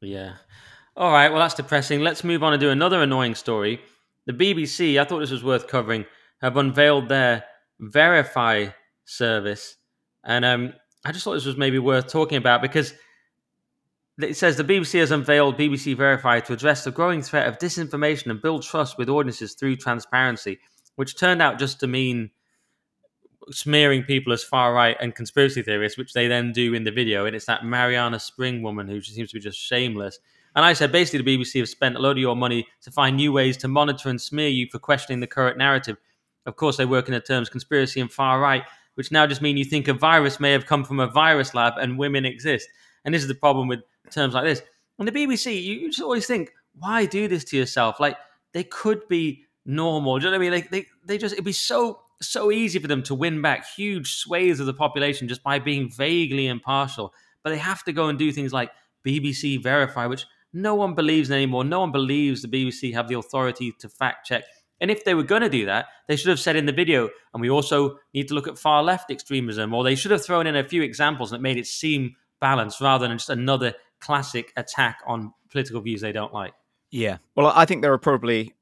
Yeah. 0.00 0.34
All 0.96 1.12
right. 1.12 1.30
Well, 1.30 1.40
that's 1.40 1.54
depressing. 1.54 2.00
Let's 2.00 2.24
move 2.24 2.42
on 2.42 2.52
and 2.52 2.60
do 2.60 2.70
another 2.70 3.02
annoying 3.02 3.34
story. 3.34 3.80
The 4.26 4.32
BBC, 4.32 4.98
I 4.98 5.04
thought 5.04 5.20
this 5.20 5.30
was 5.30 5.44
worth 5.44 5.68
covering, 5.68 6.06
have 6.40 6.56
unveiled 6.56 7.08
their 7.08 7.44
Verify 7.80 8.68
service, 9.04 9.76
and 10.22 10.44
um, 10.44 10.72
I 11.04 11.12
just 11.12 11.24
thought 11.24 11.34
this 11.34 11.44
was 11.44 11.56
maybe 11.56 11.78
worth 11.78 12.06
talking 12.06 12.38
about 12.38 12.62
because 12.62 12.94
it 14.20 14.36
says 14.36 14.56
the 14.56 14.64
BBC 14.64 15.00
has 15.00 15.10
unveiled 15.10 15.58
BBC 15.58 15.96
Verify 15.96 16.40
to 16.40 16.52
address 16.52 16.84
the 16.84 16.90
growing 16.90 17.22
threat 17.22 17.48
of 17.48 17.58
disinformation 17.58 18.30
and 18.30 18.40
build 18.40 18.62
trust 18.62 18.96
with 18.96 19.08
audiences 19.08 19.54
through 19.54 19.76
transparency, 19.76 20.60
which 20.96 21.18
turned 21.18 21.42
out 21.42 21.58
just 21.58 21.80
to 21.80 21.86
mean 21.86 22.30
smearing 23.50 24.02
people 24.02 24.32
as 24.32 24.42
far 24.42 24.72
right 24.72 24.96
and 25.00 25.14
conspiracy 25.14 25.62
theorists, 25.62 25.98
which 25.98 26.12
they 26.12 26.28
then 26.28 26.52
do 26.52 26.74
in 26.74 26.84
the 26.84 26.92
video. 26.92 27.26
And 27.26 27.34
it's 27.34 27.46
that 27.46 27.64
Marianna 27.64 28.20
Spring 28.20 28.62
woman 28.62 28.88
who 28.88 29.00
seems 29.02 29.30
to 29.30 29.34
be 29.34 29.40
just 29.40 29.58
shameless. 29.58 30.18
And 30.54 30.64
I 30.64 30.72
said, 30.72 30.92
basically, 30.92 31.22
the 31.22 31.36
BBC 31.36 31.58
have 31.58 31.68
spent 31.68 31.96
a 31.96 31.98
load 31.98 32.16
of 32.16 32.22
your 32.22 32.36
money 32.36 32.66
to 32.82 32.90
find 32.92 33.16
new 33.16 33.32
ways 33.32 33.56
to 33.58 33.68
monitor 33.68 34.08
and 34.08 34.20
smear 34.20 34.48
you 34.48 34.68
for 34.70 34.78
questioning 34.78 35.20
the 35.20 35.26
current 35.26 35.58
narrative. 35.58 35.96
Of 36.46 36.56
course, 36.56 36.76
they 36.76 36.86
work 36.86 37.08
in 37.08 37.14
the 37.14 37.20
terms 37.20 37.48
conspiracy 37.48 38.00
and 38.00 38.12
far 38.12 38.40
right, 38.40 38.62
which 38.94 39.10
now 39.10 39.26
just 39.26 39.42
mean 39.42 39.56
you 39.56 39.64
think 39.64 39.88
a 39.88 39.94
virus 39.94 40.38
may 40.38 40.52
have 40.52 40.66
come 40.66 40.84
from 40.84 41.00
a 41.00 41.08
virus 41.08 41.54
lab 41.54 41.74
and 41.78 41.98
women 41.98 42.24
exist. 42.24 42.68
And 43.04 43.12
this 43.12 43.22
is 43.22 43.28
the 43.28 43.34
problem 43.34 43.66
with 43.66 43.80
terms 44.10 44.34
like 44.34 44.44
this. 44.44 44.62
And 44.98 45.08
the 45.08 45.12
BBC, 45.12 45.62
you, 45.62 45.74
you 45.74 45.88
just 45.88 46.02
always 46.02 46.26
think, 46.26 46.52
why 46.78 47.06
do 47.06 47.28
this 47.28 47.44
to 47.44 47.56
yourself? 47.56 48.00
Like, 48.00 48.16
they 48.52 48.64
could 48.64 49.06
be 49.08 49.44
normal. 49.66 50.18
Do 50.18 50.26
you 50.26 50.30
know 50.30 50.38
what 50.38 50.46
I 50.46 50.50
mean? 50.50 50.52
Like, 50.52 50.70
they, 50.70 50.86
they 51.04 51.18
just, 51.18 51.32
it'd 51.32 51.44
be 51.44 51.52
so 51.52 52.00
so 52.22 52.50
easy 52.50 52.78
for 52.78 52.86
them 52.86 53.02
to 53.02 53.14
win 53.14 53.42
back 53.42 53.66
huge 53.66 54.16
swathes 54.16 54.60
of 54.60 54.66
the 54.66 54.72
population 54.74 55.28
just 55.28 55.42
by 55.42 55.58
being 55.58 55.90
vaguely 55.90 56.46
impartial. 56.46 57.12
But 57.42 57.50
they 57.50 57.58
have 57.58 57.84
to 57.84 57.92
go 57.92 58.08
and 58.08 58.18
do 58.18 58.32
things 58.32 58.52
like 58.52 58.70
BBC 59.04 59.62
Verify, 59.62 60.06
which 60.06 60.26
no 60.52 60.74
one 60.74 60.94
believes 60.94 61.30
anymore. 61.30 61.64
No 61.64 61.80
one 61.80 61.92
believes 61.92 62.42
the 62.42 62.48
BBC 62.48 62.94
have 62.94 63.08
the 63.08 63.18
authority 63.18 63.72
to 63.80 63.88
fact 63.88 64.26
check. 64.26 64.44
And 64.80 64.90
if 64.90 65.04
they 65.04 65.14
were 65.14 65.22
going 65.22 65.42
to 65.42 65.48
do 65.48 65.66
that, 65.66 65.86
they 66.08 66.16
should 66.16 66.30
have 66.30 66.40
said 66.40 66.56
in 66.56 66.66
the 66.66 66.72
video, 66.72 67.08
and 67.32 67.40
we 67.40 67.50
also 67.50 67.98
need 68.12 68.28
to 68.28 68.34
look 68.34 68.48
at 68.48 68.58
far 68.58 68.82
left 68.82 69.10
extremism, 69.10 69.72
or 69.72 69.84
they 69.84 69.94
should 69.94 70.10
have 70.10 70.24
thrown 70.24 70.46
in 70.46 70.56
a 70.56 70.64
few 70.64 70.82
examples 70.82 71.30
that 71.30 71.40
made 71.40 71.56
it 71.56 71.66
seem 71.66 72.16
balanced 72.40 72.80
rather 72.80 73.06
than 73.06 73.16
just 73.16 73.30
another 73.30 73.74
classic 74.04 74.52
attack 74.56 75.00
on 75.06 75.32
political 75.50 75.80
views 75.80 76.02
they 76.02 76.12
don't 76.12 76.32
like. 76.32 76.52
Yeah. 76.90 77.18
Well, 77.34 77.46
I 77.46 77.64
think 77.64 77.80
there 77.80 77.92
are 77.92 77.98
probably 77.98 78.52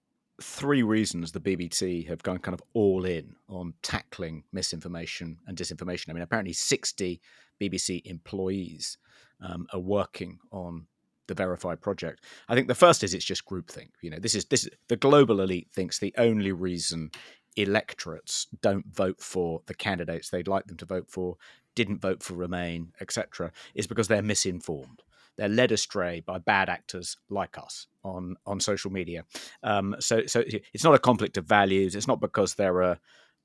three 0.40 0.82
reasons 0.82 1.32
the 1.32 1.40
BBC 1.40 2.06
have 2.08 2.22
gone 2.22 2.38
kind 2.38 2.54
of 2.54 2.62
all 2.74 3.04
in 3.04 3.34
on 3.48 3.74
tackling 3.82 4.44
misinformation 4.52 5.38
and 5.46 5.58
disinformation. 5.58 6.10
I 6.10 6.12
mean, 6.12 6.22
apparently 6.22 6.52
60 6.52 7.20
BBC 7.60 8.02
employees 8.06 8.98
um, 9.40 9.66
are 9.72 9.80
working 9.80 10.38
on 10.52 10.86
the 11.26 11.34
Verify 11.34 11.74
project. 11.74 12.24
I 12.48 12.54
think 12.54 12.68
the 12.68 12.74
first 12.74 13.02
is 13.02 13.12
it's 13.12 13.24
just 13.24 13.44
groupthink. 13.44 13.90
You 14.00 14.10
know, 14.10 14.18
this 14.18 14.34
is 14.34 14.44
this 14.46 14.64
is, 14.64 14.70
the 14.88 14.96
global 14.96 15.40
elite 15.40 15.68
thinks 15.72 15.98
the 15.98 16.14
only 16.18 16.52
reason 16.52 17.10
electorates 17.56 18.46
don't 18.60 18.86
vote 18.94 19.20
for 19.20 19.62
the 19.66 19.74
candidates 19.74 20.30
they'd 20.30 20.48
like 20.48 20.66
them 20.66 20.76
to 20.78 20.86
vote 20.86 21.10
for, 21.10 21.36
didn't 21.74 22.00
vote 22.00 22.22
for 22.22 22.34
Remain, 22.34 22.92
etc., 23.00 23.52
is 23.74 23.86
because 23.86 24.08
they're 24.08 24.22
misinformed 24.22 25.02
they're 25.36 25.48
led 25.48 25.72
astray 25.72 26.20
by 26.20 26.38
bad 26.38 26.68
actors 26.68 27.16
like 27.30 27.58
us 27.58 27.86
on 28.04 28.36
on 28.46 28.60
social 28.60 28.90
media. 28.90 29.24
Um, 29.62 29.96
so 30.00 30.26
so 30.26 30.42
it's 30.46 30.84
not 30.84 30.94
a 30.94 30.98
conflict 30.98 31.36
of 31.36 31.46
values. 31.46 31.94
It's 31.94 32.08
not 32.08 32.20
because 32.20 32.54
there 32.54 32.82
are 32.82 32.98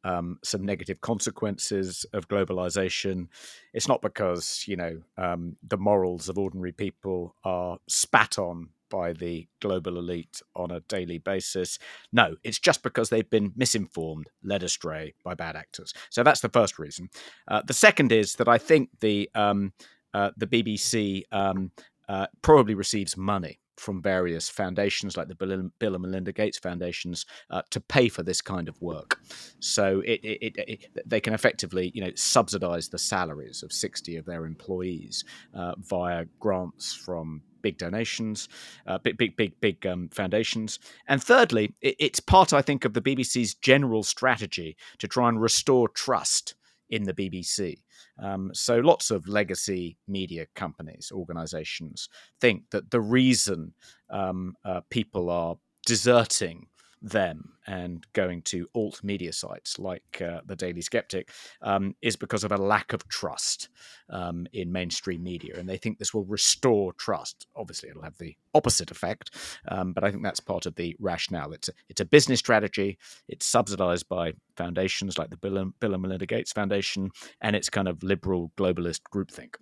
um, 0.03 0.39
some 0.43 0.65
negative 0.65 1.01
consequences 1.01 2.05
of 2.13 2.27
globalization. 2.27 3.27
It's 3.73 3.87
not 3.87 4.01
because 4.01 4.65
you 4.67 4.75
know 4.75 5.01
um, 5.17 5.57
the 5.67 5.77
morals 5.77 6.29
of 6.29 6.37
ordinary 6.37 6.71
people 6.71 7.35
are 7.43 7.77
spat 7.87 8.37
on 8.37 8.69
by 8.89 9.13
the 9.13 9.47
global 9.61 9.97
elite 9.97 10.41
on 10.55 10.71
a 10.71 10.79
daily 10.81 11.17
basis. 11.17 11.79
No, 12.11 12.35
it's 12.43 12.59
just 12.59 12.83
because 12.83 13.09
they've 13.09 13.29
been 13.29 13.51
misinformed, 13.55 14.29
led 14.43 14.63
astray 14.63 15.13
by 15.23 15.33
bad 15.33 15.55
actors. 15.55 15.93
So 16.09 16.23
that's 16.23 16.39
the 16.39 16.49
first 16.49 16.79
reason. 16.79 17.09
Uh, 17.47 17.61
the 17.65 17.73
second 17.73 18.11
is 18.11 18.35
that 18.35 18.47
I 18.47 18.57
think 18.57 18.89
the 18.99 19.29
um, 19.35 19.73
uh, 20.17 20.31
the 20.35 20.47
BBC 20.47 21.21
um, 21.31 21.71
uh, 22.09 22.25
probably 22.41 22.73
receives 22.73 23.15
money 23.15 23.59
from 23.75 24.01
various 24.01 24.49
foundations 24.49 25.15
like 25.15 25.27
the 25.27 25.35
Bill 25.35 25.51
and 25.93 26.01
Melinda 26.01 26.31
Gates 26.31 26.57
foundations 26.57 27.27
uh, 27.51 27.61
to 27.69 27.79
pay 27.79 28.09
for 28.09 28.23
this 28.23 28.41
kind 28.41 28.67
of 28.67 28.81
work. 28.81 29.19
So 29.59 30.01
it, 30.03 30.19
it, 30.23 30.55
it, 30.57 30.87
they 31.05 31.21
can 31.21 31.35
effectively, 31.35 31.91
you 31.93 32.01
know, 32.01 32.09
subsidize 32.15 32.89
the 32.89 32.97
salaries 32.97 33.61
of 33.61 33.71
60 33.71 34.17
of 34.17 34.25
their 34.25 34.47
employees 34.47 35.23
uh, 35.53 35.75
via 35.77 36.25
grants 36.39 36.95
from 36.95 37.43
big 37.61 37.77
donations, 37.77 38.49
uh, 38.87 38.97
big, 38.97 39.17
big, 39.17 39.37
big, 39.37 39.61
big 39.61 39.85
um, 39.85 40.09
foundations. 40.09 40.79
And 41.07 41.21
thirdly, 41.23 41.75
it's 41.81 42.19
part, 42.19 42.53
I 42.53 42.63
think, 42.63 42.85
of 42.85 42.95
the 42.95 43.01
BBC's 43.03 43.53
general 43.53 44.01
strategy 44.01 44.77
to 44.97 45.07
try 45.07 45.29
and 45.29 45.39
restore 45.39 45.87
trust 45.87 46.55
in 46.89 47.03
the 47.03 47.13
BBC. 47.13 47.77
Um, 48.21 48.51
so 48.53 48.77
lots 48.77 49.11
of 49.11 49.27
legacy 49.27 49.97
media 50.07 50.45
companies, 50.55 51.11
organizations 51.13 52.09
think 52.41 52.63
that 52.71 52.91
the 52.91 53.01
reason 53.01 53.73
um, 54.09 54.55
uh, 54.65 54.81
people 54.89 55.29
are 55.29 55.55
deserting 55.85 56.67
them 57.01 57.53
and 57.67 58.05
going 58.13 58.41
to 58.41 58.67
alt 58.73 59.03
media 59.03 59.31
sites 59.31 59.77
like 59.77 60.21
uh, 60.21 60.41
the 60.45 60.55
Daily 60.55 60.81
Sceptic 60.81 61.29
um, 61.61 61.95
is 62.01 62.15
because 62.15 62.43
of 62.43 62.51
a 62.51 62.57
lack 62.57 62.93
of 62.93 63.07
trust 63.07 63.69
um, 64.09 64.47
in 64.53 64.71
mainstream 64.71 65.23
media, 65.23 65.55
and 65.57 65.67
they 65.67 65.77
think 65.77 65.99
this 65.99 66.13
will 66.13 66.25
restore 66.25 66.93
trust. 66.93 67.47
Obviously, 67.55 67.89
it'll 67.89 68.01
have 68.01 68.17
the 68.17 68.35
opposite 68.53 68.91
effect, 68.91 69.31
um, 69.67 69.93
but 69.93 70.03
I 70.03 70.11
think 70.11 70.23
that's 70.23 70.39
part 70.39 70.65
of 70.65 70.75
the 70.75 70.95
rationale. 70.99 71.53
It's 71.53 71.69
a, 71.69 71.73
it's 71.89 72.01
a 72.01 72.05
business 72.05 72.39
strategy. 72.39 72.97
It's 73.27 73.45
subsidized 73.45 74.07
by 74.07 74.33
foundations 74.55 75.17
like 75.17 75.29
the 75.29 75.37
Bill 75.37 75.57
and, 75.57 75.79
Bill 75.79 75.93
and 75.93 76.01
Melinda 76.01 76.25
Gates 76.25 76.51
Foundation, 76.51 77.11
and 77.41 77.55
it's 77.55 77.69
kind 77.69 77.87
of 77.87 78.01
liberal 78.01 78.51
globalist 78.57 79.01
groupthink. 79.13 79.55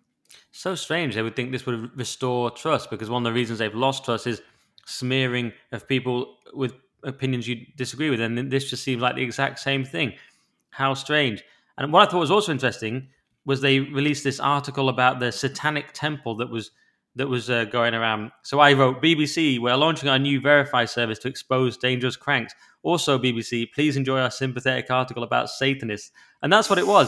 So 0.52 0.76
strange. 0.76 1.16
They 1.16 1.22
would 1.22 1.36
think 1.36 1.52
this 1.52 1.66
would 1.66 1.98
restore 1.98 2.52
trust 2.52 2.90
because 2.90 3.10
one 3.10 3.26
of 3.26 3.34
the 3.34 3.38
reasons 3.38 3.60
they've 3.60 3.74
lost 3.74 4.06
trust 4.06 4.28
is 4.28 4.42
smearing 4.86 5.52
of 5.72 5.88
people 5.88 6.38
with 6.54 6.74
opinions 7.06 7.48
you 7.48 7.66
disagree 7.78 8.10
with, 8.10 8.20
and 8.20 8.52
this 8.52 8.70
just 8.70 8.84
seems 8.84 9.02
like 9.02 9.16
the 9.16 9.24
exact 9.24 9.60
same 9.60 9.86
thing. 9.86 10.14
How 10.72 10.94
strange! 10.94 11.44
And 11.78 11.94
what 11.94 12.08
I 12.08 12.12
thought 12.12 12.20
was 12.20 12.32
also 12.32 12.52
interesting 12.52 13.08
was 13.46 13.62
they 13.62 13.80
released 13.80 14.24
this 14.24 14.40
article 14.40 14.90
about 14.90 15.20
the 15.20 15.32
Satanic 15.32 15.94
Temple 15.94 16.36
that 16.38 16.50
was 16.50 16.72
that 17.16 17.28
was 17.28 17.50
uh, 17.50 17.64
going 17.66 17.94
around. 17.94 18.32
So 18.44 18.60
I 18.60 18.74
wrote 18.74 19.02
BBC, 19.02 19.58
we're 19.60 19.78
launching 19.78 20.10
our 20.10 20.20
new 20.20 20.42
Verify 20.42 20.84
service 20.84 21.18
to 21.20 21.30
expose 21.30 21.78
dangerous 21.78 22.18
cranks. 22.18 22.54
Also, 22.84 23.18
BBC, 23.18 23.72
please 23.72 23.96
enjoy 23.96 24.20
our 24.20 24.32
sympathetic 24.32 24.92
article 24.92 25.24
about 25.24 25.50
Satanists, 25.50 26.12
and 26.42 26.52
that's 26.52 26.70
what 26.70 26.78
it 26.78 26.86
was. 26.86 27.08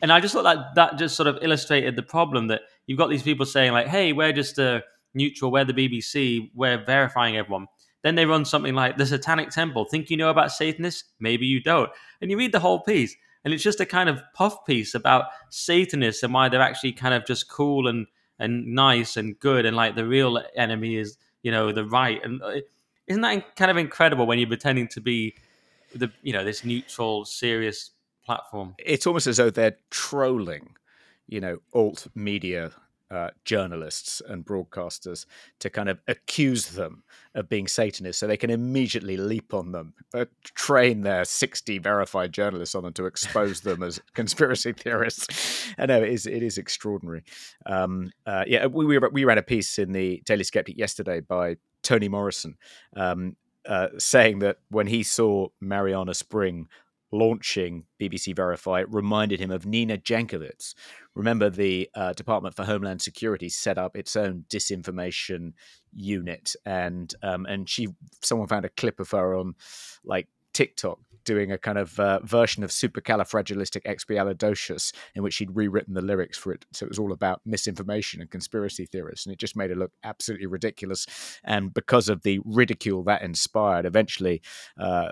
And 0.00 0.10
I 0.10 0.20
just 0.20 0.34
thought 0.34 0.44
that 0.44 0.74
that 0.74 0.98
just 0.98 1.16
sort 1.16 1.26
of 1.26 1.38
illustrated 1.42 1.96
the 1.96 2.02
problem 2.02 2.48
that 2.48 2.62
you've 2.86 2.98
got 2.98 3.10
these 3.10 3.22
people 3.22 3.46
saying 3.46 3.72
like, 3.72 3.88
"Hey, 3.88 4.12
we're 4.12 4.32
just 4.32 4.58
uh, 4.58 4.80
neutral, 5.14 5.52
we're 5.52 5.64
the 5.64 5.74
BBC, 5.74 6.50
we're 6.54 6.82
verifying 6.84 7.36
everyone." 7.36 7.66
Then 8.02 8.16
they 8.16 8.26
run 8.26 8.44
something 8.44 8.74
like 8.74 8.96
the 8.96 9.06
Satanic 9.06 9.50
Temple. 9.50 9.84
Think 9.84 10.10
you 10.10 10.16
know 10.16 10.30
about 10.30 10.52
Satanists? 10.52 11.04
Maybe 11.20 11.46
you 11.46 11.60
don't. 11.60 11.90
And 12.20 12.30
you 12.30 12.36
read 12.36 12.52
the 12.52 12.60
whole 12.60 12.80
piece, 12.80 13.16
and 13.44 13.54
it's 13.54 13.62
just 13.62 13.80
a 13.80 13.86
kind 13.86 14.08
of 14.08 14.22
puff 14.34 14.64
piece 14.66 14.94
about 14.94 15.26
Satanists 15.50 16.22
and 16.22 16.34
why 16.34 16.48
they're 16.48 16.60
actually 16.60 16.92
kind 16.92 17.14
of 17.14 17.26
just 17.26 17.48
cool 17.48 17.88
and 17.88 18.06
and 18.38 18.66
nice 18.74 19.16
and 19.16 19.38
good, 19.38 19.64
and 19.64 19.76
like 19.76 19.94
the 19.94 20.06
real 20.06 20.42
enemy 20.56 20.96
is 20.96 21.16
you 21.42 21.52
know 21.52 21.72
the 21.72 21.84
right. 21.84 22.20
And 22.24 22.42
uh, 22.42 22.60
isn't 23.06 23.22
that 23.22 23.56
kind 23.56 23.70
of 23.70 23.76
incredible 23.76 24.26
when 24.26 24.38
you're 24.38 24.48
pretending 24.48 24.88
to 24.88 25.00
be 25.00 25.36
the 25.94 26.10
you 26.22 26.32
know 26.32 26.44
this 26.44 26.64
neutral, 26.64 27.24
serious 27.24 27.90
platform? 28.24 28.74
It's 28.78 29.06
almost 29.06 29.26
as 29.26 29.36
though 29.36 29.50
they're 29.50 29.76
trolling, 29.90 30.74
you 31.28 31.40
know, 31.40 31.58
alt 31.72 32.08
media 32.14 32.72
uh, 33.12 33.28
journalists 33.44 34.22
and 34.26 34.44
broadcasters 34.44 35.26
to 35.60 35.68
kind 35.68 35.88
of 35.88 36.00
accuse 36.08 36.70
them 36.70 37.02
of 37.34 37.48
being 37.48 37.68
Satanists 37.68 38.18
so 38.20 38.26
they 38.26 38.36
can 38.36 38.50
immediately 38.50 39.16
leap 39.16 39.52
on 39.52 39.72
them, 39.72 39.92
uh, 40.14 40.24
train 40.44 41.02
their 41.02 41.24
60 41.24 41.78
verified 41.78 42.32
journalists 42.32 42.74
on 42.74 42.84
them 42.84 42.92
to 42.94 43.06
expose 43.06 43.60
them 43.60 43.82
as 43.82 44.00
conspiracy 44.14 44.72
theorists. 44.72 45.68
I 45.78 45.86
know 45.86 46.02
it 46.02 46.08
is, 46.08 46.26
it 46.26 46.42
is 46.42 46.56
extraordinary. 46.56 47.22
Um, 47.66 48.10
uh, 48.26 48.44
yeah, 48.46 48.66
we, 48.66 48.86
we, 48.86 48.98
we 48.98 49.24
ran 49.24 49.38
a 49.38 49.42
piece 49.42 49.78
in 49.78 49.92
the 49.92 50.22
Daily 50.24 50.44
Sceptic 50.44 50.78
yesterday 50.78 51.20
by 51.20 51.56
Tony 51.82 52.08
Morrison. 52.08 52.56
Um, 52.96 53.36
uh, 53.64 53.88
saying 53.96 54.40
that 54.40 54.58
when 54.70 54.88
he 54.88 55.04
saw 55.04 55.46
Marianna 55.60 56.14
Spring 56.14 56.66
launching 57.12 57.84
BBC 58.00 58.34
Verify 58.34 58.84
reminded 58.88 59.38
him 59.38 59.50
of 59.50 59.66
Nina 59.66 59.98
Jankowicz. 59.98 60.74
Remember, 61.14 61.50
the 61.50 61.88
uh, 61.94 62.14
Department 62.14 62.56
for 62.56 62.64
Homeland 62.64 63.02
Security 63.02 63.48
set 63.48 63.78
up 63.78 63.96
its 63.96 64.16
own 64.16 64.44
disinformation 64.48 65.52
unit, 65.94 66.56
and 66.64 67.14
um, 67.22 67.46
and 67.46 67.68
she 67.68 67.88
someone 68.22 68.48
found 68.48 68.64
a 68.64 68.70
clip 68.70 68.98
of 68.98 69.10
her 69.10 69.34
on 69.36 69.54
like 70.04 70.28
TikTok 70.52 70.98
doing 71.24 71.52
a 71.52 71.58
kind 71.58 71.78
of 71.78 72.00
uh, 72.00 72.18
version 72.20 72.64
of 72.64 72.70
Supercalifragilisticexpialidocious 72.70 74.92
in 75.14 75.22
which 75.22 75.36
he'd 75.36 75.54
rewritten 75.54 75.94
the 75.94 76.02
lyrics 76.02 76.36
for 76.38 76.52
it. 76.52 76.64
So 76.72 76.84
it 76.84 76.88
was 76.88 76.98
all 76.98 77.12
about 77.12 77.40
misinformation 77.44 78.20
and 78.20 78.28
conspiracy 78.30 78.86
theorists, 78.86 79.26
and 79.26 79.32
it 79.32 79.38
just 79.38 79.54
made 79.56 79.70
it 79.70 79.76
look 79.76 79.92
absolutely 80.04 80.46
ridiculous. 80.46 81.06
And 81.44 81.74
because 81.74 82.08
of 82.08 82.22
the 82.22 82.40
ridicule 82.44 83.04
that 83.04 83.22
inspired, 83.22 83.86
eventually 83.86 84.42
uh, 84.78 85.10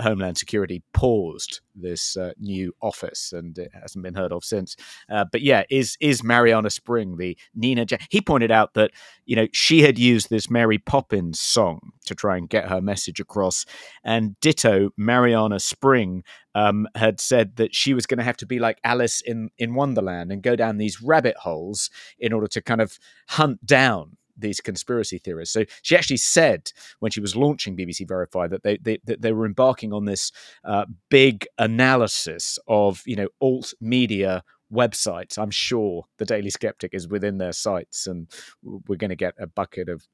Homeland 0.00 0.38
Security 0.38 0.82
paused 0.92 1.60
this 1.74 2.16
uh, 2.16 2.32
new 2.38 2.72
office, 2.82 3.32
and 3.32 3.58
it 3.58 3.72
hasn't 3.72 4.02
been 4.02 4.14
heard 4.14 4.32
of 4.32 4.44
since. 4.44 4.76
Uh, 5.10 5.24
but 5.30 5.42
yeah, 5.42 5.64
is 5.70 5.96
is 6.00 6.22
Marianna 6.22 6.70
Spring 6.70 7.16
the 7.16 7.36
Nina? 7.54 7.86
He 8.10 8.20
pointed 8.20 8.50
out 8.50 8.74
that 8.74 8.90
you 9.24 9.36
know 9.36 9.46
she 9.52 9.82
had 9.82 9.98
used 9.98 10.28
this 10.30 10.50
Mary 10.50 10.78
Poppins 10.78 11.40
song 11.40 11.92
to 12.08 12.14
try 12.14 12.36
and 12.36 12.48
get 12.48 12.68
her 12.68 12.80
message 12.80 13.20
across, 13.20 13.64
and 14.04 14.38
ditto 14.40 14.90
Marianna 14.96 15.60
Spring 15.60 16.24
um, 16.54 16.88
had 16.94 17.20
said 17.20 17.56
that 17.56 17.74
she 17.74 17.94
was 17.94 18.06
going 18.06 18.18
to 18.18 18.24
have 18.24 18.36
to 18.38 18.46
be 18.46 18.58
like 18.58 18.80
Alice 18.84 19.20
in 19.20 19.50
in 19.58 19.74
Wonderland 19.74 20.32
and 20.32 20.42
go 20.42 20.56
down 20.56 20.78
these 20.78 21.00
rabbit 21.00 21.36
holes 21.36 21.90
in 22.18 22.32
order 22.32 22.48
to 22.48 22.60
kind 22.60 22.80
of 22.80 22.98
hunt 23.28 23.64
down 23.64 24.16
these 24.38 24.60
conspiracy 24.60 25.18
theorists. 25.18 25.52
So 25.52 25.64
she 25.82 25.96
actually 25.96 26.18
said 26.18 26.70
when 27.00 27.10
she 27.10 27.20
was 27.20 27.36
launching 27.36 27.76
BBC 27.76 28.06
Verify 28.06 28.46
that 28.48 28.62
they 28.62 28.78
they, 28.78 28.98
that 29.04 29.22
they 29.22 29.32
were 29.32 29.46
embarking 29.46 29.92
on 29.92 30.04
this 30.04 30.32
uh, 30.64 30.86
big 31.10 31.46
analysis 31.58 32.58
of 32.68 33.02
you 33.06 33.16
know 33.16 33.28
alt 33.40 33.74
media 33.80 34.42
websites. 34.72 35.38
I'm 35.38 35.50
sure 35.50 36.04
the 36.18 36.24
Daily 36.24 36.50
Sceptic 36.50 36.94
is 36.94 37.08
within 37.08 37.38
their 37.38 37.52
sites, 37.52 38.06
and 38.06 38.30
we're 38.62 38.96
going 38.96 39.10
to 39.10 39.16
get 39.16 39.34
a 39.38 39.46
bucket 39.46 39.88
of 39.88 40.06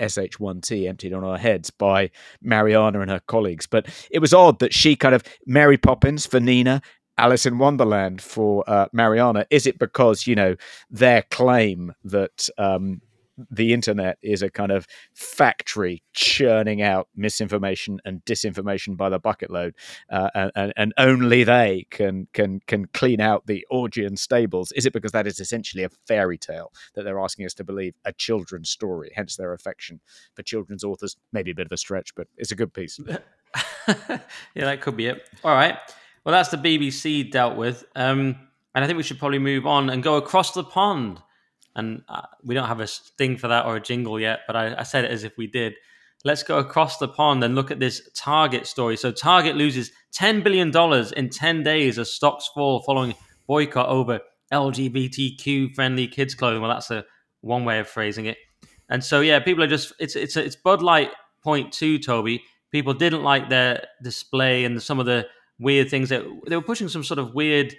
SH1T 0.00 0.88
emptied 0.88 1.12
on 1.12 1.24
our 1.24 1.38
heads 1.38 1.70
by 1.70 2.10
Marianna 2.40 3.00
and 3.00 3.10
her 3.10 3.20
colleagues. 3.26 3.66
But 3.66 3.86
it 4.10 4.18
was 4.18 4.34
odd 4.34 4.58
that 4.60 4.74
she 4.74 4.96
kind 4.96 5.14
of 5.14 5.22
Mary 5.46 5.76
Poppins 5.76 6.26
for 6.26 6.40
Nina 6.40 6.82
Alice 7.18 7.46
in 7.46 7.58
Wonderland 7.58 8.20
for 8.22 8.64
uh, 8.66 8.88
Marianna? 8.92 9.46
Is 9.50 9.66
it 9.66 9.78
because 9.78 10.26
you 10.26 10.34
know 10.34 10.56
their 10.90 11.22
claim 11.30 11.92
that 12.04 12.48
um, 12.58 13.00
the 13.50 13.72
internet 13.72 14.18
is 14.22 14.42
a 14.42 14.50
kind 14.50 14.72
of 14.72 14.86
factory 15.14 16.02
churning 16.12 16.82
out 16.82 17.08
misinformation 17.16 18.00
and 18.04 18.24
disinformation 18.24 18.96
by 18.96 19.08
the 19.08 19.18
bucket 19.18 19.50
load, 19.50 19.74
uh, 20.10 20.50
and, 20.54 20.72
and 20.76 20.92
only 20.98 21.44
they 21.44 21.86
can 21.90 22.28
can 22.32 22.60
can 22.66 22.86
clean 22.86 23.20
out 23.20 23.46
the 23.46 23.66
Augean 23.72 24.18
stables. 24.18 24.72
Is 24.72 24.86
it 24.86 24.92
because 24.92 25.12
that 25.12 25.26
is 25.26 25.40
essentially 25.40 25.84
a 25.84 25.90
fairy 26.06 26.38
tale 26.38 26.72
that 26.94 27.04
they're 27.04 27.20
asking 27.20 27.46
us 27.46 27.54
to 27.54 27.64
believe, 27.64 27.94
a 28.04 28.12
children's 28.12 28.70
story? 28.70 29.12
Hence 29.14 29.36
their 29.36 29.52
affection 29.52 30.00
for 30.34 30.42
children's 30.42 30.84
authors. 30.84 31.16
Maybe 31.32 31.50
a 31.50 31.54
bit 31.54 31.66
of 31.66 31.72
a 31.72 31.76
stretch, 31.76 32.14
but 32.14 32.28
it's 32.36 32.52
a 32.52 32.56
good 32.56 32.72
piece. 32.72 32.98
yeah, 33.88 34.18
that 34.54 34.80
could 34.80 34.96
be 34.96 35.06
it. 35.06 35.28
All 35.44 35.54
right. 35.54 35.78
Well, 36.24 36.32
that's 36.32 36.50
the 36.50 36.56
BBC 36.56 37.30
dealt 37.30 37.56
with. 37.56 37.84
Um, 37.96 38.36
and 38.74 38.84
I 38.84 38.86
think 38.86 38.96
we 38.96 39.02
should 39.02 39.18
probably 39.18 39.38
move 39.38 39.66
on 39.66 39.90
and 39.90 40.02
go 40.02 40.16
across 40.16 40.52
the 40.52 40.64
pond 40.64 41.20
and 41.74 42.02
uh, 42.08 42.22
we 42.44 42.54
don't 42.54 42.68
have 42.68 42.80
a 42.80 42.86
thing 42.86 43.36
for 43.36 43.48
that 43.48 43.64
or 43.64 43.76
a 43.76 43.80
jingle 43.80 44.20
yet, 44.20 44.40
but 44.46 44.56
I, 44.56 44.80
I, 44.80 44.82
said 44.82 45.04
it 45.04 45.10
as 45.10 45.24
if 45.24 45.36
we 45.38 45.46
did. 45.46 45.74
Let's 46.24 46.42
go 46.42 46.58
across 46.58 46.98
the 46.98 47.08
pond 47.08 47.42
and 47.42 47.54
look 47.54 47.70
at 47.70 47.80
this 47.80 48.08
Target 48.14 48.66
story. 48.66 48.96
So, 48.96 49.10
Target 49.10 49.56
loses 49.56 49.90
$10 50.16 50.44
billion 50.44 50.70
in 51.16 51.30
10 51.30 51.62
days 51.62 51.98
as 51.98 52.12
stocks 52.12 52.48
fall 52.54 52.82
following 52.82 53.14
boycott 53.46 53.88
over 53.88 54.20
LGBTQ 54.52 55.74
friendly 55.74 56.06
kids 56.06 56.34
clothing. 56.34 56.60
Well, 56.60 56.70
that's 56.70 56.90
a 56.90 57.04
one 57.40 57.64
way 57.64 57.78
of 57.80 57.88
phrasing 57.88 58.26
it. 58.26 58.36
And 58.88 59.02
so, 59.02 59.20
yeah, 59.20 59.40
people 59.40 59.64
are 59.64 59.68
just, 59.68 59.94
it's, 59.98 60.14
it's, 60.14 60.36
it's 60.36 60.56
Bud 60.56 60.82
Light 60.82 61.10
point 61.42 61.72
two, 61.72 61.98
Toby. 61.98 62.42
People 62.70 62.94
didn't 62.94 63.22
like 63.22 63.48
their 63.48 63.86
display 64.02 64.64
and 64.64 64.82
some 64.82 65.00
of 65.00 65.06
the 65.06 65.26
weird 65.58 65.90
things 65.90 66.08
that 66.10 66.24
they 66.46 66.56
were 66.56 66.62
pushing 66.62 66.88
some 66.88 67.04
sort 67.04 67.18
of 67.18 67.34
weird, 67.34 67.74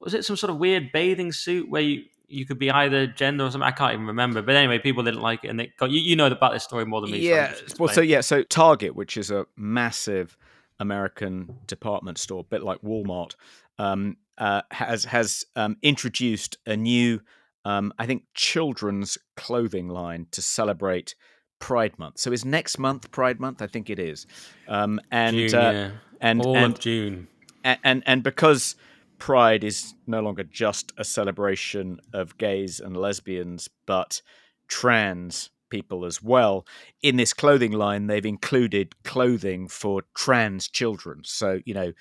was 0.00 0.14
it 0.14 0.24
some 0.24 0.36
sort 0.36 0.50
of 0.50 0.58
weird 0.58 0.90
bathing 0.92 1.32
suit 1.32 1.68
where 1.68 1.82
you, 1.82 2.04
you 2.34 2.46
could 2.46 2.58
be 2.58 2.70
either 2.70 3.06
gender 3.06 3.44
or 3.44 3.50
something. 3.50 3.66
I 3.66 3.70
can't 3.70 3.94
even 3.94 4.06
remember. 4.06 4.42
But 4.42 4.56
anyway, 4.56 4.78
people 4.78 5.02
didn't 5.02 5.20
like 5.20 5.44
it, 5.44 5.48
and 5.48 5.58
they 5.58 5.72
got 5.78 5.90
you. 5.90 6.00
You 6.00 6.16
know 6.16 6.26
about 6.26 6.52
this 6.52 6.64
story 6.64 6.84
more 6.84 7.00
than 7.00 7.10
me. 7.10 7.18
Yeah. 7.18 7.54
So 7.54 7.76
well, 7.78 7.94
so 7.94 8.00
yeah. 8.00 8.20
So 8.20 8.42
Target, 8.42 8.94
which 8.94 9.16
is 9.16 9.30
a 9.30 9.46
massive 9.56 10.36
American 10.80 11.56
department 11.66 12.18
store, 12.18 12.40
a 12.40 12.44
bit 12.44 12.62
like 12.62 12.80
Walmart, 12.82 13.34
um, 13.78 14.16
uh, 14.38 14.62
has 14.70 15.04
has 15.04 15.44
um, 15.56 15.76
introduced 15.82 16.58
a 16.66 16.76
new, 16.76 17.20
um, 17.64 17.92
I 17.98 18.06
think, 18.06 18.24
children's 18.34 19.18
clothing 19.36 19.88
line 19.88 20.26
to 20.32 20.42
celebrate 20.42 21.14
Pride 21.58 21.98
Month. 21.98 22.18
So 22.18 22.32
is 22.32 22.44
next 22.44 22.78
month 22.78 23.10
Pride 23.10 23.40
Month? 23.40 23.62
I 23.62 23.66
think 23.66 23.90
it 23.90 23.98
is. 23.98 24.26
Um, 24.68 25.00
and 25.10 25.36
June, 25.36 25.54
uh, 25.54 25.70
yeah. 25.70 25.90
and 26.20 26.42
all 26.42 26.56
and, 26.56 26.74
of 26.74 26.80
June. 26.80 27.28
And, 27.62 27.78
and 27.84 28.02
and 28.06 28.22
because 28.22 28.76
Pride 29.18 29.64
is 29.64 29.94
no 30.06 30.20
longer 30.20 30.44
just 30.44 30.92
a 30.98 31.04
celebration 31.04 32.00
of 32.12 32.36
gays 32.38 32.80
and 32.80 32.96
lesbians, 32.96 33.68
but 33.86 34.20
trans 34.68 35.50
people 35.70 36.04
as 36.04 36.22
well. 36.22 36.66
In 37.02 37.16
this 37.16 37.32
clothing 37.32 37.72
line, 37.72 38.06
they've 38.06 38.24
included 38.24 38.94
clothing 39.02 39.68
for 39.68 40.02
trans 40.14 40.68
children. 40.68 41.22
So, 41.24 41.60
you 41.64 41.74
know, 41.74 41.92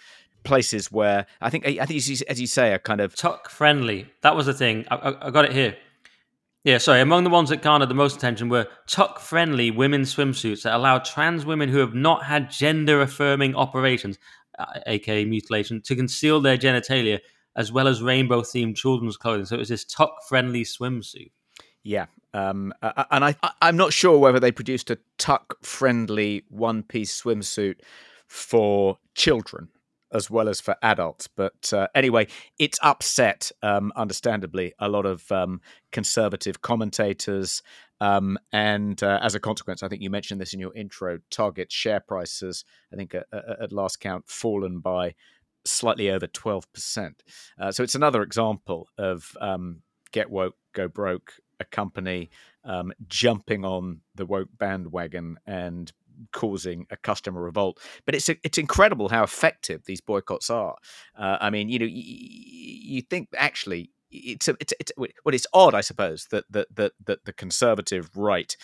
places 0.44 0.92
where 0.92 1.26
I 1.42 1.50
think, 1.50 1.66
I 1.66 1.86
think 1.86 1.98
as 2.28 2.42
you 2.42 2.48
say, 2.48 2.74
are 2.74 2.80
kind 2.80 3.02
of 3.02 3.16
tuck 3.16 3.50
friendly. 3.50 4.08
That 4.22 4.36
was 4.36 4.46
the 4.46 4.54
thing. 4.54 4.86
I, 4.92 5.16
I 5.22 5.32
got 5.32 5.46
it 5.46 5.54
here. 5.54 5.76
Yeah, 6.64 6.78
sorry. 6.78 7.02
Among 7.02 7.26
the 7.26 7.30
ones 7.30 7.50
that 7.50 7.62
garnered 7.62 7.90
the 7.90 7.96
most 7.96 8.16
attention 8.16 8.48
were 8.48 8.68
tuck 8.88 9.20
friendly 9.20 9.70
women's 9.70 10.16
swimsuits 10.16 10.64
that 10.64 10.76
allow 10.76 11.00
trans 11.00 11.46
women 11.46 11.68
who 11.68 11.80
have 11.80 11.94
not 11.94 12.24
had 12.24 12.50
gender 12.50 13.02
affirming 13.02 13.54
operations, 13.56 14.18
aka 14.86 15.26
mutilation, 15.26 15.82
to 15.82 15.96
conceal 15.96 16.42
their 16.42 16.58
genitalia, 16.58 17.20
as 17.56 17.72
well 17.72 17.88
as 17.88 18.02
rainbow 18.02 18.42
themed 18.42 18.76
children's 18.76 19.18
clothing. 19.18 19.46
So 19.46 19.56
it 19.56 19.60
was 19.60 19.70
this 19.70 19.86
tuck 19.86 20.24
friendly 20.28 20.64
swimsuit. 20.64 21.32
Yeah. 21.84 22.06
Um, 22.34 22.74
uh, 22.82 23.04
and 23.12 23.26
I, 23.26 23.36
I'm 23.62 23.78
not 23.78 23.94
sure 23.94 24.18
whether 24.18 24.40
they 24.40 24.52
produced 24.52 24.90
a 24.90 24.98
tuck 25.18 25.56
friendly 25.64 26.44
one 26.50 26.82
piece 26.84 27.22
swimsuit 27.22 27.82
for 28.28 28.98
children 29.14 29.70
as 30.14 30.30
well 30.30 30.48
as 30.48 30.62
for 30.62 30.76
adults. 30.82 31.28
But 31.28 31.74
uh, 31.74 31.88
anyway, 31.96 32.28
it's 32.60 32.80
upset, 32.82 33.52
um, 33.62 33.92
understandably, 33.96 34.74
a 34.80 34.88
lot 34.88 35.06
of 35.06 35.30
um, 35.32 35.60
conservative 35.92 36.62
commentators. 36.62 37.64
Um, 38.04 38.38
and 38.52 39.02
uh, 39.02 39.20
as 39.22 39.34
a 39.34 39.40
consequence, 39.40 39.82
I 39.82 39.88
think 39.88 40.02
you 40.02 40.10
mentioned 40.10 40.42
this 40.42 40.54
in 40.54 40.60
your 40.60 40.76
intro 40.76 41.20
Target 41.32 41.72
share 41.72 42.02
prices, 42.02 42.66
I 42.92 42.98
think 42.98 43.16
at, 43.16 43.28
at 43.32 43.72
last 43.72 44.02
count, 44.02 44.28
fallen 44.28 44.80
by 44.80 45.16
slightly 45.64 46.10
over 46.10 46.28
12%. 46.28 47.14
Uh, 47.58 47.72
so 47.72 47.82
it's 47.82 47.96
another 47.96 48.22
example 48.22 48.90
of 48.98 49.38
um, 49.40 49.84
get 50.12 50.30
woke, 50.30 50.58
go 50.74 50.90
broke, 50.90 51.36
a 51.62 51.66
company 51.66 52.30
um, 52.66 52.92
jumping 53.08 53.64
on 53.64 54.02
the 54.16 54.26
woke 54.26 54.50
bandwagon 54.58 55.38
and 55.48 55.94
causing 56.34 56.86
a 56.90 56.98
customer 56.98 57.42
revolt. 57.42 57.80
But 58.06 58.16
it's 58.16 58.28
it's 58.28 58.58
incredible 58.58 59.08
how 59.08 59.24
effective 59.24 59.86
these 59.86 60.02
boycotts 60.02 60.50
are. 60.50 60.76
Uh, 61.18 61.38
I 61.40 61.50
mean, 61.52 61.70
you 61.70 61.80
know, 61.80 61.88
you 61.90 63.02
think 63.02 63.30
actually 63.38 63.92
it's 64.14 64.48
a, 64.48 64.56
it's 64.60 64.74
it's 64.80 64.92
well, 64.98 65.10
it's 65.36 65.48
odd, 65.54 65.74
I 65.74 65.82
suppose, 65.82 66.28
that 66.32 66.46
that 66.52 66.68
that 66.76 66.94
that 67.06 67.26
the 67.26 67.34
conservative 67.34 68.16
right 68.16 68.56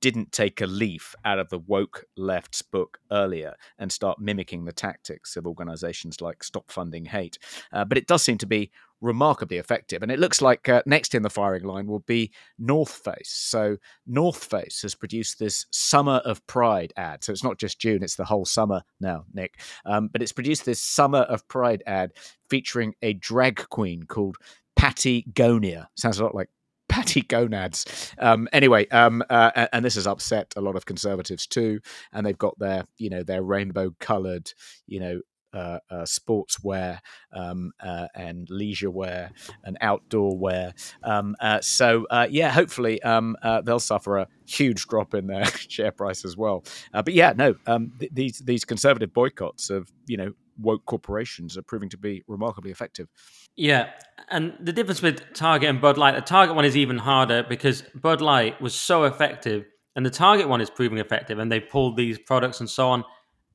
didn't 0.00 0.32
take 0.32 0.60
a 0.60 0.66
leaf 0.66 1.14
out 1.24 1.38
of 1.38 1.48
the 1.48 1.58
woke 1.58 2.04
left's 2.16 2.60
book 2.60 2.98
earlier 3.12 3.54
and 3.78 3.92
start 3.92 4.18
mimicking 4.18 4.64
the 4.64 4.72
tactics 4.72 5.36
of 5.36 5.46
organizations 5.46 6.20
like 6.20 6.42
Stop 6.42 6.70
Funding 6.70 7.04
Hate. 7.04 7.38
Uh, 7.72 7.84
but 7.84 7.96
it 7.96 8.08
does 8.08 8.22
seem 8.22 8.38
to 8.38 8.46
be 8.46 8.72
remarkably 9.00 9.58
effective. 9.58 10.02
And 10.02 10.10
it 10.10 10.18
looks 10.18 10.40
like 10.40 10.68
uh, 10.68 10.82
next 10.86 11.14
in 11.14 11.22
the 11.22 11.30
firing 11.30 11.64
line 11.64 11.86
will 11.86 12.00
be 12.00 12.32
North 12.58 12.90
Face. 12.90 13.30
So 13.30 13.76
North 14.06 14.42
Face 14.42 14.82
has 14.82 14.94
produced 14.94 15.38
this 15.38 15.66
Summer 15.70 16.20
of 16.24 16.44
Pride 16.46 16.92
ad. 16.96 17.22
So 17.22 17.32
it's 17.32 17.44
not 17.44 17.58
just 17.58 17.78
June, 17.78 18.02
it's 18.02 18.16
the 18.16 18.24
whole 18.24 18.44
summer 18.44 18.82
now, 19.00 19.24
Nick. 19.32 19.60
Um, 19.84 20.08
but 20.08 20.22
it's 20.22 20.32
produced 20.32 20.64
this 20.64 20.82
Summer 20.82 21.20
of 21.20 21.46
Pride 21.48 21.82
ad 21.86 22.12
featuring 22.48 22.94
a 23.02 23.12
drag 23.12 23.68
queen 23.68 24.04
called 24.04 24.36
Pattie 24.76 25.24
Gonia. 25.32 25.88
Sounds 25.96 26.18
a 26.18 26.24
lot 26.24 26.34
like 26.34 26.48
patty 26.88 27.22
gonads. 27.22 28.12
Um, 28.18 28.48
anyway, 28.52 28.86
um, 28.88 29.22
uh, 29.28 29.66
and 29.72 29.84
this 29.84 29.96
has 29.96 30.06
upset 30.06 30.52
a 30.56 30.60
lot 30.60 30.76
of 30.76 30.86
conservatives 30.86 31.46
too. 31.46 31.80
And 32.12 32.24
they've 32.24 32.38
got 32.38 32.58
their, 32.58 32.84
you 32.98 33.10
know, 33.10 33.22
their 33.22 33.42
rainbow 33.42 33.92
coloured, 34.00 34.52
you 34.86 35.00
know, 35.00 35.20
uh, 35.52 35.78
uh, 35.90 36.02
sportswear 36.02 36.98
um, 37.32 37.72
uh, 37.80 38.06
and 38.14 38.48
leisure 38.50 38.90
wear 38.90 39.30
and 39.64 39.76
outdoor 39.80 40.36
wear. 40.36 40.74
Um, 41.02 41.36
uh, 41.40 41.60
so 41.60 42.06
uh, 42.10 42.26
yeah, 42.30 42.50
hopefully 42.50 43.02
um, 43.02 43.36
uh, 43.42 43.60
they'll 43.62 43.80
suffer 43.80 44.18
a 44.18 44.28
huge 44.46 44.86
drop 44.86 45.14
in 45.14 45.26
their 45.26 45.44
share 45.68 45.92
price 45.92 46.24
as 46.24 46.36
well. 46.36 46.64
but 46.92 47.12
yeah, 47.12 47.32
no, 47.36 47.54
um, 47.66 47.92
th- 47.98 48.12
these 48.12 48.38
these 48.40 48.64
conservative 48.64 49.12
boycotts 49.12 49.70
of 49.70 49.90
you 50.06 50.16
know 50.16 50.32
woke 50.58 50.84
corporations 50.86 51.56
are 51.56 51.62
proving 51.62 51.88
to 51.90 51.98
be 51.98 52.22
remarkably 52.26 52.70
effective. 52.70 53.08
Yeah, 53.56 53.90
and 54.30 54.54
the 54.60 54.72
difference 54.72 55.02
with 55.02 55.32
Target 55.34 55.70
and 55.70 55.80
Bud 55.80 55.98
Light, 55.98 56.14
the 56.14 56.20
Target 56.20 56.56
one 56.56 56.64
is 56.64 56.76
even 56.76 56.98
harder 56.98 57.44
because 57.48 57.82
Bud 57.94 58.20
Light 58.20 58.60
was 58.60 58.74
so 58.74 59.04
effective, 59.04 59.64
and 59.94 60.04
the 60.04 60.10
Target 60.10 60.48
one 60.48 60.60
is 60.60 60.70
proving 60.70 60.98
effective, 60.98 61.38
and 61.38 61.50
they 61.50 61.60
pulled 61.60 61.96
these 61.96 62.18
products 62.18 62.60
and 62.60 62.68
so 62.68 62.88
on, 62.88 63.04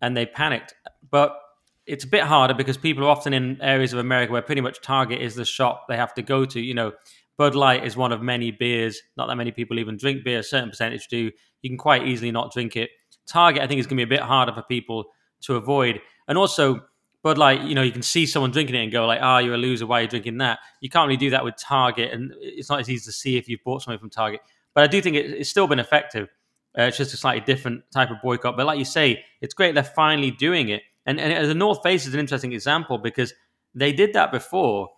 and 0.01 0.15
they 0.15 0.25
panicked. 0.25 0.73
But 1.09 1.37
it's 1.85 2.03
a 2.03 2.07
bit 2.07 2.23
harder 2.23 2.53
because 2.53 2.77
people 2.77 3.05
are 3.05 3.09
often 3.09 3.33
in 3.33 3.59
areas 3.61 3.93
of 3.93 3.99
America 3.99 4.31
where 4.31 4.41
pretty 4.41 4.61
much 4.61 4.81
Target 4.81 5.21
is 5.21 5.35
the 5.35 5.45
shop 5.45 5.85
they 5.89 5.97
have 5.97 6.13
to 6.15 6.21
go 6.21 6.45
to. 6.45 6.59
You 6.59 6.73
know, 6.73 6.93
Bud 7.37 7.55
Light 7.55 7.85
is 7.85 7.97
one 7.97 8.11
of 8.11 8.21
many 8.21 8.51
beers. 8.51 9.01
Not 9.17 9.27
that 9.27 9.35
many 9.35 9.51
people 9.51 9.79
even 9.79 9.97
drink 9.97 10.23
beer. 10.23 10.39
A 10.39 10.43
certain 10.43 10.69
percentage 10.69 11.07
do. 11.07 11.31
You 11.61 11.69
can 11.69 11.77
quite 11.77 12.07
easily 12.07 12.31
not 12.31 12.53
drink 12.53 12.75
it. 12.75 12.89
Target, 13.27 13.63
I 13.63 13.67
think, 13.67 13.79
is 13.79 13.87
going 13.87 13.97
to 13.97 14.05
be 14.05 14.15
a 14.15 14.17
bit 14.17 14.25
harder 14.25 14.53
for 14.53 14.63
people 14.63 15.05
to 15.41 15.55
avoid. 15.55 16.01
And 16.27 16.37
also, 16.37 16.81
Bud 17.23 17.37
Light, 17.37 17.61
you 17.61 17.75
know, 17.75 17.81
you 17.81 17.91
can 17.91 18.01
see 18.01 18.25
someone 18.25 18.51
drinking 18.51 18.75
it 18.75 18.83
and 18.83 18.91
go 18.91 19.05
like, 19.05 19.19
"Ah, 19.21 19.35
oh, 19.35 19.39
you're 19.39 19.53
a 19.53 19.57
loser. 19.57 19.85
Why 19.85 19.99
are 19.99 20.01
you 20.03 20.07
drinking 20.07 20.37
that?" 20.39 20.59
You 20.81 20.89
can't 20.89 21.07
really 21.07 21.17
do 21.17 21.29
that 21.31 21.43
with 21.43 21.55
Target, 21.55 22.13
and 22.13 22.33
it's 22.39 22.69
not 22.69 22.79
as 22.79 22.89
easy 22.89 23.05
to 23.05 23.11
see 23.11 23.37
if 23.37 23.47
you've 23.47 23.63
bought 23.63 23.83
something 23.83 23.99
from 23.99 24.09
Target. 24.09 24.41
But 24.73 24.83
I 24.83 24.87
do 24.87 25.01
think 25.01 25.15
it, 25.15 25.31
it's 25.31 25.49
still 25.49 25.67
been 25.67 25.79
effective. 25.79 26.29
Uh, 26.77 26.83
it's 26.83 26.97
just 26.97 27.13
a 27.13 27.17
slightly 27.17 27.41
different 27.41 27.83
type 27.93 28.09
of 28.09 28.17
boycott. 28.23 28.55
But 28.55 28.65
like 28.65 28.79
you 28.79 28.85
say, 28.85 29.23
it's 29.41 29.53
great 29.53 29.75
they're 29.75 29.83
finally 29.83 30.31
doing 30.31 30.69
it. 30.69 30.83
And 31.05 31.19
and 31.19 31.49
the 31.49 31.55
North 31.55 31.79
Face 31.83 32.05
is 32.05 32.13
an 32.13 32.19
interesting 32.19 32.53
example 32.53 32.97
because 32.97 33.33
they 33.73 33.91
did 33.91 34.13
that 34.13 34.31
before. 34.31 34.89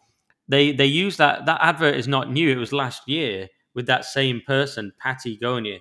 They 0.48 0.72
they 0.72 0.86
used 0.86 1.18
that 1.18 1.46
that 1.46 1.62
advert 1.62 1.96
is 1.96 2.08
not 2.08 2.32
new. 2.32 2.50
It 2.50 2.58
was 2.58 2.74
last 2.74 3.08
year 3.08 3.48
with 3.74 3.88
that 3.88 4.06
same 4.06 4.42
person, 4.46 4.92
Pattie 5.00 5.38
Gonia. 5.38 5.80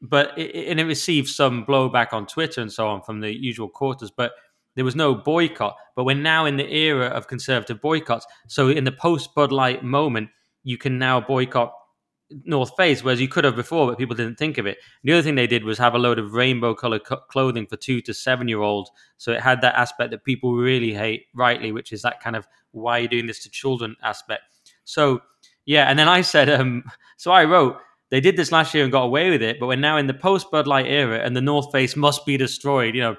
But 0.00 0.36
it, 0.38 0.68
and 0.68 0.80
it 0.80 0.84
received 0.84 1.28
some 1.28 1.64
blowback 1.64 2.12
on 2.12 2.26
Twitter 2.26 2.60
and 2.60 2.72
so 2.72 2.86
on 2.88 3.02
from 3.02 3.20
the 3.20 3.34
usual 3.34 3.68
quarters. 3.68 4.10
But 4.10 4.32
there 4.76 4.84
was 4.84 4.96
no 4.96 5.14
boycott, 5.14 5.76
but 5.96 6.04
we're 6.04 6.16
now 6.16 6.46
in 6.46 6.56
the 6.56 6.72
era 6.72 7.06
of 7.06 7.28
conservative 7.28 7.80
boycotts. 7.80 8.26
So 8.48 8.68
in 8.68 8.84
the 8.84 8.92
post 8.92 9.34
Bud 9.34 9.52
Light 9.52 9.84
moment, 9.84 10.30
you 10.62 10.78
can 10.78 10.98
now 10.98 11.20
boycott 11.20 11.72
North 12.44 12.72
Face, 12.76 13.04
whereas 13.04 13.20
you 13.20 13.28
could 13.28 13.44
have 13.44 13.56
before, 13.56 13.86
but 13.86 13.98
people 13.98 14.16
didn't 14.16 14.38
think 14.38 14.58
of 14.58 14.66
it. 14.66 14.78
The 15.02 15.12
other 15.12 15.22
thing 15.22 15.34
they 15.34 15.46
did 15.46 15.64
was 15.64 15.78
have 15.78 15.94
a 15.94 15.98
load 15.98 16.18
of 16.18 16.32
rainbow 16.32 16.74
colored 16.74 17.04
co- 17.04 17.20
clothing 17.28 17.66
for 17.66 17.76
two 17.76 18.00
to 18.02 18.14
seven 18.14 18.48
year 18.48 18.60
olds. 18.60 18.90
So 19.18 19.32
it 19.32 19.40
had 19.40 19.60
that 19.60 19.74
aspect 19.74 20.10
that 20.10 20.24
people 20.24 20.54
really 20.54 20.92
hate, 20.94 21.26
rightly, 21.34 21.72
which 21.72 21.92
is 21.92 22.02
that 22.02 22.20
kind 22.20 22.36
of 22.36 22.46
why 22.72 22.98
are 22.98 23.00
you're 23.00 23.08
doing 23.08 23.26
this 23.26 23.42
to 23.44 23.50
children 23.50 23.96
aspect. 24.02 24.42
So 24.84 25.20
yeah, 25.66 25.88
and 25.88 25.98
then 25.98 26.08
I 26.08 26.22
said, 26.22 26.48
um, 26.48 26.84
so 27.16 27.30
I 27.30 27.44
wrote, 27.44 27.76
they 28.10 28.20
did 28.20 28.36
this 28.36 28.52
last 28.52 28.74
year 28.74 28.84
and 28.84 28.92
got 28.92 29.04
away 29.04 29.30
with 29.30 29.42
it, 29.42 29.58
but 29.58 29.66
we're 29.66 29.76
now 29.76 29.96
in 29.96 30.06
the 30.06 30.14
post 30.14 30.50
Bud 30.50 30.66
Light 30.66 30.86
era, 30.86 31.18
and 31.18 31.36
the 31.36 31.40
North 31.40 31.72
Face 31.72 31.96
must 31.96 32.24
be 32.26 32.36
destroyed. 32.36 32.94
You 32.94 33.00
know, 33.00 33.16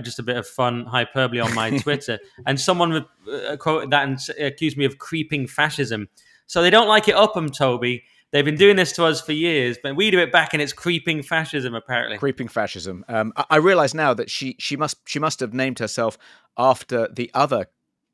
just 0.00 0.18
a 0.18 0.22
bit 0.22 0.36
of 0.36 0.46
fun 0.46 0.84
hyperbole 0.86 1.40
on 1.40 1.54
my 1.54 1.70
Twitter. 1.78 2.18
and 2.46 2.60
someone 2.60 3.06
uh, 3.32 3.56
quoted 3.56 3.90
that 3.90 4.08
and 4.08 4.18
accused 4.38 4.76
me 4.76 4.84
of 4.84 4.98
creeping 4.98 5.46
fascism. 5.46 6.08
So 6.46 6.62
they 6.62 6.70
don't 6.70 6.88
like 6.88 7.08
it 7.08 7.14
up 7.14 7.34
them, 7.34 7.48
Toby. 7.48 8.04
They've 8.34 8.44
been 8.44 8.56
doing 8.56 8.74
this 8.74 8.90
to 8.94 9.04
us 9.04 9.20
for 9.20 9.30
years, 9.30 9.78
but 9.80 9.94
we 9.94 10.10
do 10.10 10.18
it 10.18 10.32
back, 10.32 10.54
and 10.54 10.60
it's 10.60 10.72
creeping 10.72 11.22
fascism. 11.22 11.76
Apparently, 11.76 12.18
creeping 12.18 12.48
fascism. 12.48 13.04
Um, 13.08 13.32
I, 13.36 13.44
I 13.50 13.56
realize 13.58 13.94
now 13.94 14.12
that 14.12 14.28
she 14.28 14.56
she 14.58 14.76
must 14.76 14.96
she 15.08 15.20
must 15.20 15.38
have 15.38 15.54
named 15.54 15.78
herself 15.78 16.18
after 16.58 17.06
the 17.06 17.30
other 17.32 17.66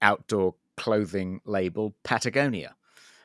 outdoor 0.02 0.56
clothing 0.76 1.40
label, 1.46 1.94
Patagonia. 2.04 2.74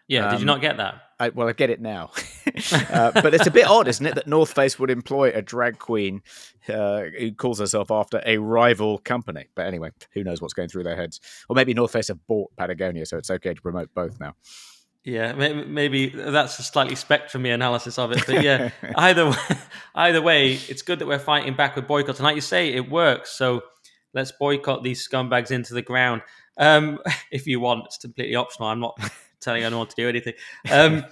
Yeah, 0.07 0.27
um, 0.27 0.31
did 0.31 0.39
you 0.39 0.43
um, 0.43 0.55
not 0.55 0.61
get 0.61 0.77
that? 0.77 1.01
I, 1.19 1.29
well, 1.29 1.49
I 1.49 1.51
get 1.51 1.69
it 1.69 1.81
now. 1.81 2.11
uh, 2.71 3.11
but 3.11 3.33
it's 3.33 3.47
a 3.47 3.51
bit 3.51 3.67
odd, 3.67 3.89
isn't 3.89 4.05
it, 4.05 4.15
that 4.15 4.27
North 4.27 4.53
Face 4.53 4.79
would 4.79 4.89
employ 4.89 5.31
a 5.31 5.41
drag 5.41 5.79
queen 5.79 6.21
uh, 6.69 7.03
who 7.19 7.33
calls 7.33 7.59
herself 7.59 7.91
after 7.91 8.21
a 8.25 8.37
rival 8.37 8.99
company. 8.99 9.47
But 9.53 9.65
anyway, 9.65 9.91
who 10.11 10.23
knows 10.23 10.41
what's 10.41 10.53
going 10.53 10.69
through 10.69 10.83
their 10.83 10.95
heads? 10.95 11.19
Or 11.49 11.57
maybe 11.57 11.73
North 11.73 11.91
Face 11.91 12.07
have 12.07 12.25
bought 12.25 12.55
Patagonia, 12.55 13.05
so 13.05 13.17
it's 13.17 13.31
okay 13.31 13.53
to 13.53 13.61
promote 13.61 13.93
both 13.93 14.17
now. 14.17 14.35
Yeah, 15.05 15.33
maybe, 15.33 16.07
that's 16.09 16.57
a 16.57 16.63
slightly 16.63 16.95
spectrumy 16.95 17.53
analysis 17.53 17.99
of 17.99 18.11
it, 18.11 18.23
but 18.25 18.41
yeah, 18.41 18.71
either 18.95 19.29
way, 19.29 19.37
either 19.93 20.19
way, 20.19 20.53
it's 20.53 20.81
good 20.81 20.97
that 20.97 21.05
we're 21.05 21.19
fighting 21.19 21.53
back 21.53 21.75
with 21.75 21.87
boycotts, 21.87 22.17
and 22.17 22.23
like 22.23 22.33
you 22.33 22.41
say, 22.41 22.73
it 22.73 22.89
works. 22.89 23.29
So 23.29 23.61
let's 24.15 24.31
boycott 24.31 24.81
these 24.81 25.07
scumbags 25.07 25.51
into 25.51 25.75
the 25.75 25.83
ground. 25.83 26.23
Um, 26.57 26.97
if 27.31 27.45
you 27.45 27.59
want, 27.59 27.85
it's 27.85 27.99
completely 27.99 28.35
optional. 28.35 28.67
I'm 28.67 28.79
not 28.79 28.97
telling 29.41 29.63
anyone 29.63 29.85
to 29.85 29.95
do 29.95 30.09
anything. 30.09 30.33
Um, 30.71 31.05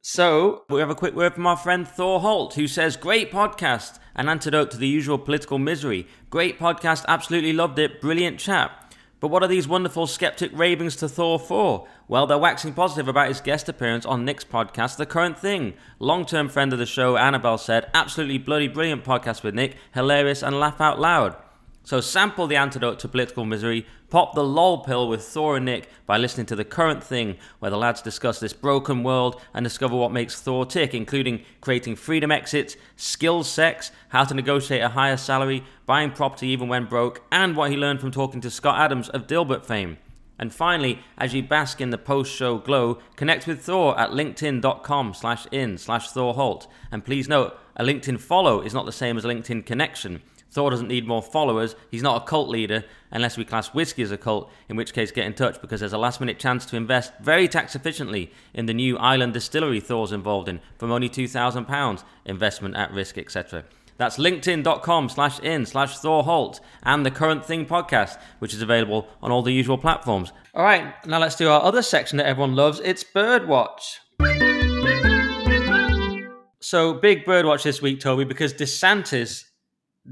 so 0.00 0.64
we 0.70 0.80
have 0.80 0.88
a 0.88 0.94
quick 0.94 1.14
word 1.14 1.34
from 1.34 1.46
our 1.46 1.58
friend 1.58 1.86
Thor 1.86 2.20
Holt, 2.20 2.54
who 2.54 2.66
says, 2.66 2.96
"Great 2.96 3.30
podcast, 3.30 3.98
an 4.14 4.30
antidote 4.30 4.70
to 4.70 4.78
the 4.78 4.88
usual 4.88 5.18
political 5.18 5.58
misery. 5.58 6.06
Great 6.30 6.58
podcast, 6.58 7.04
absolutely 7.06 7.52
loved 7.52 7.78
it. 7.78 8.00
Brilliant 8.00 8.38
chat." 8.38 8.85
But 9.18 9.28
what 9.28 9.42
are 9.42 9.48
these 9.48 9.66
wonderful 9.66 10.06
skeptic 10.06 10.50
ravings 10.54 10.94
to 10.96 11.08
Thor 11.08 11.38
for? 11.38 11.88
Well, 12.06 12.26
they're 12.26 12.36
waxing 12.36 12.74
positive 12.74 13.08
about 13.08 13.28
his 13.28 13.40
guest 13.40 13.68
appearance 13.68 14.04
on 14.04 14.24
Nick's 14.24 14.44
podcast, 14.44 14.98
The 14.98 15.06
Current 15.06 15.38
Thing. 15.38 15.72
Long 15.98 16.26
term 16.26 16.50
friend 16.50 16.72
of 16.72 16.78
the 16.78 16.84
show, 16.84 17.16
Annabelle 17.16 17.56
said, 17.56 17.90
Absolutely 17.94 18.36
bloody 18.36 18.68
brilliant 18.68 19.04
podcast 19.04 19.42
with 19.42 19.54
Nick, 19.54 19.76
hilarious 19.94 20.42
and 20.42 20.60
laugh 20.60 20.82
out 20.82 21.00
loud. 21.00 21.34
So 21.82 22.00
sample 22.00 22.46
the 22.46 22.56
antidote 22.56 22.98
to 22.98 23.08
political 23.08 23.44
misery, 23.44 23.86
pop 24.10 24.34
the 24.34 24.44
lol 24.44 24.84
pill 24.84 25.08
with 25.08 25.22
Thor 25.22 25.56
and 25.56 25.64
Nick 25.64 25.88
by 26.06 26.16
listening 26.18 26.46
to 26.46 26.56
The 26.56 26.64
Current 26.64 27.02
Thing, 27.02 27.36
where 27.58 27.70
the 27.70 27.76
lads 27.76 28.02
discuss 28.02 28.40
this 28.40 28.52
broken 28.52 29.02
world 29.02 29.40
and 29.54 29.64
discover 29.64 29.96
what 29.96 30.12
makes 30.12 30.40
Thor 30.40 30.64
tick, 30.66 30.94
including 30.94 31.42
creating 31.60 31.96
freedom 31.96 32.30
exits, 32.30 32.76
skills 32.96 33.48
sex, 33.48 33.90
how 34.10 34.24
to 34.24 34.34
negotiate 34.34 34.82
a 34.82 34.90
higher 34.90 35.16
salary, 35.16 35.64
buying 35.86 36.10
property 36.10 36.48
even 36.48 36.68
when 36.68 36.86
broke, 36.86 37.22
and 37.30 37.56
what 37.56 37.70
he 37.70 37.76
learned 37.76 38.00
from 38.00 38.10
talking 38.10 38.40
to 38.40 38.50
Scott 38.50 38.78
Adams 38.78 39.08
of 39.08 39.26
Dilbert 39.26 39.64
fame. 39.66 39.98
And 40.38 40.52
finally, 40.52 40.98
as 41.16 41.32
you 41.32 41.42
bask 41.42 41.80
in 41.80 41.90
the 41.90 41.98
post-show 41.98 42.58
glow, 42.58 42.98
connect 43.16 43.46
with 43.46 43.62
Thor 43.62 43.98
at 43.98 44.10
linkedin.com 44.10 45.14
slash 45.14 45.46
in 45.50 45.78
slash 45.78 46.10
Thor 46.10 46.34
Holt. 46.34 46.66
And 46.92 47.04
please 47.04 47.28
note, 47.28 47.58
a 47.76 47.84
LinkedIn 47.84 48.20
follow 48.20 48.60
is 48.60 48.74
not 48.74 48.84
the 48.84 48.92
same 48.92 49.16
as 49.16 49.24
a 49.24 49.28
LinkedIn 49.28 49.64
connection. 49.64 50.22
Thor 50.56 50.70
doesn't 50.70 50.88
need 50.88 51.06
more 51.06 51.20
followers. 51.20 51.76
He's 51.90 52.02
not 52.02 52.22
a 52.22 52.24
cult 52.24 52.48
leader 52.48 52.82
unless 53.10 53.36
we 53.36 53.44
class 53.44 53.74
whiskey 53.74 54.02
as 54.02 54.10
a 54.10 54.16
cult, 54.16 54.50
in 54.70 54.76
which 54.76 54.94
case 54.94 55.10
get 55.10 55.26
in 55.26 55.34
touch 55.34 55.60
because 55.60 55.80
there's 55.80 55.92
a 55.92 55.98
last 55.98 56.18
minute 56.18 56.38
chance 56.38 56.64
to 56.64 56.76
invest 56.76 57.12
very 57.20 57.46
tax 57.46 57.76
efficiently 57.76 58.32
in 58.54 58.64
the 58.64 58.72
new 58.72 58.96
island 58.96 59.34
distillery 59.34 59.80
Thor's 59.80 60.12
involved 60.12 60.48
in 60.48 60.60
from 60.78 60.90
only 60.90 61.10
£2,000, 61.10 62.04
investment 62.24 62.74
at 62.74 62.90
risk, 62.90 63.18
etc. 63.18 63.64
That's 63.98 64.16
linkedin.com 64.16 65.10
slash 65.10 65.40
in 65.40 65.66
slash 65.66 65.98
Thor 65.98 66.24
Holt 66.24 66.60
and 66.82 67.04
the 67.04 67.10
Current 67.10 67.44
Thing 67.44 67.66
podcast, 67.66 68.18
which 68.38 68.54
is 68.54 68.62
available 68.62 69.08
on 69.20 69.30
all 69.30 69.42
the 69.42 69.52
usual 69.52 69.76
platforms. 69.76 70.32
All 70.54 70.64
right, 70.64 70.94
now 71.06 71.18
let's 71.18 71.36
do 71.36 71.50
our 71.50 71.62
other 71.62 71.82
section 71.82 72.16
that 72.16 72.26
everyone 72.26 72.56
loves. 72.56 72.80
It's 72.80 73.04
Birdwatch. 73.04 73.98
So 76.60 76.94
big 76.94 77.26
Birdwatch 77.26 77.62
this 77.62 77.82
week, 77.82 78.00
Toby, 78.00 78.24
because 78.24 78.54
DeSantis 78.54 79.44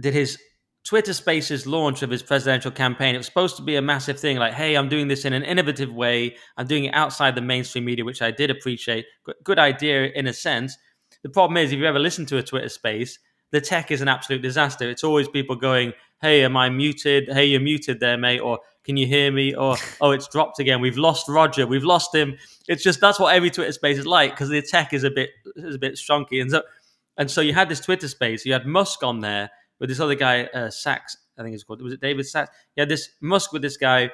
did 0.00 0.14
his 0.14 0.38
Twitter 0.84 1.14
Spaces 1.14 1.66
launch 1.66 2.02
of 2.02 2.10
his 2.10 2.22
presidential 2.22 2.70
campaign. 2.70 3.14
It 3.14 3.18
was 3.18 3.26
supposed 3.26 3.56
to 3.56 3.62
be 3.62 3.76
a 3.76 3.82
massive 3.82 4.20
thing, 4.20 4.36
like, 4.36 4.52
hey, 4.52 4.74
I'm 4.74 4.90
doing 4.90 5.08
this 5.08 5.24
in 5.24 5.32
an 5.32 5.42
innovative 5.42 5.92
way. 5.92 6.36
I'm 6.58 6.66
doing 6.66 6.84
it 6.84 6.94
outside 6.94 7.34
the 7.34 7.40
mainstream 7.40 7.86
media, 7.86 8.04
which 8.04 8.20
I 8.20 8.30
did 8.30 8.50
appreciate. 8.50 9.06
Good 9.42 9.58
idea 9.58 10.10
in 10.14 10.26
a 10.26 10.32
sense. 10.32 10.76
The 11.22 11.30
problem 11.30 11.56
is, 11.56 11.72
if 11.72 11.78
you 11.78 11.86
ever 11.86 11.98
listen 11.98 12.26
to 12.26 12.36
a 12.36 12.42
Twitter 12.42 12.68
Space, 12.68 13.18
the 13.50 13.62
tech 13.62 13.90
is 13.90 14.02
an 14.02 14.08
absolute 14.08 14.42
disaster. 14.42 14.90
It's 14.90 15.04
always 15.04 15.26
people 15.28 15.56
going, 15.56 15.94
"Hey, 16.20 16.44
am 16.44 16.56
I 16.56 16.68
muted? 16.68 17.28
Hey, 17.32 17.46
you're 17.46 17.60
muted 17.60 18.00
there, 18.00 18.18
mate," 18.18 18.40
or 18.40 18.58
"Can 18.82 18.98
you 18.98 19.06
hear 19.06 19.32
me?" 19.32 19.54
or 19.54 19.76
"Oh, 20.02 20.10
it's 20.10 20.28
dropped 20.28 20.58
again. 20.58 20.82
We've 20.82 20.98
lost 20.98 21.28
Roger. 21.28 21.66
We've 21.66 21.84
lost 21.84 22.14
him." 22.14 22.36
It's 22.68 22.82
just 22.82 23.00
that's 23.00 23.18
what 23.18 23.34
every 23.34 23.50
Twitter 23.50 23.72
space 23.72 23.96
is 23.96 24.06
like 24.06 24.32
because 24.32 24.50
the 24.50 24.60
tech 24.60 24.92
is 24.92 25.04
a 25.04 25.10
bit 25.10 25.30
is 25.56 25.76
a 25.76 25.78
bit 25.78 25.94
shonky. 25.94 26.42
and 26.42 26.50
so 26.50 26.62
and 27.16 27.30
so 27.30 27.40
you 27.40 27.54
had 27.54 27.68
this 27.70 27.80
Twitter 27.80 28.08
space. 28.08 28.44
You 28.44 28.52
had 28.52 28.66
Musk 28.66 29.02
on 29.02 29.20
there 29.20 29.50
with 29.80 29.88
this 29.88 30.00
other 30.00 30.14
guy, 30.14 30.44
uh, 30.44 30.70
Sacks. 30.70 31.16
I 31.38 31.42
think 31.42 31.54
it's 31.54 31.64
called. 31.64 31.82
Was 31.82 31.92
it 31.92 32.00
David 32.00 32.26
Sacks? 32.26 32.50
Yeah, 32.76 32.84
this 32.84 33.10
Musk 33.20 33.52
with 33.52 33.62
this 33.62 33.76
guy, 33.76 34.10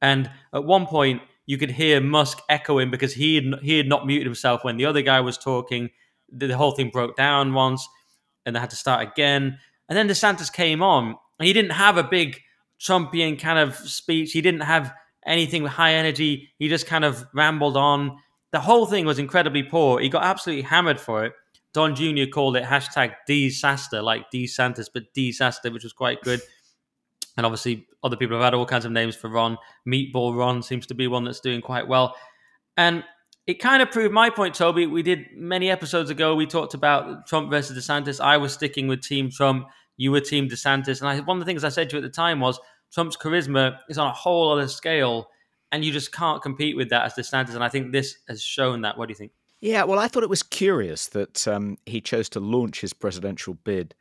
and 0.00 0.30
at 0.54 0.64
one 0.64 0.86
point 0.86 1.22
you 1.46 1.58
could 1.58 1.70
hear 1.70 2.00
Musk 2.00 2.38
echoing 2.48 2.90
because 2.90 3.12
he 3.14 3.34
had, 3.34 3.44
he 3.62 3.76
had 3.76 3.88
not 3.88 4.06
muted 4.06 4.26
himself 4.26 4.64
when 4.64 4.76
the 4.76 4.86
other 4.86 5.02
guy 5.02 5.20
was 5.20 5.36
talking. 5.36 5.90
The, 6.30 6.46
the 6.46 6.56
whole 6.56 6.72
thing 6.72 6.90
broke 6.90 7.16
down 7.16 7.52
once 7.52 7.86
and 8.46 8.54
they 8.54 8.60
had 8.60 8.70
to 8.70 8.76
start 8.76 9.06
again. 9.06 9.58
And 9.88 9.98
then 9.98 10.08
DeSantis 10.08 10.52
came 10.52 10.82
on, 10.82 11.16
he 11.40 11.52
didn't 11.52 11.72
have 11.72 11.96
a 11.96 12.04
big 12.04 12.40
Trumpian 12.80 13.38
kind 13.38 13.58
of 13.58 13.76
speech. 13.76 14.32
He 14.32 14.40
didn't 14.40 14.62
have 14.62 14.92
anything 15.26 15.62
with 15.62 15.72
high 15.72 15.94
energy. 15.94 16.50
He 16.58 16.68
just 16.68 16.86
kind 16.86 17.04
of 17.04 17.24
rambled 17.34 17.76
on. 17.76 18.16
The 18.52 18.60
whole 18.60 18.86
thing 18.86 19.06
was 19.06 19.18
incredibly 19.18 19.62
poor. 19.62 20.00
He 20.00 20.08
got 20.08 20.24
absolutely 20.24 20.62
hammered 20.62 21.00
for 21.00 21.24
it. 21.24 21.32
Don 21.72 21.94
Jr. 21.94 22.26
called 22.32 22.56
it 22.56 22.64
hashtag 22.64 23.14
disaster, 23.26 24.02
like 24.02 24.30
DeSantis, 24.30 24.88
but 24.92 25.12
disaster, 25.14 25.70
which 25.70 25.84
was 25.84 25.92
quite 25.92 26.20
good. 26.20 26.40
And 27.36 27.46
obviously, 27.46 27.86
other 28.04 28.16
people 28.16 28.36
have 28.36 28.44
had 28.44 28.54
all 28.54 28.66
kinds 28.66 28.84
of 28.84 28.92
names 28.92 29.16
for 29.16 29.28
Ron. 29.28 29.56
Meatball 29.88 30.36
Ron 30.36 30.62
seems 30.62 30.86
to 30.88 30.94
be 30.94 31.06
one 31.06 31.24
that's 31.24 31.40
doing 31.40 31.62
quite 31.62 31.88
well. 31.88 32.14
And 32.76 33.04
it 33.46 33.54
kind 33.54 33.82
of 33.82 33.90
proved 33.90 34.12
my 34.12 34.30
point, 34.30 34.54
Toby. 34.54 34.86
We 34.86 35.02
did 35.02 35.26
many 35.34 35.70
episodes 35.70 36.10
ago. 36.10 36.34
We 36.34 36.46
talked 36.46 36.74
about 36.74 37.26
Trump 37.26 37.50
versus 37.50 37.76
DeSantis. 37.76 38.20
I 38.20 38.36
was 38.36 38.52
sticking 38.52 38.86
with 38.86 39.02
Team 39.02 39.30
Trump. 39.30 39.66
You 39.96 40.12
were 40.12 40.20
Team 40.20 40.48
DeSantis. 40.48 41.00
And 41.00 41.08
I, 41.08 41.20
one 41.20 41.38
of 41.38 41.40
the 41.40 41.46
things 41.46 41.64
I 41.64 41.70
said 41.70 41.90
to 41.90 41.96
you 41.96 42.02
at 42.02 42.06
the 42.06 42.14
time 42.14 42.40
was 42.40 42.60
Trump's 42.92 43.16
charisma 43.16 43.78
is 43.88 43.98
on 43.98 44.08
a 44.08 44.12
whole 44.12 44.52
other 44.52 44.68
scale, 44.68 45.28
and 45.70 45.84
you 45.84 45.90
just 45.90 46.12
can't 46.12 46.42
compete 46.42 46.76
with 46.76 46.90
that 46.90 47.04
as 47.04 47.14
DeSantis. 47.14 47.54
And 47.54 47.64
I 47.64 47.68
think 47.68 47.92
this 47.92 48.18
has 48.28 48.42
shown 48.42 48.82
that. 48.82 48.98
What 48.98 49.08
do 49.08 49.12
you 49.12 49.16
think? 49.16 49.32
Yeah, 49.62 49.84
well, 49.84 50.00
I 50.00 50.08
thought 50.08 50.24
it 50.24 50.28
was 50.28 50.42
curious 50.42 51.06
that 51.06 51.46
um, 51.46 51.78
he 51.86 52.00
chose 52.00 52.28
to 52.30 52.40
launch 52.40 52.80
his 52.80 52.92
presidential 52.92 53.54
bid 53.54 53.94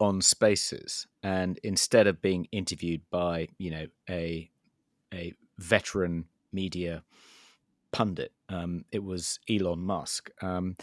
on 0.00 0.22
Spaces, 0.22 1.06
and 1.22 1.58
instead 1.62 2.06
of 2.06 2.22
being 2.22 2.48
interviewed 2.50 3.02
by, 3.10 3.48
you 3.58 3.70
know, 3.70 3.86
a 4.08 4.50
a 5.12 5.34
veteran 5.58 6.24
media 6.50 7.02
pundit. 7.92 8.32
Um, 8.48 8.86
it 8.90 9.04
was 9.04 9.38
Elon 9.50 9.80
Musk. 9.80 10.30
Um, 10.42 10.76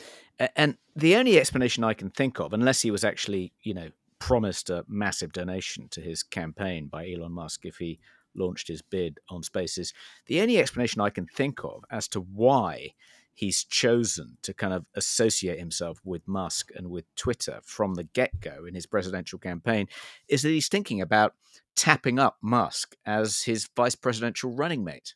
and 0.55 0.77
the 0.95 1.15
only 1.15 1.39
explanation 1.39 1.83
I 1.83 1.93
can 1.95 2.11
think 2.11 2.39
of, 2.39 2.53
unless 2.53 2.83
he 2.83 2.91
was 2.91 3.03
actually, 3.03 3.51
you 3.63 3.73
know, 3.73 3.89
promised 4.19 4.69
a 4.69 4.85
massive 4.87 5.33
donation 5.33 5.87
to 5.89 6.01
his 6.01 6.21
campaign 6.21 6.85
by 6.87 7.09
Elon 7.09 7.31
Musk 7.31 7.65
if 7.65 7.77
he 7.77 7.99
launched 8.35 8.67
his 8.67 8.81
bid 8.83 9.19
on 9.29 9.41
Spaces, 9.41 9.91
the 10.27 10.39
only 10.41 10.59
explanation 10.59 11.01
I 11.01 11.09
can 11.09 11.25
think 11.25 11.63
of 11.63 11.83
as 11.91 12.07
to 12.09 12.21
why 12.21 12.93
he's 13.33 13.63
chosen 13.63 14.37
to 14.43 14.53
kind 14.53 14.73
of 14.73 14.85
associate 14.95 15.59
himself 15.59 15.99
with 16.03 16.27
Musk 16.27 16.71
and 16.75 16.89
with 16.89 17.05
Twitter 17.15 17.59
from 17.63 17.95
the 17.95 18.03
get 18.03 18.39
go 18.39 18.65
in 18.65 18.75
his 18.75 18.85
presidential 18.85 19.39
campaign 19.39 19.87
is 20.27 20.43
that 20.43 20.49
he's 20.49 20.67
thinking 20.67 21.01
about 21.01 21.33
tapping 21.75 22.19
up 22.19 22.37
Musk 22.41 22.95
as 23.05 23.43
his 23.43 23.67
vice 23.75 23.95
presidential 23.95 24.51
running 24.51 24.83
mate. 24.83 25.15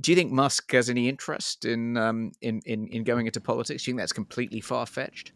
Do 0.00 0.10
you 0.10 0.16
think 0.16 0.32
Musk 0.32 0.72
has 0.72 0.88
any 0.88 1.08
interest 1.08 1.64
in 1.64 1.96
um, 1.96 2.32
in, 2.40 2.60
in 2.64 2.88
in 2.88 3.04
going 3.04 3.26
into 3.26 3.40
politics? 3.40 3.84
Do 3.84 3.90
you 3.90 3.92
think 3.92 4.02
that's 4.02 4.12
completely 4.12 4.60
far 4.60 4.86
fetched? 4.86 5.32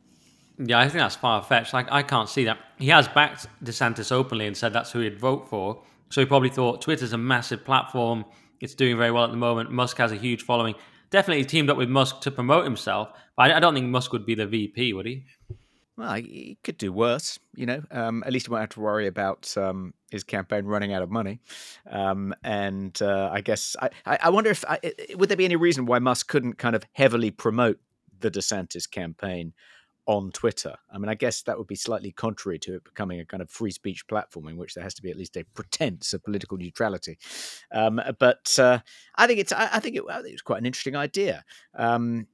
Yeah, 0.58 0.78
I 0.78 0.84
think 0.84 1.00
that's 1.00 1.16
far 1.16 1.42
fetched. 1.42 1.74
Like 1.74 1.90
I 1.92 2.02
can't 2.02 2.28
see 2.28 2.44
that. 2.44 2.58
He 2.78 2.88
has 2.88 3.06
backed 3.08 3.46
DeSantis 3.62 4.10
openly 4.10 4.46
and 4.46 4.56
said 4.56 4.72
that's 4.72 4.92
who 4.92 5.00
he'd 5.00 5.18
vote 5.18 5.48
for. 5.48 5.82
So 6.08 6.20
he 6.20 6.26
probably 6.26 6.48
thought 6.48 6.80
Twitter's 6.80 7.12
a 7.12 7.18
massive 7.18 7.64
platform. 7.64 8.24
It's 8.60 8.74
doing 8.74 8.96
very 8.96 9.10
well 9.10 9.24
at 9.24 9.30
the 9.30 9.36
moment. 9.36 9.70
Musk 9.70 9.98
has 9.98 10.12
a 10.12 10.16
huge 10.16 10.42
following. 10.42 10.74
Definitely 11.10 11.44
teamed 11.44 11.70
up 11.70 11.76
with 11.76 11.88
Musk 11.88 12.20
to 12.22 12.30
promote 12.30 12.64
himself. 12.64 13.08
But 13.36 13.50
I 13.50 13.60
don't 13.60 13.74
think 13.74 13.86
Musk 13.86 14.12
would 14.12 14.26
be 14.26 14.34
the 14.34 14.46
VP, 14.46 14.92
would 14.92 15.06
he? 15.06 15.24
Well, 15.96 16.14
he 16.14 16.58
could 16.62 16.76
do 16.76 16.92
worse, 16.92 17.38
you 17.54 17.64
know. 17.64 17.82
Um, 17.90 18.22
at 18.26 18.32
least 18.32 18.46
he 18.46 18.50
won't 18.50 18.60
have 18.60 18.70
to 18.70 18.80
worry 18.80 19.06
about 19.06 19.56
um, 19.56 19.94
his 20.10 20.24
campaign 20.24 20.66
running 20.66 20.92
out 20.92 21.02
of 21.02 21.10
money. 21.10 21.40
Um, 21.90 22.34
and 22.44 23.00
uh, 23.00 23.30
I 23.32 23.40
guess 23.40 23.76
I, 23.80 23.90
I 24.04 24.30
wonder 24.30 24.50
if 24.50 24.64
I, 24.68 24.78
would 25.14 25.30
there 25.30 25.36
be 25.38 25.46
any 25.46 25.56
reason 25.56 25.86
why 25.86 25.98
Musk 25.98 26.28
couldn't 26.28 26.58
kind 26.58 26.76
of 26.76 26.84
heavily 26.92 27.30
promote 27.30 27.78
the 28.20 28.30
DeSantis 28.30 28.90
campaign 28.90 29.54
on 30.06 30.30
Twitter. 30.30 30.74
I 30.92 30.98
mean, 30.98 31.08
I 31.08 31.14
guess 31.14 31.42
that 31.42 31.58
would 31.58 31.66
be 31.66 31.74
slightly 31.74 32.12
contrary 32.12 32.58
to 32.60 32.76
it 32.76 32.84
becoming 32.84 33.20
a 33.20 33.24
kind 33.24 33.42
of 33.42 33.50
free 33.50 33.72
speech 33.72 34.06
platform 34.06 34.48
in 34.48 34.56
which 34.56 34.74
there 34.74 34.84
has 34.84 34.94
to 34.94 35.02
be 35.02 35.10
at 35.10 35.16
least 35.16 35.36
a 35.36 35.44
pretense 35.54 36.12
of 36.12 36.22
political 36.22 36.56
neutrality. 36.56 37.18
Um, 37.72 38.00
but 38.18 38.58
uh, 38.58 38.78
I 39.16 39.26
think 39.26 39.40
it's 39.40 39.52
I, 39.52 39.80
think 39.80 39.96
it, 39.96 40.04
I 40.08 40.22
think 40.22 40.32
it's 40.32 40.42
quite 40.42 40.60
an 40.60 40.66
interesting 40.66 40.96
idea. 40.96 41.44
Um, 41.74 42.28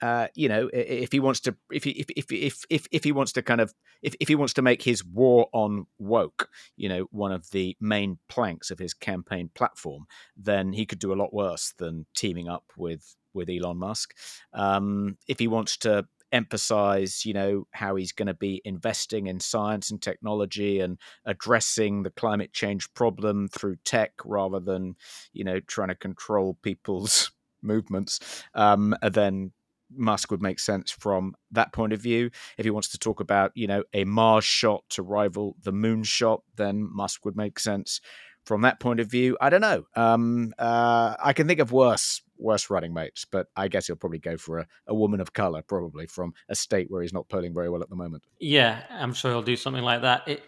uh, 0.00 0.28
you 0.34 0.48
know, 0.48 0.70
if 0.72 1.10
he 1.10 1.18
wants 1.18 1.40
to, 1.40 1.56
if 1.72 1.84
he, 1.84 1.90
if, 1.90 2.06
if, 2.16 2.30
if, 2.30 2.64
if, 2.70 2.86
if 2.92 3.04
he 3.04 3.12
wants 3.12 3.32
to 3.32 3.42
kind 3.42 3.60
of, 3.60 3.74
if, 4.00 4.14
if 4.20 4.28
he 4.28 4.36
wants 4.36 4.54
to 4.54 4.62
make 4.62 4.82
his 4.82 5.04
war 5.04 5.48
on 5.52 5.86
woke, 5.98 6.48
you 6.76 6.88
know, 6.88 7.06
one 7.10 7.32
of 7.32 7.50
the 7.50 7.76
main 7.80 8.18
planks 8.28 8.70
of 8.70 8.78
his 8.78 8.94
campaign 8.94 9.50
platform, 9.54 10.06
then 10.36 10.72
he 10.72 10.86
could 10.86 11.00
do 11.00 11.12
a 11.12 11.16
lot 11.16 11.34
worse 11.34 11.74
than 11.78 12.06
teaming 12.14 12.48
up 12.48 12.64
with, 12.76 13.16
with 13.34 13.50
Elon 13.50 13.78
Musk. 13.78 14.14
Um, 14.52 15.16
if 15.26 15.40
he 15.40 15.48
wants 15.48 15.76
to 15.78 16.06
emphasize, 16.32 17.24
you 17.24 17.32
know, 17.32 17.66
how 17.72 17.96
he's 17.96 18.12
going 18.12 18.26
to 18.26 18.34
be 18.34 18.60
investing 18.64 19.26
in 19.26 19.40
science 19.40 19.90
and 19.90 20.00
technology 20.00 20.80
and 20.80 20.98
addressing 21.24 22.02
the 22.02 22.10
climate 22.10 22.52
change 22.52 22.92
problem 22.94 23.48
through 23.48 23.76
tech 23.84 24.12
rather 24.24 24.60
than, 24.60 24.96
you 25.32 25.44
know, 25.44 25.60
trying 25.60 25.88
to 25.88 25.94
control 25.94 26.58
people's 26.62 27.32
movements, 27.62 28.44
um, 28.54 28.94
then 29.02 29.52
Musk 29.90 30.30
would 30.30 30.42
make 30.42 30.60
sense 30.60 30.90
from 30.90 31.34
that 31.50 31.72
point 31.72 31.92
of 31.92 32.00
view. 32.00 32.30
If 32.58 32.64
he 32.64 32.70
wants 32.70 32.88
to 32.90 32.98
talk 32.98 33.20
about, 33.20 33.52
you 33.54 33.66
know, 33.66 33.84
a 33.94 34.04
Mars 34.04 34.44
shot 34.44 34.84
to 34.90 35.02
rival 35.02 35.56
the 35.62 35.72
moon 35.72 36.02
shot, 36.02 36.42
then 36.56 36.88
Musk 36.92 37.24
would 37.24 37.36
make 37.36 37.58
sense 37.58 38.00
from 38.44 38.62
that 38.62 38.80
point 38.80 39.00
of 39.00 39.10
view. 39.10 39.36
I 39.40 39.50
don't 39.50 39.60
know. 39.60 39.84
Um, 39.94 40.52
uh, 40.58 41.16
I 41.22 41.32
can 41.32 41.46
think 41.46 41.60
of 41.60 41.72
worse 41.72 42.22
worse 42.38 42.70
running 42.70 42.94
mates, 42.94 43.24
but 43.24 43.48
I 43.56 43.68
guess 43.68 43.86
he'll 43.86 43.96
probably 43.96 44.18
go 44.18 44.36
for 44.36 44.58
a, 44.58 44.66
a 44.86 44.94
woman 44.94 45.20
of 45.20 45.32
color, 45.32 45.62
probably 45.62 46.06
from 46.06 46.34
a 46.48 46.54
state 46.54 46.90
where 46.90 47.02
he's 47.02 47.12
not 47.12 47.28
polling 47.28 47.54
very 47.54 47.68
well 47.68 47.82
at 47.82 47.90
the 47.90 47.96
moment. 47.96 48.24
Yeah, 48.40 48.82
I'm 48.90 49.12
sure 49.12 49.30
he'll 49.30 49.42
do 49.42 49.56
something 49.56 49.82
like 49.82 50.02
that. 50.02 50.28
It, 50.28 50.42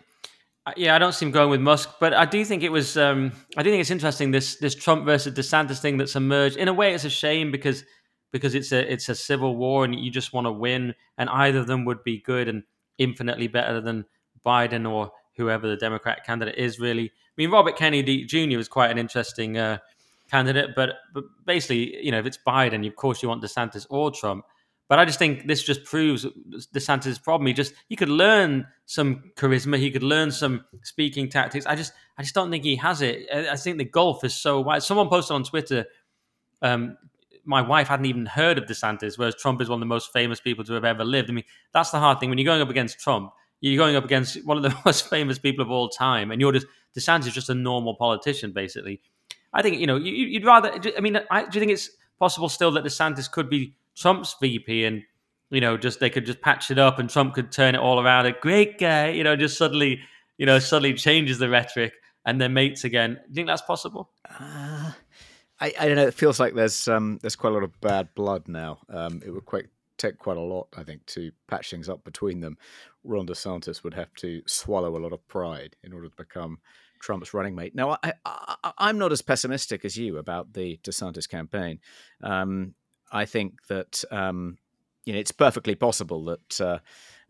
yeah, 0.77 0.95
I 0.95 0.99
don't 0.99 1.15
see 1.15 1.27
him 1.27 1.33
going 1.33 1.51
with 1.51 1.61
Musk, 1.61 1.91
but 2.01 2.13
I 2.13 2.27
do 2.27 2.45
think 2.45 2.63
it 2.63 2.71
was. 2.71 2.97
Um, 2.97 3.33
I 3.57 3.63
do 3.63 3.71
think 3.71 3.81
it's 3.81 3.91
interesting 3.91 4.31
this 4.31 4.57
this 4.57 4.75
Trump 4.75 5.05
versus 5.05 5.35
DeSantis 5.35 5.81
thing 5.81 5.97
that's 5.97 6.17
emerged. 6.17 6.57
In 6.57 6.69
a 6.69 6.75
way, 6.75 6.95
it's 6.95 7.05
a 7.05 7.11
shame 7.11 7.51
because 7.51 7.85
because 8.33 8.55
it's 8.55 8.73
a 8.73 8.93
it's 8.93 9.09
a 9.09 9.15
civil 9.15 9.57
war 9.57 9.85
and 9.85 9.95
you 9.95 10.11
just 10.11 10.33
want 10.33 10.47
to 10.47 10.53
win, 10.53 10.95
and 11.19 11.31
either 11.31 11.59
of 11.59 11.67
them 11.67 11.85
would 11.87 12.05
be 12.05 12.21
good 12.21 12.49
and 12.49 12.63
infinitely 12.99 13.49
better 13.49 13.81
than 13.81 14.05
Biden 14.45 14.91
or 14.91 15.13
whoever 15.37 15.67
the 15.67 15.77
Democrat 15.77 16.25
candidate 16.25 16.57
is. 16.57 16.79
Really, 16.79 17.07
I 17.07 17.35
mean, 17.37 17.51
Robert 17.51 17.77
Kennedy 17.77 18.25
Jr. 18.25 18.59
is 18.59 18.69
quite 18.69 18.91
an 18.91 18.99
interesting 18.99 19.57
uh, 19.57 19.79
candidate, 20.31 20.71
but 20.77 20.91
but 21.13 21.25
basically, 21.45 22.05
you 22.05 22.11
know, 22.11 22.19
if 22.19 22.27
it's 22.27 22.39
Biden, 22.47 22.87
of 22.87 22.97
course 22.97 23.23
you 23.23 23.29
want 23.29 23.43
DeSantis 23.43 23.87
or 23.91 24.11
Trump. 24.11 24.45
But 24.89 24.99
I 24.99 25.05
just 25.05 25.21
think 25.21 25.47
this 25.47 25.63
just 25.63 25.85
proves 25.85 26.27
DeSantis' 26.75 27.23
problem. 27.23 27.47
He 27.47 27.53
just 27.53 27.75
he 27.89 27.95
could 27.95 28.09
learn 28.09 28.67
some 28.87 29.31
charisma, 29.37 29.79
he 29.79 29.91
could 29.91 30.03
learn 30.03 30.33
some 30.33 30.65
speaking 30.83 31.29
tactics. 31.29 31.65
I 31.65 31.77
just 31.77 31.93
I 32.19 32.23
just 32.23 32.35
don't 32.35 32.51
think 32.51 32.65
he 32.65 32.77
has 32.77 33.01
it. 33.01 33.29
I 33.33 33.55
think 33.57 33.79
the 33.79 33.85
gulf 33.85 34.25
is 34.25 34.35
so 34.35 34.61
wide. 34.61 34.83
Someone 34.83 35.09
posted 35.09 35.37
on 35.37 35.45
Twitter. 35.45 35.87
Um, 36.61 36.97
my 37.45 37.63
wife 37.63 37.89
hadn't 37.89 38.07
even 38.07 38.27
heard 38.27 38.59
of 38.59 38.65
DeSantis, 38.65 39.17
whereas 39.17 39.35
Trump 39.37 39.63
is 39.63 39.69
one 39.69 39.79
of 39.79 39.81
the 39.81 39.87
most 39.87 40.13
famous 40.13 40.41
people 40.41 40.65
to 40.65 40.73
have 40.75 40.85
ever 40.85 41.05
lived. 41.05 41.31
I 41.31 41.35
mean, 41.35 41.45
that's 41.73 41.91
the 41.91 41.99
hard 41.99 42.21
thing 42.21 42.29
when 42.29 42.39
you're 42.39 42.45
going 42.45 42.61
up 42.61 42.69
against 42.69 42.99
Trump. 42.99 43.33
You're 43.61 43.79
going 43.79 43.97
up 43.97 44.05
against 44.05 44.45
one 44.45 44.57
of 44.57 44.63
the 44.63 44.77
most 44.85 45.09
famous 45.09 45.39
people 45.39 45.65
of 45.65 45.71
all 45.71 45.89
time, 45.89 46.33
and 46.33 46.41
you're 46.41 46.53
just 46.53 46.67
DeSantis 46.99 47.29
is 47.29 47.35
just 47.35 47.49
a 47.49 47.55
normal 47.55 47.95
politician, 47.95 48.53
basically. 48.53 49.01
I 49.53 49.63
think 49.63 49.79
you 49.79 49.87
know 49.87 49.97
you, 49.97 50.41
would 50.41 50.47
rather. 50.47 50.73
I 50.97 51.01
mean, 51.01 51.19
I, 51.31 51.43
do 51.43 51.59
you 51.59 51.61
think 51.61 51.73
it's 51.73 51.91
possible 52.19 52.49
still 52.49 52.71
that 52.73 52.85
DeSantis 52.85 53.31
could 53.31 53.51
be 53.51 53.75
Trump's 53.97 54.37
VP 54.41 54.85
and 54.85 55.03
you 55.51 55.61
know 55.61 55.77
just 55.77 56.01
they 56.01 56.11
could 56.11 56.27
just 56.27 56.41
patch 56.41 56.71
it 56.71 56.79
up 56.79 56.99
and 56.99 57.11
Trump 57.11 57.35
could 57.35 57.51
turn 57.51 57.75
it 57.75 57.79
all 57.79 58.01
around? 58.01 58.27
A 58.27 58.33
great 58.33 58.79
guy, 58.79 59.09
you 59.09 59.25
know, 59.25 59.37
just 59.37 59.59
suddenly 59.59 60.01
you 60.39 60.47
know 60.47 60.59
suddenly 60.59 60.95
changes 60.95 61.39
the 61.39 61.49
rhetoric 61.49 61.95
and 62.25 62.41
they're 62.41 62.49
mates 62.49 62.85
again. 62.85 63.15
Do 63.15 63.21
you 63.29 63.35
think 63.35 63.49
that's 63.49 63.63
possible? 63.63 64.11
Uh, 64.29 64.93
I, 65.61 65.73
I 65.79 65.87
don't 65.87 65.97
know. 65.97 66.07
It 66.07 66.15
feels 66.15 66.41
like 66.41 66.55
there's 66.55 66.89
um, 66.89 67.19
there's 67.23 67.37
quite 67.37 67.51
a 67.51 67.55
lot 67.55 67.65
of 67.65 67.81
bad 67.81 68.09
blood 68.15 68.49
now. 68.49 68.79
Um, 68.89 69.21
it 69.25 69.31
would 69.31 69.47
quite 69.47 69.67
take 69.99 70.19
quite 70.19 70.37
a 70.37 70.41
lot, 70.41 70.69
I 70.77 70.83
think, 70.83 71.05
to 71.07 71.31
patch 71.47 71.71
things 71.71 71.89
up 71.89 72.05
between 72.05 72.41
them. 72.41 72.57
Ron 73.05 73.27
DeSantis 73.27 73.85
would 73.85 73.95
have 73.95 74.13
to 74.15 74.43
swallow 74.47 74.97
a 74.97 74.99
lot 74.99 75.13
of 75.13 75.27
pride 75.29 75.77
in 75.83 75.93
order 75.93 76.09
to 76.09 76.17
become 76.17 76.59
Trump's 77.01 77.35
running 77.35 77.55
mate. 77.55 77.75
Now, 77.75 77.99
I, 78.03 78.13
am 78.79 78.99
not 78.99 79.13
as 79.13 79.23
pessimistic 79.23 79.85
as 79.85 79.97
you 79.97 80.19
about 80.19 80.53
the 80.53 80.79
DeSantis 80.83 81.29
campaign. 81.29 81.81
Um, 82.23 82.75
I 83.11 83.25
think 83.25 83.67
that 83.69 84.05
um, 84.11 84.59
you 85.05 85.13
know 85.13 85.19
it's 85.19 85.33
perfectly 85.33 85.75
possible 85.75 86.25
that 86.27 86.61
uh, 86.61 86.79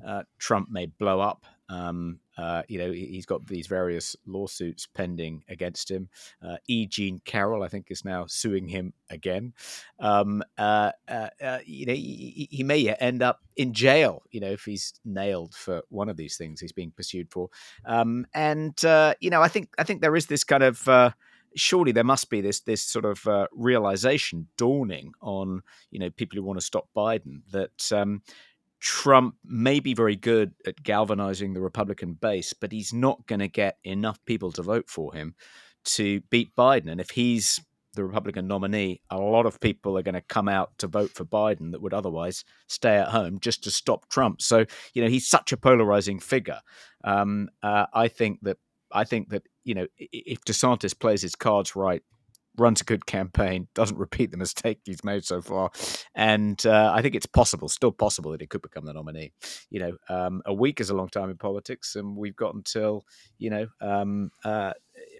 uh, 0.06 0.22
Trump 0.38 0.68
may 0.70 0.86
blow 0.86 1.20
up 1.20 1.46
um, 1.68 2.18
uh, 2.40 2.62
you 2.68 2.78
know, 2.78 2.90
he's 2.90 3.26
got 3.26 3.46
these 3.46 3.66
various 3.66 4.16
lawsuits 4.26 4.86
pending 4.86 5.44
against 5.48 5.90
him. 5.90 6.08
Uh, 6.42 6.56
e. 6.66 6.86
Jean 6.86 7.20
Carroll, 7.24 7.62
I 7.62 7.68
think, 7.68 7.90
is 7.90 8.04
now 8.04 8.24
suing 8.26 8.66
him 8.66 8.94
again. 9.10 9.52
Um, 9.98 10.42
uh, 10.56 10.92
uh, 11.06 11.28
uh 11.42 11.58
you 11.66 11.86
know, 11.86 11.92
he, 11.92 12.48
he, 12.50 12.62
may 12.62 12.88
end 12.94 13.22
up 13.22 13.40
in 13.56 13.74
jail. 13.74 14.22
You 14.30 14.40
know, 14.40 14.50
if 14.50 14.64
he's 14.64 14.94
nailed 15.04 15.54
for 15.54 15.82
one 15.90 16.08
of 16.08 16.16
these 16.16 16.36
things 16.36 16.60
he's 16.60 16.72
being 16.72 16.92
pursued 16.92 17.30
for. 17.30 17.50
Um, 17.84 18.26
and 18.32 18.82
uh, 18.84 19.14
you 19.20 19.28
know, 19.28 19.42
I 19.42 19.48
think 19.48 19.70
I 19.78 19.84
think 19.84 20.00
there 20.00 20.16
is 20.16 20.26
this 20.26 20.44
kind 20.44 20.62
of 20.62 21.14
surely 21.56 21.92
there 21.92 22.04
must 22.04 22.30
be 22.30 22.40
this 22.40 22.60
this 22.60 22.82
sort 22.82 23.04
of 23.04 23.26
uh, 23.26 23.46
realization 23.52 24.46
dawning 24.56 25.12
on 25.20 25.62
you 25.90 25.98
know 25.98 26.10
people 26.10 26.36
who 26.36 26.44
want 26.44 26.58
to 26.58 26.64
stop 26.64 26.88
Biden 26.96 27.40
that 27.50 27.92
um, 27.92 28.22
Trump 28.80 29.34
may 29.44 29.80
be 29.80 29.94
very 29.94 30.16
good 30.16 30.52
at 30.66 30.82
galvanizing 30.82 31.52
the 31.52 31.60
Republican 31.60 32.14
base, 32.14 32.52
but 32.52 32.72
he's 32.72 32.92
not 32.92 33.26
going 33.26 33.40
to 33.40 33.48
get 33.48 33.76
enough 33.84 34.18
people 34.24 34.52
to 34.52 34.62
vote 34.62 34.88
for 34.88 35.14
him 35.14 35.34
to 35.84 36.20
beat 36.30 36.54
Biden. 36.56 36.90
And 36.90 37.00
if 37.00 37.10
he's 37.10 37.60
the 37.94 38.04
Republican 38.04 38.46
nominee, 38.46 39.00
a 39.10 39.18
lot 39.18 39.46
of 39.46 39.60
people 39.60 39.98
are 39.98 40.02
going 40.02 40.14
to 40.14 40.20
come 40.20 40.48
out 40.48 40.70
to 40.78 40.86
vote 40.86 41.10
for 41.10 41.24
Biden 41.24 41.72
that 41.72 41.82
would 41.82 41.94
otherwise 41.94 42.44
stay 42.68 42.96
at 42.96 43.08
home 43.08 43.38
just 43.40 43.64
to 43.64 43.70
stop 43.70 44.08
Trump. 44.08 44.40
So, 44.40 44.64
you 44.94 45.02
know, 45.02 45.08
he's 45.08 45.28
such 45.28 45.52
a 45.52 45.56
polarizing 45.56 46.20
figure. 46.20 46.60
Um, 47.04 47.48
uh, 47.62 47.86
I 47.92 48.08
think 48.08 48.40
that 48.42 48.58
I 48.92 49.04
think 49.04 49.30
that 49.30 49.46
you 49.64 49.74
know 49.74 49.86
if 49.96 50.40
DeSantis 50.44 50.98
plays 50.98 51.22
his 51.22 51.34
cards 51.34 51.76
right 51.76 52.02
runs 52.56 52.80
a 52.80 52.84
good 52.84 53.06
campaign, 53.06 53.68
doesn't 53.74 53.96
repeat 53.96 54.30
the 54.30 54.36
mistake 54.36 54.80
he's 54.84 55.04
made 55.04 55.24
so 55.24 55.40
far, 55.40 55.70
and 56.14 56.64
uh, 56.66 56.92
I 56.94 57.02
think 57.02 57.14
it's 57.14 57.26
possible, 57.26 57.68
still 57.68 57.92
possible, 57.92 58.32
that 58.32 58.40
he 58.40 58.46
could 58.46 58.62
become 58.62 58.84
the 58.84 58.92
nominee. 58.92 59.32
You 59.70 59.80
know, 59.80 59.96
um, 60.08 60.42
a 60.46 60.54
week 60.54 60.80
is 60.80 60.90
a 60.90 60.94
long 60.94 61.08
time 61.08 61.30
in 61.30 61.36
politics, 61.36 61.96
and 61.96 62.16
we've 62.16 62.36
got 62.36 62.54
until 62.54 63.04
you 63.38 63.50
know 63.50 63.66
um, 63.80 64.30
uh, 64.44 64.72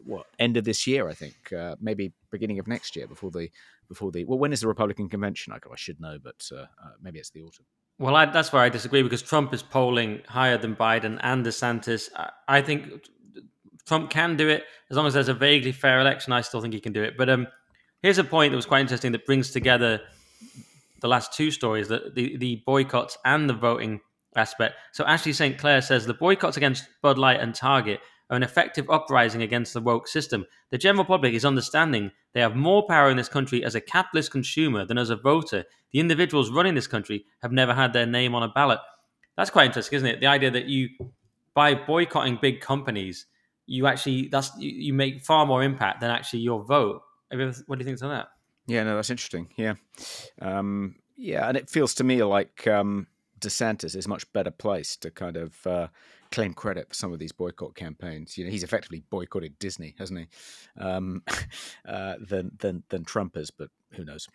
what 0.05 0.27
end 0.39 0.57
of 0.57 0.65
this 0.65 0.87
year, 0.87 1.09
I 1.09 1.15
think, 1.15 1.53
uh, 1.57 1.77
maybe 1.81 2.13
beginning 2.31 2.59
of 2.59 2.67
next 2.67 2.97
year 2.97 3.07
before 3.07 3.31
the 3.31 3.51
before 3.89 4.13
the 4.13 4.25
well, 4.25 4.39
when 4.39 4.53
is 4.53 4.61
the 4.61 4.69
Republican 4.69 5.09
convention? 5.09 5.53
I, 5.53 5.57
I 5.57 5.77
should 5.77 6.01
know, 6.01 6.19
but 6.23 6.49
uh, 6.53 6.63
uh, 6.63 6.93
maybe 7.03 7.19
it's 7.19 7.31
the 7.31 7.43
autumn. 7.43 7.67
Well, 7.99 8.17
I, 8.17 8.27
that's 8.27 8.51
where 8.51 8.63
I 8.63 8.71
disagree 8.71 9.03
because 9.03 9.21
Trump 9.21 9.53
is 9.53 9.63
polling 9.63 10.23
higher 10.27 10.57
than 10.57 10.75
Biden 10.75 11.19
and 11.23 11.45
DeSantis. 11.45 12.09
I, 12.17 12.31
I 12.49 12.63
think 12.63 13.05
Trump 13.87 14.11
can 14.11 14.37
do 14.37 14.49
it 14.49 14.65
as 14.91 14.97
long 14.97 15.07
as 15.07 15.15
there's 15.15 15.29
a 15.29 15.35
vaguely 15.35 15.73
fair 15.73 16.01
election. 16.01 16.33
I 16.33 16.41
still 16.41 16.61
think 16.61 16.75
he 16.75 16.81
can 16.81 16.93
do 16.93 17.03
it. 17.03 17.17
But 17.17 17.29
um, 17.29 17.47
here's 18.03 18.19
a 18.19 18.25
point 18.25 18.53
that 18.53 18.57
was 18.57 18.67
quite 18.67 18.81
interesting 18.81 19.13
that 19.13 19.27
brings 19.27 19.51
together 19.51 20.01
the 21.01 21.09
last 21.09 21.33
two 21.33 21.51
stories: 21.51 21.89
the 21.89 22.13
the, 22.15 22.37
the 22.37 22.63
boycotts 22.67 23.19
and 23.25 23.49
the 23.49 23.55
voting 23.55 24.01
aspect. 24.37 24.77
So 24.93 25.05
Ashley 25.05 25.33
St. 25.33 25.59
Clair 25.59 25.83
says 25.83 26.07
the 26.07 26.15
boycotts 26.15 26.57
against 26.57 26.89
Bud 27.03 27.19
Light 27.19 27.41
and 27.41 27.55
Target 27.55 28.01
are 28.31 28.37
an 28.37 28.43
effective 28.43 28.89
uprising 28.89 29.43
against 29.43 29.75
the 29.75 29.81
woke 29.81 30.07
system. 30.07 30.47
The 30.71 30.79
general 30.79 31.05
public 31.05 31.35
is 31.35 31.45
understanding 31.45 32.13
they 32.33 32.41
have 32.41 32.55
more 32.55 32.87
power 32.87 33.11
in 33.11 33.17
this 33.17 33.29
country 33.29 33.65
as 33.65 33.75
a 33.75 33.81
capitalist 33.81 34.31
consumer 34.31 34.85
than 34.85 34.99
as 34.99 35.11
a 35.11 35.17
voter. 35.17 35.65
The 35.93 35.99
individuals 35.99 36.51
running 36.51 36.77
this 36.77 36.87
country 36.87 37.25
have 37.43 37.51
never 37.51 37.75
had 37.75 37.93
their 37.93 38.07
name 38.07 38.35
on 38.37 38.45
a 38.45 38.49
ballot. 38.49 38.79
That's 39.37 39.51
quite 39.51 39.67
interesting, 39.67 39.97
isn't 39.97 40.09
it? 40.09 40.21
The 40.21 40.27
idea 40.27 40.51
that 40.53 40.67
you, 40.67 40.91
by 41.55 41.75
boycotting 41.75 42.39
big 42.41 42.61
companies, 42.61 43.27
you 43.71 43.87
actually 43.87 44.27
that's 44.27 44.51
you, 44.59 44.93
make 44.93 45.23
far 45.23 45.47
more 45.47 45.63
impact 45.63 46.01
than 46.01 46.11
actually 46.11 46.41
your 46.41 46.65
vote. 46.65 47.03
What 47.31 47.79
do 47.79 47.85
you 47.85 47.85
think 47.85 48.03
on 48.03 48.11
that? 48.11 48.29
Yeah, 48.67 48.83
no, 48.83 48.97
that's 48.97 49.11
interesting. 49.11 49.49
Yeah, 49.57 49.75
um, 50.43 50.97
yeah, 51.17 51.47
and 51.49 51.57
it 51.57 51.71
feels 51.71 51.95
to 51.95 52.05
me 52.05 52.23
like 52.25 52.67
um, 52.67 53.07
DeSantis 53.39 53.95
is 53.95 54.09
much 54.09 54.31
better 54.33 54.51
placed 54.51 55.03
to 55.03 55.13
kind 55.13 55.37
of 55.37 55.67
uh, 55.69 55.87
claim 56.33 56.53
credit 56.53 56.89
for 56.89 56.95
some 56.95 57.13
of 57.13 57.21
these 57.21 57.31
boycott 57.31 57.77
campaigns. 57.77 58.37
You 58.37 58.45
know, 58.45 58.51
he's 58.51 58.65
effectively 58.65 59.05
boycotted 59.09 59.57
Disney, 59.61 59.95
hasn't 59.99 60.19
he? 60.19 60.83
Um, 60.83 61.23
uh, 61.89 62.17
than 62.21 62.51
than 62.59 62.83
than 62.89 63.05
Trump 63.05 63.37
is, 63.37 63.53
but 63.53 63.71
who 63.93 64.05
knows? 64.05 64.27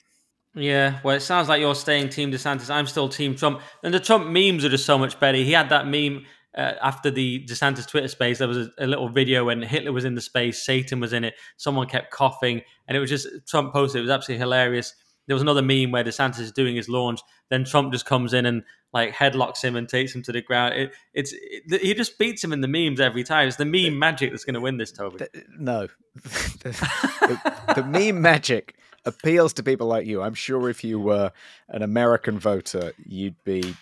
Yeah, 0.53 1.01
well, 1.03 1.17
it 1.17 1.19
sounds 1.19 1.49
like 1.49 1.59
you're 1.59 1.75
staying 1.75 2.07
Team 2.07 2.31
DeSantis. 2.31 2.69
I'm 2.69 2.87
still 2.87 3.09
Team 3.09 3.35
Trump, 3.35 3.59
and 3.83 3.93
the 3.93 3.99
Trump 3.99 4.27
memes 4.27 4.63
are 4.63 4.69
just 4.69 4.85
so 4.85 4.97
much 4.97 5.19
better. 5.19 5.37
He 5.37 5.51
had 5.51 5.67
that 5.69 5.87
meme 5.87 6.25
uh, 6.55 6.73
after 6.81 7.11
the 7.11 7.45
DeSantis 7.45 7.87
Twitter 7.87 8.07
space, 8.07 8.39
there 8.39 8.47
was 8.47 8.57
a, 8.57 8.71
a, 8.79 8.87
little 8.87 9.09
video 9.09 9.45
when 9.45 9.61
Hitler 9.61 9.91
was 9.91 10.05
in 10.05 10.15
the 10.15 10.21
space, 10.21 10.63
Satan 10.63 10.99
was 10.99 11.11
in 11.11 11.23
it, 11.23 11.33
someone 11.57 11.87
kept 11.87 12.11
coughing, 12.11 12.61
and 12.87 12.95
it 12.95 12.99
was 12.99 13.09
just 13.09 13.27
Trump 13.47 13.73
posted. 13.73 13.99
It 13.99 14.03
was 14.03 14.11
absolutely 14.11 14.39
hilarious. 14.39 14.93
There 15.27 15.35
was 15.35 15.41
another 15.41 15.61
meme 15.61 15.91
where 15.91 16.03
DeSantis 16.03 16.39
is 16.39 16.51
doing 16.51 16.75
his 16.75 16.87
launch, 16.87 17.19
then 17.49 17.65
Trump 17.65 17.91
just 17.91 18.05
comes 18.05 18.33
in 18.33 18.45
and 18.45 18.63
like 18.93 19.13
headlocks 19.13 19.61
him 19.61 19.75
and 19.75 19.89
takes 19.89 20.15
him 20.15 20.23
to 20.23 20.31
the 20.31 20.41
ground. 20.41 20.75
It, 20.75 20.93
it's 21.13 21.33
it, 21.33 21.81
he 21.81 21.93
just 21.93 22.17
beats 22.17 22.43
him 22.43 22.53
in 22.53 22.61
the 22.61 22.67
memes 22.67 23.01
every 23.01 23.23
time. 23.23 23.47
It's 23.47 23.57
the 23.57 23.65
meme 23.65 23.99
magic 23.99 24.31
that's 24.31 24.45
going 24.45 24.53
to 24.53 24.61
win 24.61 24.77
this, 24.77 24.91
Toby. 24.91 25.17
The, 25.17 25.43
no, 25.57 25.87
the, 26.15 27.53
the 27.75 27.83
meme 27.83 28.21
magic 28.21 28.75
appeals 29.03 29.53
to 29.53 29.63
people 29.63 29.87
like 29.87 30.05
you. 30.05 30.21
I'm 30.21 30.35
sure 30.35 30.69
if 30.69 30.83
you 30.83 30.99
were 30.99 31.31
an 31.67 31.81
American 31.81 32.39
voter, 32.39 32.93
you'd 33.05 33.43
be 33.43 33.75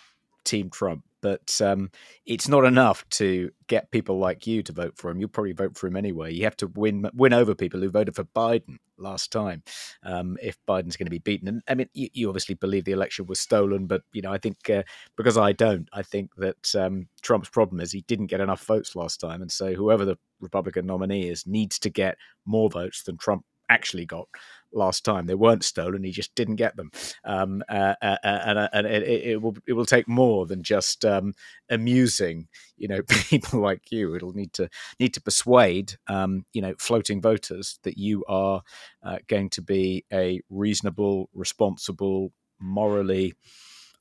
Team 0.44 0.70
Trump 0.70 1.04
but 1.24 1.58
um, 1.62 1.90
it's 2.26 2.48
not 2.48 2.66
enough 2.66 3.08
to 3.08 3.50
get 3.66 3.90
people 3.90 4.18
like 4.18 4.46
you 4.46 4.62
to 4.62 4.74
vote 4.74 4.92
for 4.98 5.10
him. 5.10 5.18
You'll 5.18 5.30
probably 5.30 5.54
vote 5.54 5.74
for 5.74 5.86
him 5.86 5.96
anyway. 5.96 6.34
You 6.34 6.44
have 6.44 6.56
to 6.58 6.66
win 6.66 7.08
win 7.14 7.32
over 7.32 7.54
people 7.54 7.80
who 7.80 7.88
voted 7.88 8.14
for 8.14 8.24
Biden 8.24 8.76
last 8.98 9.32
time 9.32 9.62
um, 10.02 10.36
if 10.42 10.58
Biden's 10.68 10.98
going 10.98 11.06
to 11.06 11.10
be 11.10 11.20
beaten. 11.20 11.48
And 11.48 11.62
I 11.66 11.76
mean, 11.76 11.88
you, 11.94 12.10
you, 12.12 12.28
obviously 12.28 12.56
believe 12.56 12.84
the 12.84 12.92
election 12.92 13.24
was 13.24 13.40
stolen, 13.40 13.86
but 13.86 14.02
you 14.12 14.20
know, 14.20 14.34
I 14.34 14.36
think 14.36 14.68
uh, 14.68 14.82
because 15.16 15.38
I 15.38 15.52
don't, 15.52 15.88
I 15.94 16.02
think 16.02 16.34
that 16.36 16.74
um, 16.74 17.08
Trump's 17.22 17.48
problem 17.48 17.80
is 17.80 17.90
he 17.90 18.02
didn't 18.02 18.26
get 18.26 18.42
enough 18.42 18.62
votes 18.62 18.94
last 18.94 19.18
time, 19.18 19.40
and 19.40 19.50
so 19.50 19.72
whoever 19.72 20.04
the 20.04 20.18
Republican 20.40 20.84
nominee 20.84 21.30
is 21.30 21.46
needs 21.46 21.78
to 21.78 21.88
get 21.88 22.18
more 22.44 22.68
votes 22.68 23.02
than 23.02 23.16
Trump 23.16 23.46
actually 23.68 24.06
got 24.06 24.28
last 24.72 25.04
time. 25.04 25.26
They 25.26 25.34
weren't 25.34 25.64
stolen; 25.64 26.04
he 26.04 26.10
just 26.10 26.34
didn't 26.34 26.56
get 26.56 26.76
them. 26.76 26.90
Um, 27.24 27.62
uh, 27.68 27.94
uh, 28.02 28.16
uh 28.22 28.40
and, 28.44 28.58
uh, 28.58 28.68
and 28.72 28.86
it, 28.86 29.02
it, 29.02 29.42
will 29.42 29.56
it 29.66 29.72
will 29.72 29.86
take 29.86 30.08
more 30.08 30.46
than 30.46 30.62
just 30.62 31.04
um, 31.04 31.34
amusing, 31.70 32.48
you 32.76 32.88
know, 32.88 33.02
people 33.08 33.60
like 33.60 33.90
you. 33.90 34.14
It'll 34.14 34.32
need 34.32 34.52
to 34.54 34.68
need 34.98 35.14
to 35.14 35.20
persuade, 35.20 35.94
um, 36.08 36.44
you 36.52 36.62
know, 36.62 36.74
floating 36.78 37.20
voters 37.20 37.78
that 37.82 37.98
you 37.98 38.24
are 38.28 38.62
uh, 39.02 39.18
going 39.28 39.50
to 39.50 39.62
be 39.62 40.04
a 40.12 40.40
reasonable, 40.50 41.28
responsible, 41.34 42.32
morally 42.58 43.34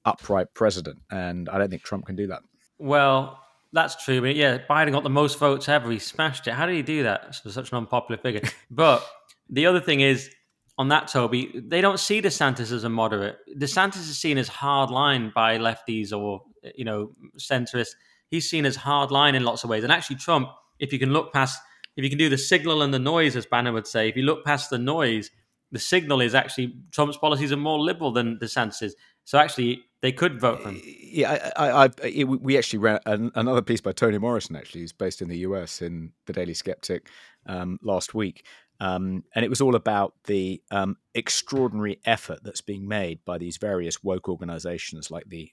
upright 0.06 0.54
president. 0.54 1.00
And 1.12 1.50
I 1.50 1.58
don't 1.58 1.70
think 1.70 1.84
Trump 1.84 2.06
can 2.06 2.16
do 2.16 2.28
that. 2.28 2.42
Well, 2.78 3.40
that's 3.72 4.04
true. 4.04 4.22
But 4.22 4.36
yeah, 4.36 4.60
Biden 4.70 4.92
got 4.92 5.04
the 5.04 5.10
most 5.10 5.40
votes 5.40 5.68
ever. 5.68 5.90
He 5.92 6.00
smashed 6.00 6.48
it. 6.48 6.54
How 6.54 6.66
did 6.66 6.76
he 6.76 6.82
do 6.82 7.04
that? 7.04 7.36
For 7.36 7.52
such 7.52 7.72
an 7.72 7.78
unpopular 7.80 8.22
figure. 8.22 8.42
But 8.72 9.06
the 9.50 9.66
other 9.66 9.80
thing 9.80 10.02
is, 10.02 10.30
on 10.78 10.88
that, 10.88 11.08
Toby, 11.08 11.52
they 11.54 11.82
don't 11.82 12.00
see 12.00 12.22
DeSantis 12.22 12.72
as 12.72 12.84
a 12.84 12.90
moderate. 12.90 13.38
DeSantis 13.58 13.98
is 13.98 14.18
seen 14.18 14.38
as 14.38 14.48
hard 14.48 14.90
line 14.90 15.32
by 15.34 15.58
lefties 15.58 16.12
or 16.18 16.42
you 16.76 16.86
know 16.86 17.12
centrists. 17.38 17.92
He's 18.30 18.50
seen 18.50 18.66
as 18.66 18.76
hard 18.76 19.12
line 19.12 19.36
in 19.36 19.44
lots 19.44 19.64
of 19.64 19.70
ways. 19.70 19.84
And 19.84 19.92
actually, 19.92 20.16
Trump, 20.16 20.50
if 20.80 20.92
you 20.92 20.98
can 20.98 21.14
look 21.14 21.32
past, 21.32 21.60
if 21.96 22.04
you 22.04 22.10
can 22.10 22.18
do 22.18 22.30
the 22.30 22.38
signal 22.38 22.82
and 22.82 22.92
the 22.92 23.00
noise, 23.00 23.36
as 23.36 23.46
Bannon 23.46 23.76
would 23.76 23.86
say, 23.86 24.10
if 24.10 24.18
you 24.18 24.24
look 24.24 24.44
past 24.44 24.72
the 24.72 24.80
noise, 24.80 25.30
the 25.72 25.80
signal 25.80 26.22
is 26.22 26.34
actually 26.34 26.74
Trump's 26.92 27.18
policies 27.18 27.52
are 27.52 27.58
more 27.58 27.80
liberal 27.80 28.12
than 28.12 28.40
DeSantis. 28.40 28.94
So 29.26 29.38
actually, 29.38 29.84
they 30.02 30.12
could 30.12 30.40
vote 30.40 30.62
for 30.62 30.70
him. 30.70 30.82
Yeah, 30.84 31.52
I, 31.56 31.70
I, 31.70 31.90
I, 32.04 32.24
we 32.26 32.58
actually 32.58 32.80
ran 32.80 33.00
another 33.06 33.62
piece 33.62 33.80
by 33.80 33.94
Toni 33.94 34.18
Morrison, 34.18 34.56
actually, 34.56 34.82
who's 34.82 34.92
based 34.92 35.22
in 35.22 35.30
the 35.30 35.38
US 35.40 35.82
in 35.82 36.12
the 36.26 36.34
Daily 36.34 36.54
Sceptic 36.54 37.08
um, 37.46 37.80
last 37.82 38.14
week. 38.14 38.46
Um, 38.80 39.24
and 39.34 39.46
it 39.46 39.50
was 39.50 39.62
all 39.62 39.76
about 39.76 40.14
the 40.26 40.62
um, 40.72 40.98
extraordinary 41.14 42.00
effort 42.06 42.40
that's 42.44 42.62
being 42.62 42.88
made 42.88 43.24
by 43.24 43.38
these 43.38 43.58
various 43.58 44.04
woke 44.04 44.28
organizations 44.28 45.10
like 45.10 45.30
the 45.30 45.52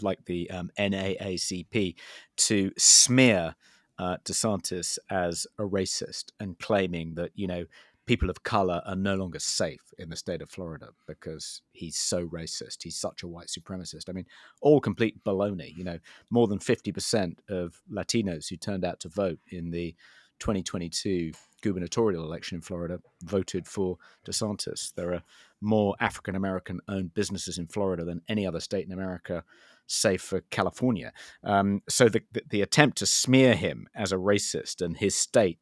like 0.00 0.24
the 0.26 0.50
um, 0.50 0.70
NAACP 0.78 1.96
to 2.36 2.72
smear 2.78 3.54
uh, 3.98 4.16
DeSantis 4.24 4.98
as 5.10 5.46
a 5.58 5.62
racist 5.62 6.26
and 6.38 6.58
claiming 6.58 7.14
that 7.16 7.32
you 7.34 7.46
know 7.46 7.66
people 8.06 8.30
of 8.30 8.42
color 8.42 8.82
are 8.86 8.96
no 8.96 9.14
longer 9.14 9.38
safe 9.38 9.92
in 9.98 10.08
the 10.10 10.16
state 10.16 10.42
of 10.42 10.50
Florida 10.50 10.88
because 11.06 11.62
he's 11.70 11.96
so 11.96 12.26
racist. 12.26 12.82
He's 12.82 12.96
such 12.96 13.22
a 13.22 13.28
white 13.28 13.46
supremacist. 13.46 14.08
I 14.08 14.12
mean, 14.12 14.26
all 14.60 14.80
complete 14.80 15.22
baloney. 15.22 15.76
You 15.76 15.84
know, 15.84 15.98
more 16.28 16.48
than 16.48 16.58
50% 16.58 17.36
of 17.48 17.80
Latinos 17.88 18.48
who 18.48 18.56
turned 18.56 18.84
out 18.84 18.98
to 19.00 19.08
vote 19.08 19.38
in 19.48 19.70
the 19.70 19.94
2022 20.40 21.32
gubernatorial 21.62 22.24
election 22.24 22.56
in 22.56 22.62
Florida 22.62 22.98
voted 23.22 23.66
for 23.66 23.98
DeSantis. 24.26 24.94
There 24.94 25.12
are 25.12 25.22
more 25.60 25.94
African 26.00 26.34
American 26.34 26.80
owned 26.88 27.14
businesses 27.14 27.58
in 27.58 27.66
Florida 27.66 28.04
than 28.04 28.22
any 28.28 28.46
other 28.46 28.60
state 28.60 28.86
in 28.86 28.92
America, 28.92 29.44
save 29.86 30.22
for 30.22 30.40
California. 30.50 31.12
Um, 31.44 31.82
so 31.88 32.08
the, 32.08 32.22
the, 32.32 32.42
the 32.48 32.62
attempt 32.62 32.98
to 32.98 33.06
smear 33.06 33.54
him 33.54 33.88
as 33.94 34.12
a 34.12 34.16
racist 34.16 34.80
and 34.80 34.96
his 34.96 35.14
state 35.14 35.58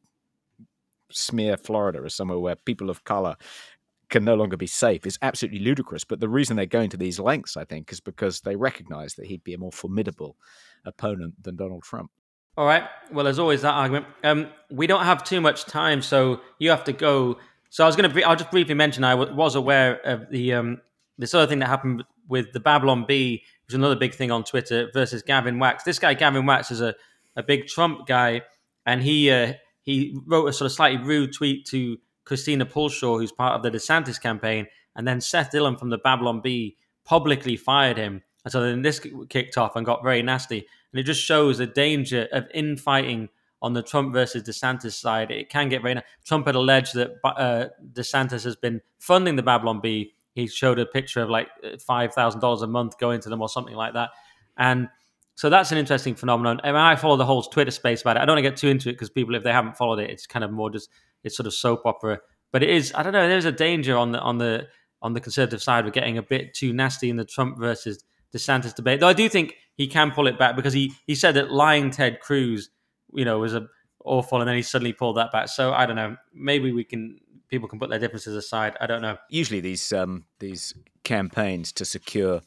smear 1.11 1.57
Florida 1.57 2.01
as 2.05 2.13
somewhere 2.13 2.39
where 2.39 2.55
people 2.55 2.89
of 2.89 3.03
color 3.03 3.35
can 4.09 4.23
no 4.23 4.35
longer 4.35 4.57
be 4.57 4.67
safe 4.67 5.05
is 5.05 5.19
absolutely 5.21 5.59
ludicrous. 5.59 6.03
But 6.03 6.19
the 6.19 6.29
reason 6.29 6.57
they're 6.57 6.65
going 6.65 6.89
to 6.91 6.97
these 6.97 7.19
lengths, 7.19 7.55
I 7.55 7.63
think, 7.63 7.91
is 7.91 7.99
because 7.99 8.41
they 8.41 8.55
recognize 8.55 9.15
that 9.15 9.27
he'd 9.27 9.43
be 9.43 9.53
a 9.53 9.59
more 9.59 9.71
formidable 9.71 10.35
opponent 10.85 11.43
than 11.43 11.55
Donald 11.55 11.83
Trump. 11.83 12.11
All 12.59 12.65
right. 12.65 12.83
Well, 13.13 13.23
there's 13.23 13.39
always 13.39 13.61
that 13.61 13.71
argument. 13.71 14.05
Um, 14.21 14.49
we 14.69 14.85
don't 14.85 15.05
have 15.05 15.23
too 15.23 15.39
much 15.39 15.63
time, 15.63 16.01
so 16.01 16.41
you 16.59 16.71
have 16.71 16.83
to 16.83 16.91
go. 16.91 17.37
So 17.69 17.85
I 17.85 17.87
was 17.87 17.95
going 17.95 18.11
to. 18.11 18.23
I'll 18.23 18.35
just 18.35 18.51
briefly 18.51 18.73
mention. 18.73 19.05
I 19.05 19.11
w- 19.11 19.33
was 19.33 19.55
aware 19.55 20.01
of 20.05 20.29
the 20.29 20.55
um, 20.55 20.81
this 21.17 21.33
other 21.33 21.47
thing 21.47 21.59
that 21.59 21.69
happened 21.69 22.03
with 22.27 22.51
the 22.51 22.59
Babylon 22.59 23.05
Bee, 23.07 23.43
which 23.63 23.69
is 23.69 23.75
another 23.75 23.95
big 23.95 24.13
thing 24.13 24.29
on 24.29 24.43
Twitter 24.43 24.89
versus 24.93 25.21
Gavin 25.21 25.57
Wax. 25.57 25.85
This 25.85 25.99
guy, 25.99 26.13
Gavin 26.15 26.45
Wax, 26.45 26.69
is 26.69 26.81
a, 26.81 26.95
a 27.37 27.43
big 27.43 27.67
Trump 27.67 28.05
guy, 28.05 28.41
and 28.85 29.01
he 29.01 29.31
uh, 29.31 29.53
he 29.83 30.19
wrote 30.27 30.47
a 30.47 30.51
sort 30.51 30.65
of 30.65 30.73
slightly 30.73 31.01
rude 31.01 31.33
tweet 31.33 31.65
to 31.67 31.97
Christina 32.25 32.65
Pushaw, 32.65 33.21
who's 33.21 33.31
part 33.31 33.53
of 33.53 33.63
the 33.63 33.71
DeSantis 33.71 34.19
campaign, 34.19 34.67
and 34.97 35.07
then 35.07 35.21
Seth 35.21 35.51
Dillon 35.51 35.77
from 35.77 35.91
the 35.91 35.97
Babylon 35.97 36.41
Bee 36.41 36.75
publicly 37.05 37.55
fired 37.55 37.95
him. 37.95 38.21
And 38.43 38.51
so 38.51 38.59
then 38.59 38.81
this 38.81 38.99
kicked 39.29 39.57
off 39.57 39.77
and 39.77 39.85
got 39.85 40.03
very 40.03 40.21
nasty. 40.21 40.67
And 40.91 40.99
it 40.99 41.03
just 41.03 41.21
shows 41.21 41.57
the 41.57 41.67
danger 41.67 42.27
of 42.31 42.45
infighting 42.53 43.29
on 43.61 43.73
the 43.73 43.83
Trump 43.83 44.13
versus 44.13 44.43
DeSantis 44.43 44.93
side. 44.93 45.31
It 45.31 45.49
can 45.49 45.69
get 45.69 45.81
very. 45.81 46.01
Trump 46.25 46.45
had 46.45 46.55
alleged 46.55 46.95
that 46.95 47.11
uh, 47.23 47.67
DeSantis 47.93 48.43
has 48.43 48.55
been 48.55 48.81
funding 48.99 49.35
the 49.35 49.43
Babylon 49.43 49.81
Bee. 49.81 50.13
He 50.35 50.47
showed 50.47 50.79
a 50.79 50.85
picture 50.85 51.21
of 51.21 51.29
like 51.29 51.49
five 51.85 52.13
thousand 52.13 52.39
dollars 52.39 52.61
a 52.61 52.67
month 52.67 52.97
going 52.97 53.19
to 53.21 53.29
them 53.29 53.41
or 53.41 53.49
something 53.49 53.75
like 53.75 53.93
that. 53.93 54.11
And 54.57 54.87
so 55.35 55.49
that's 55.49 55.71
an 55.71 55.77
interesting 55.77 56.15
phenomenon. 56.15 56.59
And 56.63 56.77
I 56.77 56.95
follow 56.95 57.17
the 57.17 57.25
whole 57.25 57.41
Twitter 57.41 57.71
space 57.71 58.01
about 58.01 58.17
it. 58.17 58.21
I 58.21 58.25
don't 58.25 58.35
want 58.35 58.45
to 58.45 58.49
get 58.49 58.57
too 58.57 58.67
into 58.67 58.89
it 58.89 58.93
because 58.93 59.09
people, 59.09 59.35
if 59.35 59.43
they 59.43 59.51
haven't 59.51 59.77
followed 59.77 59.99
it, 59.99 60.09
it's 60.09 60.27
kind 60.27 60.43
of 60.43 60.51
more 60.51 60.69
just 60.69 60.89
it's 61.23 61.35
sort 61.35 61.47
of 61.47 61.53
soap 61.53 61.85
opera. 61.85 62.19
But 62.51 62.63
it 62.63 62.69
is. 62.69 62.93
I 62.95 63.03
don't 63.03 63.13
know. 63.13 63.27
There's 63.27 63.45
a 63.45 63.51
danger 63.51 63.97
on 63.97 64.11
the 64.11 64.19
on 64.19 64.37
the 64.37 64.67
on 65.01 65.13
the 65.13 65.21
conservative 65.21 65.61
side 65.61 65.85
of 65.85 65.93
getting 65.93 66.17
a 66.17 66.23
bit 66.23 66.53
too 66.53 66.73
nasty 66.73 67.09
in 67.09 67.15
the 67.15 67.25
Trump 67.25 67.57
versus 67.57 68.03
DeSantis 68.35 68.75
debate. 68.75 68.99
Though 68.99 69.07
I 69.07 69.13
do 69.13 69.27
think 69.29 69.55
he 69.75 69.87
can 69.87 70.11
pull 70.11 70.27
it 70.27 70.37
back 70.37 70.55
because 70.55 70.73
he 70.73 70.93
he 71.07 71.15
said 71.15 71.35
that 71.35 71.51
lying 71.51 71.91
Ted 71.91 72.19
Cruz, 72.19 72.69
you 73.13 73.25
know, 73.25 73.39
was 73.39 73.53
a 73.53 73.67
awful, 74.03 74.39
and 74.39 74.47
then 74.47 74.55
he 74.55 74.61
suddenly 74.61 74.93
pulled 74.93 75.17
that 75.17 75.31
back. 75.31 75.49
So 75.49 75.71
I 75.73 75.85
don't 75.85 75.95
know. 75.95 76.17
Maybe 76.33 76.71
we 76.71 76.83
can 76.83 77.19
people 77.49 77.67
can 77.67 77.79
put 77.79 77.89
their 77.89 77.99
differences 77.99 78.35
aside. 78.35 78.75
I 78.79 78.87
don't 78.87 79.01
know. 79.01 79.17
Usually 79.29 79.59
these 79.59 79.91
um, 79.91 80.25
these 80.39 80.73
campaigns 81.03 81.71
to 81.73 81.85
secure 81.85 82.41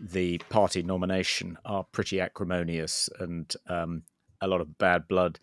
the 0.00 0.38
party 0.48 0.82
nomination 0.82 1.58
are 1.64 1.84
pretty 1.84 2.20
acrimonious 2.20 3.10
and 3.18 3.52
um, 3.66 4.02
a 4.40 4.46
lot 4.46 4.60
of 4.60 4.78
bad 4.78 5.08
blood 5.08 5.40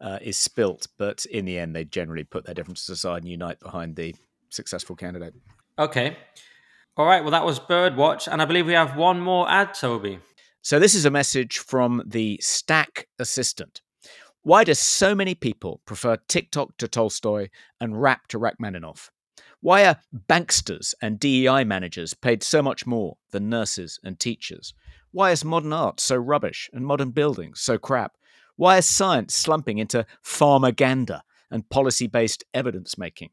uh, 0.00 0.18
is 0.22 0.38
spilt. 0.38 0.88
But 0.96 1.26
in 1.26 1.44
the 1.44 1.58
end, 1.58 1.76
they 1.76 1.84
generally 1.84 2.24
put 2.24 2.44
their 2.44 2.54
differences 2.54 2.88
aside 2.88 3.22
and 3.22 3.28
unite 3.28 3.60
behind 3.60 3.96
the 3.96 4.14
successful 4.48 4.96
candidate. 4.96 5.34
Okay. 5.78 6.16
All 6.98 7.06
right. 7.06 7.22
Well, 7.22 7.30
that 7.30 7.46
was 7.46 7.60
Birdwatch. 7.60 8.26
And 8.26 8.42
I 8.42 8.44
believe 8.44 8.66
we 8.66 8.72
have 8.72 8.96
one 8.96 9.20
more 9.20 9.48
ad, 9.48 9.72
Toby. 9.72 10.18
So 10.62 10.80
this 10.80 10.96
is 10.96 11.04
a 11.04 11.12
message 11.12 11.58
from 11.58 12.02
the 12.04 12.40
Stack 12.42 13.06
Assistant. 13.20 13.80
Why 14.42 14.64
do 14.64 14.74
so 14.74 15.14
many 15.14 15.36
people 15.36 15.80
prefer 15.86 16.16
TikTok 16.26 16.76
to 16.78 16.88
Tolstoy 16.88 17.50
and 17.80 18.02
rap 18.02 18.26
to 18.28 18.38
Rachmaninoff? 18.38 19.10
Why 19.60 19.86
are 19.86 20.00
banksters 20.28 20.92
and 21.00 21.20
DEI 21.20 21.62
managers 21.62 22.14
paid 22.14 22.42
so 22.42 22.62
much 22.62 22.84
more 22.84 23.16
than 23.30 23.48
nurses 23.48 24.00
and 24.02 24.18
teachers? 24.18 24.74
Why 25.12 25.30
is 25.30 25.44
modern 25.44 25.72
art 25.72 26.00
so 26.00 26.16
rubbish 26.16 26.68
and 26.72 26.84
modern 26.84 27.12
buildings 27.12 27.60
so 27.60 27.78
crap? 27.78 28.16
Why 28.56 28.78
is 28.78 28.86
science 28.86 29.36
slumping 29.36 29.78
into 29.78 30.04
pharmaganda 30.24 31.20
and 31.48 31.68
policy 31.68 32.08
based 32.08 32.42
evidence 32.52 32.98
making? 32.98 33.30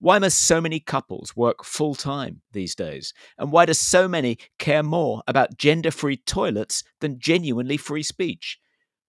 Why 0.00 0.18
must 0.18 0.42
so 0.42 0.60
many 0.60 0.80
couples 0.80 1.34
work 1.36 1.64
full 1.64 1.94
time 1.94 2.42
these 2.52 2.74
days? 2.74 3.14
And 3.38 3.50
why 3.52 3.66
do 3.66 3.72
so 3.72 4.06
many 4.08 4.38
care 4.58 4.82
more 4.82 5.22
about 5.26 5.56
gender 5.56 5.90
free 5.90 6.16
toilets 6.16 6.82
than 7.00 7.18
genuinely 7.18 7.76
free 7.76 8.02
speech? 8.02 8.58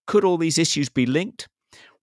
Could 0.08 0.24
all 0.24 0.38
these 0.38 0.58
issues 0.58 0.90
be 0.90 1.06
linked? 1.06 1.48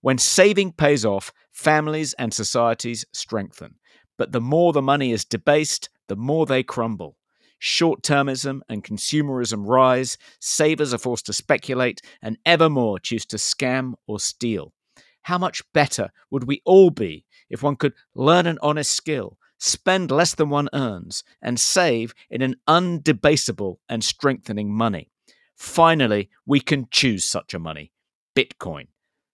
When 0.00 0.18
saving 0.18 0.72
pays 0.72 1.04
off, 1.04 1.32
families 1.52 2.12
and 2.14 2.34
societies 2.34 3.04
strengthen. 3.12 3.76
But 4.18 4.32
the 4.32 4.40
more 4.40 4.72
the 4.72 4.82
money 4.82 5.12
is 5.12 5.24
debased, 5.24 5.88
the 6.08 6.16
more 6.16 6.44
they 6.44 6.62
crumble. 6.62 7.16
Short 7.58 8.02
termism 8.02 8.60
and 8.68 8.82
consumerism 8.82 9.66
rise, 9.66 10.18
savers 10.40 10.92
are 10.92 10.98
forced 10.98 11.26
to 11.26 11.32
speculate, 11.32 12.02
and 12.20 12.36
ever 12.44 12.68
more 12.68 12.98
choose 12.98 13.24
to 13.26 13.36
scam 13.36 13.94
or 14.08 14.18
steal. 14.18 14.74
How 15.22 15.38
much 15.38 15.62
better 15.72 16.10
would 16.30 16.44
we 16.44 16.62
all 16.64 16.90
be 16.90 17.24
if 17.48 17.62
one 17.62 17.76
could 17.76 17.94
learn 18.14 18.46
an 18.46 18.58
honest 18.62 18.92
skill, 18.92 19.38
spend 19.58 20.10
less 20.10 20.34
than 20.34 20.50
one 20.50 20.68
earns, 20.72 21.22
and 21.40 21.58
save 21.58 22.14
in 22.30 22.42
an 22.42 22.56
undebasable 22.66 23.76
and 23.88 24.02
strengthening 24.02 24.72
money? 24.72 25.10
Finally, 25.56 26.28
we 26.44 26.60
can 26.60 26.88
choose 26.90 27.24
such 27.24 27.54
a 27.54 27.58
money 27.58 27.92
Bitcoin. 28.34 28.86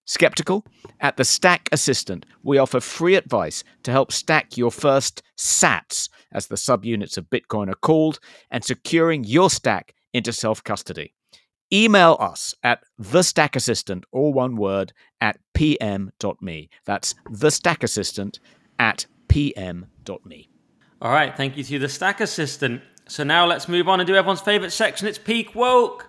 Skeptical? 0.05 0.65
At 1.01 1.17
the 1.17 1.25
Stack 1.25 1.69
Assistant, 1.71 2.25
we 2.43 2.59
offer 2.59 2.81
free 2.81 3.15
advice 3.15 3.63
to 3.83 3.91
help 3.91 4.11
stack 4.11 4.57
your 4.57 4.71
first 4.71 5.23
sats, 5.37 6.09
as 6.33 6.47
the 6.47 6.57
subunits 6.57 7.17
of 7.17 7.31
Bitcoin 7.31 7.71
are 7.71 7.75
called, 7.75 8.19
and 8.51 8.65
securing 8.65 9.25
your 9.25 9.51
stack 9.51 9.95
into 10.15 10.33
self 10.33 10.65
custody. 10.65 11.15
Email 11.73 12.17
us 12.19 12.55
at 12.63 12.83
the 12.99 13.23
Stack 13.23 13.55
Assistant, 13.55 14.05
all 14.11 14.33
one 14.33 14.57
word, 14.57 14.93
at 15.21 15.39
pm.me. 15.53 16.71
That's 16.87 17.15
the 17.31 17.51
Stack 17.51 17.83
Assistant 17.83 18.41
at 18.79 19.07
pm.me. 19.29 20.49
All 21.03 21.13
right, 21.13 21.37
thank 21.37 21.57
you 21.59 21.65
to 21.65 21.79
the 21.79 21.89
Stack 21.89 22.21
Assistant. 22.21 22.81
So 23.07 23.23
now 23.23 23.45
let's 23.47 23.69
move 23.69 23.89
on 23.89 24.01
and 24.01 24.07
do 24.07 24.15
everyone's 24.15 24.41
favorite 24.41 24.71
section. 24.71 25.07
It's 25.07 25.19
Peak 25.19 25.55
Woke. 25.55 26.07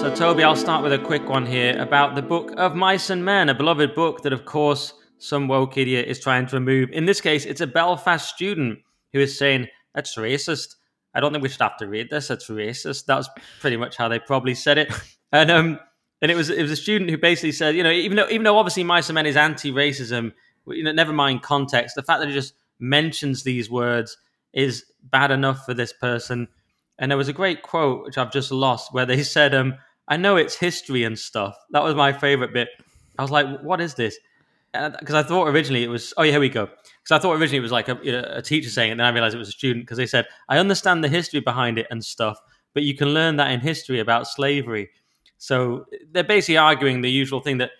So, 0.00 0.12
Toby, 0.14 0.42
I'll 0.42 0.56
start 0.56 0.82
with 0.82 0.92
a 0.92 0.98
quick 0.98 1.28
one 1.28 1.46
here 1.46 1.80
about 1.80 2.14
the 2.14 2.22
book 2.22 2.52
of 2.56 2.74
Mice 2.74 3.08
and 3.08 3.24
Men, 3.24 3.48
a 3.48 3.54
beloved 3.54 3.94
book 3.94 4.22
that, 4.22 4.32
of 4.32 4.44
course, 4.44 4.92
some 5.18 5.48
woke 5.48 5.78
idiot 5.78 6.08
is 6.08 6.20
trying 6.20 6.46
to 6.48 6.56
remove. 6.56 6.90
In 6.90 7.06
this 7.06 7.20
case, 7.20 7.44
it's 7.44 7.62
a 7.62 7.66
Belfast 7.66 8.28
student 8.28 8.80
who 9.12 9.20
is 9.20 9.38
saying, 9.38 9.68
That's 9.94 10.16
racist. 10.16 10.74
I 11.14 11.20
don't 11.20 11.32
think 11.32 11.42
we 11.42 11.48
should 11.48 11.62
have 11.62 11.76
to 11.78 11.86
read 11.86 12.10
this. 12.10 12.28
That's 12.28 12.48
racist. 12.48 13.06
That's 13.06 13.28
pretty 13.60 13.76
much 13.76 13.96
how 13.96 14.08
they 14.08 14.18
probably 14.18 14.54
said 14.54 14.78
it. 14.78 14.92
And 15.32 15.50
um, 15.50 15.80
and 16.22 16.30
it 16.30 16.36
was 16.36 16.48
it 16.48 16.62
was 16.62 16.70
a 16.70 16.76
student 16.76 17.10
who 17.10 17.18
basically 17.18 17.50
said, 17.50 17.74
you 17.74 17.82
know, 17.82 17.90
even 17.90 18.16
though 18.16 18.28
even 18.28 18.44
though 18.44 18.56
obviously 18.56 18.84
my 18.84 19.02
Men 19.12 19.26
is 19.26 19.36
anti-racism, 19.36 20.32
you 20.68 20.84
know, 20.84 20.92
never 20.92 21.12
mind 21.12 21.42
context, 21.42 21.96
the 21.96 22.04
fact 22.04 22.20
that 22.20 22.28
it 22.28 22.32
just 22.32 22.54
mentions 22.78 23.42
these 23.42 23.68
words 23.68 24.16
is 24.52 24.84
bad 25.02 25.32
enough 25.32 25.64
for 25.64 25.74
this 25.74 25.92
person. 25.92 26.46
And 26.98 27.10
there 27.10 27.18
was 27.18 27.26
a 27.26 27.32
great 27.32 27.62
quote 27.62 28.04
which 28.04 28.16
I've 28.16 28.32
just 28.32 28.52
lost 28.52 28.94
where 28.94 29.06
they 29.06 29.24
said, 29.24 29.54
um, 29.54 29.74
I 30.06 30.16
know 30.16 30.36
it's 30.36 30.54
history 30.54 31.02
and 31.02 31.18
stuff. 31.18 31.56
That 31.70 31.82
was 31.82 31.94
my 31.94 32.12
favorite 32.12 32.52
bit. 32.52 32.68
I 33.18 33.22
was 33.22 33.30
like, 33.30 33.60
what 33.60 33.80
is 33.80 33.94
this? 33.94 34.16
Because 34.98 35.14
I 35.14 35.22
thought 35.22 35.48
originally 35.48 35.84
it 35.84 35.88
was, 35.88 36.12
oh, 36.16 36.22
yeah, 36.22 36.32
here 36.32 36.40
we 36.40 36.48
go. 36.48 36.66
Because 36.66 37.12
I 37.12 37.18
thought 37.18 37.34
originally 37.34 37.58
it 37.58 37.62
was 37.62 37.72
like 37.72 37.88
a, 37.88 37.98
you 38.02 38.12
know, 38.12 38.24
a 38.28 38.42
teacher 38.42 38.70
saying 38.70 38.88
it, 38.88 38.92
and 38.92 39.00
then 39.00 39.06
I 39.06 39.10
realized 39.10 39.34
it 39.34 39.38
was 39.38 39.48
a 39.48 39.52
student 39.52 39.84
because 39.84 39.98
they 39.98 40.06
said, 40.06 40.26
I 40.48 40.58
understand 40.58 41.04
the 41.04 41.08
history 41.08 41.40
behind 41.40 41.78
it 41.78 41.86
and 41.90 42.04
stuff, 42.04 42.38
but 42.72 42.82
you 42.82 42.96
can 42.96 43.08
learn 43.08 43.36
that 43.36 43.50
in 43.50 43.60
history 43.60 44.00
about 44.00 44.26
slavery. 44.26 44.90
So 45.38 45.84
they're 46.10 46.24
basically 46.24 46.56
arguing 46.56 47.02
the 47.02 47.10
usual 47.10 47.40
thing 47.40 47.58
that 47.58 47.70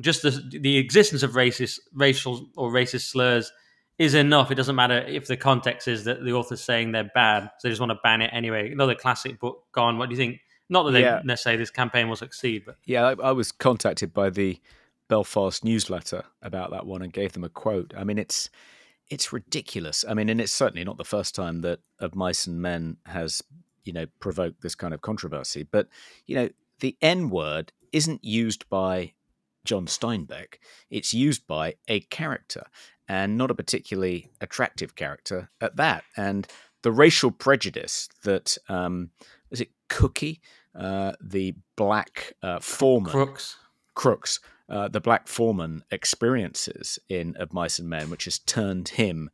just 0.00 0.22
the, 0.22 0.30
the 0.60 0.76
existence 0.76 1.22
of 1.22 1.32
racist, 1.32 1.80
racial 1.94 2.50
or 2.56 2.70
racist 2.70 3.10
slurs 3.10 3.52
is 3.98 4.14
enough. 4.14 4.50
It 4.50 4.56
doesn't 4.56 4.76
matter 4.76 4.98
if 4.98 5.26
the 5.26 5.36
context 5.36 5.88
is 5.88 6.04
that 6.04 6.22
the 6.22 6.32
author's 6.32 6.60
saying 6.60 6.92
they're 6.92 7.10
bad, 7.14 7.44
so 7.58 7.68
they 7.68 7.70
just 7.70 7.80
want 7.80 7.90
to 7.90 7.98
ban 8.02 8.20
it 8.20 8.30
anyway. 8.32 8.70
Another 8.70 8.94
classic 8.94 9.40
book 9.40 9.64
gone. 9.72 9.98
What 9.98 10.08
do 10.08 10.14
you 10.14 10.18
think? 10.18 10.40
Not 10.68 10.82
that 10.82 10.92
they 10.92 11.02
yeah. 11.02 11.22
necessarily 11.24 11.58
this 11.58 11.70
campaign 11.70 12.08
will 12.08 12.16
succeed, 12.16 12.64
but 12.66 12.76
yeah, 12.84 13.06
I, 13.06 13.28
I, 13.28 13.32
was 13.32 13.52
contacted 13.52 14.12
by 14.12 14.30
the 14.30 14.60
Belfast 15.08 15.64
newsletter 15.64 16.24
about 16.42 16.70
that 16.70 16.86
one 16.86 17.02
and 17.02 17.12
gave 17.12 17.32
them 17.32 17.44
a 17.44 17.48
quote. 17.48 17.92
I 17.96 18.04
mean, 18.04 18.18
it's 18.18 18.50
it's 19.08 19.32
ridiculous. 19.32 20.04
I 20.08 20.14
mean, 20.14 20.28
and 20.28 20.40
it's 20.40 20.52
certainly 20.52 20.84
not 20.84 20.98
the 20.98 21.04
first 21.04 21.34
time 21.34 21.60
that 21.60 21.80
Of 22.00 22.14
Mice 22.14 22.46
and 22.46 22.60
Men 22.60 22.96
has 23.06 23.42
you 23.84 23.92
know 23.92 24.06
provoked 24.20 24.62
this 24.62 24.74
kind 24.74 24.92
of 24.92 25.00
controversy. 25.00 25.62
But 25.62 25.88
you 26.26 26.36
know, 26.36 26.48
the 26.80 26.96
N 27.00 27.30
word 27.30 27.72
isn't 27.92 28.24
used 28.24 28.68
by 28.68 29.12
John 29.64 29.86
Steinbeck. 29.86 30.58
It's 30.90 31.14
used 31.14 31.46
by 31.46 31.74
a 31.88 32.00
character, 32.00 32.64
and 33.08 33.38
not 33.38 33.50
a 33.50 33.54
particularly 33.54 34.30
attractive 34.40 34.94
character 34.94 35.50
at 35.60 35.76
that. 35.76 36.04
And 36.16 36.46
the 36.82 36.92
racial 36.92 37.30
prejudice 37.30 38.08
that 38.22 38.56
um, 38.68 39.10
is 39.50 39.60
it 39.60 39.70
Cookie, 39.88 40.40
uh, 40.74 41.12
the 41.20 41.54
black 41.76 42.34
uh, 42.42 42.60
foreman, 42.60 43.12
Crooks, 43.12 43.56
Crooks, 43.94 44.40
uh, 44.68 44.88
the 44.88 45.00
black 45.00 45.28
foreman 45.28 45.84
experiences 45.90 46.98
in 47.08 47.36
Of 47.36 47.52
Mice 47.52 47.78
and 47.78 47.88
Men, 47.88 48.10
which 48.10 48.24
has 48.24 48.38
turned 48.38 48.88
him 48.90 49.30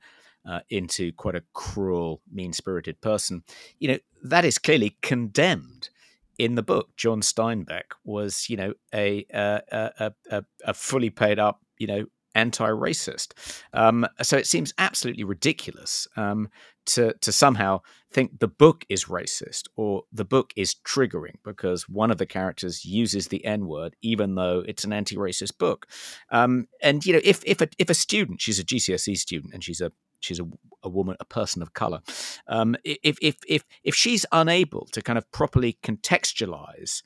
uh, 0.49 0.61
into 0.71 1.13
quite 1.13 1.35
a 1.35 1.45
cruel, 1.53 2.21
mean 2.31 2.53
spirited 2.53 3.01
person. 3.01 3.43
You 3.79 3.89
know, 3.89 3.99
that 4.23 4.45
is 4.45 4.59
clearly 4.59 4.99
condemned 5.03 5.91
in 6.39 6.55
the 6.55 6.63
book. 6.63 6.97
John 6.97 7.21
Steinbeck 7.21 7.95
was, 8.05 8.49
you 8.49 8.57
know, 8.57 8.75
a, 8.95 9.25
a, 9.33 10.13
a, 10.31 10.45
a 10.65 10.75
fully 10.75 11.11
paid 11.11 11.39
up, 11.39 11.61
you 11.79 11.87
know, 11.87 12.07
anti-racist. 12.35 13.33
Um, 13.73 14.07
so 14.23 14.37
it 14.37 14.47
seems 14.47 14.73
absolutely 14.79 15.25
ridiculous 15.25 16.07
um, 16.17 16.49
to 16.87 17.15
to 17.21 17.33
somehow 17.33 17.81
think 18.13 18.41
the 18.41 18.49
book 18.49 18.85
is 18.89 19.07
racist 19.07 19.65
or 19.77 20.03
the 20.13 20.25
book 20.25 20.53
is 20.57 20.75
triggering 20.85 21.37
because 21.45 21.89
one 21.89 22.11
of 22.11 22.19
the 22.19 22.27
characters 22.27 22.85
uses 22.85 23.29
the 23.29 23.45
N 23.45 23.67
word, 23.67 23.97
even 24.03 24.35
though 24.35 24.63
it's 24.67 24.85
an 24.85 24.93
anti-racist 24.93 25.59
book. 25.59 25.87
Um, 26.31 26.69
and 26.83 27.05
you 27.05 27.15
know, 27.15 27.21
if 27.25 27.43
if 27.45 27.61
a, 27.61 27.69
if 27.79 27.91
a 27.91 27.95
student, 27.95 28.41
she's 28.41 28.59
a 28.59 28.65
GCSE 28.65 29.17
student, 29.17 29.55
and 29.55 29.63
she's 29.63 29.81
a 29.81 29.93
she's 30.21 30.41
a, 30.41 30.45
a 30.83 30.89
woman, 30.89 31.17
a 31.21 31.25
person 31.25 31.63
of 31.63 31.75
color. 31.75 32.01
Um, 32.47 32.77
if 32.85 33.19
if 33.21 33.37
if 33.47 33.65
if 33.83 33.95
she's 33.95 34.27
unable 34.33 34.87
to 34.93 35.03
kind 35.03 35.19
of 35.19 35.31
properly 35.33 35.79
contextualize 35.83 37.03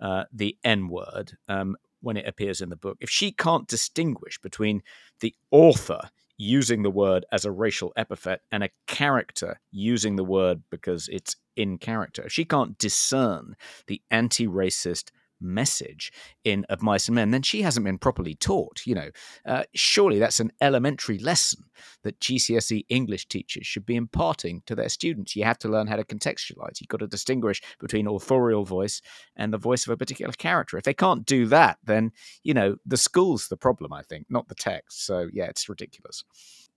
uh, 0.00 0.24
the 0.32 0.56
N 0.64 0.88
word 0.88 1.32
um, 1.48 1.76
when 2.00 2.16
it 2.16 2.26
appears 2.26 2.60
in 2.60 2.70
the 2.70 2.76
book, 2.76 2.96
if 3.00 3.10
she 3.10 3.32
can't 3.32 3.68
distinguish 3.68 4.38
between 4.40 4.82
the 5.20 5.34
author 5.50 6.00
using 6.36 6.82
the 6.82 6.90
word 6.90 7.26
as 7.32 7.44
a 7.44 7.50
racial 7.50 7.92
epithet 7.96 8.40
and 8.50 8.64
a 8.64 8.70
character 8.86 9.60
using 9.70 10.16
the 10.16 10.24
word 10.24 10.62
because 10.70 11.08
it's 11.12 11.36
in 11.56 11.76
character, 11.76 12.28
she 12.28 12.44
can't 12.44 12.78
discern 12.78 13.54
the 13.86 14.00
anti 14.10 14.46
racist 14.46 15.10
message 15.40 16.12
in 16.44 16.64
Of 16.68 16.82
Mice 16.82 17.08
and 17.08 17.14
Men, 17.14 17.30
then 17.30 17.42
she 17.42 17.62
hasn't 17.62 17.84
been 17.84 17.98
properly 17.98 18.34
taught. 18.34 18.82
You 18.86 18.94
know, 18.94 19.10
uh, 19.46 19.64
surely 19.74 20.18
that's 20.18 20.40
an 20.40 20.52
elementary 20.60 21.18
lesson 21.18 21.64
that 22.02 22.20
GCSE 22.20 22.84
English 22.88 23.26
teachers 23.26 23.66
should 23.66 23.86
be 23.86 23.96
imparting 23.96 24.62
to 24.66 24.74
their 24.74 24.88
students. 24.88 25.36
You 25.36 25.44
have 25.44 25.58
to 25.60 25.68
learn 25.68 25.86
how 25.86 25.96
to 25.96 26.04
contextualize. 26.04 26.80
You've 26.80 26.88
got 26.88 27.00
to 27.00 27.06
distinguish 27.06 27.62
between 27.78 28.06
authorial 28.06 28.64
voice 28.64 29.00
and 29.36 29.52
the 29.52 29.58
voice 29.58 29.86
of 29.86 29.92
a 29.92 29.96
particular 29.96 30.32
character. 30.32 30.76
If 30.76 30.84
they 30.84 30.94
can't 30.94 31.26
do 31.26 31.46
that, 31.46 31.78
then 31.84 32.12
you 32.42 32.54
know 32.54 32.76
the 32.86 32.96
school's 32.96 33.48
the 33.48 33.56
problem. 33.56 33.92
I 33.92 34.02
think, 34.02 34.26
not 34.28 34.48
the 34.48 34.54
text. 34.54 35.06
So 35.06 35.28
yeah, 35.32 35.44
it's 35.44 35.68
ridiculous. 35.68 36.24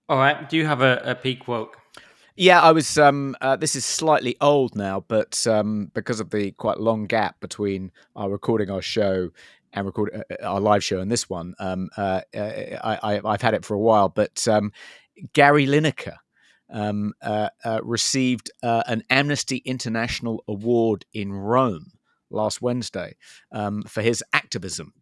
All 0.08 0.18
right. 0.18 0.48
Do 0.48 0.56
you 0.56 0.66
have 0.66 0.82
a, 0.82 1.00
a 1.04 1.14
peak 1.14 1.48
woke? 1.48 1.78
Yeah, 2.36 2.60
I 2.60 2.72
was. 2.72 2.98
Um, 2.98 3.36
uh, 3.40 3.54
this 3.54 3.76
is 3.76 3.84
slightly 3.84 4.36
old 4.40 4.74
now, 4.74 5.04
but 5.06 5.46
um, 5.46 5.92
because 5.94 6.18
of 6.18 6.30
the 6.30 6.50
quite 6.52 6.80
long 6.80 7.06
gap 7.06 7.38
between 7.40 7.92
our 8.16 8.28
recording 8.28 8.70
our 8.70 8.82
show 8.82 9.30
and 9.72 9.86
record 9.86 10.10
uh, 10.12 10.34
uh 10.34 10.46
our 10.46 10.60
live 10.60 10.82
show 10.82 10.98
and 10.98 11.12
this 11.12 11.30
one, 11.30 11.54
um, 11.60 11.90
uh, 11.96 12.22
uh 12.34 12.98
I, 13.02 13.20
have 13.24 13.42
had 13.42 13.54
it 13.54 13.64
for 13.64 13.74
a 13.74 13.78
while. 13.78 14.08
But 14.08 14.48
um, 14.48 14.72
Gary 15.32 15.66
Lineker 15.66 16.16
um, 16.70 17.14
uh, 17.22 17.50
received 17.84 18.50
an 18.62 19.04
Amnesty 19.10 19.58
International 19.58 20.42
award 20.48 21.04
in 21.12 21.32
Rome 21.32 21.92
last 22.30 22.60
Wednesday 22.60 23.14
um, 23.52 23.84
for 23.84 24.02
his 24.02 24.24
activism 24.32 24.92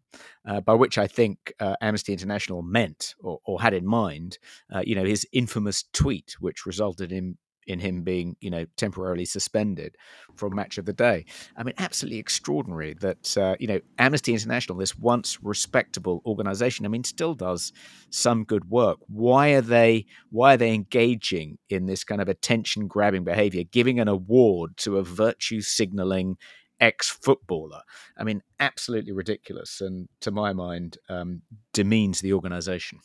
uh, 0.47 0.61
by 0.61 0.75
which 0.75 0.99
I 0.99 1.07
think 1.07 1.53
uh, 1.61 1.77
Amnesty 1.81 2.13
International 2.13 2.63
meant 2.63 3.15
or, 3.21 3.39
or 3.45 3.61
had 3.61 3.75
in 3.75 3.87
mind, 3.87 4.39
uh, 4.73 4.83
you 4.85 4.95
know, 4.95 5.05
his 5.05 5.27
infamous 5.33 5.85
tweet, 5.93 6.37
which 6.41 6.67
resulted 6.67 7.13
in 7.13 7.37
in 7.67 7.79
him 7.79 8.03
being, 8.03 8.37
you 8.41 8.51
know, 8.51 8.67
temporarily 8.77 9.25
suspended 9.25 9.97
from 10.35 10.55
Match 10.55 10.79
of 10.79 10.85
the 10.85 10.93
Day. 10.93 11.25
I 11.57 11.63
mean, 11.63 11.75
absolutely 11.79 12.19
extraordinary 12.19 12.95
that 12.95 13.37
uh, 13.37 13.57
you 13.61 13.67
know 13.67 13.81
Amnesty 13.99 14.33
International, 14.33 14.79
this 14.79 14.97
once 14.97 15.43
respectable 15.43 16.23
organization, 16.27 16.85
I 16.85 16.89
mean, 16.89 17.05
still 17.05 17.35
does 17.35 17.73
some 18.11 18.45
good 18.45 18.71
work. 18.71 18.99
Why 19.07 19.51
are 19.51 19.61
they? 19.61 20.07
Why 20.31 20.55
are 20.55 20.59
they 20.59 20.75
engaging 20.75 21.59
in 21.69 21.87
this 21.87 22.05
kind 22.05 22.21
of 22.21 22.29
attention 22.29 22.89
grabbing 22.89 23.25
behavior, 23.25 23.65
giving 23.65 24.01
an 24.01 24.09
award 24.09 24.77
to 24.79 24.99
a 24.99 25.05
virtue 25.05 25.61
signaling? 25.61 26.37
Ex 26.83 27.09
footballer. 27.09 27.81
I 28.19 28.25
mean, 28.25 28.43
absolutely 28.61 29.13
ridiculous, 29.13 29.81
and 29.81 30.09
to 30.21 30.31
my 30.31 30.53
mind, 30.53 30.99
um, 31.09 31.43
demeans 31.73 32.21
the 32.21 32.35
organisation. 32.35 32.99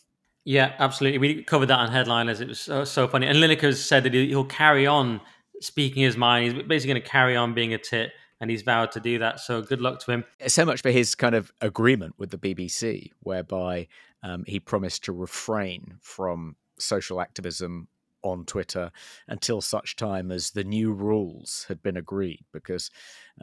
Yeah, 0.44 0.74
absolutely. 0.80 1.20
We 1.20 1.44
covered 1.44 1.68
that 1.68 1.80
on 1.80 1.92
headliners. 1.92 2.42
It 2.42 2.48
was 2.48 2.60
so, 2.60 2.84
so 2.84 3.08
funny. 3.08 3.28
And 3.28 3.38
Lineker's 3.38 3.84
said 3.84 4.04
that 4.04 4.14
he'll 4.14 4.46
carry 4.46 4.88
on 4.88 5.22
speaking 5.62 6.04
his 6.04 6.18
mind. 6.18 6.56
He's 6.56 6.64
basically 6.64 6.94
going 6.94 7.04
to 7.04 7.10
carry 7.10 7.36
on 7.36 7.54
being 7.54 7.74
a 7.74 7.78
tit, 7.78 8.12
and 8.42 8.50
he's 8.50 8.64
vowed 8.64 8.92
to 8.94 9.00
do 9.00 9.20
that. 9.20 9.40
So 9.40 9.62
good 9.62 9.82
luck 9.82 10.00
to 10.02 10.12
him. 10.12 10.24
So 10.48 10.66
much 10.66 10.82
for 10.82 10.90
his 10.90 11.16
kind 11.16 11.36
of 11.36 11.52
agreement 11.62 12.16
with 12.18 12.32
the 12.32 12.38
BBC, 12.38 13.12
whereby 13.20 13.88
um, 14.24 14.44
he 14.48 14.60
promised 14.60 15.04
to 15.06 15.12
refrain 15.12 15.98
from 16.02 16.56
social 16.80 17.22
activism 17.22 17.88
on 18.24 18.46
Twitter 18.46 18.92
until 19.28 19.62
such 19.62 19.96
time 19.96 20.32
as 20.32 20.52
the 20.52 20.64
new 20.64 20.92
rules 20.92 21.66
had 21.68 21.82
been 21.82 21.98
agreed, 21.98 22.46
because 22.52 22.90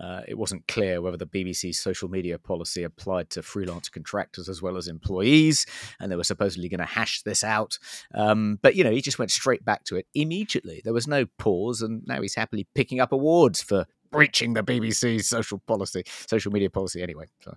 uh, 0.01 0.23
it 0.27 0.37
wasn't 0.37 0.67
clear 0.67 1.01
whether 1.01 1.17
the 1.17 1.27
BBC's 1.27 1.79
social 1.79 2.09
media 2.09 2.39
policy 2.39 2.83
applied 2.83 3.31
to 3.31 3.43
freelance 3.43 3.89
contractors 3.89 4.49
as 4.49 4.61
well 4.61 4.77
as 4.77 4.89
employees, 4.89 5.67
and 6.01 6.11
they 6.11 6.17
were 6.17 6.25
supposedly 6.25 6.69
going 6.69 6.79
to 6.81 6.85
hash 6.85 7.23
this 7.23 7.45
out. 7.45 7.79
Um, 8.15 8.59
but 8.63 8.75
you 8.75 8.85
know, 8.85 8.91
he 8.91 9.01
just 9.01 9.19
went 9.19 9.31
straight 9.31 9.65
back 9.65 9.85
to 9.85 9.97
it 9.97 10.07
immediately. 10.15 10.81
There 10.85 10.93
was 10.93 11.07
no 11.09 11.27
pause, 11.39 11.83
and 11.83 12.03
now 12.07 12.21
he's 12.23 12.35
happily 12.35 12.67
picking 12.75 13.01
up 13.01 13.13
awards 13.13 13.63
for 13.63 13.87
breaching 14.15 14.55
the 14.55 14.63
BBC's 14.63 15.29
social 15.29 15.59
policy, 15.59 16.05
social 16.07 16.53
media 16.53 16.71
policy. 16.71 17.03
Anyway, 17.03 17.27
so, 17.41 17.57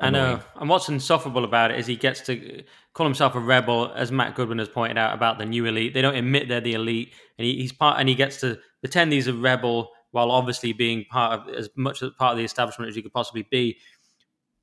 I 0.00 0.10
know. 0.10 0.40
And 0.56 0.68
what's 0.68 0.88
insufferable 0.88 1.44
about 1.44 1.70
it 1.70 1.78
is 1.78 1.86
he 1.86 1.96
gets 1.96 2.20
to 2.22 2.62
call 2.94 3.06
himself 3.06 3.34
a 3.34 3.40
rebel, 3.40 3.92
as 3.94 4.10
Matt 4.10 4.34
Goodwin 4.34 4.58
has 4.58 4.68
pointed 4.68 4.98
out 4.98 5.14
about 5.14 5.38
the 5.38 5.44
new 5.44 5.66
elite. 5.66 5.94
They 5.94 6.02
don't 6.02 6.16
admit 6.16 6.48
they're 6.48 6.60
the 6.60 6.74
elite, 6.74 7.12
and 7.38 7.46
he, 7.46 7.56
he's 7.56 7.72
part, 7.72 8.00
and 8.00 8.08
he 8.08 8.14
gets 8.14 8.40
to 8.40 8.58
pretend 8.80 9.12
he's 9.12 9.28
a 9.28 9.34
rebel 9.34 9.90
while 10.12 10.30
obviously 10.30 10.72
being 10.72 11.04
part 11.04 11.40
of 11.40 11.54
as 11.54 11.68
much 11.76 12.02
as 12.02 12.10
part 12.18 12.32
of 12.32 12.38
the 12.38 12.44
establishment 12.44 12.88
as 12.88 12.96
you 12.96 13.02
could 13.02 13.12
possibly 13.12 13.46
be. 13.50 13.78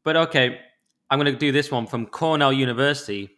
But 0.03 0.17
okay, 0.17 0.59
I'm 1.09 1.19
going 1.19 1.31
to 1.31 1.39
do 1.39 1.51
this 1.51 1.71
one 1.71 1.87
from 1.87 2.07
Cornell 2.07 2.51
University. 2.51 3.29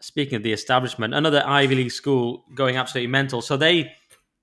Speaking 0.00 0.36
of 0.36 0.42
the 0.42 0.52
establishment, 0.52 1.14
another 1.14 1.42
Ivy 1.46 1.76
League 1.76 1.92
school 1.92 2.44
going 2.54 2.76
absolutely 2.76 3.08
mental. 3.08 3.40
So 3.40 3.56
they 3.56 3.92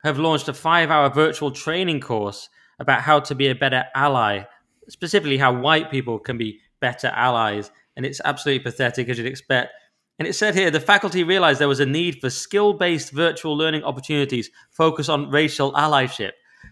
have 0.04 0.20
launched 0.20 0.48
a 0.48 0.54
five 0.54 0.90
hour 0.90 1.10
virtual 1.10 1.52
training 1.52 2.00
course 2.00 2.50
about 2.80 3.02
how 3.02 3.20
to 3.20 3.36
be 3.36 3.48
a 3.48 3.56
better 3.56 3.86
ally, 3.96 4.44
specifically 4.90 5.38
how 5.38 5.54
white 5.54 5.92
people 5.92 6.20
can 6.20 6.38
be 6.38 6.60
better 6.80 7.08
allies. 7.08 7.72
And 7.96 8.06
it's 8.06 8.22
absolutely 8.24 8.64
pathetic, 8.64 9.10
as 9.10 9.18
you'd 9.18 9.28
expect. 9.28 9.74
And 10.18 10.28
it 10.28 10.34
said 10.34 10.56
here 10.56 10.72
the 10.72 10.80
faculty 10.80 11.24
realized 11.24 11.60
there 11.60 11.68
was 11.68 11.80
a 11.80 11.86
need 11.86 12.20
for 12.22 12.30
skill 12.30 12.74
based 12.74 13.12
virtual 13.12 13.58
learning 13.58 13.84
opportunities 13.84 14.50
focused 14.72 15.10
on 15.10 15.30
racial 15.30 15.74
allyship. 15.74 16.32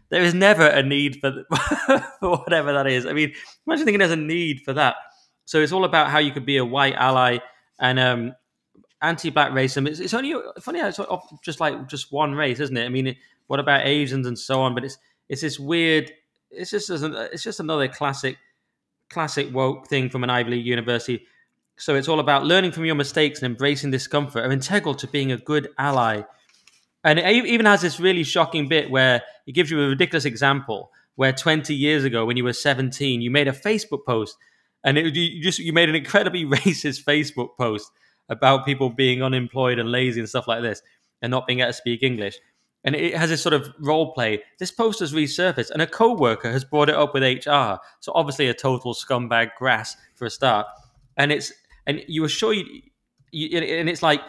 There 0.10 0.22
is 0.22 0.34
never 0.34 0.66
a 0.66 0.84
need 0.84 1.20
for, 1.20 1.44
for 2.20 2.38
whatever 2.38 2.74
that 2.74 2.88
is. 2.88 3.06
I 3.06 3.14
mean, 3.14 3.34
imagine 3.66 3.86
thinking 3.86 4.00
there's 4.00 4.12
a 4.12 4.16
need 4.16 4.62
for 4.62 4.74
that. 4.74 4.96
So 5.46 5.60
it's 5.60 5.72
all 5.72 5.84
about 5.84 6.10
how 6.10 6.20
you 6.20 6.32
could 6.32 6.46
be 6.46 6.58
a 6.58 6.66
white 6.66 6.96
ally. 6.96 7.40
And 7.80 8.00
um, 8.00 8.34
anti-black 9.02 9.52
racism. 9.52 9.88
It's, 9.88 10.00
it's 10.00 10.14
only 10.14 10.36
funny. 10.60 10.80
How 10.80 10.88
it's 10.88 11.00
just 11.44 11.60
like 11.60 11.88
just 11.88 12.12
one 12.12 12.34
race, 12.34 12.60
isn't 12.60 12.76
it? 12.76 12.86
I 12.86 12.90
mean, 12.90 13.16
what 13.48 13.60
about 13.60 13.86
Asians 13.86 14.28
and 14.28 14.38
so 14.38 14.62
on? 14.62 14.74
But 14.74 14.86
it's 14.86 14.98
it's 15.28 15.42
this 15.42 15.60
weird. 15.60 16.12
It's 16.52 16.72
just 16.72 16.90
it's 16.90 17.44
just 17.44 17.60
another 17.60 17.88
classic 17.88 18.38
classic 19.10 19.54
woke 19.54 19.88
thing 19.88 20.10
from 20.10 20.24
an 20.24 20.30
Ivy 20.30 20.52
League 20.52 20.66
university. 20.66 21.26
So 21.78 21.96
it's 21.96 22.08
all 22.08 22.20
about 22.20 22.46
learning 22.46 22.74
from 22.74 22.86
your 22.86 22.96
mistakes 22.96 23.42
and 23.42 23.46
embracing 23.46 23.92
discomfort 23.92 24.46
are 24.46 24.52
integral 24.52 24.96
to 24.96 25.08
being 25.08 25.32
a 25.32 25.38
good 25.38 25.70
ally. 25.78 26.24
And 27.04 27.18
it 27.18 27.46
even 27.46 27.66
has 27.66 27.82
this 27.82 28.00
really 28.00 28.26
shocking 28.26 28.68
bit 28.68 28.92
where 28.92 29.24
it 29.48 29.54
gives 29.54 29.72
you 29.72 29.82
a 29.82 29.88
ridiculous 29.88 30.26
example 30.26 30.92
where 31.16 31.32
20 31.32 31.74
years 31.74 32.04
ago, 32.04 32.26
when 32.26 32.36
you 32.36 32.44
were 32.44 32.54
17, 32.54 33.22
you 33.22 33.32
made 33.32 33.48
a 33.48 33.54
Facebook 33.54 34.06
post 34.06 34.38
and 34.84 34.98
it, 34.98 35.16
you 35.16 35.42
just 35.42 35.60
you 35.60 35.74
made 35.74 35.90
an 35.90 35.96
incredibly 35.96 36.46
racist 36.58 37.04
Facebook 37.04 37.58
post 37.58 37.92
about 38.30 38.66
people 38.66 38.90
being 38.90 39.22
unemployed 39.22 39.80
and 39.80 39.92
lazy 39.92 40.20
and 40.20 40.30
stuff 40.30 40.48
like 40.48 40.62
this, 40.62 40.82
and 41.22 41.32
not 41.32 41.48
being 41.48 41.60
able 41.60 41.70
to 41.70 41.74
speak 41.74 42.04
English. 42.04 42.38
And 42.84 42.96
it 42.96 43.16
has 43.16 43.30
this 43.30 43.42
sort 43.42 43.54
of 43.54 43.70
role 43.80 44.14
play. 44.14 44.42
This 44.58 44.72
post 44.72 45.02
has 45.02 45.14
resurfaced, 45.14 45.72
and 45.72 45.82
a 45.82 45.88
co-worker 45.88 46.52
has 46.52 46.64
brought 46.64 46.90
it 46.90 46.96
up 46.96 47.14
with 47.14 47.24
HR. 47.24 47.80
So 48.00 48.14
obviously, 48.16 48.48
a 48.48 48.54
total 48.54 48.94
scumbag 48.94 49.50
grass 49.58 49.98
for 50.16 50.26
a 50.26 50.30
start. 50.30 50.68
And 51.18 51.32
it's 51.32 51.52
and 51.88 52.04
you 52.08 52.22
were 52.22 52.30
sure 52.30 52.54
you, 52.54 52.66
you 53.32 53.58
and 53.58 53.90
it's 53.90 54.04
like, 54.04 54.22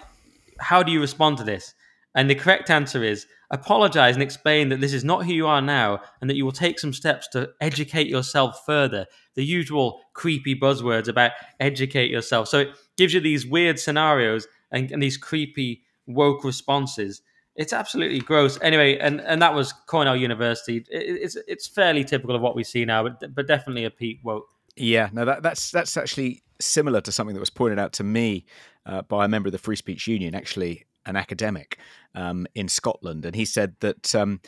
how 0.58 0.82
do 0.82 0.90
you 0.90 1.00
respond 1.00 1.38
to 1.38 1.44
this? 1.44 1.74
And 2.14 2.28
the 2.28 2.34
correct 2.34 2.70
answer 2.70 3.04
is 3.04 3.26
apologize 3.52 4.14
and 4.14 4.22
explain 4.22 4.68
that 4.68 4.80
this 4.80 4.92
is 4.92 5.04
not 5.04 5.24
who 5.24 5.32
you 5.32 5.46
are 5.46 5.62
now 5.62 6.00
and 6.20 6.28
that 6.28 6.36
you 6.36 6.44
will 6.44 6.52
take 6.52 6.78
some 6.78 6.92
steps 6.92 7.28
to 7.28 7.50
educate 7.60 8.08
yourself 8.08 8.62
further. 8.66 9.06
The 9.34 9.44
usual 9.44 10.00
creepy 10.14 10.58
buzzwords 10.58 11.08
about 11.08 11.32
educate 11.60 12.10
yourself. 12.10 12.48
So 12.48 12.72
gives 13.00 13.14
you 13.14 13.20
these 13.20 13.46
weird 13.46 13.80
scenarios 13.80 14.46
and, 14.70 14.92
and 14.92 15.02
these 15.02 15.16
creepy 15.16 15.82
woke 16.06 16.44
responses. 16.44 17.22
It's 17.56 17.72
absolutely 17.72 18.20
gross. 18.20 18.58
Anyway, 18.60 18.98
and, 18.98 19.22
and 19.22 19.40
that 19.40 19.54
was 19.54 19.72
Cornell 19.72 20.16
University. 20.16 20.84
It, 20.90 21.22
it's 21.24 21.36
it's 21.48 21.66
fairly 21.66 22.04
typical 22.04 22.36
of 22.36 22.42
what 22.42 22.54
we 22.54 22.62
see 22.62 22.84
now, 22.84 23.02
but 23.02 23.34
but 23.34 23.46
definitely 23.46 23.86
a 23.86 23.90
peak 23.90 24.20
woke. 24.22 24.46
Yeah, 24.76 25.08
no, 25.12 25.24
that, 25.24 25.42
that's 25.42 25.70
that's 25.70 25.96
actually 25.96 26.42
similar 26.60 27.00
to 27.00 27.10
something 27.10 27.34
that 27.34 27.40
was 27.40 27.50
pointed 27.50 27.78
out 27.78 27.94
to 27.94 28.04
me 28.04 28.44
uh, 28.84 29.00
by 29.02 29.24
a 29.24 29.28
member 29.28 29.48
of 29.48 29.52
the 29.52 29.58
Free 29.58 29.76
Speech 29.76 30.06
Union, 30.06 30.34
actually 30.34 30.84
an 31.06 31.16
academic 31.16 31.78
um, 32.14 32.46
in 32.54 32.68
Scotland, 32.68 33.24
and 33.24 33.34
he 33.34 33.46
said 33.46 33.76
that. 33.80 34.14
Um, 34.14 34.40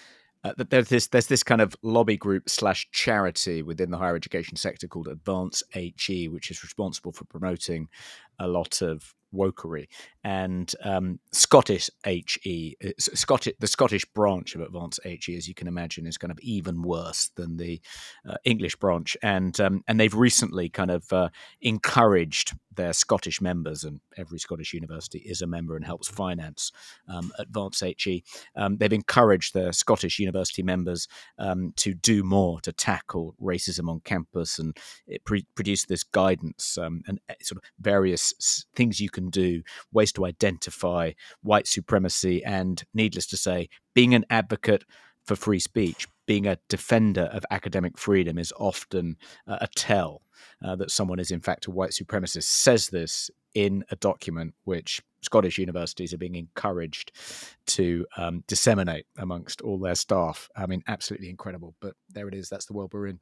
uh, 0.44 0.52
that 0.56 0.70
there's 0.70 0.89
this 0.89 1.09
there's 1.09 1.27
this 1.27 1.43
kind 1.43 1.60
of 1.60 1.77
lobby 1.82 2.16
group 2.16 2.48
slash 2.48 2.89
charity 2.90 3.62
within 3.62 3.90
the 3.90 3.98
higher 3.98 4.16
education 4.16 4.56
sector 4.56 4.89
called 4.89 5.09
Advance 5.09 5.62
HE, 5.73 6.28
which 6.28 6.51
is 6.51 6.62
responsible 6.62 7.12
for 7.12 7.24
promoting 7.24 7.89
a 8.39 8.48
lot 8.48 8.82
of 8.82 9.14
wokery. 9.35 9.89
And 10.24 10.73
um, 10.85 11.19
Scottish 11.32 11.90
HE, 12.05 12.77
uh, 12.85 12.90
Scottish, 12.98 13.55
the 13.59 13.66
Scottish 13.66 14.05
branch 14.05 14.55
of 14.55 14.60
Advance 14.60 15.01
HE, 15.05 15.36
as 15.36 15.48
you 15.48 15.55
can 15.55 15.69
imagine, 15.69 16.06
is 16.06 16.19
kind 16.19 16.31
of 16.31 16.39
even 16.40 16.82
worse 16.82 17.31
than 17.35 17.56
the 17.56 17.81
uh, 18.28 18.36
English 18.44 18.77
branch, 18.77 19.16
and 19.23 19.59
um, 19.60 19.82
and 19.89 19.98
they've 19.98 20.14
recently 20.14 20.69
kind 20.69 20.90
of 20.90 21.12
uh, 21.12 21.28
encouraged 21.60 22.55
their 22.74 22.93
Scottish 22.93 23.40
members, 23.40 23.85
and 23.85 24.01
every 24.16 24.39
Scottish 24.39 24.73
university 24.73 25.20
is 25.20 25.43
a 25.43 25.47
member 25.47 25.77
and 25.77 25.85
helps 25.85 26.09
finance 26.09 26.73
um, 27.09 27.32
Advance 27.39 27.81
HE. 27.81 28.24
Um, 28.57 28.77
they've 28.77 28.93
encouraged 28.93 29.55
their 29.55 29.73
Scottish 29.73 30.19
university 30.19 30.62
members 30.62 31.09
um, 31.39 31.73
to 31.77 31.94
do 31.94 32.23
more 32.23 32.61
to 32.61 32.73
tackle 32.73 33.35
racism 33.40 33.89
on 33.89 34.01
campus, 34.01 34.59
and 34.59 34.77
it 35.07 35.24
pre- 35.24 35.47
produced 35.55 35.89
this 35.89 36.05
guidance 36.05 36.78
um, 36.78 37.03
and 37.07 37.20
uh, 37.28 37.35
sort 37.43 37.62
of 37.62 37.70
various 37.81 38.65
things 38.74 39.01
you 39.01 39.11
can 39.11 39.31
do, 39.31 39.62
ways 39.93 40.12
to 40.12 40.27
identify 40.27 41.12
white 41.43 41.66
supremacy 41.66 42.44
and, 42.44 42.85
needless 42.94 43.27
to 43.27 43.36
say, 43.36 43.69
being 43.94 44.15
an 44.15 44.24
advocate 44.31 44.85
for 45.24 45.36
free 45.36 45.61
speech, 45.61 46.07
being 46.27 46.47
a 46.47 46.59
defender 46.69 47.28
of 47.32 47.44
academic 47.51 47.99
freedom 47.99 48.39
is 48.39 48.53
often 48.59 49.16
uh, 49.47 49.59
a 49.61 49.69
tell 49.69 50.23
uh, 50.65 50.77
that 50.77 50.90
someone 50.90 51.19
is 51.19 51.31
in 51.31 51.40
fact 51.40 51.66
a 51.66 51.70
white 51.70 51.90
supremacist. 51.90 52.44
Says 52.44 52.89
this 52.89 53.31
in 53.55 53.85
a 53.90 53.97
document 53.97 54.55
which 54.65 55.03
Scottish 55.23 55.59
universities 55.59 56.12
are 56.12 56.19
being 56.19 56.35
encouraged 56.35 57.12
to 57.66 58.05
um, 58.16 58.43
disseminate 58.49 59.07
amongst 59.19 59.61
all 59.61 59.78
their 59.78 59.94
staff. 59.94 60.49
I 60.57 60.66
mean, 60.66 60.82
absolutely 60.89 61.31
incredible. 61.31 61.74
But 61.81 61.94
there 62.11 62.28
it 62.28 62.35
is. 62.35 62.49
That's 62.49 62.66
the 62.66 62.73
world 62.73 62.90
we're 62.93 63.07
in. 63.07 63.20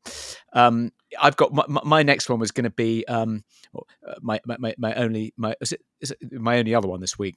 Um, 0.53 0.93
I've 1.21 1.37
got 1.37 1.53
my, 1.53 1.65
my, 1.69 2.03
next 2.03 2.31
one 2.31 2.41
was 2.41 2.53
going 2.53 2.65
to 2.65 2.71
be 2.71 3.05
um, 3.07 3.45
uh, 3.77 4.15
my, 4.23 4.41
my, 4.47 4.75
my 4.79 4.95
only 4.95 5.35
my 5.37 5.55
is 5.61 5.73
it, 5.73 5.83
is 6.01 6.11
it 6.11 6.33
my 6.33 6.59
only 6.59 6.75
other 6.75 6.89
one 6.89 7.01
this 7.01 7.19
week. 7.19 7.37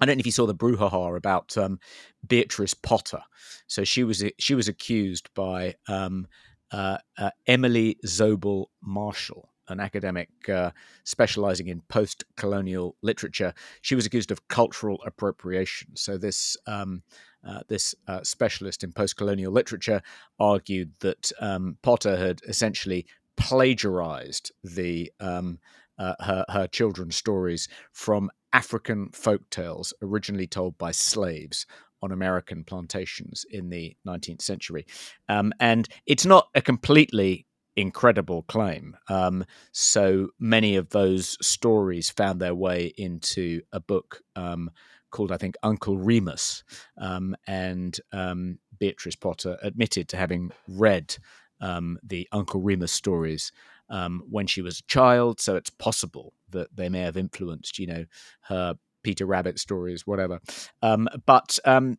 I 0.00 0.06
don't 0.06 0.16
know 0.16 0.20
if 0.20 0.26
you 0.26 0.32
saw 0.32 0.46
the 0.46 0.54
brouhaha 0.54 1.16
about 1.16 1.56
um, 1.56 1.78
Beatrix 2.26 2.74
Potter. 2.74 3.20
So 3.66 3.84
she 3.84 4.04
was 4.04 4.24
she 4.38 4.54
was 4.54 4.68
accused 4.68 5.28
by 5.34 5.74
um, 5.88 6.26
uh, 6.74 6.98
uh, 7.18 7.30
Emily 7.46 7.98
Zobel 8.04 8.66
Marshall, 8.82 9.48
an 9.68 9.78
academic 9.78 10.28
uh, 10.48 10.72
specializing 11.04 11.68
in 11.68 11.80
post 11.82 12.24
colonial 12.36 12.96
literature. 13.00 13.54
She 13.80 13.94
was 13.94 14.06
accused 14.06 14.30
of 14.30 14.48
cultural 14.48 15.00
appropriation. 15.06 15.94
So, 15.94 16.18
this, 16.18 16.56
um, 16.66 17.02
uh, 17.46 17.60
this 17.68 17.94
uh, 18.08 18.24
specialist 18.24 18.82
in 18.82 18.92
post 18.92 19.16
colonial 19.16 19.52
literature 19.52 20.02
argued 20.40 20.92
that 21.00 21.30
um, 21.40 21.78
Potter 21.82 22.16
had 22.16 22.40
essentially 22.48 23.06
plagiarized 23.36 24.52
the. 24.62 25.12
Um, 25.20 25.58
uh, 25.96 26.14
her, 26.18 26.44
her 26.48 26.66
children's 26.66 27.14
stories 27.14 27.68
from 27.92 28.28
African 28.54 29.10
folk 29.10 29.50
tales 29.50 29.92
originally 30.00 30.46
told 30.46 30.78
by 30.78 30.92
slaves 30.92 31.66
on 32.02 32.12
American 32.12 32.64
plantations 32.64 33.44
in 33.50 33.68
the 33.68 33.96
19th 34.06 34.42
century. 34.42 34.86
Um, 35.28 35.52
and 35.58 35.88
it's 36.06 36.24
not 36.24 36.48
a 36.54 36.62
completely 36.62 37.46
incredible 37.76 38.42
claim. 38.42 38.96
Um, 39.08 39.44
so 39.72 40.28
many 40.38 40.76
of 40.76 40.90
those 40.90 41.36
stories 41.44 42.10
found 42.10 42.40
their 42.40 42.54
way 42.54 42.92
into 42.96 43.62
a 43.72 43.80
book 43.80 44.20
um, 44.36 44.70
called, 45.10 45.32
I 45.32 45.36
think, 45.36 45.56
Uncle 45.62 45.98
Remus. 45.98 46.62
Um, 46.98 47.34
and 47.46 47.98
um, 48.12 48.58
Beatrix 48.78 49.16
Potter 49.16 49.58
admitted 49.62 50.08
to 50.10 50.16
having 50.16 50.52
read 50.68 51.16
um, 51.60 51.98
the 52.02 52.28
Uncle 52.32 52.60
Remus 52.60 52.92
stories 52.92 53.50
um, 53.94 54.24
when 54.28 54.46
she 54.46 54.60
was 54.60 54.80
a 54.80 54.86
child. 54.88 55.40
So 55.40 55.54
it's 55.54 55.70
possible 55.70 56.34
that 56.50 56.74
they 56.74 56.88
may 56.88 57.00
have 57.00 57.16
influenced, 57.16 57.78
you 57.78 57.86
know, 57.86 58.04
her 58.48 58.74
Peter 59.04 59.24
Rabbit 59.24 59.58
stories, 59.60 60.06
whatever. 60.06 60.40
Um, 60.82 61.08
but 61.26 61.58
um, 61.64 61.98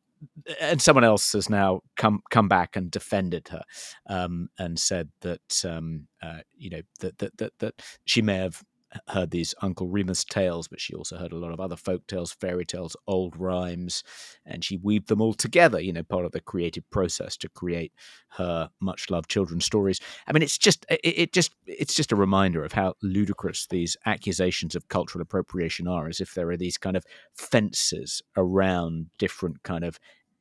and 0.59 0.81
someone 0.81 1.05
else 1.05 1.31
has 1.31 1.49
now 1.49 1.81
come 1.95 2.21
come 2.29 2.49
back 2.49 2.75
and 2.75 2.91
defended 2.91 3.47
her 3.49 3.63
um, 4.07 4.49
and 4.59 4.77
said 4.77 5.09
that 5.21 5.63
um, 5.63 6.07
uh, 6.21 6.39
you 6.57 6.69
know 6.69 6.81
that, 6.99 7.17
that 7.19 7.37
that 7.37 7.53
that 7.59 7.81
she 8.03 8.21
may 8.21 8.37
have 8.37 8.61
heard 9.07 9.31
these 9.31 9.53
Uncle 9.61 9.87
Remus 9.87 10.23
tales, 10.23 10.67
but 10.67 10.79
she 10.79 10.93
also 10.93 11.17
heard 11.17 11.31
a 11.31 11.37
lot 11.37 11.51
of 11.51 11.59
other 11.59 11.75
folk 11.75 12.05
tales, 12.07 12.31
fairy 12.31 12.65
tales, 12.65 12.95
old 13.07 13.35
rhymes, 13.37 14.03
and 14.45 14.63
she 14.63 14.77
weaved 14.77 15.07
them 15.07 15.21
all 15.21 15.33
together. 15.33 15.79
You 15.79 15.93
know, 15.93 16.03
part 16.03 16.25
of 16.25 16.31
the 16.31 16.41
creative 16.41 16.89
process 16.91 17.37
to 17.37 17.49
create 17.49 17.93
her 18.37 18.69
much 18.79 19.09
loved 19.09 19.29
children's 19.29 19.65
stories. 19.65 19.99
I 20.27 20.33
mean, 20.33 20.43
it's 20.43 20.57
just 20.57 20.85
it, 20.89 20.99
it 21.03 21.33
just 21.33 21.53
it's 21.65 21.93
just 21.93 22.11
a 22.11 22.15
reminder 22.15 22.63
of 22.63 22.73
how 22.73 22.95
ludicrous 23.01 23.67
these 23.67 23.97
accusations 24.05 24.75
of 24.75 24.87
cultural 24.89 25.21
appropriation 25.21 25.87
are, 25.87 26.07
as 26.07 26.21
if 26.21 26.33
there 26.33 26.49
are 26.49 26.57
these 26.57 26.77
kind 26.77 26.97
of 26.97 27.05
fences 27.33 28.21
around 28.37 29.07
different 29.17 29.63
kind 29.63 29.83
of 29.83 29.99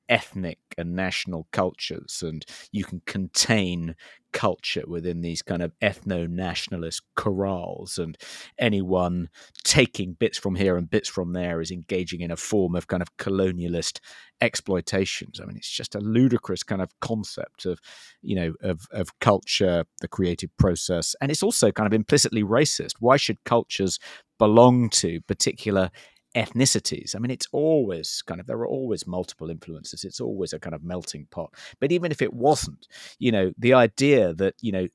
ethnic 0.08 0.58
and 0.76 0.94
national 0.94 1.46
cultures, 1.52 2.22
and 2.24 2.44
you 2.72 2.84
can 2.84 3.00
contain 3.06 3.94
culture 4.32 4.82
within 4.86 5.20
these 5.20 5.42
kind 5.42 5.62
of 5.62 5.72
ethno 5.80 6.28
nationalist 6.28 7.02
corrals. 7.14 7.98
And 7.98 8.18
anyone 8.58 9.28
taking 9.62 10.12
bits 10.12 10.36
from 10.36 10.56
here 10.56 10.76
and 10.76 10.90
bits 10.90 11.08
from 11.08 11.32
there 11.32 11.60
is 11.60 11.70
engaging 11.70 12.20
in 12.20 12.32
a 12.32 12.36
form 12.36 12.74
of 12.74 12.88
kind 12.88 13.00
of 13.00 13.16
colonialist 13.16 14.00
exploitations. 14.40 15.40
I 15.40 15.46
mean, 15.46 15.56
it's 15.56 15.70
just 15.70 15.94
a 15.94 16.00
ludicrous 16.00 16.64
kind 16.64 16.82
of 16.82 16.90
concept 17.00 17.64
of, 17.64 17.78
you 18.22 18.34
know, 18.34 18.54
of, 18.60 18.86
of 18.90 19.18
culture, 19.20 19.84
the 20.00 20.08
creative 20.08 20.50
process. 20.58 21.14
And 21.20 21.30
it's 21.30 21.42
also 21.42 21.70
kind 21.70 21.86
of 21.86 21.94
implicitly 21.94 22.42
racist. 22.42 22.94
Why 22.98 23.16
should 23.16 23.44
cultures 23.44 24.00
belong 24.38 24.90
to 24.90 25.20
particular 25.22 25.90
ethnicities. 26.34 27.14
I 27.14 27.18
mean, 27.18 27.30
it's 27.30 27.48
always 27.52 28.22
kind 28.26 28.40
of, 28.40 28.46
there 28.46 28.58
are 28.58 28.66
always 28.66 29.06
multiple 29.06 29.50
influences. 29.50 30.04
It's 30.04 30.20
always 30.20 30.52
a 30.52 30.58
kind 30.58 30.74
of 30.74 30.82
melting 30.82 31.26
pot. 31.30 31.54
But 31.80 31.92
even 31.92 32.10
if 32.10 32.20
it 32.20 32.34
wasn't, 32.34 32.86
you 33.18 33.32
know, 33.32 33.52
the 33.58 33.74
idea 33.74 34.34
that, 34.34 34.54
you 34.60 34.72
know, 34.72 34.88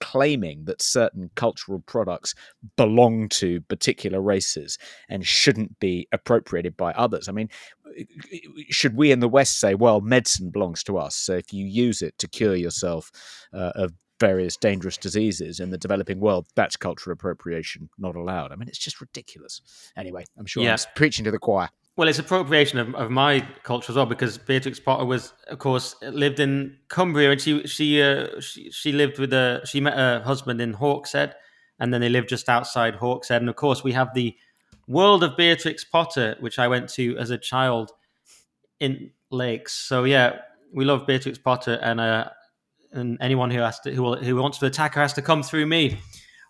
claiming 0.00 0.64
that 0.64 0.82
certain 0.82 1.30
cultural 1.36 1.80
products 1.86 2.34
belong 2.76 3.28
to 3.28 3.60
particular 3.62 4.20
races 4.20 4.76
and 5.08 5.24
shouldn't 5.24 5.78
be 5.78 6.08
appropriated 6.12 6.76
by 6.76 6.90
others. 6.92 7.28
I 7.28 7.32
mean, 7.32 7.48
should 8.70 8.96
we 8.96 9.12
in 9.12 9.20
the 9.20 9.28
West 9.28 9.60
say, 9.60 9.74
well, 9.74 10.00
medicine 10.00 10.50
belongs 10.50 10.82
to 10.84 10.98
us, 10.98 11.14
so 11.14 11.34
if 11.34 11.52
you 11.52 11.64
use 11.64 12.02
it 12.02 12.18
to 12.18 12.28
cure 12.28 12.56
yourself 12.56 13.12
uh, 13.52 13.72
of 13.76 13.92
various 14.22 14.56
dangerous 14.56 14.96
diseases 14.96 15.58
in 15.58 15.70
the 15.70 15.76
developing 15.76 16.20
world, 16.20 16.46
that's 16.54 16.76
cultural 16.76 17.12
appropriation, 17.12 17.88
not 17.98 18.14
allowed. 18.14 18.52
I 18.52 18.54
mean, 18.54 18.68
it's 18.68 18.78
just 18.78 19.00
ridiculous. 19.00 19.60
Anyway, 19.96 20.24
I'm 20.38 20.46
sure 20.46 20.62
yeah. 20.62 20.74
I'm 20.74 20.94
preaching 20.94 21.24
to 21.24 21.32
the 21.32 21.40
choir. 21.40 21.70
Well, 21.96 22.06
it's 22.06 22.20
appropriation 22.20 22.78
of, 22.78 22.94
of 22.94 23.10
my 23.10 23.40
culture 23.64 23.90
as 23.90 23.96
well 23.96 24.06
because 24.06 24.38
Beatrix 24.38 24.78
Potter 24.78 25.04
was, 25.04 25.32
of 25.48 25.58
course, 25.58 25.96
lived 26.02 26.38
in 26.38 26.78
Cumbria 26.88 27.32
and 27.32 27.40
she 27.40 27.66
she 27.66 28.00
uh, 28.00 28.40
she, 28.40 28.70
she 28.70 28.92
lived 28.92 29.18
with 29.18 29.32
a 29.32 29.60
she 29.64 29.80
met 29.80 29.94
her 29.94 30.22
husband 30.22 30.60
in 30.60 30.74
Hawkshead 30.74 31.32
and 31.80 31.92
then 31.92 32.00
they 32.00 32.08
lived 32.08 32.28
just 32.28 32.48
outside 32.48 32.94
Hawkshead 32.94 33.38
and 33.38 33.48
of 33.48 33.56
course 33.56 33.82
we 33.82 33.92
have 33.92 34.14
the 34.14 34.36
world 34.86 35.24
of 35.24 35.36
Beatrix 35.36 35.84
Potter 35.84 36.36
which 36.38 36.60
I 36.60 36.68
went 36.68 36.88
to 36.90 37.18
as 37.18 37.30
a 37.30 37.38
child 37.38 37.90
in 38.78 39.10
Lakes. 39.30 39.72
So 39.72 40.04
yeah, 40.04 40.36
we 40.72 40.84
love 40.84 41.06
Beatrix 41.06 41.38
Potter 41.38 41.74
and 41.82 42.00
uh, 42.00 42.30
and 42.92 43.18
anyone 43.20 43.50
who 43.50 43.60
has 43.60 43.80
to 43.80 43.94
who, 43.94 44.02
will, 44.02 44.16
who 44.16 44.36
wants 44.36 44.58
to 44.58 44.66
attack 44.66 44.94
her 44.94 45.00
has 45.00 45.12
to 45.14 45.22
come 45.22 45.42
through 45.42 45.66
me. 45.66 45.98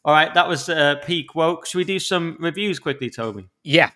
All 0.05 0.13
right, 0.13 0.33
that 0.35 0.49
was 0.49 0.69
uh, 0.69 0.97
peak 1.05 1.35
woke. 1.35 1.67
Should 1.67 1.79
we 1.79 1.85
do 1.85 1.99
some 1.99 2.37
reviews 2.41 2.79
quickly, 2.79 3.09
Toby? 3.09 3.49
Yeah. 3.63 3.91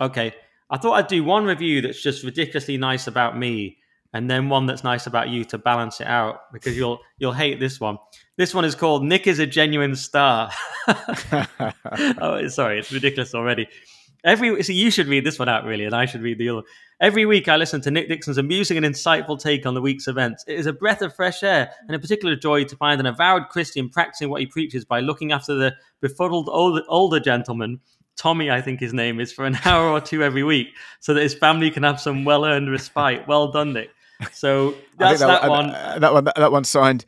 Okay. 0.00 0.34
I 0.68 0.78
thought 0.78 0.94
I'd 0.94 1.06
do 1.06 1.24
one 1.24 1.44
review 1.44 1.80
that's 1.80 2.02
just 2.02 2.24
ridiculously 2.24 2.76
nice 2.76 3.06
about 3.06 3.38
me, 3.38 3.78
and 4.12 4.30
then 4.30 4.48
one 4.48 4.66
that's 4.66 4.84
nice 4.84 5.06
about 5.06 5.28
you 5.28 5.44
to 5.46 5.58
balance 5.58 6.00
it 6.00 6.06
out 6.06 6.52
because 6.52 6.76
you'll 6.76 7.00
you'll 7.18 7.32
hate 7.32 7.60
this 7.60 7.80
one. 7.80 7.98
This 8.36 8.52
one 8.52 8.64
is 8.64 8.74
called 8.74 9.04
Nick 9.04 9.26
is 9.26 9.38
a 9.38 9.46
genuine 9.46 9.96
star. 9.96 10.50
oh, 10.88 12.46
sorry, 12.48 12.78
it's 12.78 12.92
ridiculous 12.92 13.34
already. 13.34 13.68
Every 14.26 14.62
so 14.62 14.72
you 14.72 14.90
should 14.90 15.06
read 15.06 15.24
this 15.24 15.38
one 15.38 15.48
out 15.48 15.64
really, 15.64 15.84
and 15.84 15.94
I 15.94 16.04
should 16.04 16.20
read 16.20 16.38
the 16.38 16.50
other. 16.50 16.62
Every 17.00 17.24
week, 17.24 17.48
I 17.48 17.56
listen 17.56 17.80
to 17.82 17.90
Nick 17.90 18.08
Dixon's 18.08 18.38
amusing 18.38 18.76
and 18.76 18.84
insightful 18.84 19.40
take 19.40 19.64
on 19.64 19.74
the 19.74 19.80
week's 19.80 20.08
events. 20.08 20.44
It 20.46 20.58
is 20.58 20.66
a 20.66 20.72
breath 20.72 21.00
of 21.00 21.14
fresh 21.14 21.42
air 21.42 21.70
and 21.86 21.94
a 21.94 21.98
particular 21.98 22.36
joy 22.36 22.64
to 22.64 22.76
find 22.76 23.00
an 23.00 23.06
avowed 23.06 23.48
Christian 23.48 23.88
practicing 23.88 24.28
what 24.28 24.40
he 24.40 24.46
preaches 24.46 24.84
by 24.84 25.00
looking 25.00 25.32
after 25.32 25.54
the 25.54 25.74
befuddled 26.00 26.48
older, 26.50 26.82
older 26.88 27.20
gentleman 27.20 27.80
Tommy, 28.16 28.50
I 28.50 28.62
think 28.62 28.80
his 28.80 28.92
name 28.92 29.20
is, 29.20 29.32
for 29.32 29.44
an 29.44 29.58
hour 29.64 29.88
or 29.90 30.00
two 30.00 30.22
every 30.22 30.42
week, 30.42 30.68
so 31.00 31.14
that 31.14 31.22
his 31.22 31.34
family 31.34 31.70
can 31.70 31.82
have 31.82 32.00
some 32.00 32.24
well-earned 32.24 32.70
respite. 32.70 33.28
Well 33.28 33.52
done, 33.52 33.72
Nick. 33.74 33.90
So 34.32 34.74
that's 34.98 35.20
that, 35.20 35.42
that, 35.42 35.50
one. 35.50 35.70
Uh, 35.70 35.98
that 36.00 36.12
one. 36.12 36.24
That 36.24 36.52
one 36.52 36.64
signed 36.64 37.04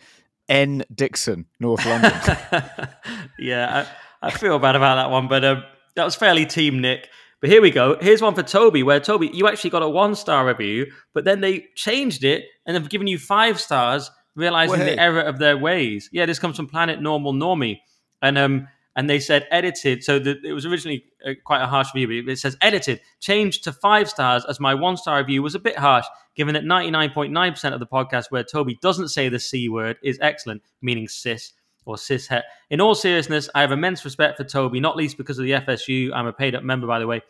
N. 0.48 0.84
Dixon, 0.94 1.46
North 1.58 1.84
London. 1.84 2.12
yeah, 3.38 3.86
I, 4.22 4.28
I, 4.28 4.30
feel 4.30 4.58
bad 4.58 4.76
about 4.76 4.96
that 4.96 5.10
one, 5.10 5.28
but 5.28 5.44
um, 5.44 5.64
that 5.98 6.04
was 6.04 6.14
fairly 6.14 6.46
team 6.46 6.80
Nick. 6.80 7.08
But 7.40 7.50
here 7.50 7.60
we 7.60 7.70
go. 7.70 7.96
Here's 8.00 8.22
one 8.22 8.34
for 8.34 8.42
Toby, 8.42 8.82
where 8.82 9.00
Toby, 9.00 9.30
you 9.32 9.48
actually 9.48 9.70
got 9.70 9.82
a 9.82 9.88
one-star 9.88 10.46
review, 10.46 10.92
but 11.12 11.24
then 11.24 11.40
they 11.40 11.66
changed 11.74 12.24
it 12.24 12.44
and 12.66 12.76
have 12.76 12.88
given 12.88 13.06
you 13.06 13.18
five 13.18 13.60
stars, 13.60 14.10
realizing 14.34 14.80
the 14.80 14.98
error 14.98 15.20
of 15.20 15.38
their 15.38 15.56
ways. 15.56 16.08
Yeah, 16.12 16.26
this 16.26 16.38
comes 16.38 16.56
from 16.56 16.68
Planet 16.68 17.02
Normal 17.02 17.32
Normie, 17.32 17.78
and 18.22 18.38
um, 18.38 18.68
and 18.94 19.10
they 19.10 19.18
said 19.18 19.46
edited. 19.50 20.04
So 20.04 20.18
the, 20.20 20.36
it 20.44 20.52
was 20.52 20.66
originally 20.66 21.04
uh, 21.24 21.32
quite 21.44 21.62
a 21.62 21.66
harsh 21.66 21.88
review, 21.94 22.24
but 22.24 22.32
it 22.32 22.38
says 22.38 22.56
edited, 22.60 23.00
changed 23.20 23.64
to 23.64 23.72
five 23.72 24.08
stars 24.08 24.44
as 24.48 24.60
my 24.60 24.74
one 24.74 24.96
star 24.96 25.18
review 25.18 25.42
was 25.42 25.54
a 25.54 25.60
bit 25.60 25.78
harsh, 25.78 26.06
given 26.36 26.54
that 26.54 26.64
99.9% 26.64 27.72
of 27.72 27.80
the 27.80 27.86
podcast 27.86 28.26
where 28.30 28.44
Toby 28.44 28.78
doesn't 28.80 29.08
say 29.08 29.28
the 29.28 29.40
C 29.40 29.68
word 29.68 29.96
is 30.02 30.18
excellent, 30.20 30.62
meaning 30.80 31.08
cis 31.08 31.52
or 31.88 31.96
cishet. 31.96 32.42
In 32.70 32.80
all 32.80 32.94
seriousness, 32.94 33.48
I 33.54 33.62
have 33.62 33.72
immense 33.72 34.04
respect 34.04 34.36
for 34.36 34.44
Toby, 34.44 34.78
not 34.78 34.96
least 34.96 35.16
because 35.16 35.38
of 35.38 35.44
the 35.44 35.52
FSU. 35.52 36.10
I'm 36.14 36.26
a 36.26 36.32
paid 36.32 36.54
up 36.54 36.62
member, 36.62 36.86
by 36.86 36.98
the 36.98 37.06
way. 37.06 37.22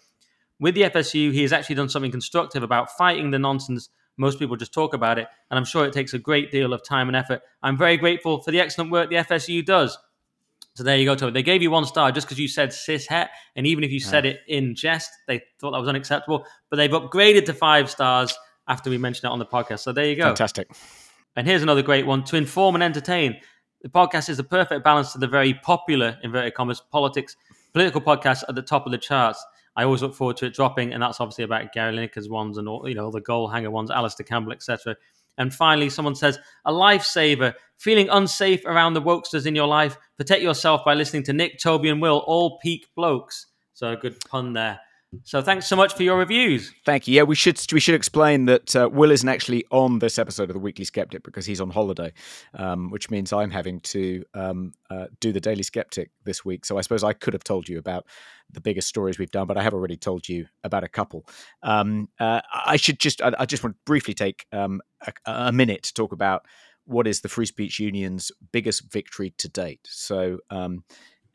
With 0.60 0.74
the 0.74 0.82
FSU, 0.82 1.32
he 1.32 1.42
has 1.42 1.52
actually 1.52 1.76
done 1.76 1.88
something 1.88 2.10
constructive 2.10 2.62
about 2.62 2.90
fighting 2.96 3.30
the 3.30 3.38
nonsense. 3.38 3.88
Most 4.16 4.40
people 4.40 4.56
just 4.56 4.74
talk 4.74 4.94
about 4.94 5.18
it, 5.18 5.28
and 5.50 5.56
I'm 5.56 5.64
sure 5.64 5.86
it 5.86 5.92
takes 5.92 6.12
a 6.12 6.18
great 6.18 6.50
deal 6.50 6.72
of 6.72 6.82
time 6.82 7.08
and 7.08 7.16
effort. 7.16 7.40
I'm 7.62 7.78
very 7.78 7.96
grateful 7.96 8.40
for 8.42 8.50
the 8.50 8.60
excellent 8.60 8.90
work 8.90 9.10
the 9.10 9.16
FSU 9.16 9.64
does. 9.64 9.96
So 10.74 10.82
there 10.82 10.96
you 10.96 11.04
go, 11.04 11.14
Toby. 11.14 11.32
They 11.32 11.42
gave 11.44 11.62
you 11.62 11.70
one 11.70 11.84
star 11.84 12.10
just 12.10 12.26
because 12.26 12.38
you 12.38 12.48
said 12.48 12.72
cis 12.72 13.06
het, 13.06 13.30
and 13.54 13.66
even 13.66 13.84
if 13.84 13.92
you 13.92 14.00
said 14.00 14.26
it 14.26 14.40
in 14.48 14.74
jest, 14.74 15.10
they 15.28 15.42
thought 15.60 15.70
that 15.70 15.78
was 15.78 15.88
unacceptable. 15.88 16.44
But 16.68 16.76
they've 16.76 16.90
upgraded 16.90 17.46
to 17.46 17.54
five 17.54 17.90
stars 17.90 18.36
after 18.66 18.90
we 18.90 18.98
mentioned 18.98 19.28
it 19.28 19.32
on 19.32 19.38
the 19.38 19.46
podcast. 19.46 19.80
So 19.80 19.92
there 19.92 20.06
you 20.06 20.16
go. 20.16 20.24
Fantastic. 20.24 20.68
And 21.36 21.46
here's 21.46 21.62
another 21.62 21.82
great 21.82 22.06
one: 22.06 22.24
to 22.24 22.36
inform 22.36 22.74
and 22.74 22.82
entertain. 22.82 23.40
The 23.82 23.88
podcast 23.88 24.28
is 24.28 24.36
the 24.36 24.44
perfect 24.44 24.82
balance 24.84 25.12
to 25.12 25.18
the 25.18 25.28
very 25.28 25.54
popular 25.54 26.18
inverted 26.22 26.54
commas 26.54 26.80
politics 26.80 27.36
political 27.72 28.00
podcast 28.00 28.44
at 28.48 28.54
the 28.54 28.62
top 28.62 28.86
of 28.86 28.92
the 28.92 28.98
charts. 28.98 29.44
I 29.76 29.84
always 29.84 30.02
look 30.02 30.14
forward 30.14 30.36
to 30.38 30.46
it 30.46 30.54
dropping, 30.54 30.92
and 30.92 31.02
that's 31.02 31.20
obviously 31.20 31.44
about 31.44 31.72
Gary 31.72 31.94
Lineker's 31.94 32.28
ones 32.28 32.58
and 32.58 32.68
all 32.68 32.88
you 32.88 32.94
know 32.94 33.10
the 33.10 33.20
Goalhanger 33.20 33.70
ones, 33.70 33.90
Alastair 33.90 34.26
Campbell, 34.26 34.52
etc. 34.52 34.96
And 35.36 35.54
finally, 35.54 35.88
someone 35.88 36.16
says, 36.16 36.36
a 36.64 36.72
lifesaver, 36.72 37.54
feeling 37.76 38.08
unsafe 38.08 38.64
around 38.66 38.94
the 38.94 39.02
wokesters 39.02 39.46
in 39.46 39.54
your 39.54 39.68
life, 39.68 39.96
protect 40.16 40.42
yourself 40.42 40.84
by 40.84 40.94
listening 40.94 41.22
to 41.24 41.32
Nick, 41.32 41.60
Toby, 41.60 41.90
and 41.90 42.02
Will, 42.02 42.24
all 42.26 42.58
peak 42.58 42.88
blokes. 42.96 43.46
So 43.72 43.92
a 43.92 43.96
good 43.96 44.18
pun 44.28 44.54
there. 44.54 44.80
So 45.24 45.40
thanks 45.40 45.66
so 45.66 45.74
much 45.74 45.94
for 45.94 46.02
your 46.02 46.18
reviews. 46.18 46.72
Thank 46.84 47.08
you. 47.08 47.14
Yeah, 47.14 47.22
we 47.22 47.34
should 47.34 47.58
we 47.72 47.80
should 47.80 47.94
explain 47.94 48.44
that 48.44 48.76
uh, 48.76 48.90
Will 48.92 49.10
isn't 49.10 49.28
actually 49.28 49.64
on 49.70 50.00
this 50.00 50.18
episode 50.18 50.50
of 50.50 50.54
the 50.54 50.60
Weekly 50.60 50.84
Sceptic 50.84 51.22
because 51.22 51.46
he's 51.46 51.62
on 51.62 51.70
holiday, 51.70 52.12
um, 52.54 52.90
which 52.90 53.10
means 53.10 53.32
I'm 53.32 53.50
having 53.50 53.80
to 53.80 54.24
um, 54.34 54.72
uh, 54.90 55.06
do 55.20 55.32
the 55.32 55.40
Daily 55.40 55.62
Sceptic 55.62 56.10
this 56.24 56.44
week. 56.44 56.66
So 56.66 56.76
I 56.76 56.82
suppose 56.82 57.02
I 57.02 57.14
could 57.14 57.32
have 57.32 57.44
told 57.44 57.68
you 57.70 57.78
about 57.78 58.06
the 58.50 58.60
biggest 58.60 58.88
stories 58.88 59.18
we've 59.18 59.30
done, 59.30 59.46
but 59.46 59.56
I 59.56 59.62
have 59.62 59.72
already 59.72 59.96
told 59.96 60.28
you 60.28 60.46
about 60.62 60.84
a 60.84 60.88
couple. 60.88 61.26
Um, 61.62 62.08
uh, 62.20 62.42
I 62.52 62.76
should 62.76 63.00
just 63.00 63.22
I, 63.22 63.32
I, 63.38 63.46
just 63.46 63.64
want 63.64 63.76
to 63.76 63.80
briefly 63.86 64.12
take 64.12 64.46
um, 64.52 64.82
a, 65.06 65.12
a 65.26 65.52
minute 65.52 65.84
to 65.84 65.94
talk 65.94 66.12
about 66.12 66.44
what 66.84 67.06
is 67.06 67.20
the 67.20 67.28
Free 67.28 67.46
Speech 67.46 67.78
Union's 67.78 68.30
biggest 68.52 68.90
victory 68.92 69.34
to 69.38 69.48
date. 69.48 69.86
So 69.90 70.38
um, 70.50 70.84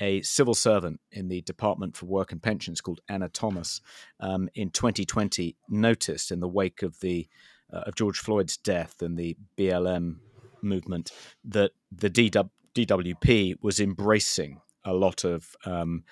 a 0.03 0.21
civil 0.21 0.53
servant 0.53 0.99
in 1.13 1.29
the 1.29 1.41
Department 1.41 1.95
for 1.95 2.07
Work 2.07 2.33
and 2.33 2.43
Pensions 2.43 2.81
called 2.81 2.99
Anna 3.07 3.29
Thomas 3.29 3.79
um, 4.19 4.49
in 4.53 4.69
2020 4.69 5.55
noticed 5.69 6.29
in 6.29 6.41
the 6.41 6.47
wake 6.47 6.83
of 6.83 6.99
the 6.99 7.27
uh, 7.71 7.83
of 7.87 7.95
George 7.95 8.19
Floyd's 8.19 8.57
death 8.57 9.01
and 9.01 9.17
the 9.17 9.37
BLM 9.57 10.17
movement 10.61 11.11
that 11.45 11.71
the 11.89 12.09
DW, 12.09 12.49
DWP 12.75 13.55
was 13.61 13.79
embracing 13.79 14.59
a 14.83 14.93
lot 14.93 15.23
of 15.23 15.55
um, 15.65 16.03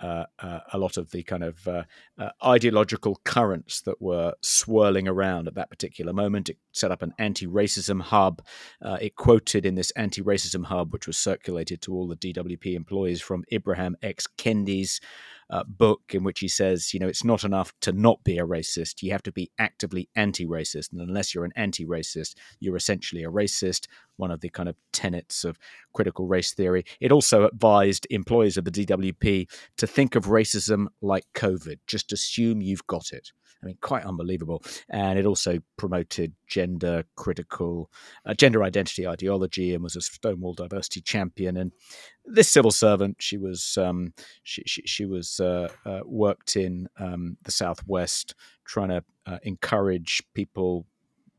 uh, 0.00 0.24
uh, 0.38 0.60
a 0.72 0.78
lot 0.78 0.96
of 0.96 1.10
the 1.10 1.22
kind 1.22 1.42
of 1.42 1.66
uh, 1.66 1.82
uh, 2.18 2.30
ideological 2.44 3.20
currents 3.24 3.80
that 3.82 4.00
were 4.00 4.34
swirling 4.40 5.08
around 5.08 5.48
at 5.48 5.54
that 5.54 5.70
particular 5.70 6.12
moment. 6.12 6.48
It 6.48 6.58
set 6.72 6.90
up 6.90 7.02
an 7.02 7.14
anti 7.18 7.46
racism 7.46 8.00
hub. 8.00 8.42
Uh, 8.80 8.98
it 9.00 9.16
quoted 9.16 9.66
in 9.66 9.74
this 9.74 9.90
anti 9.92 10.22
racism 10.22 10.64
hub, 10.64 10.92
which 10.92 11.06
was 11.06 11.18
circulated 11.18 11.82
to 11.82 11.92
all 11.92 12.06
the 12.06 12.16
DWP 12.16 12.74
employees 12.74 13.20
from 13.20 13.44
Ibram 13.52 13.94
X. 14.02 14.26
Kendi's 14.36 15.00
uh, 15.50 15.64
book 15.64 16.02
in 16.10 16.24
which 16.24 16.40
he 16.40 16.48
says, 16.48 16.92
you 16.92 17.00
know, 17.00 17.08
it's 17.08 17.24
not 17.24 17.44
enough 17.44 17.72
to 17.80 17.92
not 17.92 18.22
be 18.24 18.38
a 18.38 18.46
racist. 18.46 19.02
You 19.02 19.12
have 19.12 19.22
to 19.24 19.32
be 19.32 19.50
actively 19.58 20.08
anti 20.14 20.46
racist. 20.46 20.92
And 20.92 21.00
unless 21.00 21.34
you're 21.34 21.44
an 21.44 21.52
anti 21.56 21.86
racist, 21.86 22.34
you're 22.60 22.76
essentially 22.76 23.24
a 23.24 23.30
racist, 23.30 23.86
one 24.16 24.30
of 24.30 24.40
the 24.40 24.50
kind 24.50 24.68
of 24.68 24.76
tenets 24.92 25.44
of 25.44 25.58
critical 25.94 26.26
race 26.26 26.52
theory. 26.52 26.84
It 27.00 27.12
also 27.12 27.46
advised 27.46 28.06
employees 28.10 28.56
of 28.56 28.64
the 28.64 28.70
DWP 28.70 29.50
to 29.78 29.86
think 29.86 30.14
of 30.14 30.26
racism 30.26 30.86
like 31.00 31.24
COVID, 31.34 31.78
just 31.86 32.12
assume 32.12 32.60
you've 32.60 32.86
got 32.86 33.12
it. 33.12 33.32
I 33.62 33.66
mean, 33.66 33.78
quite 33.80 34.04
unbelievable. 34.04 34.62
And 34.88 35.18
it 35.18 35.26
also 35.26 35.58
promoted 35.76 36.32
gender 36.46 37.04
critical, 37.16 37.90
uh, 38.24 38.34
gender 38.34 38.62
identity 38.62 39.06
ideology, 39.06 39.74
and 39.74 39.82
was 39.82 39.96
a 39.96 40.00
Stonewall 40.00 40.54
diversity 40.54 41.00
champion. 41.00 41.56
And 41.56 41.72
this 42.24 42.48
civil 42.48 42.70
servant, 42.70 43.16
she 43.20 43.36
was 43.36 43.76
um, 43.76 44.12
she, 44.42 44.62
she, 44.66 44.82
she 44.82 45.04
was 45.04 45.40
uh, 45.40 45.68
uh, 45.84 46.00
worked 46.04 46.56
in 46.56 46.88
um, 46.98 47.36
the 47.42 47.52
southwest, 47.52 48.34
trying 48.64 48.90
to 48.90 49.04
uh, 49.26 49.38
encourage 49.42 50.22
people 50.34 50.86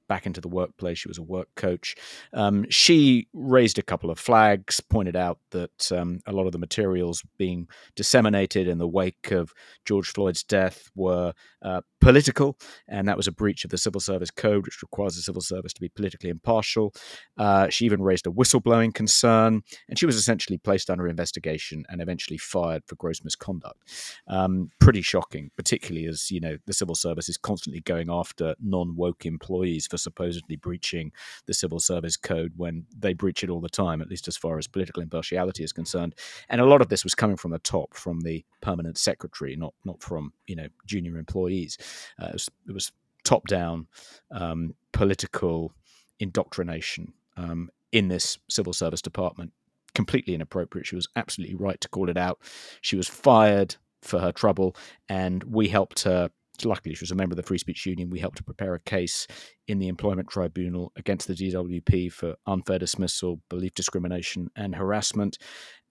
back 0.10 0.26
into 0.26 0.41
the 0.41 0.50
workplace. 0.50 0.98
She 0.98 1.08
was 1.08 1.20
a 1.20 1.24
work 1.24 1.48
coach. 1.56 1.96
Um, 2.34 2.66
she 2.70 3.30
raised 3.32 3.78
a 3.78 3.84
couple 3.84 4.10
of 4.10 4.20
flags, 4.20 4.82
pointed 4.82 5.16
out 5.16 5.40
that 5.52 5.91
um, 5.94 6.20
a 6.26 6.34
lot 6.34 6.48
of 6.48 6.52
the 6.52 6.58
materials 6.58 7.24
being 7.38 7.70
disseminated 7.96 8.68
in 8.68 8.80
the 8.80 8.88
wake 8.88 9.32
of 9.32 9.54
George 9.86 10.12
Floyd's 10.12 10.44
death 10.44 10.90
were 10.96 11.34
uh, 11.62 11.82
political, 12.02 12.58
and 12.88 13.08
that 13.08 13.18
was 13.18 13.28
a 13.28 13.32
breach 13.32 13.64
of 13.64 13.72
the 13.72 13.78
Civil 13.78 14.02
Service 14.02 14.32
Code, 14.32 14.66
which 14.66 14.82
requires 14.82 15.16
the 15.16 15.22
civil 15.22 15.42
service 15.42 15.74
to 15.74 15.82
be 15.82 15.90
politically 15.90 16.30
impartial. 16.30 16.94
Uh, 17.38 17.70
she 17.70 17.86
even 17.86 18.02
raised 18.02 18.28
a 18.28 18.32
whistleblowing 18.32 18.94
concern, 18.94 19.62
and 19.88 20.00
she 20.00 20.06
was 20.06 20.16
essentially 20.16 20.58
placed 20.58 20.90
under 20.90 21.08
investigation 21.08 21.86
and 21.90 22.02
eventually 22.02 22.38
fired 22.38 22.84
for 22.86 22.96
gross 22.96 23.24
misconduct. 23.24 23.80
Um, 24.28 24.70
pretty 24.80 25.02
shocking, 25.02 25.52
particularly 25.56 26.08
as 26.08 26.32
you 26.32 26.40
know 26.40 26.58
the 26.66 26.74
civil 26.74 26.96
service 26.96 27.30
is 27.30 27.38
constantly 27.38 27.82
going 27.82 28.10
after 28.10 28.56
non-woke 28.62 29.26
employees 29.26 29.88
for 29.88 29.98
supposedly 29.98 30.56
breaching 30.56 31.12
the 31.46 31.54
Civil 31.54 31.80
Service 31.80 32.18
Code 32.18 32.54
when 32.56 32.86
they 32.98 33.14
breach 33.14 33.44
it 33.44 33.50
all 33.50 33.62
the 33.62 33.70
time, 33.70 34.02
at 34.02 34.10
least 34.10 34.28
as 34.28 34.38
far 34.38 34.58
as 34.58 34.68
political 34.68 35.04
impartiality 35.04 35.64
is 35.64 35.74
concerned. 35.74 36.16
And 36.50 36.62
a 36.62 36.66
lot 36.66 36.82
of 36.82 36.90
this 36.90 37.04
was 37.04 37.16
coming 37.16 37.38
from 37.38 37.52
the 37.52 37.60
top, 37.60 37.96
from 37.96 38.22
the 38.22 38.46
permanent 38.62 38.98
secretary, 38.98 39.56
not 39.56 39.74
not 39.86 40.02
from 40.02 40.34
you 40.48 40.56
know 40.56 40.68
junior 40.86 41.18
employees. 41.18 41.78
Uh, 42.22 42.28
it, 42.28 42.34
was, 42.34 42.49
it, 42.68 42.72
was, 42.74 42.91
top 43.26 43.48
down 43.48 43.86
um, 44.32 44.74
political 44.94 45.74
indoctrination 46.20 47.14
um, 47.38 47.70
in 47.91 48.07
this 48.07 48.38
civil 48.49 48.74
service 48.74 49.02
department. 49.02 49.52
Completely 49.94 50.34
inappropriate. 50.34 50.88
She 50.88 50.95
was 50.95 51.07
absolutely 51.16 51.56
right 51.56 51.80
to 51.82 51.90
call 51.90 52.10
it 52.10 52.18
out. 52.18 52.40
She 52.82 52.95
was 52.95 53.07
fired 53.07 53.76
for 54.02 54.20
her 54.20 54.32
trouble, 54.32 54.76
and 55.10 55.44
we 55.44 55.68
helped 55.68 56.03
her 56.03 56.32
luckily 56.65 56.95
she 56.95 57.03
was 57.03 57.11
a 57.11 57.15
member 57.15 57.34
of 57.34 57.38
the 57.38 57.44
Free 57.44 57.57
Speech 57.57 57.86
Union. 57.86 58.10
We 58.10 58.19
helped 58.19 58.38
to 58.38 58.44
prepare 58.44 58.73
a 58.73 58.80
case 58.80 59.27
in 59.68 59.80
the 59.80 59.88
Employment 59.88 60.30
Tribunal 60.30 60.91
against 60.95 61.27
the 61.27 61.34
DWP 61.34 62.11
for 62.11 62.36
unfair 62.45 62.80
dismissal, 62.80 63.41
belief 63.49 63.73
discrimination, 63.73 64.49
and 64.56 64.76
harassment. 64.76 65.38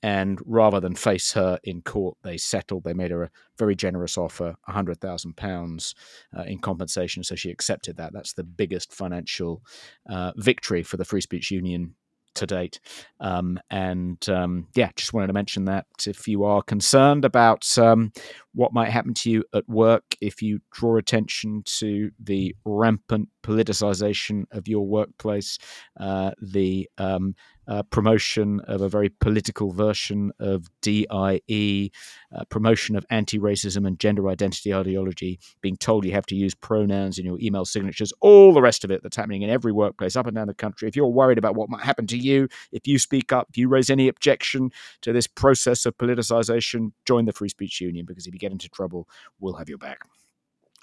And 0.02 0.38
rather 0.46 0.78
than 0.78 0.94
face 0.94 1.32
her 1.32 1.58
in 1.64 1.82
court, 1.82 2.16
they 2.22 2.36
settled. 2.36 2.84
They 2.84 2.92
made 2.92 3.10
her 3.10 3.24
a 3.24 3.30
very 3.58 3.74
generous 3.74 4.16
offer, 4.16 4.54
£100,000 4.68 5.94
uh, 6.36 6.42
in 6.42 6.58
compensation. 6.60 7.24
So 7.24 7.34
she 7.34 7.50
accepted 7.50 7.96
that. 7.96 8.12
That's 8.12 8.32
the 8.32 8.44
biggest 8.44 8.92
financial 8.92 9.62
uh, 10.08 10.32
victory 10.36 10.84
for 10.84 10.96
the 10.96 11.04
Free 11.04 11.20
Speech 11.20 11.50
Union 11.50 11.94
to 12.38 12.46
date. 12.46 12.80
Um, 13.20 13.60
and 13.70 14.26
um, 14.28 14.68
yeah, 14.74 14.90
just 14.96 15.12
wanted 15.12 15.28
to 15.28 15.32
mention 15.32 15.64
that 15.66 15.86
if 16.06 16.26
you 16.26 16.44
are 16.44 16.62
concerned 16.62 17.24
about 17.24 17.76
um, 17.78 18.12
what 18.54 18.72
might 18.72 18.90
happen 18.90 19.14
to 19.14 19.30
you 19.30 19.44
at 19.54 19.68
work 19.68 20.04
if 20.20 20.42
you 20.42 20.60
draw 20.72 20.96
attention 20.96 21.62
to 21.64 22.10
the 22.22 22.54
rampant 22.64 23.28
politicization 23.42 24.44
of 24.50 24.68
your 24.68 24.86
workplace, 24.86 25.58
uh, 26.00 26.32
the 26.40 26.88
um, 26.98 27.34
uh, 27.68 27.82
promotion 27.84 28.60
of 28.60 28.80
a 28.80 28.88
very 28.88 29.10
political 29.10 29.70
version 29.70 30.32
of 30.40 30.68
DIE, 30.80 31.90
uh, 32.34 32.44
promotion 32.48 32.96
of 32.96 33.04
anti 33.10 33.38
racism 33.38 33.86
and 33.86 34.00
gender 34.00 34.28
identity 34.28 34.74
ideology, 34.74 35.38
being 35.60 35.76
told 35.76 36.04
you 36.04 36.12
have 36.12 36.26
to 36.26 36.34
use 36.34 36.54
pronouns 36.54 37.18
in 37.18 37.26
your 37.26 37.38
email 37.40 37.64
signatures, 37.64 38.12
all 38.20 38.52
the 38.52 38.62
rest 38.62 38.84
of 38.84 38.90
it 38.90 39.02
that's 39.02 39.16
happening 39.16 39.42
in 39.42 39.50
every 39.50 39.72
workplace 39.72 40.16
up 40.16 40.26
and 40.26 40.34
down 40.34 40.46
the 40.46 40.54
country. 40.54 40.88
If 40.88 40.96
you're 40.96 41.06
worried 41.06 41.38
about 41.38 41.54
what 41.54 41.68
might 41.68 41.84
happen 41.84 42.06
to 42.08 42.18
you, 42.18 42.48
if 42.72 42.86
you 42.86 42.98
speak 42.98 43.32
up, 43.32 43.48
if 43.50 43.58
you 43.58 43.68
raise 43.68 43.90
any 43.90 44.08
objection 44.08 44.70
to 45.02 45.12
this 45.12 45.26
process 45.26 45.84
of 45.84 45.96
politicization, 45.98 46.92
join 47.04 47.26
the 47.26 47.32
Free 47.32 47.50
Speech 47.50 47.80
Union 47.80 48.06
because 48.06 48.26
if 48.26 48.32
you 48.32 48.40
get 48.40 48.52
into 48.52 48.68
trouble, 48.68 49.08
we'll 49.40 49.54
have 49.54 49.68
your 49.68 49.78
back. 49.78 50.00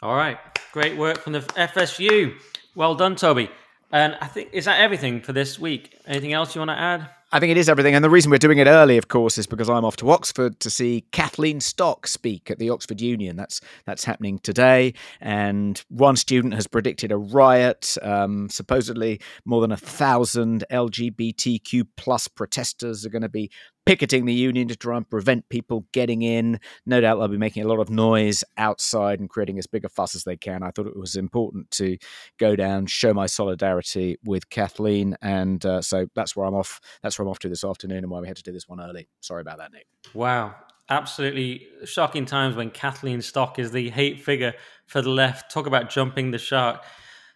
All 0.01 0.15
right. 0.15 0.37
Great 0.71 0.97
work 0.97 1.17
from 1.19 1.33
the 1.33 1.39
FSU. 1.39 2.37
Well 2.75 2.95
done, 2.95 3.15
Toby. 3.15 3.49
And 3.95 4.17
I 4.19 4.27
think 4.27 4.49
is 4.51 4.65
that 4.65 4.81
everything 4.81 5.21
for 5.21 5.31
this 5.31 5.57
week. 5.57 5.97
Anything 6.05 6.33
else 6.33 6.53
you 6.53 6.59
want 6.59 6.71
to 6.71 6.77
add? 6.77 7.09
I 7.31 7.39
think 7.39 7.51
it 7.51 7.57
is 7.57 7.69
everything. 7.69 7.95
And 7.95 8.03
the 8.03 8.09
reason 8.09 8.29
we're 8.29 8.37
doing 8.37 8.57
it 8.57 8.67
early, 8.67 8.97
of 8.97 9.07
course, 9.07 9.37
is 9.37 9.47
because 9.47 9.69
I'm 9.69 9.85
off 9.85 9.95
to 9.97 10.11
Oxford 10.11 10.59
to 10.59 10.69
see 10.69 11.05
Kathleen 11.13 11.61
Stock 11.61 12.05
speak 12.05 12.51
at 12.51 12.59
the 12.59 12.69
Oxford 12.69 12.99
Union. 12.99 13.37
That's 13.37 13.61
that's 13.85 14.03
happening 14.03 14.39
today. 14.39 14.95
And 15.21 15.81
one 15.87 16.17
student 16.17 16.55
has 16.55 16.67
predicted 16.67 17.13
a 17.13 17.17
riot. 17.17 17.97
Um, 18.01 18.49
supposedly, 18.49 19.21
more 19.45 19.61
than 19.61 19.71
a 19.71 19.77
thousand 19.77 20.65
LGBTQ 20.69 21.87
plus 21.95 22.27
protesters 22.27 23.05
are 23.05 23.09
going 23.09 23.21
to 23.21 23.29
be 23.29 23.49
picketing 23.85 24.25
the 24.25 24.33
union 24.33 24.67
to 24.67 24.75
try 24.75 24.97
and 24.97 25.09
prevent 25.09 25.47
people 25.49 25.85
getting 25.91 26.21
in. 26.21 26.59
No 26.85 27.01
doubt 27.01 27.17
they'll 27.17 27.27
be 27.27 27.37
making 27.37 27.63
a 27.63 27.67
lot 27.67 27.79
of 27.79 27.89
noise 27.89 28.43
outside 28.57 29.19
and 29.19 29.29
creating 29.29 29.59
as 29.59 29.67
big 29.67 29.85
a 29.85 29.89
fuss 29.89 30.15
as 30.15 30.23
they 30.23 30.37
can. 30.37 30.63
I 30.63 30.71
thought 30.71 30.87
it 30.87 30.97
was 30.97 31.15
important 31.15 31.71
to 31.71 31.97
go 32.37 32.55
down, 32.55 32.87
show 32.87 33.13
my 33.13 33.25
solidarity 33.25 34.17
with 34.23 34.49
Kathleen, 34.49 35.15
and 35.21 35.65
uh, 35.65 35.81
so 35.81 36.07
that's 36.15 36.35
where 36.35 36.45
I'm 36.45 36.55
off. 36.55 36.79
That's 37.01 37.17
where 37.17 37.25
I'm 37.25 37.31
off 37.31 37.39
to 37.39 37.49
this 37.49 37.63
afternoon, 37.63 37.99
and 37.99 38.09
why 38.09 38.19
we 38.19 38.27
had 38.27 38.37
to 38.37 38.43
do 38.43 38.51
this 38.51 38.67
one 38.67 38.81
early. 38.81 39.07
Sorry 39.21 39.41
about 39.41 39.57
that, 39.59 39.71
Nick. 39.71 39.87
Wow. 40.13 40.55
Absolutely 40.87 41.67
shocking 41.83 42.25
times 42.25 42.55
when 42.55 42.69
Kathleen 42.69 43.21
Stock 43.23 43.57
is 43.57 43.71
the 43.71 43.89
hate 43.89 44.21
figure 44.21 44.53
for 44.85 45.01
the 45.01 45.09
left. 45.09 45.51
Talk 45.51 45.65
about 45.65 45.89
jumping 45.89 46.29
the 46.29 46.37
shark. 46.37 46.83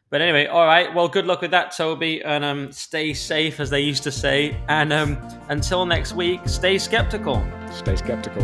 But 0.10 0.22
anyway, 0.22 0.48
all 0.48 0.65
right. 0.65 0.94
Well, 0.94 1.07
good 1.07 1.27
luck 1.27 1.41
with 1.41 1.52
that, 1.52 1.76
Toby, 1.76 2.23
and 2.23 2.44
um, 2.44 2.72
stay 2.72 3.14
safe, 3.14 3.60
as 3.60 3.69
they 3.69 3.81
used 3.81 4.03
to 4.03 4.11
say. 4.11 4.57
And 4.68 4.91
um, 4.91 5.18
until 5.49 5.86
next 5.86 6.14
week, 6.14 6.41
stay 6.45 6.80
skeptical. 6.80 7.45
Stay 7.72 7.95
skeptical. 7.95 8.44